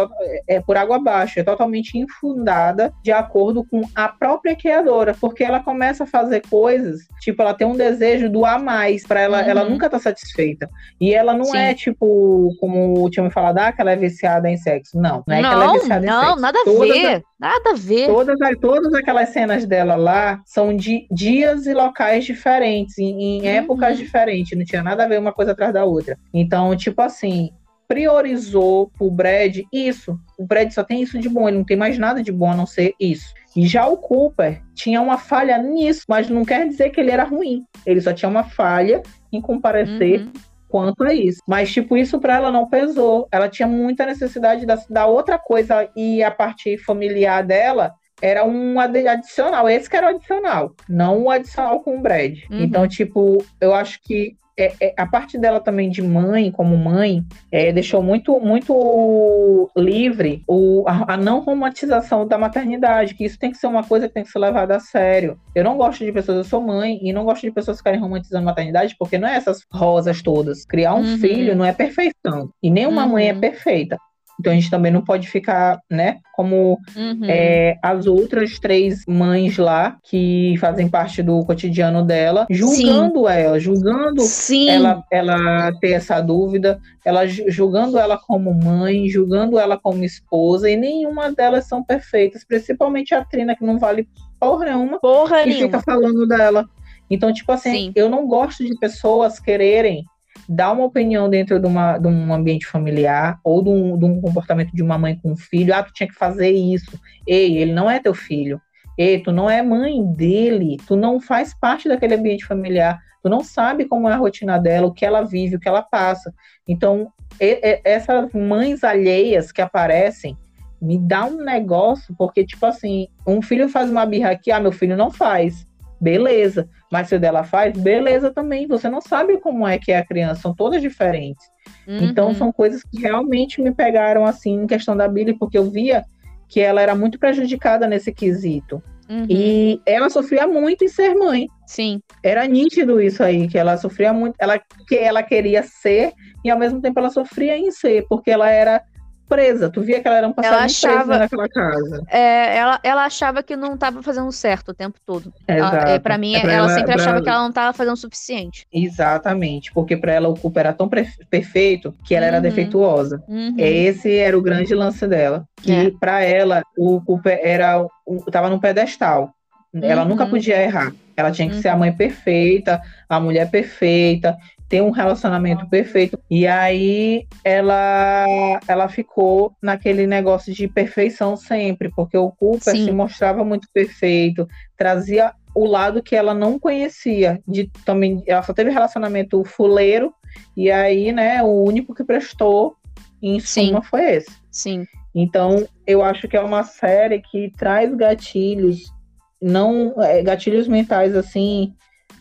é, 0.47 0.59
por 0.59 0.77
água 0.77 0.97
abaixo, 0.97 1.39
é 1.39 1.43
totalmente 1.43 1.97
infundada 1.97 2.93
de 3.03 3.11
acordo 3.11 3.63
com 3.63 3.81
a 3.95 4.07
própria 4.07 4.55
criadora, 4.55 5.15
porque 5.19 5.43
ela 5.43 5.59
começa 5.59 6.03
a 6.03 6.07
fazer 6.07 6.41
coisas, 6.49 7.01
tipo, 7.21 7.41
ela 7.41 7.53
tem 7.53 7.67
um 7.67 7.75
desejo 7.75 8.29
do 8.29 8.45
a 8.45 8.57
mais, 8.57 9.05
para 9.05 9.21
ela, 9.21 9.41
uhum. 9.41 9.49
ela 9.49 9.63
nunca 9.65 9.89
tá 9.89 9.99
satisfeita. 9.99 10.69
E 10.99 11.13
ela 11.13 11.33
não 11.33 11.45
Sim. 11.45 11.57
é 11.57 11.73
tipo, 11.73 12.55
como 12.59 13.09
tinha 13.09 13.23
me 13.23 13.31
falado, 13.31 13.57
ah, 13.59 13.71
que 13.71 13.81
ela 13.81 13.91
é 13.91 13.95
viciada 13.95 14.49
em 14.49 14.57
sexo. 14.57 14.99
Não, 14.99 15.23
não 15.27 15.35
é 15.35 15.41
não, 15.41 15.49
que 15.49 15.55
ela 15.55 15.65
é 15.65 15.79
viciada 15.79 16.05
não, 16.05 16.13
em 16.13 16.19
sexo. 16.19 16.35
Não, 16.35 16.41
nada 16.41 16.59
a 16.59 16.63
ver. 16.63 17.23
Nada 17.39 17.69
a 17.71 17.73
ver. 17.73 18.07
Todas, 18.07 18.37
todas 18.59 18.93
aquelas 18.93 19.29
cenas 19.29 19.65
dela 19.65 19.95
lá 19.95 20.41
são 20.45 20.75
de 20.75 21.07
dias 21.09 21.65
e 21.65 21.73
locais 21.73 22.25
diferentes, 22.25 22.97
em, 22.97 23.21
em 23.21 23.41
uhum. 23.41 23.47
épocas 23.47 23.97
diferentes, 23.97 24.57
não 24.57 24.65
tinha 24.65 24.83
nada 24.83 25.05
a 25.05 25.07
ver 25.07 25.19
uma 25.19 25.31
coisa 25.31 25.51
atrás 25.53 25.73
da 25.73 25.85
outra. 25.85 26.17
Então, 26.33 26.75
tipo 26.75 27.01
assim, 27.01 27.51
priorizou 27.89 28.91
pro 28.95 29.09
Brad 29.09 29.61
isso. 29.73 30.17
O 30.37 30.45
Brad 30.45 30.71
só 30.71 30.83
tem 30.83 31.01
isso 31.01 31.17
de 31.17 31.27
bom, 31.27 31.49
ele 31.49 31.57
não 31.57 31.65
tem 31.65 31.75
mais 31.75 31.97
nada 31.97 32.21
de 32.21 32.31
bom 32.31 32.51
a 32.51 32.55
não 32.55 32.67
ser 32.67 32.93
isso. 32.99 33.33
E 33.57 33.67
já 33.67 33.87
o 33.87 33.97
Cooper 33.97 34.61
tinha 34.75 35.01
uma 35.01 35.17
falha 35.17 35.57
nisso, 35.57 36.03
mas 36.07 36.29
não 36.29 36.45
quer 36.45 36.67
dizer 36.67 36.91
que 36.91 37.01
ele 37.01 37.09
era 37.09 37.23
ruim. 37.23 37.65
Ele 37.85 37.99
só 37.99 38.13
tinha 38.13 38.29
uma 38.29 38.43
falha 38.43 39.01
em 39.33 39.41
comparecer 39.41 40.21
uhum 40.21 40.31
quanto 40.69 41.03
a 41.03 41.11
isso. 41.11 41.41
Mas, 41.47 41.73
tipo, 41.73 41.97
isso 41.97 42.19
para 42.19 42.35
ela 42.35 42.51
não 42.51 42.69
pesou. 42.69 43.27
Ela 43.31 43.49
tinha 43.49 43.67
muita 43.67 44.05
necessidade 44.05 44.67
da, 44.67 44.75
da 44.87 45.07
outra 45.07 45.39
coisa 45.39 45.89
e 45.95 46.21
a 46.21 46.29
parte 46.29 46.77
familiar 46.77 47.43
dela 47.43 47.95
era 48.21 48.45
um 48.45 48.79
adicional. 48.79 49.67
Esse 49.67 49.89
que 49.89 49.95
era 49.97 50.07
o 50.07 50.09
adicional, 50.15 50.75
não 50.87 51.23
o 51.23 51.29
adicional 51.31 51.79
com 51.81 51.97
o 51.97 52.01
Brad. 52.01 52.37
Uhum. 52.51 52.61
Então, 52.61 52.87
tipo, 52.87 53.43
eu 53.59 53.73
acho 53.73 53.99
que 54.03 54.37
é, 54.61 54.73
é, 54.81 54.93
a 54.97 55.05
parte 55.05 55.37
dela 55.37 55.59
também 55.59 55.89
de 55.89 56.01
mãe, 56.01 56.51
como 56.51 56.77
mãe, 56.77 57.23
é, 57.51 57.71
deixou 57.71 58.01
muito, 58.03 58.39
muito 58.39 59.69
livre 59.75 60.43
o, 60.47 60.83
a, 60.87 61.13
a, 61.13 61.17
não 61.17 61.39
romantização 61.39 62.27
da 62.27 62.37
maternidade, 62.37 63.15
que 63.15 63.25
isso 63.25 63.39
tem 63.39 63.51
que 63.51 63.57
ser 63.57 63.67
uma 63.67 63.83
coisa 63.83 64.07
que 64.07 64.13
tem 64.13 64.23
que 64.23 64.29
ser 64.29 64.39
levada 64.39 64.75
a 64.75 64.79
sério. 64.79 65.39
Eu 65.55 65.63
não 65.63 65.77
gosto 65.77 66.03
de 66.03 66.11
pessoas, 66.11 66.37
eu 66.37 66.43
sou 66.43 66.61
mãe, 66.61 66.99
e 67.01 67.13
não 67.13 67.23
gosto 67.23 67.41
de 67.41 67.51
pessoas 67.51 67.77
ficarem 67.77 67.99
romantizando 67.99 68.45
maternidade, 68.45 68.95
porque 68.97 69.17
não 69.17 69.27
é 69.27 69.35
essas 69.35 69.65
rosas 69.71 70.21
todas. 70.21 70.65
Criar 70.65 70.93
um 70.93 70.99
uhum. 70.99 71.17
filho 71.17 71.55
não 71.55 71.65
é 71.65 71.73
perfeição. 71.73 72.51
E 72.61 72.69
nenhuma 72.69 73.03
uhum. 73.05 73.11
mãe 73.13 73.29
é 73.29 73.33
perfeita. 73.33 73.97
Então 74.39 74.53
a 74.53 74.55
gente 74.55 74.69
também 74.69 74.91
não 74.91 75.03
pode 75.03 75.27
ficar, 75.27 75.79
né, 75.89 76.17
como 76.33 76.79
uhum. 76.95 77.25
é, 77.25 77.77
as 77.83 78.07
outras 78.07 78.57
três 78.57 79.03
mães 79.05 79.57
lá 79.57 79.97
que 80.03 80.55
fazem 80.59 80.87
parte 80.87 81.21
do 81.21 81.43
cotidiano 81.45 82.05
dela, 82.05 82.47
julgando 82.49 83.27
Sim. 83.27 83.33
ela, 83.33 83.59
julgando 83.59 84.21
Sim. 84.21 84.69
ela, 84.69 85.03
ela 85.11 85.71
ter 85.79 85.91
essa 85.91 86.21
dúvida, 86.21 86.79
ela 87.03 87.27
julgando 87.27 87.97
ela 87.99 88.17
como 88.17 88.53
mãe, 88.53 89.09
julgando 89.09 89.59
ela 89.59 89.77
como 89.77 90.03
esposa, 90.05 90.69
e 90.69 90.77
nenhuma 90.77 91.31
delas 91.31 91.67
são 91.67 91.83
perfeitas, 91.83 92.45
principalmente 92.45 93.13
a 93.13 93.25
Trina, 93.25 93.55
que 93.55 93.65
não 93.65 93.77
vale 93.77 94.07
porra 94.39 94.65
nenhuma, 94.67 94.99
porra 94.99 95.43
que 95.43 95.49
nenhuma. 95.49 95.65
fica 95.65 95.81
falando 95.81 96.25
dela. 96.25 96.65
Então, 97.09 97.33
tipo 97.33 97.51
assim, 97.51 97.71
Sim. 97.71 97.91
eu 97.95 98.07
não 98.07 98.27
gosto 98.27 98.63
de 98.63 98.77
pessoas 98.79 99.39
quererem 99.39 100.05
dar 100.49 100.71
uma 100.71 100.85
opinião 100.85 101.29
dentro 101.29 101.59
de, 101.59 101.67
uma, 101.67 101.99
de 101.99 102.07
um 102.07 102.33
ambiente 102.33 102.65
familiar 102.65 103.39
ou 103.43 103.61
de 103.61 103.69
um, 103.69 103.95
de 103.95 104.05
um, 104.05 104.19
comportamento 104.19 104.71
de 104.73 104.81
uma 104.81 104.97
mãe 104.97 105.15
com 105.15 105.33
um 105.33 105.37
filho. 105.37 105.75
Ah, 105.75 105.83
tu 105.83 105.93
tinha 105.93 106.09
que 106.09 106.15
fazer 106.15 106.49
isso. 106.49 106.99
Ei, 107.27 107.59
ele 107.59 107.71
não 107.71 107.87
é 107.87 107.99
teu 107.99 108.15
filho. 108.15 108.59
Ei, 108.97 109.19
tu 109.19 109.31
não 109.31 109.47
é 109.47 109.61
mãe 109.61 110.03
dele. 110.03 110.77
Tu 110.87 110.95
não 110.95 111.19
faz 111.19 111.53
parte 111.53 111.87
daquele 111.87 112.15
ambiente 112.15 112.47
familiar. 112.47 112.99
Tu 113.21 113.29
não 113.29 113.43
sabe 113.43 113.85
como 113.85 114.09
é 114.09 114.13
a 114.13 114.17
rotina 114.17 114.57
dela, 114.57 114.87
o 114.87 114.93
que 114.93 115.05
ela 115.05 115.21
vive, 115.21 115.57
o 115.57 115.59
que 115.59 115.67
ela 115.67 115.83
passa. 115.83 116.33
Então, 116.67 117.13
e, 117.39 117.59
e, 117.61 117.81
essas 117.83 118.33
mães 118.33 118.83
alheias 118.83 119.51
que 119.51 119.61
aparecem 119.61 120.35
me 120.81 120.97
dá 120.97 121.25
um 121.25 121.43
negócio, 121.43 122.15
porque, 122.17 122.43
tipo 122.43 122.65
assim, 122.65 123.07
um 123.27 123.41
filho 123.41 123.69
faz 123.69 123.91
uma 123.91 124.05
birra 124.05 124.31
aqui, 124.31 124.49
ah, 124.51 124.59
meu 124.59 124.71
filho 124.71 124.97
não 124.97 125.11
faz 125.11 125.68
beleza. 125.99 126.67
Mas 126.91 127.07
se 127.07 127.15
o 127.15 127.19
dela 127.19 127.43
faz, 127.43 127.77
beleza 127.77 128.31
também. 128.31 128.67
Você 128.67 128.89
não 128.89 129.01
sabe 129.01 129.37
como 129.37 129.67
é 129.67 129.77
que 129.77 129.91
é 129.91 129.97
a 129.97 130.05
criança, 130.05 130.41
são 130.41 130.55
todas 130.55 130.81
diferentes. 130.81 131.45
Uhum. 131.87 132.03
Então 132.03 132.33
são 132.33 132.51
coisas 132.51 132.83
que 132.83 132.99
realmente 133.01 133.61
me 133.61 133.71
pegaram 133.71 134.25
assim 134.25 134.63
em 134.63 134.67
questão 134.67 134.95
da 134.95 135.07
Billy, 135.07 135.33
porque 135.33 135.57
eu 135.57 135.69
via 135.69 136.03
que 136.47 136.59
ela 136.59 136.81
era 136.81 136.95
muito 136.95 137.19
prejudicada 137.19 137.87
nesse 137.87 138.11
quesito. 138.11 138.81
Uhum. 139.09 139.25
E 139.27 139.81
ela 139.85 140.09
sofria 140.09 140.47
muito 140.47 140.83
em 140.83 140.87
ser 140.87 141.15
mãe. 141.15 141.47
Sim. 141.65 141.99
Era 142.23 142.45
nítido 142.47 143.01
isso 143.01 143.23
aí, 143.23 143.47
que 143.47 143.57
ela 143.57 143.75
sofria 143.77 144.13
muito, 144.13 144.35
ela 144.39 144.59
que 144.87 144.95
ela 144.95 145.23
queria 145.23 145.63
ser 145.63 146.11
e 146.43 146.49
ao 146.49 146.59
mesmo 146.59 146.79
tempo 146.79 146.99
ela 146.99 147.09
sofria 147.09 147.57
em 147.57 147.71
ser, 147.71 148.05
porque 148.07 148.29
ela 148.29 148.49
era 148.49 148.83
presa. 149.29 149.69
Tu 149.69 149.81
via 149.81 150.01
que 150.01 150.07
ela 150.07 150.17
era 150.17 150.27
um 150.27 150.33
passarinho 150.33 150.65
achava, 150.65 151.05
presa 151.05 151.19
naquela 151.19 151.47
casa. 151.47 152.03
É, 152.09 152.57
ela, 152.57 152.79
ela 152.83 153.05
achava 153.05 153.43
que 153.43 153.55
não 153.55 153.75
estava 153.75 154.01
fazendo 154.01 154.31
certo 154.31 154.69
o 154.69 154.73
tempo 154.73 154.99
todo. 155.05 155.31
Ela, 155.47 155.91
é, 155.91 155.99
para 155.99 156.17
mim, 156.17 156.35
é 156.35 156.41
pra 156.41 156.51
ela, 156.51 156.67
ela, 156.67 156.75
sempre 156.75 156.95
achava 156.95 157.17
ela... 157.17 157.21
que 157.21 157.29
ela 157.29 157.41
não 157.41 157.49
estava 157.49 157.71
fazendo 157.71 157.93
o 157.93 157.97
suficiente. 157.97 158.65
Exatamente, 158.73 159.71
porque 159.71 159.95
para 159.95 160.13
ela 160.13 160.27
o 160.27 160.35
culpa 160.35 160.59
era 160.59 160.73
tão 160.73 160.89
perfeito 160.89 161.93
que 162.03 162.15
ela 162.15 162.25
uhum. 162.25 162.31
era 162.33 162.41
defeituosa. 162.41 163.23
Uhum. 163.27 163.55
Esse 163.57 164.17
era 164.17 164.37
o 164.37 164.41
grande 164.41 164.73
lance 164.73 165.07
dela. 165.07 165.45
Que 165.61 165.71
é. 165.71 165.91
para 165.91 166.23
ela 166.23 166.63
o 166.75 166.99
culpa 167.01 167.29
era 167.29 167.85
estava 168.27 168.49
no 168.49 168.59
pedestal. 168.59 169.31
Ela 169.73 170.01
uhum. 170.01 170.09
nunca 170.09 170.25
podia 170.25 170.59
errar. 170.61 170.91
Ela 171.15 171.31
tinha 171.31 171.47
que 171.47 171.61
ser 171.61 171.67
a 171.67 171.73
uhum. 171.73 171.79
mãe 171.79 171.91
perfeita, 171.91 172.81
a 173.07 173.19
mulher 173.19 173.51
perfeita 173.51 174.35
ter 174.69 174.81
um 174.83 174.91
relacionamento 174.91 175.67
perfeito. 175.67 176.17
E 176.29 176.45
aí 176.45 177.27
ela 177.43 178.25
ela 178.67 178.87
ficou 178.87 179.53
naquele 179.61 180.05
negócio 180.05 180.53
de 180.53 180.67
perfeição 180.67 181.35
sempre, 181.35 181.89
porque 181.89 182.15
o 182.15 182.31
Cooper 182.31 182.75
Sim. 182.75 182.85
se 182.85 182.91
mostrava 182.91 183.43
muito 183.43 183.67
perfeito, 183.73 184.47
trazia 184.77 185.33
o 185.55 185.65
lado 185.65 186.03
que 186.03 186.15
ela 186.15 186.35
não 186.35 186.59
conhecia, 186.59 187.41
de 187.47 187.69
também 187.83 188.23
ela 188.27 188.43
só 188.43 188.53
teve 188.53 188.69
relacionamento 188.69 189.43
fuleiro 189.43 190.13
e 190.55 190.69
aí, 190.69 191.11
né, 191.11 191.41
o 191.41 191.63
único 191.63 191.95
que 191.95 192.03
prestou 192.03 192.75
em 193.21 193.39
suma 193.39 193.81
foi 193.81 194.17
esse. 194.17 194.31
Sim. 194.51 194.85
Então, 195.13 195.67
eu 195.87 196.03
acho 196.03 196.27
que 196.27 196.37
é 196.37 196.41
uma 196.41 196.63
série 196.63 197.19
que 197.19 197.51
traz 197.57 197.93
gatilhos, 197.95 198.93
não 199.41 199.95
é, 199.97 200.21
gatilhos 200.21 200.67
mentais 200.67 201.15
assim 201.15 201.73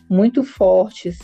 muito 0.09 0.43
fortes 0.43 1.19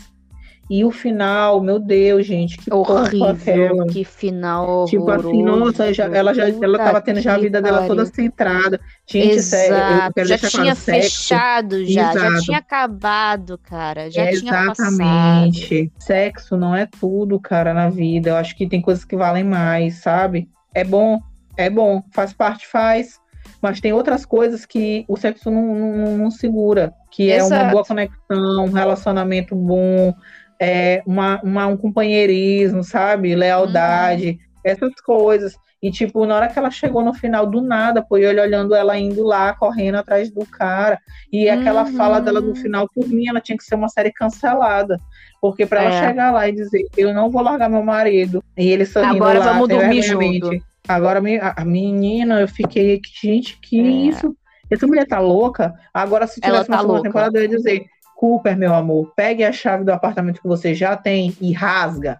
e 0.68 0.84
o 0.84 0.90
final, 0.90 1.60
meu 1.60 1.78
Deus, 1.78 2.26
gente, 2.26 2.58
que 2.58 2.72
horrível, 2.72 3.86
que 3.86 4.04
final 4.04 4.84
Tipo 4.86 5.08
assim, 5.10 5.42
nossa, 5.42 5.94
já, 5.94 6.04
ela 6.06 6.34
já 6.34 6.48
ela 6.48 6.78
tava 6.78 7.00
tendo 7.00 7.20
já 7.20 7.34
a 7.34 7.38
vida 7.38 7.62
dela 7.62 7.86
toda 7.86 8.04
centrada. 8.04 8.80
Gente, 9.06 9.36
Exato. 9.36 10.12
Sério, 10.14 10.26
já 10.26 10.48
tinha 10.48 10.74
fechado 10.74 11.84
já, 11.84 12.10
Exato. 12.10 12.18
já 12.18 12.40
tinha 12.40 12.58
acabado, 12.58 13.58
cara, 13.58 14.10
já 14.10 14.30
Exatamente. 14.30 15.68
tinha 15.68 15.88
passado. 15.90 15.92
Sexo 16.00 16.56
não 16.56 16.74
é 16.74 16.86
tudo, 16.86 17.38
cara, 17.38 17.72
na 17.72 17.88
vida. 17.88 18.30
Eu 18.30 18.36
acho 18.36 18.56
que 18.56 18.68
tem 18.68 18.82
coisas 18.82 19.04
que 19.04 19.16
valem 19.16 19.44
mais, 19.44 19.98
sabe? 20.02 20.48
É 20.74 20.82
bom, 20.82 21.20
é 21.56 21.70
bom, 21.70 22.02
faz 22.10 22.32
parte, 22.32 22.66
faz. 22.66 23.20
Mas 23.62 23.80
tem 23.80 23.92
outras 23.92 24.26
coisas 24.26 24.66
que 24.66 25.04
o 25.08 25.16
sexo 25.16 25.50
não, 25.50 25.74
não, 25.74 26.18
não 26.18 26.30
segura, 26.30 26.92
que 27.10 27.30
Exato. 27.30 27.54
é 27.54 27.62
uma 27.62 27.70
boa 27.70 27.84
conexão, 27.84 28.64
um 28.64 28.72
relacionamento 28.72 29.54
bom, 29.54 30.14
é, 30.60 31.02
uma, 31.06 31.40
uma, 31.42 31.66
um 31.66 31.76
companheirismo, 31.76 32.82
sabe? 32.82 33.34
Lealdade, 33.34 34.30
uhum. 34.30 34.38
essas 34.64 34.94
coisas. 35.00 35.56
E, 35.82 35.90
tipo, 35.90 36.24
na 36.24 36.34
hora 36.34 36.48
que 36.48 36.58
ela 36.58 36.70
chegou 36.70 37.02
no 37.02 37.12
final 37.12 37.46
do 37.46 37.60
nada, 37.60 38.02
pô, 38.02 38.16
ele 38.16 38.40
olhando 38.40 38.74
ela 38.74 38.98
indo 38.98 39.22
lá, 39.22 39.52
correndo 39.54 39.96
atrás 39.96 40.30
do 40.30 40.44
cara. 40.46 40.98
E 41.32 41.48
uhum. 41.48 41.60
aquela 41.60 41.86
fala 41.86 42.20
dela 42.20 42.40
no 42.40 42.54
final, 42.56 42.88
por 42.94 43.06
mim, 43.06 43.28
ela 43.28 43.40
tinha 43.40 43.56
que 43.56 43.64
ser 43.64 43.74
uma 43.74 43.88
série 43.88 44.12
cancelada. 44.12 44.98
Porque 45.40 45.66
para 45.66 45.82
é. 45.82 45.86
ela 45.86 46.08
chegar 46.08 46.32
lá 46.32 46.48
e 46.48 46.52
dizer, 46.52 46.86
eu 46.96 47.12
não 47.12 47.30
vou 47.30 47.42
largar 47.42 47.68
meu 47.68 47.82
marido. 47.82 48.42
E 48.56 48.68
ele 48.68 48.86
sorrindo 48.86 49.16
Agora 49.16 49.38
lá, 49.38 49.52
vamos 49.52 49.68
dormir 49.68 50.02
junto. 50.02 50.50
Agora, 50.88 51.20
a 51.56 51.64
menina, 51.64 52.40
eu 52.40 52.48
fiquei, 52.48 53.00
gente, 53.20 53.58
que 53.60 53.78
é. 53.78 53.82
isso? 53.82 54.36
Essa 54.70 54.86
mulher 54.86 55.06
tá 55.06 55.20
louca? 55.20 55.74
Agora, 55.92 56.26
se 56.26 56.40
tivesse 56.40 56.68
ela 56.70 56.80
tá 56.80 56.82
uma 56.82 57.02
temporada, 57.02 57.38
eu 57.38 57.42
ia 57.42 57.48
dizer, 57.48 57.86
Cooper, 58.16 58.56
meu 58.56 58.74
amor, 58.74 59.12
pegue 59.14 59.44
a 59.44 59.52
chave 59.52 59.84
do 59.84 59.92
apartamento 59.92 60.40
que 60.40 60.48
você 60.48 60.74
já 60.74 60.96
tem 60.96 61.36
e 61.40 61.52
rasga. 61.52 62.18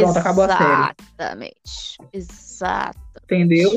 Pronto, 0.00 0.18
acabou 0.18 0.44
a 0.44 0.56
série. 0.56 0.94
Exatamente. 1.18 1.98
Exato. 2.12 2.98
Entendeu? 3.24 3.70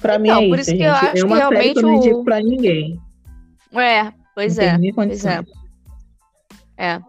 Pra 0.00 0.16
então, 0.16 0.40
mim 0.40 0.46
é 0.46 0.48
por 0.48 0.58
isso, 0.58 0.70
isso 0.70 0.76
que 0.76 0.82
eu 0.82 0.92
acho 0.92 1.16
é 1.16 1.24
uma 1.24 1.36
que 1.36 1.40
realmente 1.40 1.72
que 1.72 1.78
eu 1.78 1.82
não 1.82 1.94
indico 1.94 2.24
pra 2.24 2.40
ninguém. 2.40 3.00
É, 3.72 4.12
pois 4.34 4.56
não 4.56 4.64
é. 4.64 4.92
Pois 4.92 5.24
é. 5.24 5.40
é. 6.76 7.00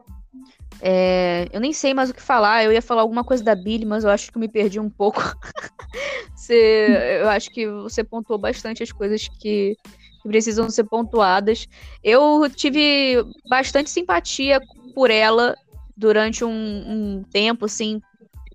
É, 0.81 1.47
eu 1.51 1.59
nem 1.59 1.73
sei 1.73 1.93
mais 1.93 2.09
o 2.09 2.13
que 2.13 2.21
falar. 2.21 2.63
Eu 2.63 2.71
ia 2.71 2.81
falar 2.81 3.01
alguma 3.01 3.23
coisa 3.23 3.43
da 3.43 3.55
Billy, 3.55 3.85
mas 3.85 4.03
eu 4.03 4.09
acho 4.09 4.31
que 4.31 4.37
eu 4.37 4.39
me 4.39 4.47
perdi 4.47 4.79
um 4.79 4.89
pouco. 4.89 5.21
você, 6.35 7.19
eu 7.21 7.29
acho 7.29 7.49
que 7.49 7.67
você 7.67 8.03
pontuou 8.03 8.37
bastante 8.37 8.83
as 8.83 8.91
coisas 8.91 9.27
que, 9.39 9.75
que 10.25 10.29
precisam 10.29 10.69
ser 10.69 10.85
pontuadas. 10.85 11.69
Eu 12.03 12.49
tive 12.49 13.23
bastante 13.47 13.91
simpatia 13.91 14.59
por 14.93 15.11
ela 15.11 15.55
durante 15.95 16.43
um, 16.43 16.49
um 16.49 17.23
tempo, 17.31 17.65
assim, 17.65 18.01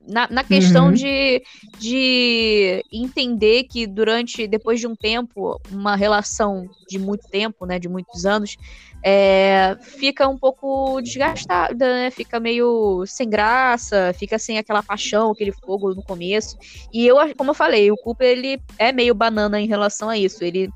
na, 0.06 0.28
na 0.28 0.42
questão 0.42 0.86
uhum. 0.86 0.92
de, 0.92 1.42
de 1.78 2.84
entender 2.92 3.64
que 3.64 3.86
durante, 3.86 4.48
depois 4.48 4.80
de 4.80 4.86
um 4.88 4.96
tempo, 4.96 5.60
uma 5.70 5.94
relação 5.94 6.68
de 6.88 6.98
muito 6.98 7.28
tempo, 7.28 7.64
né, 7.64 7.78
de 7.78 7.88
muitos 7.88 8.26
anos, 8.26 8.56
é, 9.02 9.78
fica 9.80 10.28
um 10.28 10.36
pouco 10.36 11.00
desgastada, 11.00 11.86
né? 11.86 12.10
Fica 12.10 12.38
meio 12.38 13.02
sem 13.06 13.30
graça, 13.30 14.12
fica 14.18 14.38
sem 14.38 14.58
aquela 14.58 14.82
paixão, 14.82 15.30
aquele 15.30 15.52
fogo 15.52 15.94
no 15.94 16.02
começo. 16.02 16.58
E 16.92 17.06
eu, 17.06 17.16
como 17.34 17.50
eu 17.50 17.54
falei, 17.54 17.90
o 17.90 17.96
Cooper 17.96 18.28
ele 18.28 18.60
é 18.76 18.92
meio 18.92 19.14
banana 19.14 19.58
em 19.58 19.66
relação 19.66 20.10
a 20.10 20.18
isso. 20.18 20.44
Ele 20.44 20.68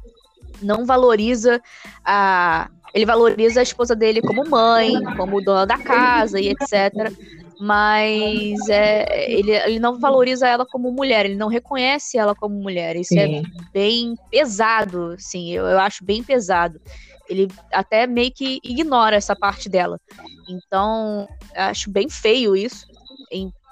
não 0.62 0.84
valoriza 0.84 1.60
a. 2.04 2.68
Ele 2.92 3.04
valoriza 3.04 3.58
a 3.58 3.62
esposa 3.62 3.96
dele 3.96 4.22
como 4.22 4.48
mãe, 4.48 4.92
como 5.16 5.42
dona 5.42 5.66
da 5.66 5.76
casa 5.76 6.40
e 6.40 6.48
etc. 6.48 7.12
Mas 7.58 8.68
é, 8.68 9.32
ele, 9.32 9.50
ele 9.50 9.78
não 9.80 9.98
valoriza 9.98 10.46
ela 10.46 10.64
como 10.64 10.92
mulher, 10.92 11.24
ele 11.24 11.34
não 11.34 11.48
reconhece 11.48 12.16
ela 12.16 12.36
como 12.36 12.54
mulher. 12.54 12.94
Isso 12.94 13.18
é 13.18 13.26
Sim. 13.26 13.38
é 13.38 13.42
bem 13.72 14.14
pesado, 14.30 15.16
sim, 15.18 15.52
eu, 15.52 15.64
eu 15.66 15.78
acho 15.80 16.04
bem 16.04 16.22
pesado. 16.22 16.80
Ele 17.28 17.48
até 17.72 18.06
meio 18.06 18.30
que 18.32 18.60
ignora 18.62 19.16
essa 19.16 19.34
parte 19.34 19.68
dela. 19.68 19.98
Então, 20.48 21.28
acho 21.56 21.90
bem 21.90 22.08
feio 22.08 22.54
isso. 22.54 22.86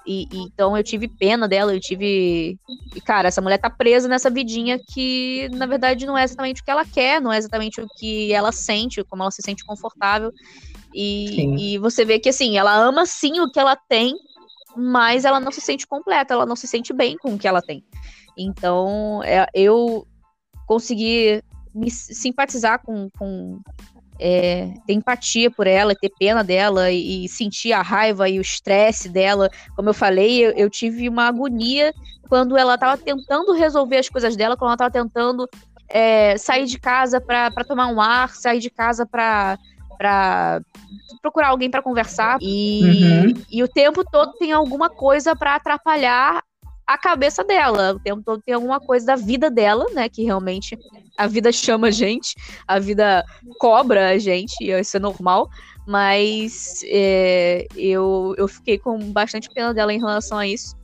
E, 0.05 0.27
e, 0.31 0.37
então 0.43 0.75
eu 0.75 0.83
tive 0.83 1.07
pena 1.07 1.47
dela, 1.47 1.73
eu 1.73 1.79
tive. 1.79 2.57
E, 2.95 3.01
cara, 3.01 3.27
essa 3.27 3.41
mulher 3.41 3.57
tá 3.57 3.69
presa 3.69 4.07
nessa 4.07 4.29
vidinha 4.29 4.79
que, 4.79 5.49
na 5.53 5.65
verdade, 5.65 6.05
não 6.05 6.17
é 6.17 6.23
exatamente 6.23 6.61
o 6.61 6.65
que 6.65 6.71
ela 6.71 6.85
quer, 6.85 7.21
não 7.21 7.31
é 7.31 7.37
exatamente 7.37 7.79
o 7.79 7.87
que 7.97 8.33
ela 8.33 8.51
sente, 8.51 9.03
como 9.03 9.23
ela 9.23 9.31
se 9.31 9.41
sente 9.41 9.63
confortável. 9.63 10.31
E, 10.93 11.73
e 11.73 11.77
você 11.77 12.05
vê 12.05 12.19
que, 12.19 12.29
assim, 12.29 12.57
ela 12.57 12.75
ama 12.75 13.05
sim 13.05 13.39
o 13.39 13.49
que 13.49 13.59
ela 13.59 13.75
tem, 13.75 14.13
mas 14.75 15.25
ela 15.25 15.39
não 15.39 15.51
se 15.51 15.61
sente 15.61 15.87
completa, 15.87 16.33
ela 16.33 16.45
não 16.45 16.55
se 16.55 16.67
sente 16.67 16.93
bem 16.93 17.17
com 17.17 17.33
o 17.33 17.37
que 17.37 17.47
ela 17.47 17.61
tem. 17.61 17.83
Então, 18.37 19.23
é, 19.23 19.47
eu 19.53 20.05
consegui 20.67 21.41
me 21.73 21.89
simpatizar 21.89 22.81
com, 22.83 23.09
com 23.17 23.59
é, 24.25 24.73
ter 24.87 24.93
empatia 24.93 25.51
por 25.51 25.67
ela, 25.67 25.93
ter 25.93 26.09
pena 26.17 26.41
dela 26.45 26.89
e, 26.89 27.25
e 27.25 27.27
sentir 27.27 27.73
a 27.73 27.81
raiva 27.81 28.29
e 28.29 28.39
o 28.39 28.41
estresse 28.41 29.09
dela. 29.09 29.49
Como 29.75 29.89
eu 29.89 29.93
falei, 29.93 30.45
eu, 30.45 30.51
eu, 30.51 30.69
tive 30.69 31.09
uma 31.09 31.27
agonia 31.27 31.93
quando 32.29 32.57
ela 32.57 32.77
tava 32.77 32.97
tentando 32.97 33.51
resolver 33.51 33.97
as 33.97 34.07
coisas 34.07 34.37
dela, 34.37 34.55
quando 34.55 34.69
ela 34.69 34.77
tava 34.77 34.91
tentando 34.91 35.45
é, 35.89 36.37
sair 36.37 36.65
de 36.65 36.79
casa 36.79 37.19
para 37.19 37.51
tomar 37.67 37.87
um 37.87 37.99
ar, 37.99 38.29
sair 38.29 38.59
de 38.59 38.69
casa 38.69 39.05
para 39.05 39.59
para 39.97 40.59
procurar 41.21 41.49
alguém 41.49 41.69
para 41.69 41.81
conversar 41.81 42.37
e, 42.41 42.81
uhum. 42.83 43.33
e 43.49 43.63
o 43.63 43.67
tempo 43.67 44.03
todo 44.03 44.33
tem 44.33 44.51
alguma 44.51 44.89
coisa 44.89 45.35
para 45.35 45.55
atrapalhar 45.55 46.43
a 46.87 46.97
cabeça 46.97 47.43
dela. 47.43 47.93
O 47.93 47.99
tempo 47.99 48.21
todo 48.23 48.41
tem 48.41 48.55
alguma 48.55 48.79
coisa 48.79 49.05
da 49.05 49.15
vida 49.15 49.51
dela, 49.51 49.85
né? 49.93 50.09
Que 50.09 50.23
realmente 50.23 50.77
a 51.17 51.27
vida 51.27 51.51
chama 51.51 51.87
a 51.87 51.91
gente, 51.91 52.35
a 52.67 52.79
vida 52.79 53.23
cobra 53.59 54.09
a 54.09 54.17
gente, 54.17 54.55
e 54.61 54.71
isso 54.71 54.97
é 54.97 54.99
normal. 54.99 55.49
Mas 55.85 56.81
é, 56.85 57.67
eu, 57.75 58.33
eu 58.37 58.47
fiquei 58.47 58.77
com 58.77 58.97
bastante 59.11 59.49
pena 59.49 59.73
dela 59.73 59.93
em 59.93 59.99
relação 59.99 60.37
a 60.37 60.47
isso. 60.47 60.75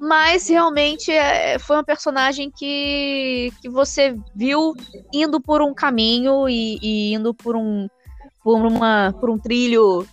Mas 0.00 0.48
realmente 0.48 1.10
é, 1.10 1.58
foi 1.58 1.76
uma 1.76 1.84
personagem 1.84 2.50
que, 2.50 3.52
que 3.60 3.68
você 3.68 4.16
viu 4.34 4.74
indo 5.12 5.40
por 5.40 5.60
um 5.60 5.74
caminho 5.74 6.48
e, 6.48 6.78
e 6.80 7.14
indo 7.14 7.34
por 7.34 7.56
um, 7.56 7.88
por, 8.42 8.64
uma, 8.64 9.12
por 9.20 9.28
um 9.28 9.38
trilho 9.38 10.06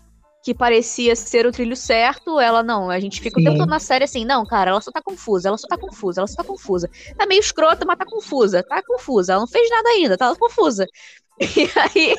que 0.46 0.54
parecia 0.54 1.16
ser 1.16 1.48
o 1.48 1.52
trilho 1.52 1.76
certo, 1.76 2.40
ela 2.40 2.62
não. 2.62 2.92
A 2.92 3.00
gente 3.00 3.20
fica 3.20 3.40
Sim. 3.40 3.42
o 3.42 3.50
tempo 3.50 3.58
todo 3.58 3.68
na 3.68 3.80
série 3.80 4.04
assim, 4.04 4.24
não, 4.24 4.46
cara, 4.46 4.70
ela 4.70 4.80
só 4.80 4.92
tá 4.92 5.02
confusa, 5.02 5.48
ela 5.48 5.58
só 5.58 5.68
tá 5.68 5.76
confusa, 5.76 6.22
ela 6.22 6.28
só 6.28 6.36
tá 6.36 6.44
confusa. 6.44 6.88
Tá 7.18 7.26
meio 7.26 7.40
escrota, 7.40 7.84
mas 7.84 7.98
tá 7.98 8.06
confusa, 8.06 8.62
tá 8.62 8.80
confusa. 8.86 9.34
Ela 9.34 9.42
não 9.42 9.48
fez 9.48 9.68
nada 9.72 9.90
ainda, 9.90 10.16
tá 10.16 10.36
confusa. 10.36 10.86
E 11.38 11.70
aí, 11.78 12.16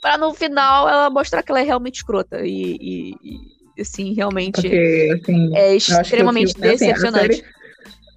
pra 0.00 0.16
no 0.16 0.32
final 0.32 0.88
ela 0.88 1.10
mostrar 1.10 1.42
que 1.42 1.50
ela 1.50 1.60
é 1.60 1.64
realmente 1.64 1.96
escrota. 1.96 2.42
E, 2.44 2.76
e, 2.80 3.14
e 3.76 3.80
assim, 3.80 4.14
realmente 4.14 4.60
Porque, 4.60 5.20
assim, 5.20 5.56
é 5.56 5.74
extremamente 5.74 6.54
decepcionante. 6.54 7.32
Assim, 7.32 7.40
a, 7.40 7.40
série, 7.40 7.44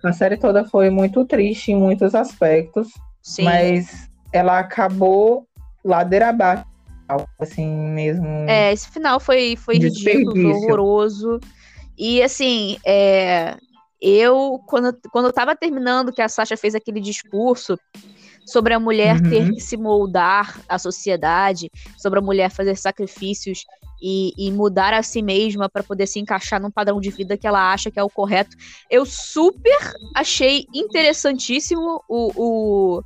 a 0.03 0.13
série 0.13 0.37
toda 0.37 0.65
foi 0.65 0.91
muito 0.91 1.25
triste 1.25 1.71
em 1.71 1.75
muitos 1.75 2.13
aspectos, 2.13 2.89
Sim. 3.23 3.43
mas 3.43 4.07
ela 4.31 4.59
acabou 4.59 5.47
ladeira 5.83 6.29
abaixo 6.29 6.68
assim 7.39 7.67
mesmo. 7.67 8.25
É, 8.47 8.71
esse 8.71 8.89
final 8.89 9.19
foi, 9.19 9.55
foi 9.55 9.77
ridículo, 9.77 10.49
horroroso. 10.49 11.39
E 11.97 12.21
assim, 12.21 12.77
é, 12.85 13.57
eu, 14.01 14.61
quando, 14.67 14.97
quando 15.11 15.25
eu 15.25 15.33
tava 15.33 15.55
terminando, 15.55 16.13
que 16.13 16.21
a 16.21 16.29
Sasha 16.29 16.55
fez 16.55 16.73
aquele 16.73 17.01
discurso 17.01 17.77
sobre 18.45 18.73
a 18.73 18.79
mulher 18.79 19.17
uhum. 19.17 19.29
ter 19.29 19.53
que 19.53 19.59
se 19.59 19.77
moldar 19.77 20.59
à 20.67 20.79
sociedade, 20.79 21.69
sobre 21.97 22.19
a 22.19 22.21
mulher 22.21 22.49
fazer 22.49 22.75
sacrifícios 22.75 23.65
e, 24.01 24.33
e 24.37 24.51
mudar 24.51 24.93
a 24.93 25.03
si 25.03 25.21
mesma 25.21 25.69
para 25.69 25.83
poder 25.83 26.07
se 26.07 26.19
encaixar 26.19 26.61
num 26.61 26.71
padrão 26.71 26.99
de 26.99 27.09
vida 27.09 27.37
que 27.37 27.45
ela 27.45 27.71
acha 27.71 27.91
que 27.91 27.99
é 27.99 28.03
o 28.03 28.09
correto. 28.09 28.55
Eu 28.89 29.05
super 29.05 29.77
achei 30.15 30.65
interessantíssimo 30.73 32.01
o, 32.07 32.31
o, 32.35 33.03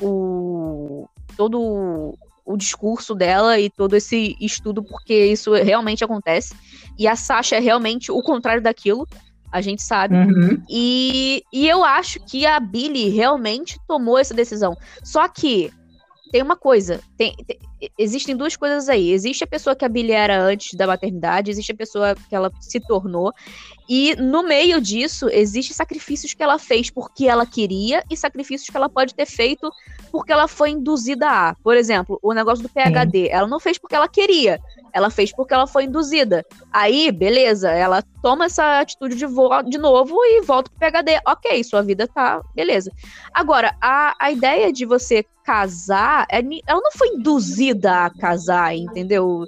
o 0.00 1.08
todo 1.36 2.16
o 2.48 2.56
discurso 2.56 3.14
dela 3.14 3.60
e 3.60 3.68
todo 3.68 3.94
esse 3.94 4.34
estudo, 4.40 4.82
porque 4.82 5.26
isso 5.26 5.52
realmente 5.52 6.02
acontece. 6.02 6.54
E 6.98 7.06
a 7.06 7.14
Sasha 7.14 7.56
é 7.56 7.60
realmente 7.60 8.10
o 8.10 8.22
contrário 8.22 8.62
daquilo, 8.62 9.06
a 9.52 9.60
gente 9.60 9.82
sabe. 9.82 10.16
Uhum. 10.16 10.62
E, 10.68 11.44
e 11.52 11.68
eu 11.68 11.84
acho 11.84 12.18
que 12.20 12.46
a 12.46 12.58
Billy 12.58 13.10
realmente 13.10 13.78
tomou 13.86 14.18
essa 14.18 14.32
decisão. 14.32 14.74
Só 15.04 15.28
que 15.28 15.70
tem 16.28 16.42
uma 16.42 16.56
coisa, 16.56 17.00
tem, 17.16 17.34
tem, 17.46 17.58
existem 17.98 18.36
duas 18.36 18.56
coisas 18.56 18.88
aí. 18.88 19.10
Existe 19.10 19.44
a 19.44 19.46
pessoa 19.46 19.74
que 19.74 19.84
a 19.84 19.88
Billy 19.88 20.12
era 20.12 20.40
antes 20.40 20.76
da 20.76 20.86
maternidade, 20.86 21.50
existe 21.50 21.72
a 21.72 21.76
pessoa 21.76 22.14
que 22.28 22.34
ela 22.34 22.50
se 22.60 22.80
tornou, 22.80 23.32
e 23.88 24.14
no 24.16 24.42
meio 24.42 24.80
disso, 24.82 25.30
existe 25.30 25.72
sacrifícios 25.72 26.34
que 26.34 26.42
ela 26.42 26.58
fez 26.58 26.90
porque 26.90 27.26
ela 27.26 27.46
queria 27.46 28.04
e 28.10 28.16
sacrifícios 28.16 28.68
que 28.68 28.76
ela 28.76 28.88
pode 28.88 29.14
ter 29.14 29.24
feito 29.24 29.72
porque 30.12 30.30
ela 30.30 30.46
foi 30.46 30.70
induzida 30.70 31.26
a. 31.26 31.54
Por 31.54 31.74
exemplo, 31.74 32.18
o 32.22 32.34
negócio 32.34 32.62
do 32.62 32.68
PhD, 32.68 33.24
Sim. 33.24 33.30
ela 33.30 33.46
não 33.46 33.58
fez 33.58 33.78
porque 33.78 33.94
ela 33.94 34.06
queria, 34.06 34.60
ela 34.92 35.08
fez 35.08 35.32
porque 35.32 35.54
ela 35.54 35.66
foi 35.66 35.84
induzida. 35.84 36.44
Aí, 36.70 37.10
beleza, 37.10 37.70
ela 37.70 38.02
toma 38.22 38.44
essa 38.44 38.80
atitude 38.80 39.14
de, 39.14 39.26
de 39.68 39.78
novo 39.78 40.22
e 40.22 40.42
volta 40.42 40.70
pro 40.70 40.78
PHD. 40.78 41.20
Ok, 41.26 41.64
sua 41.64 41.82
vida 41.82 42.06
tá. 42.06 42.42
Beleza. 42.54 42.92
Agora, 43.32 43.74
a, 43.80 44.14
a 44.20 44.30
ideia 44.30 44.70
de 44.70 44.84
você 44.84 45.24
casar, 45.48 46.26
é, 46.30 46.40
ela 46.66 46.78
não 46.78 46.92
foi 46.92 47.08
induzida 47.08 48.04
a 48.04 48.10
casar, 48.10 48.76
entendeu? 48.76 49.46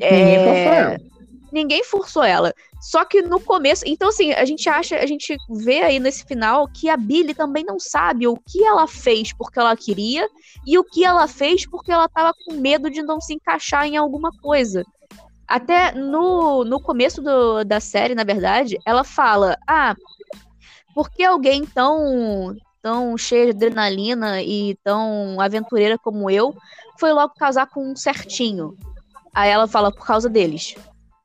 É, 0.00 0.10
ninguém 0.16 0.44
forçou 0.44 0.72
ela. 0.72 0.98
Ninguém 1.52 1.84
forçou 1.84 2.22
ela. 2.24 2.54
Só 2.80 3.04
que 3.04 3.22
no 3.22 3.38
começo, 3.38 3.84
então 3.86 4.08
assim, 4.08 4.32
a 4.32 4.44
gente 4.44 4.68
acha, 4.68 4.96
a 4.96 5.06
gente 5.06 5.36
vê 5.48 5.82
aí 5.82 6.00
nesse 6.00 6.24
final 6.24 6.66
que 6.66 6.90
a 6.90 6.96
Billy 6.96 7.34
também 7.34 7.64
não 7.64 7.78
sabe 7.78 8.26
o 8.26 8.36
que 8.36 8.64
ela 8.64 8.88
fez 8.88 9.32
porque 9.32 9.60
ela 9.60 9.76
queria 9.76 10.28
e 10.66 10.76
o 10.76 10.82
que 10.82 11.04
ela 11.04 11.28
fez 11.28 11.64
porque 11.64 11.92
ela 11.92 12.08
tava 12.08 12.32
com 12.44 12.54
medo 12.54 12.90
de 12.90 13.00
não 13.00 13.20
se 13.20 13.32
encaixar 13.32 13.86
em 13.86 13.96
alguma 13.96 14.32
coisa. 14.42 14.84
Até 15.46 15.92
no, 15.92 16.64
no 16.64 16.80
começo 16.80 17.22
do, 17.22 17.62
da 17.62 17.78
série, 17.78 18.14
na 18.16 18.24
verdade, 18.24 18.76
ela 18.84 19.04
fala: 19.04 19.56
Ah, 19.68 19.94
por 20.92 21.08
que 21.08 21.22
alguém 21.22 21.64
tão, 21.64 22.56
tão 22.82 23.16
cheia 23.16 23.46
de 23.46 23.50
adrenalina 23.66 24.42
e 24.42 24.76
tão 24.84 25.40
aventureira 25.40 25.98
como 25.98 26.30
eu 26.30 26.54
foi 26.98 27.12
logo 27.12 27.34
casar 27.34 27.66
com 27.66 27.92
um 27.92 27.96
certinho? 27.96 28.76
Aí 29.34 29.50
ela 29.50 29.68
fala: 29.68 29.92
Por 29.92 30.06
causa 30.06 30.28
deles 30.28 30.74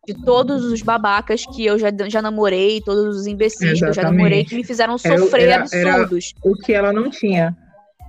de 0.06 0.14
todos 0.14 0.66
os 0.66 0.82
babacas 0.82 1.45
que 1.45 1.66
eu 1.66 1.80
já, 1.80 1.88
já 2.10 2.22
namorei, 2.22 2.82
todos 2.82 3.18
os 3.18 3.28
imbecis 3.28 3.62
Exatamente. 3.62 3.80
que 3.80 3.86
eu 3.86 3.93
já 3.93 4.04
namorei, 4.04 4.43
que 4.43 4.56
me 4.56 4.64
fizeram 4.64 4.97
sofrer 4.97 5.43
era, 5.43 5.66
era, 5.72 5.95
absurdos. 5.95 6.34
Era 6.43 6.54
o 6.54 6.58
que 6.58 6.74
ela 6.74 6.91
não 6.91 7.10
tinha. 7.10 7.56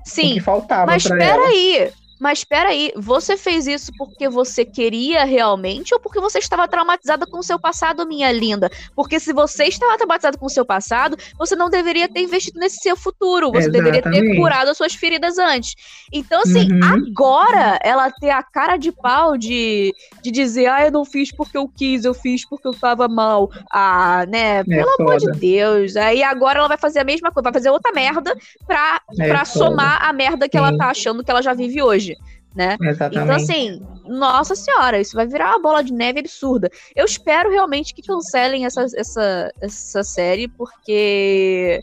Sim. 0.05 0.33
O 0.33 0.35
que 0.35 0.41
faltava 0.41 0.87
mas 0.87 1.05
espera 1.05 1.43
aí, 1.47 1.91
mas 2.25 2.39
espera 2.39 2.71
aí, 2.71 2.91
você 2.97 3.37
fez 3.37 3.67
isso 3.67 3.93
porque 3.99 4.31
você 4.31 4.65
queria 4.65 5.27
realmente 5.27 5.93
ou 5.93 6.01
porque 6.01 6.19
você 6.19 6.39
estava 6.39 6.67
traumatizada 6.67 7.27
com 7.27 7.37
o 7.37 7.43
seu 7.43 7.59
passado, 7.59 8.09
minha 8.09 8.33
linda? 8.33 8.71
Porque 8.97 9.21
se 9.21 9.31
você 9.31 9.65
estava 9.65 9.99
traumatizada 9.99 10.39
com 10.39 10.47
o 10.47 10.49
seu 10.49 10.65
passado, 10.65 11.19
você 11.39 11.55
não 11.55 11.69
deveria 11.69 12.09
ter 12.09 12.23
investido 12.23 12.59
nesse 12.59 12.79
seu 12.79 12.97
futuro. 12.97 13.53
Você 13.53 13.69
Exatamente. 13.69 14.01
deveria 14.01 14.23
ter 14.31 14.37
curado 14.39 14.71
as 14.71 14.77
suas 14.79 14.95
feridas 14.95 15.37
antes. 15.37 15.75
Então, 16.11 16.41
assim, 16.41 16.73
uhum. 16.73 16.81
agora 16.83 17.79
ela 17.83 18.11
ter 18.11 18.31
a 18.31 18.43
cara 18.43 18.79
de 18.79 18.91
pau 18.91 19.37
de, 19.37 19.95
de 20.23 20.31
dizer, 20.31 20.69
ah, 20.69 20.87
eu 20.87 20.93
não 20.93 21.05
fiz 21.05 21.31
porque 21.31 21.59
eu 21.59 21.69
quis, 21.69 22.07
eu 22.07 22.15
fiz 22.15 22.49
porque 22.49 22.67
eu 22.67 22.73
estava 22.73 23.07
mal. 23.07 23.51
Ah, 23.71 24.25
né? 24.27 24.61
É 24.61 24.65
Pelo 24.65 24.95
amor 24.99 25.19
de 25.19 25.31
Deus. 25.33 25.95
Aí 25.95 26.23
agora 26.23 26.61
ela 26.61 26.69
vai 26.69 26.79
fazer 26.79 27.01
a 27.01 27.05
mesma 27.05 27.31
coisa, 27.31 27.45
vai 27.45 27.53
fazer 27.53 27.69
outra 27.69 27.93
merda 27.93 28.35
pra, 28.67 29.03
é 29.21 29.29
pra 29.29 29.45
somar 29.45 30.03
a 30.03 30.11
merda 30.11 30.49
que 30.49 30.57
Sim. 30.57 30.65
ela 30.65 30.75
tá 30.75 30.87
achando 30.87 31.23
que 31.23 31.31
ela 31.31 31.43
já 31.43 31.53
vive 31.53 31.83
hoje 31.83 32.14
né? 32.55 32.77
Exatamente. 32.81 33.25
Então, 33.25 33.37
assim, 33.37 33.83
nossa 34.07 34.55
senhora, 34.55 35.01
isso 35.01 35.17
vai 35.17 35.27
virar 35.27 35.51
uma 35.51 35.63
bola 35.63 35.83
de 35.83 35.93
neve 35.93 36.21
absurda. 36.21 36.71
Eu 36.95 37.05
espero 37.05 37.51
realmente 37.51 37.95
que 37.95 38.03
cancelem 38.03 38.65
essa, 38.65 38.87
essa, 38.97 39.53
essa 39.61 40.03
série, 40.03 40.49
porque. 40.49 41.81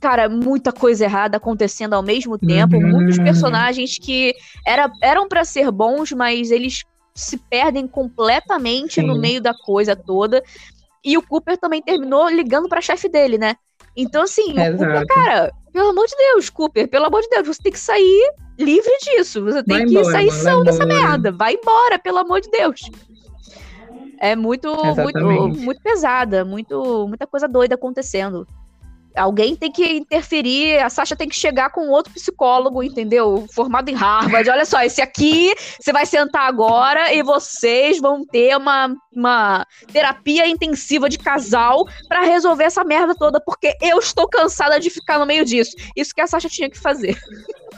Cara, 0.00 0.30
muita 0.30 0.72
coisa 0.72 1.04
errada 1.04 1.36
acontecendo 1.36 1.92
ao 1.92 2.02
mesmo 2.02 2.38
tempo, 2.38 2.74
uhum. 2.74 2.88
muitos 2.88 3.18
personagens 3.18 3.98
que 3.98 4.34
era, 4.66 4.90
eram 5.02 5.28
para 5.28 5.44
ser 5.44 5.70
bons, 5.70 6.10
mas 6.12 6.50
eles 6.50 6.84
se 7.14 7.36
perdem 7.36 7.86
completamente 7.86 8.94
Sim. 8.94 9.06
no 9.06 9.18
meio 9.18 9.42
da 9.42 9.52
coisa 9.52 9.94
toda. 9.94 10.42
E 11.04 11.18
o 11.18 11.22
Cooper 11.22 11.58
também 11.58 11.82
terminou 11.82 12.30
ligando 12.30 12.66
pra 12.66 12.80
chefe 12.80 13.10
dele, 13.10 13.36
né? 13.36 13.56
Então, 13.94 14.22
assim, 14.22 14.52
Exato. 14.52 14.74
o 14.74 14.78
Cooper, 14.78 15.06
cara, 15.06 15.52
pelo 15.70 15.90
amor 15.90 16.06
de 16.06 16.16
Deus, 16.16 16.48
Cooper, 16.48 16.88
pelo 16.88 17.04
amor 17.04 17.20
de 17.20 17.28
Deus, 17.28 17.46
você 17.46 17.62
tem 17.62 17.72
que 17.72 17.78
sair 17.78 18.32
livre 18.60 18.96
disso. 19.02 19.44
Você 19.44 19.62
tem 19.62 19.78
vai 19.78 19.86
que 19.86 19.92
embora, 19.92 20.12
sair 20.12 20.30
são 20.30 20.62
dessa 20.62 20.86
merda. 20.86 21.32
Vai 21.32 21.54
embora, 21.54 21.98
pelo 21.98 22.18
amor 22.18 22.40
de 22.40 22.50
Deus. 22.50 22.80
É 24.20 24.36
muito, 24.36 24.70
muito, 24.96 25.60
muito 25.60 25.82
pesada, 25.82 26.44
muito, 26.44 27.08
muita 27.08 27.26
coisa 27.26 27.48
doida 27.48 27.74
acontecendo. 27.74 28.46
Alguém 29.16 29.56
tem 29.56 29.72
que 29.72 29.96
interferir, 29.96 30.78
a 30.78 30.88
Sasha 30.88 31.16
tem 31.16 31.28
que 31.28 31.34
chegar 31.34 31.70
com 31.70 31.88
outro 31.88 32.12
psicólogo, 32.12 32.82
entendeu? 32.82 33.46
Formado 33.52 33.88
em 33.88 33.94
Harvard. 33.94 34.48
Olha 34.48 34.64
só, 34.64 34.82
esse 34.82 35.02
aqui, 35.02 35.52
você 35.80 35.92
vai 35.92 36.06
sentar 36.06 36.46
agora 36.46 37.12
e 37.12 37.22
vocês 37.22 38.00
vão 38.00 38.24
ter 38.24 38.56
uma, 38.56 38.94
uma 39.12 39.66
terapia 39.92 40.46
intensiva 40.46 41.08
de 41.08 41.18
casal 41.18 41.88
para 42.08 42.22
resolver 42.22 42.64
essa 42.64 42.84
merda 42.84 43.14
toda, 43.14 43.40
porque 43.40 43.74
eu 43.82 43.98
estou 43.98 44.28
cansada 44.28 44.78
de 44.78 44.90
ficar 44.90 45.18
no 45.18 45.26
meio 45.26 45.44
disso. 45.44 45.74
Isso 45.96 46.14
que 46.14 46.20
a 46.20 46.26
Sasha 46.26 46.48
tinha 46.48 46.70
que 46.70 46.78
fazer. 46.78 47.18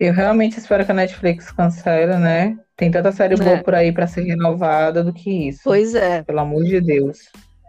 Eu 0.00 0.14
realmente 0.14 0.58
espero 0.58 0.82
que 0.82 0.90
a 0.90 0.94
Netflix 0.94 1.52
cancele, 1.52 2.16
né? 2.16 2.56
Tem 2.74 2.90
tanta 2.90 3.12
série 3.12 3.34
é. 3.34 3.36
boa 3.36 3.58
por 3.58 3.74
aí 3.74 3.92
para 3.92 4.06
ser 4.06 4.22
renovada 4.22 5.04
do 5.04 5.12
que 5.12 5.48
isso. 5.48 5.60
Pois 5.62 5.94
é. 5.94 6.22
Pelo 6.22 6.40
amor 6.40 6.64
de 6.64 6.80
Deus. 6.80 7.18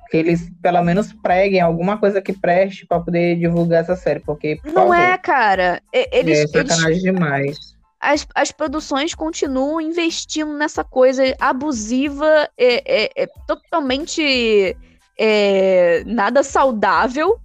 Que 0.10 0.16
eles 0.16 0.50
pelo 0.62 0.82
menos 0.82 1.12
preguem 1.12 1.60
alguma 1.60 1.98
coisa 1.98 2.22
que 2.22 2.32
preste 2.32 2.88
para 2.88 3.02
poder 3.02 3.36
divulgar 3.38 3.82
essa 3.82 3.98
série, 3.98 4.22
porque 4.22 4.56
por 4.62 4.68
Não 4.68 4.74
favor, 4.74 4.96
é, 4.96 5.18
cara. 5.18 5.82
Eles, 5.92 6.40
é 6.40 6.48
sacanagem 6.48 6.92
eles... 6.92 7.04
demais. 7.04 7.58
As, 8.00 8.26
as 8.34 8.52
produções 8.52 9.14
continuam 9.14 9.82
investindo 9.82 10.54
nessa 10.54 10.86
coisa 10.86 11.36
abusiva, 11.38 12.50
é, 12.58 13.04
é, 13.04 13.10
é 13.24 13.28
totalmente 13.46 14.76
é, 15.20 16.04
nada 16.06 16.44
saudável 16.44 17.38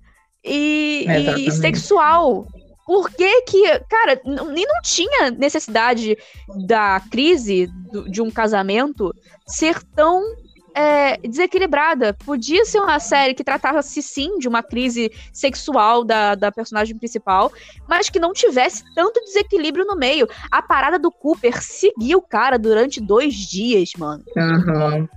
e, 0.45 1.07
e, 1.39 1.51
sexual. 1.51 2.47
Por 2.87 3.11
que 3.11 3.43
que, 3.43 3.81
cara, 3.89 4.21
nem 4.25 4.65
não 4.65 4.81
tinha 4.83 5.31
necessidade 5.31 6.17
da 6.67 7.01
crise 7.11 7.67
do, 7.91 8.09
de 8.09 8.23
um 8.23 8.31
casamento 8.31 9.13
ser 9.47 9.83
tão 9.95 10.23
é, 10.77 11.17
desequilibrada. 11.17 12.13
Podia 12.13 12.65
ser 12.67 12.81
uma 12.81 13.01
série 13.01 13.33
que 13.33 13.43
tratasse 13.43 14.03
sim 14.03 14.39
de 14.39 14.47
uma 14.47 14.63
crise 14.63 15.11
sexual 15.33 16.05
da, 16.05 16.35
da 16.35 16.53
personagem 16.53 16.97
principal, 16.99 17.51
mas 17.89 18.11
que 18.11 18.21
não 18.21 18.35
tivesse 18.35 18.85
tanto 18.95 19.19
desequilíbrio 19.21 19.87
no 19.87 19.97
meio. 19.97 20.29
A 20.51 20.61
parada 20.61 20.99
do 20.99 21.11
Cooper 21.11 21.63
seguir 21.63 22.15
o 22.15 22.21
cara 22.21 22.59
durante 22.59 23.01
dois 23.01 23.35
dias, 23.35 23.93
mano. 23.97 24.23
Uhum. 24.37 25.09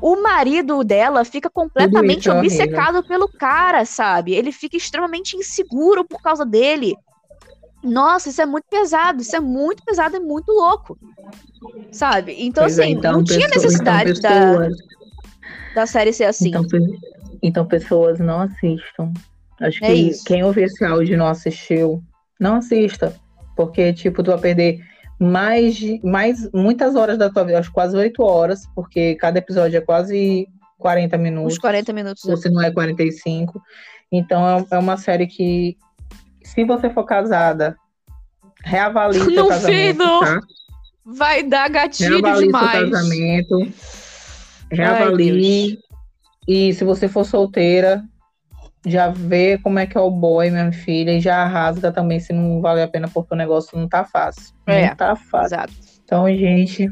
O 0.00 0.22
marido 0.22 0.84
dela 0.84 1.24
fica 1.24 1.50
completamente 1.50 2.30
obcecado 2.30 3.02
pelo 3.02 3.28
cara, 3.28 3.84
sabe? 3.84 4.32
Ele 4.32 4.52
fica 4.52 4.76
extremamente 4.76 5.36
inseguro 5.36 6.04
por 6.04 6.22
causa 6.22 6.46
dele. 6.46 6.94
Nossa, 7.82 8.28
isso 8.28 8.42
é 8.42 8.46
muito 8.46 8.66
pesado, 8.70 9.22
isso 9.22 9.34
é 9.34 9.40
muito 9.40 9.82
pesado 9.84 10.16
e 10.16 10.20
muito 10.20 10.50
louco. 10.52 10.98
Sabe? 11.90 12.36
Então, 12.38 12.64
pois 12.64 12.78
é, 12.78 12.82
assim, 12.82 12.92
é, 12.92 12.94
então, 12.94 13.12
não 13.12 13.24
tinha 13.24 13.46
então 13.46 13.50
necessidade 13.50 14.10
então, 14.10 14.30
pessoas, 14.30 14.76
da 14.76 14.90
da 15.74 15.86
série 15.86 16.12
ser 16.12 16.24
assim. 16.24 16.48
Então, 16.48 16.66
então 17.42 17.66
pessoas 17.66 18.18
não 18.18 18.40
assistam. 18.40 19.12
Acho 19.60 19.84
é 19.84 19.88
que 19.88 19.92
isso. 19.92 20.24
quem 20.24 20.42
ouviu 20.42 20.64
esse 20.64 20.84
áudio 20.84 21.14
e 21.14 21.16
não 21.16 21.28
assistiu, 21.28 22.02
não 22.38 22.56
assista. 22.56 23.14
Porque, 23.56 23.92
tipo, 23.92 24.22
tu 24.22 24.30
vai 24.30 24.40
perder 24.40 24.80
mais, 25.18 25.78
mais 26.02 26.50
muitas 26.52 26.96
horas 26.96 27.18
da 27.18 27.28
tua 27.28 27.44
vida, 27.44 27.58
acho 27.58 27.72
quase 27.72 27.96
oito 27.96 28.22
horas, 28.22 28.66
porque 28.74 29.14
cada 29.16 29.38
episódio 29.38 29.76
é 29.76 29.80
quase 29.80 30.48
40 30.78 31.18
minutos. 31.18 31.54
Uns 31.54 31.58
40 31.58 31.92
minutos. 31.92 32.24
Ou 32.24 32.36
se 32.36 32.48
não 32.48 32.62
é 32.62 32.70
45. 32.70 33.60
Então 34.10 34.48
é, 34.48 34.66
é 34.72 34.78
uma 34.78 34.96
série 34.96 35.26
que, 35.26 35.76
se 36.54 36.64
você 36.64 36.90
for 36.90 37.04
casada, 37.04 37.76
reavalie 38.62 39.20
seu 39.20 39.46
casamento, 39.46 40.20
tá? 40.20 40.40
Vai 41.04 41.42
dar 41.42 41.68
gatilho 41.68 42.20
reavalie 42.20 42.46
demais. 42.46 42.70
Seu 42.70 42.90
casamento 42.90 43.72
Reavalie. 44.70 45.78
E 46.46 46.72
se 46.72 46.84
você 46.84 47.08
for 47.08 47.24
solteira, 47.24 48.02
já 48.86 49.08
vê 49.08 49.58
como 49.58 49.78
é 49.78 49.86
que 49.86 49.96
é 49.96 50.00
o 50.00 50.10
boy, 50.10 50.50
minha 50.50 50.72
filha, 50.72 51.12
e 51.12 51.20
já 51.20 51.46
rasga 51.46 51.92
também 51.92 52.18
se 52.18 52.32
não 52.32 52.60
vale 52.60 52.82
a 52.82 52.88
pena, 52.88 53.08
porque 53.08 53.34
o 53.34 53.36
negócio 53.36 53.78
não 53.78 53.88
tá 53.88 54.04
fácil. 54.04 54.54
É, 54.66 54.88
não 54.88 54.96
tá 54.96 55.16
fácil. 55.16 55.56
Exato. 55.56 55.72
Então, 56.04 56.28
gente, 56.28 56.88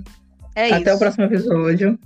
é 0.54 0.72
até 0.72 0.90
isso. 0.90 0.96
o 0.96 0.98
próximo 0.98 1.24
episódio. 1.24 1.98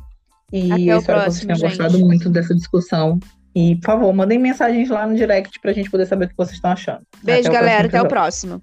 E 0.53 0.71
até 0.71 0.83
eu 0.83 0.99
espero 0.99 1.21
próximo, 1.21 1.41
que 1.41 1.59
vocês 1.59 1.61
tenham 1.61 1.71
gente. 1.71 1.79
gostado 1.79 2.07
muito 2.07 2.31
dessa 2.31 2.55
discussão. 2.55 3.19
E, 3.55 3.77
por 3.77 3.85
favor, 3.85 4.13
mandem 4.13 4.39
mensagens 4.39 4.89
lá 4.89 5.07
no 5.07 5.15
direct 5.15 5.61
pra 5.61 5.73
gente 5.73 5.91
poder 5.91 6.07
saber 6.07 6.25
o 6.25 6.29
que 6.29 6.37
vocês 6.37 6.57
estão 6.57 6.73
achando. 6.73 7.03
Beijo, 7.23 7.49
até 7.49 7.59
galera. 7.59 7.89
Até 7.89 8.01
o 8.01 8.09
próximo. 8.09 8.63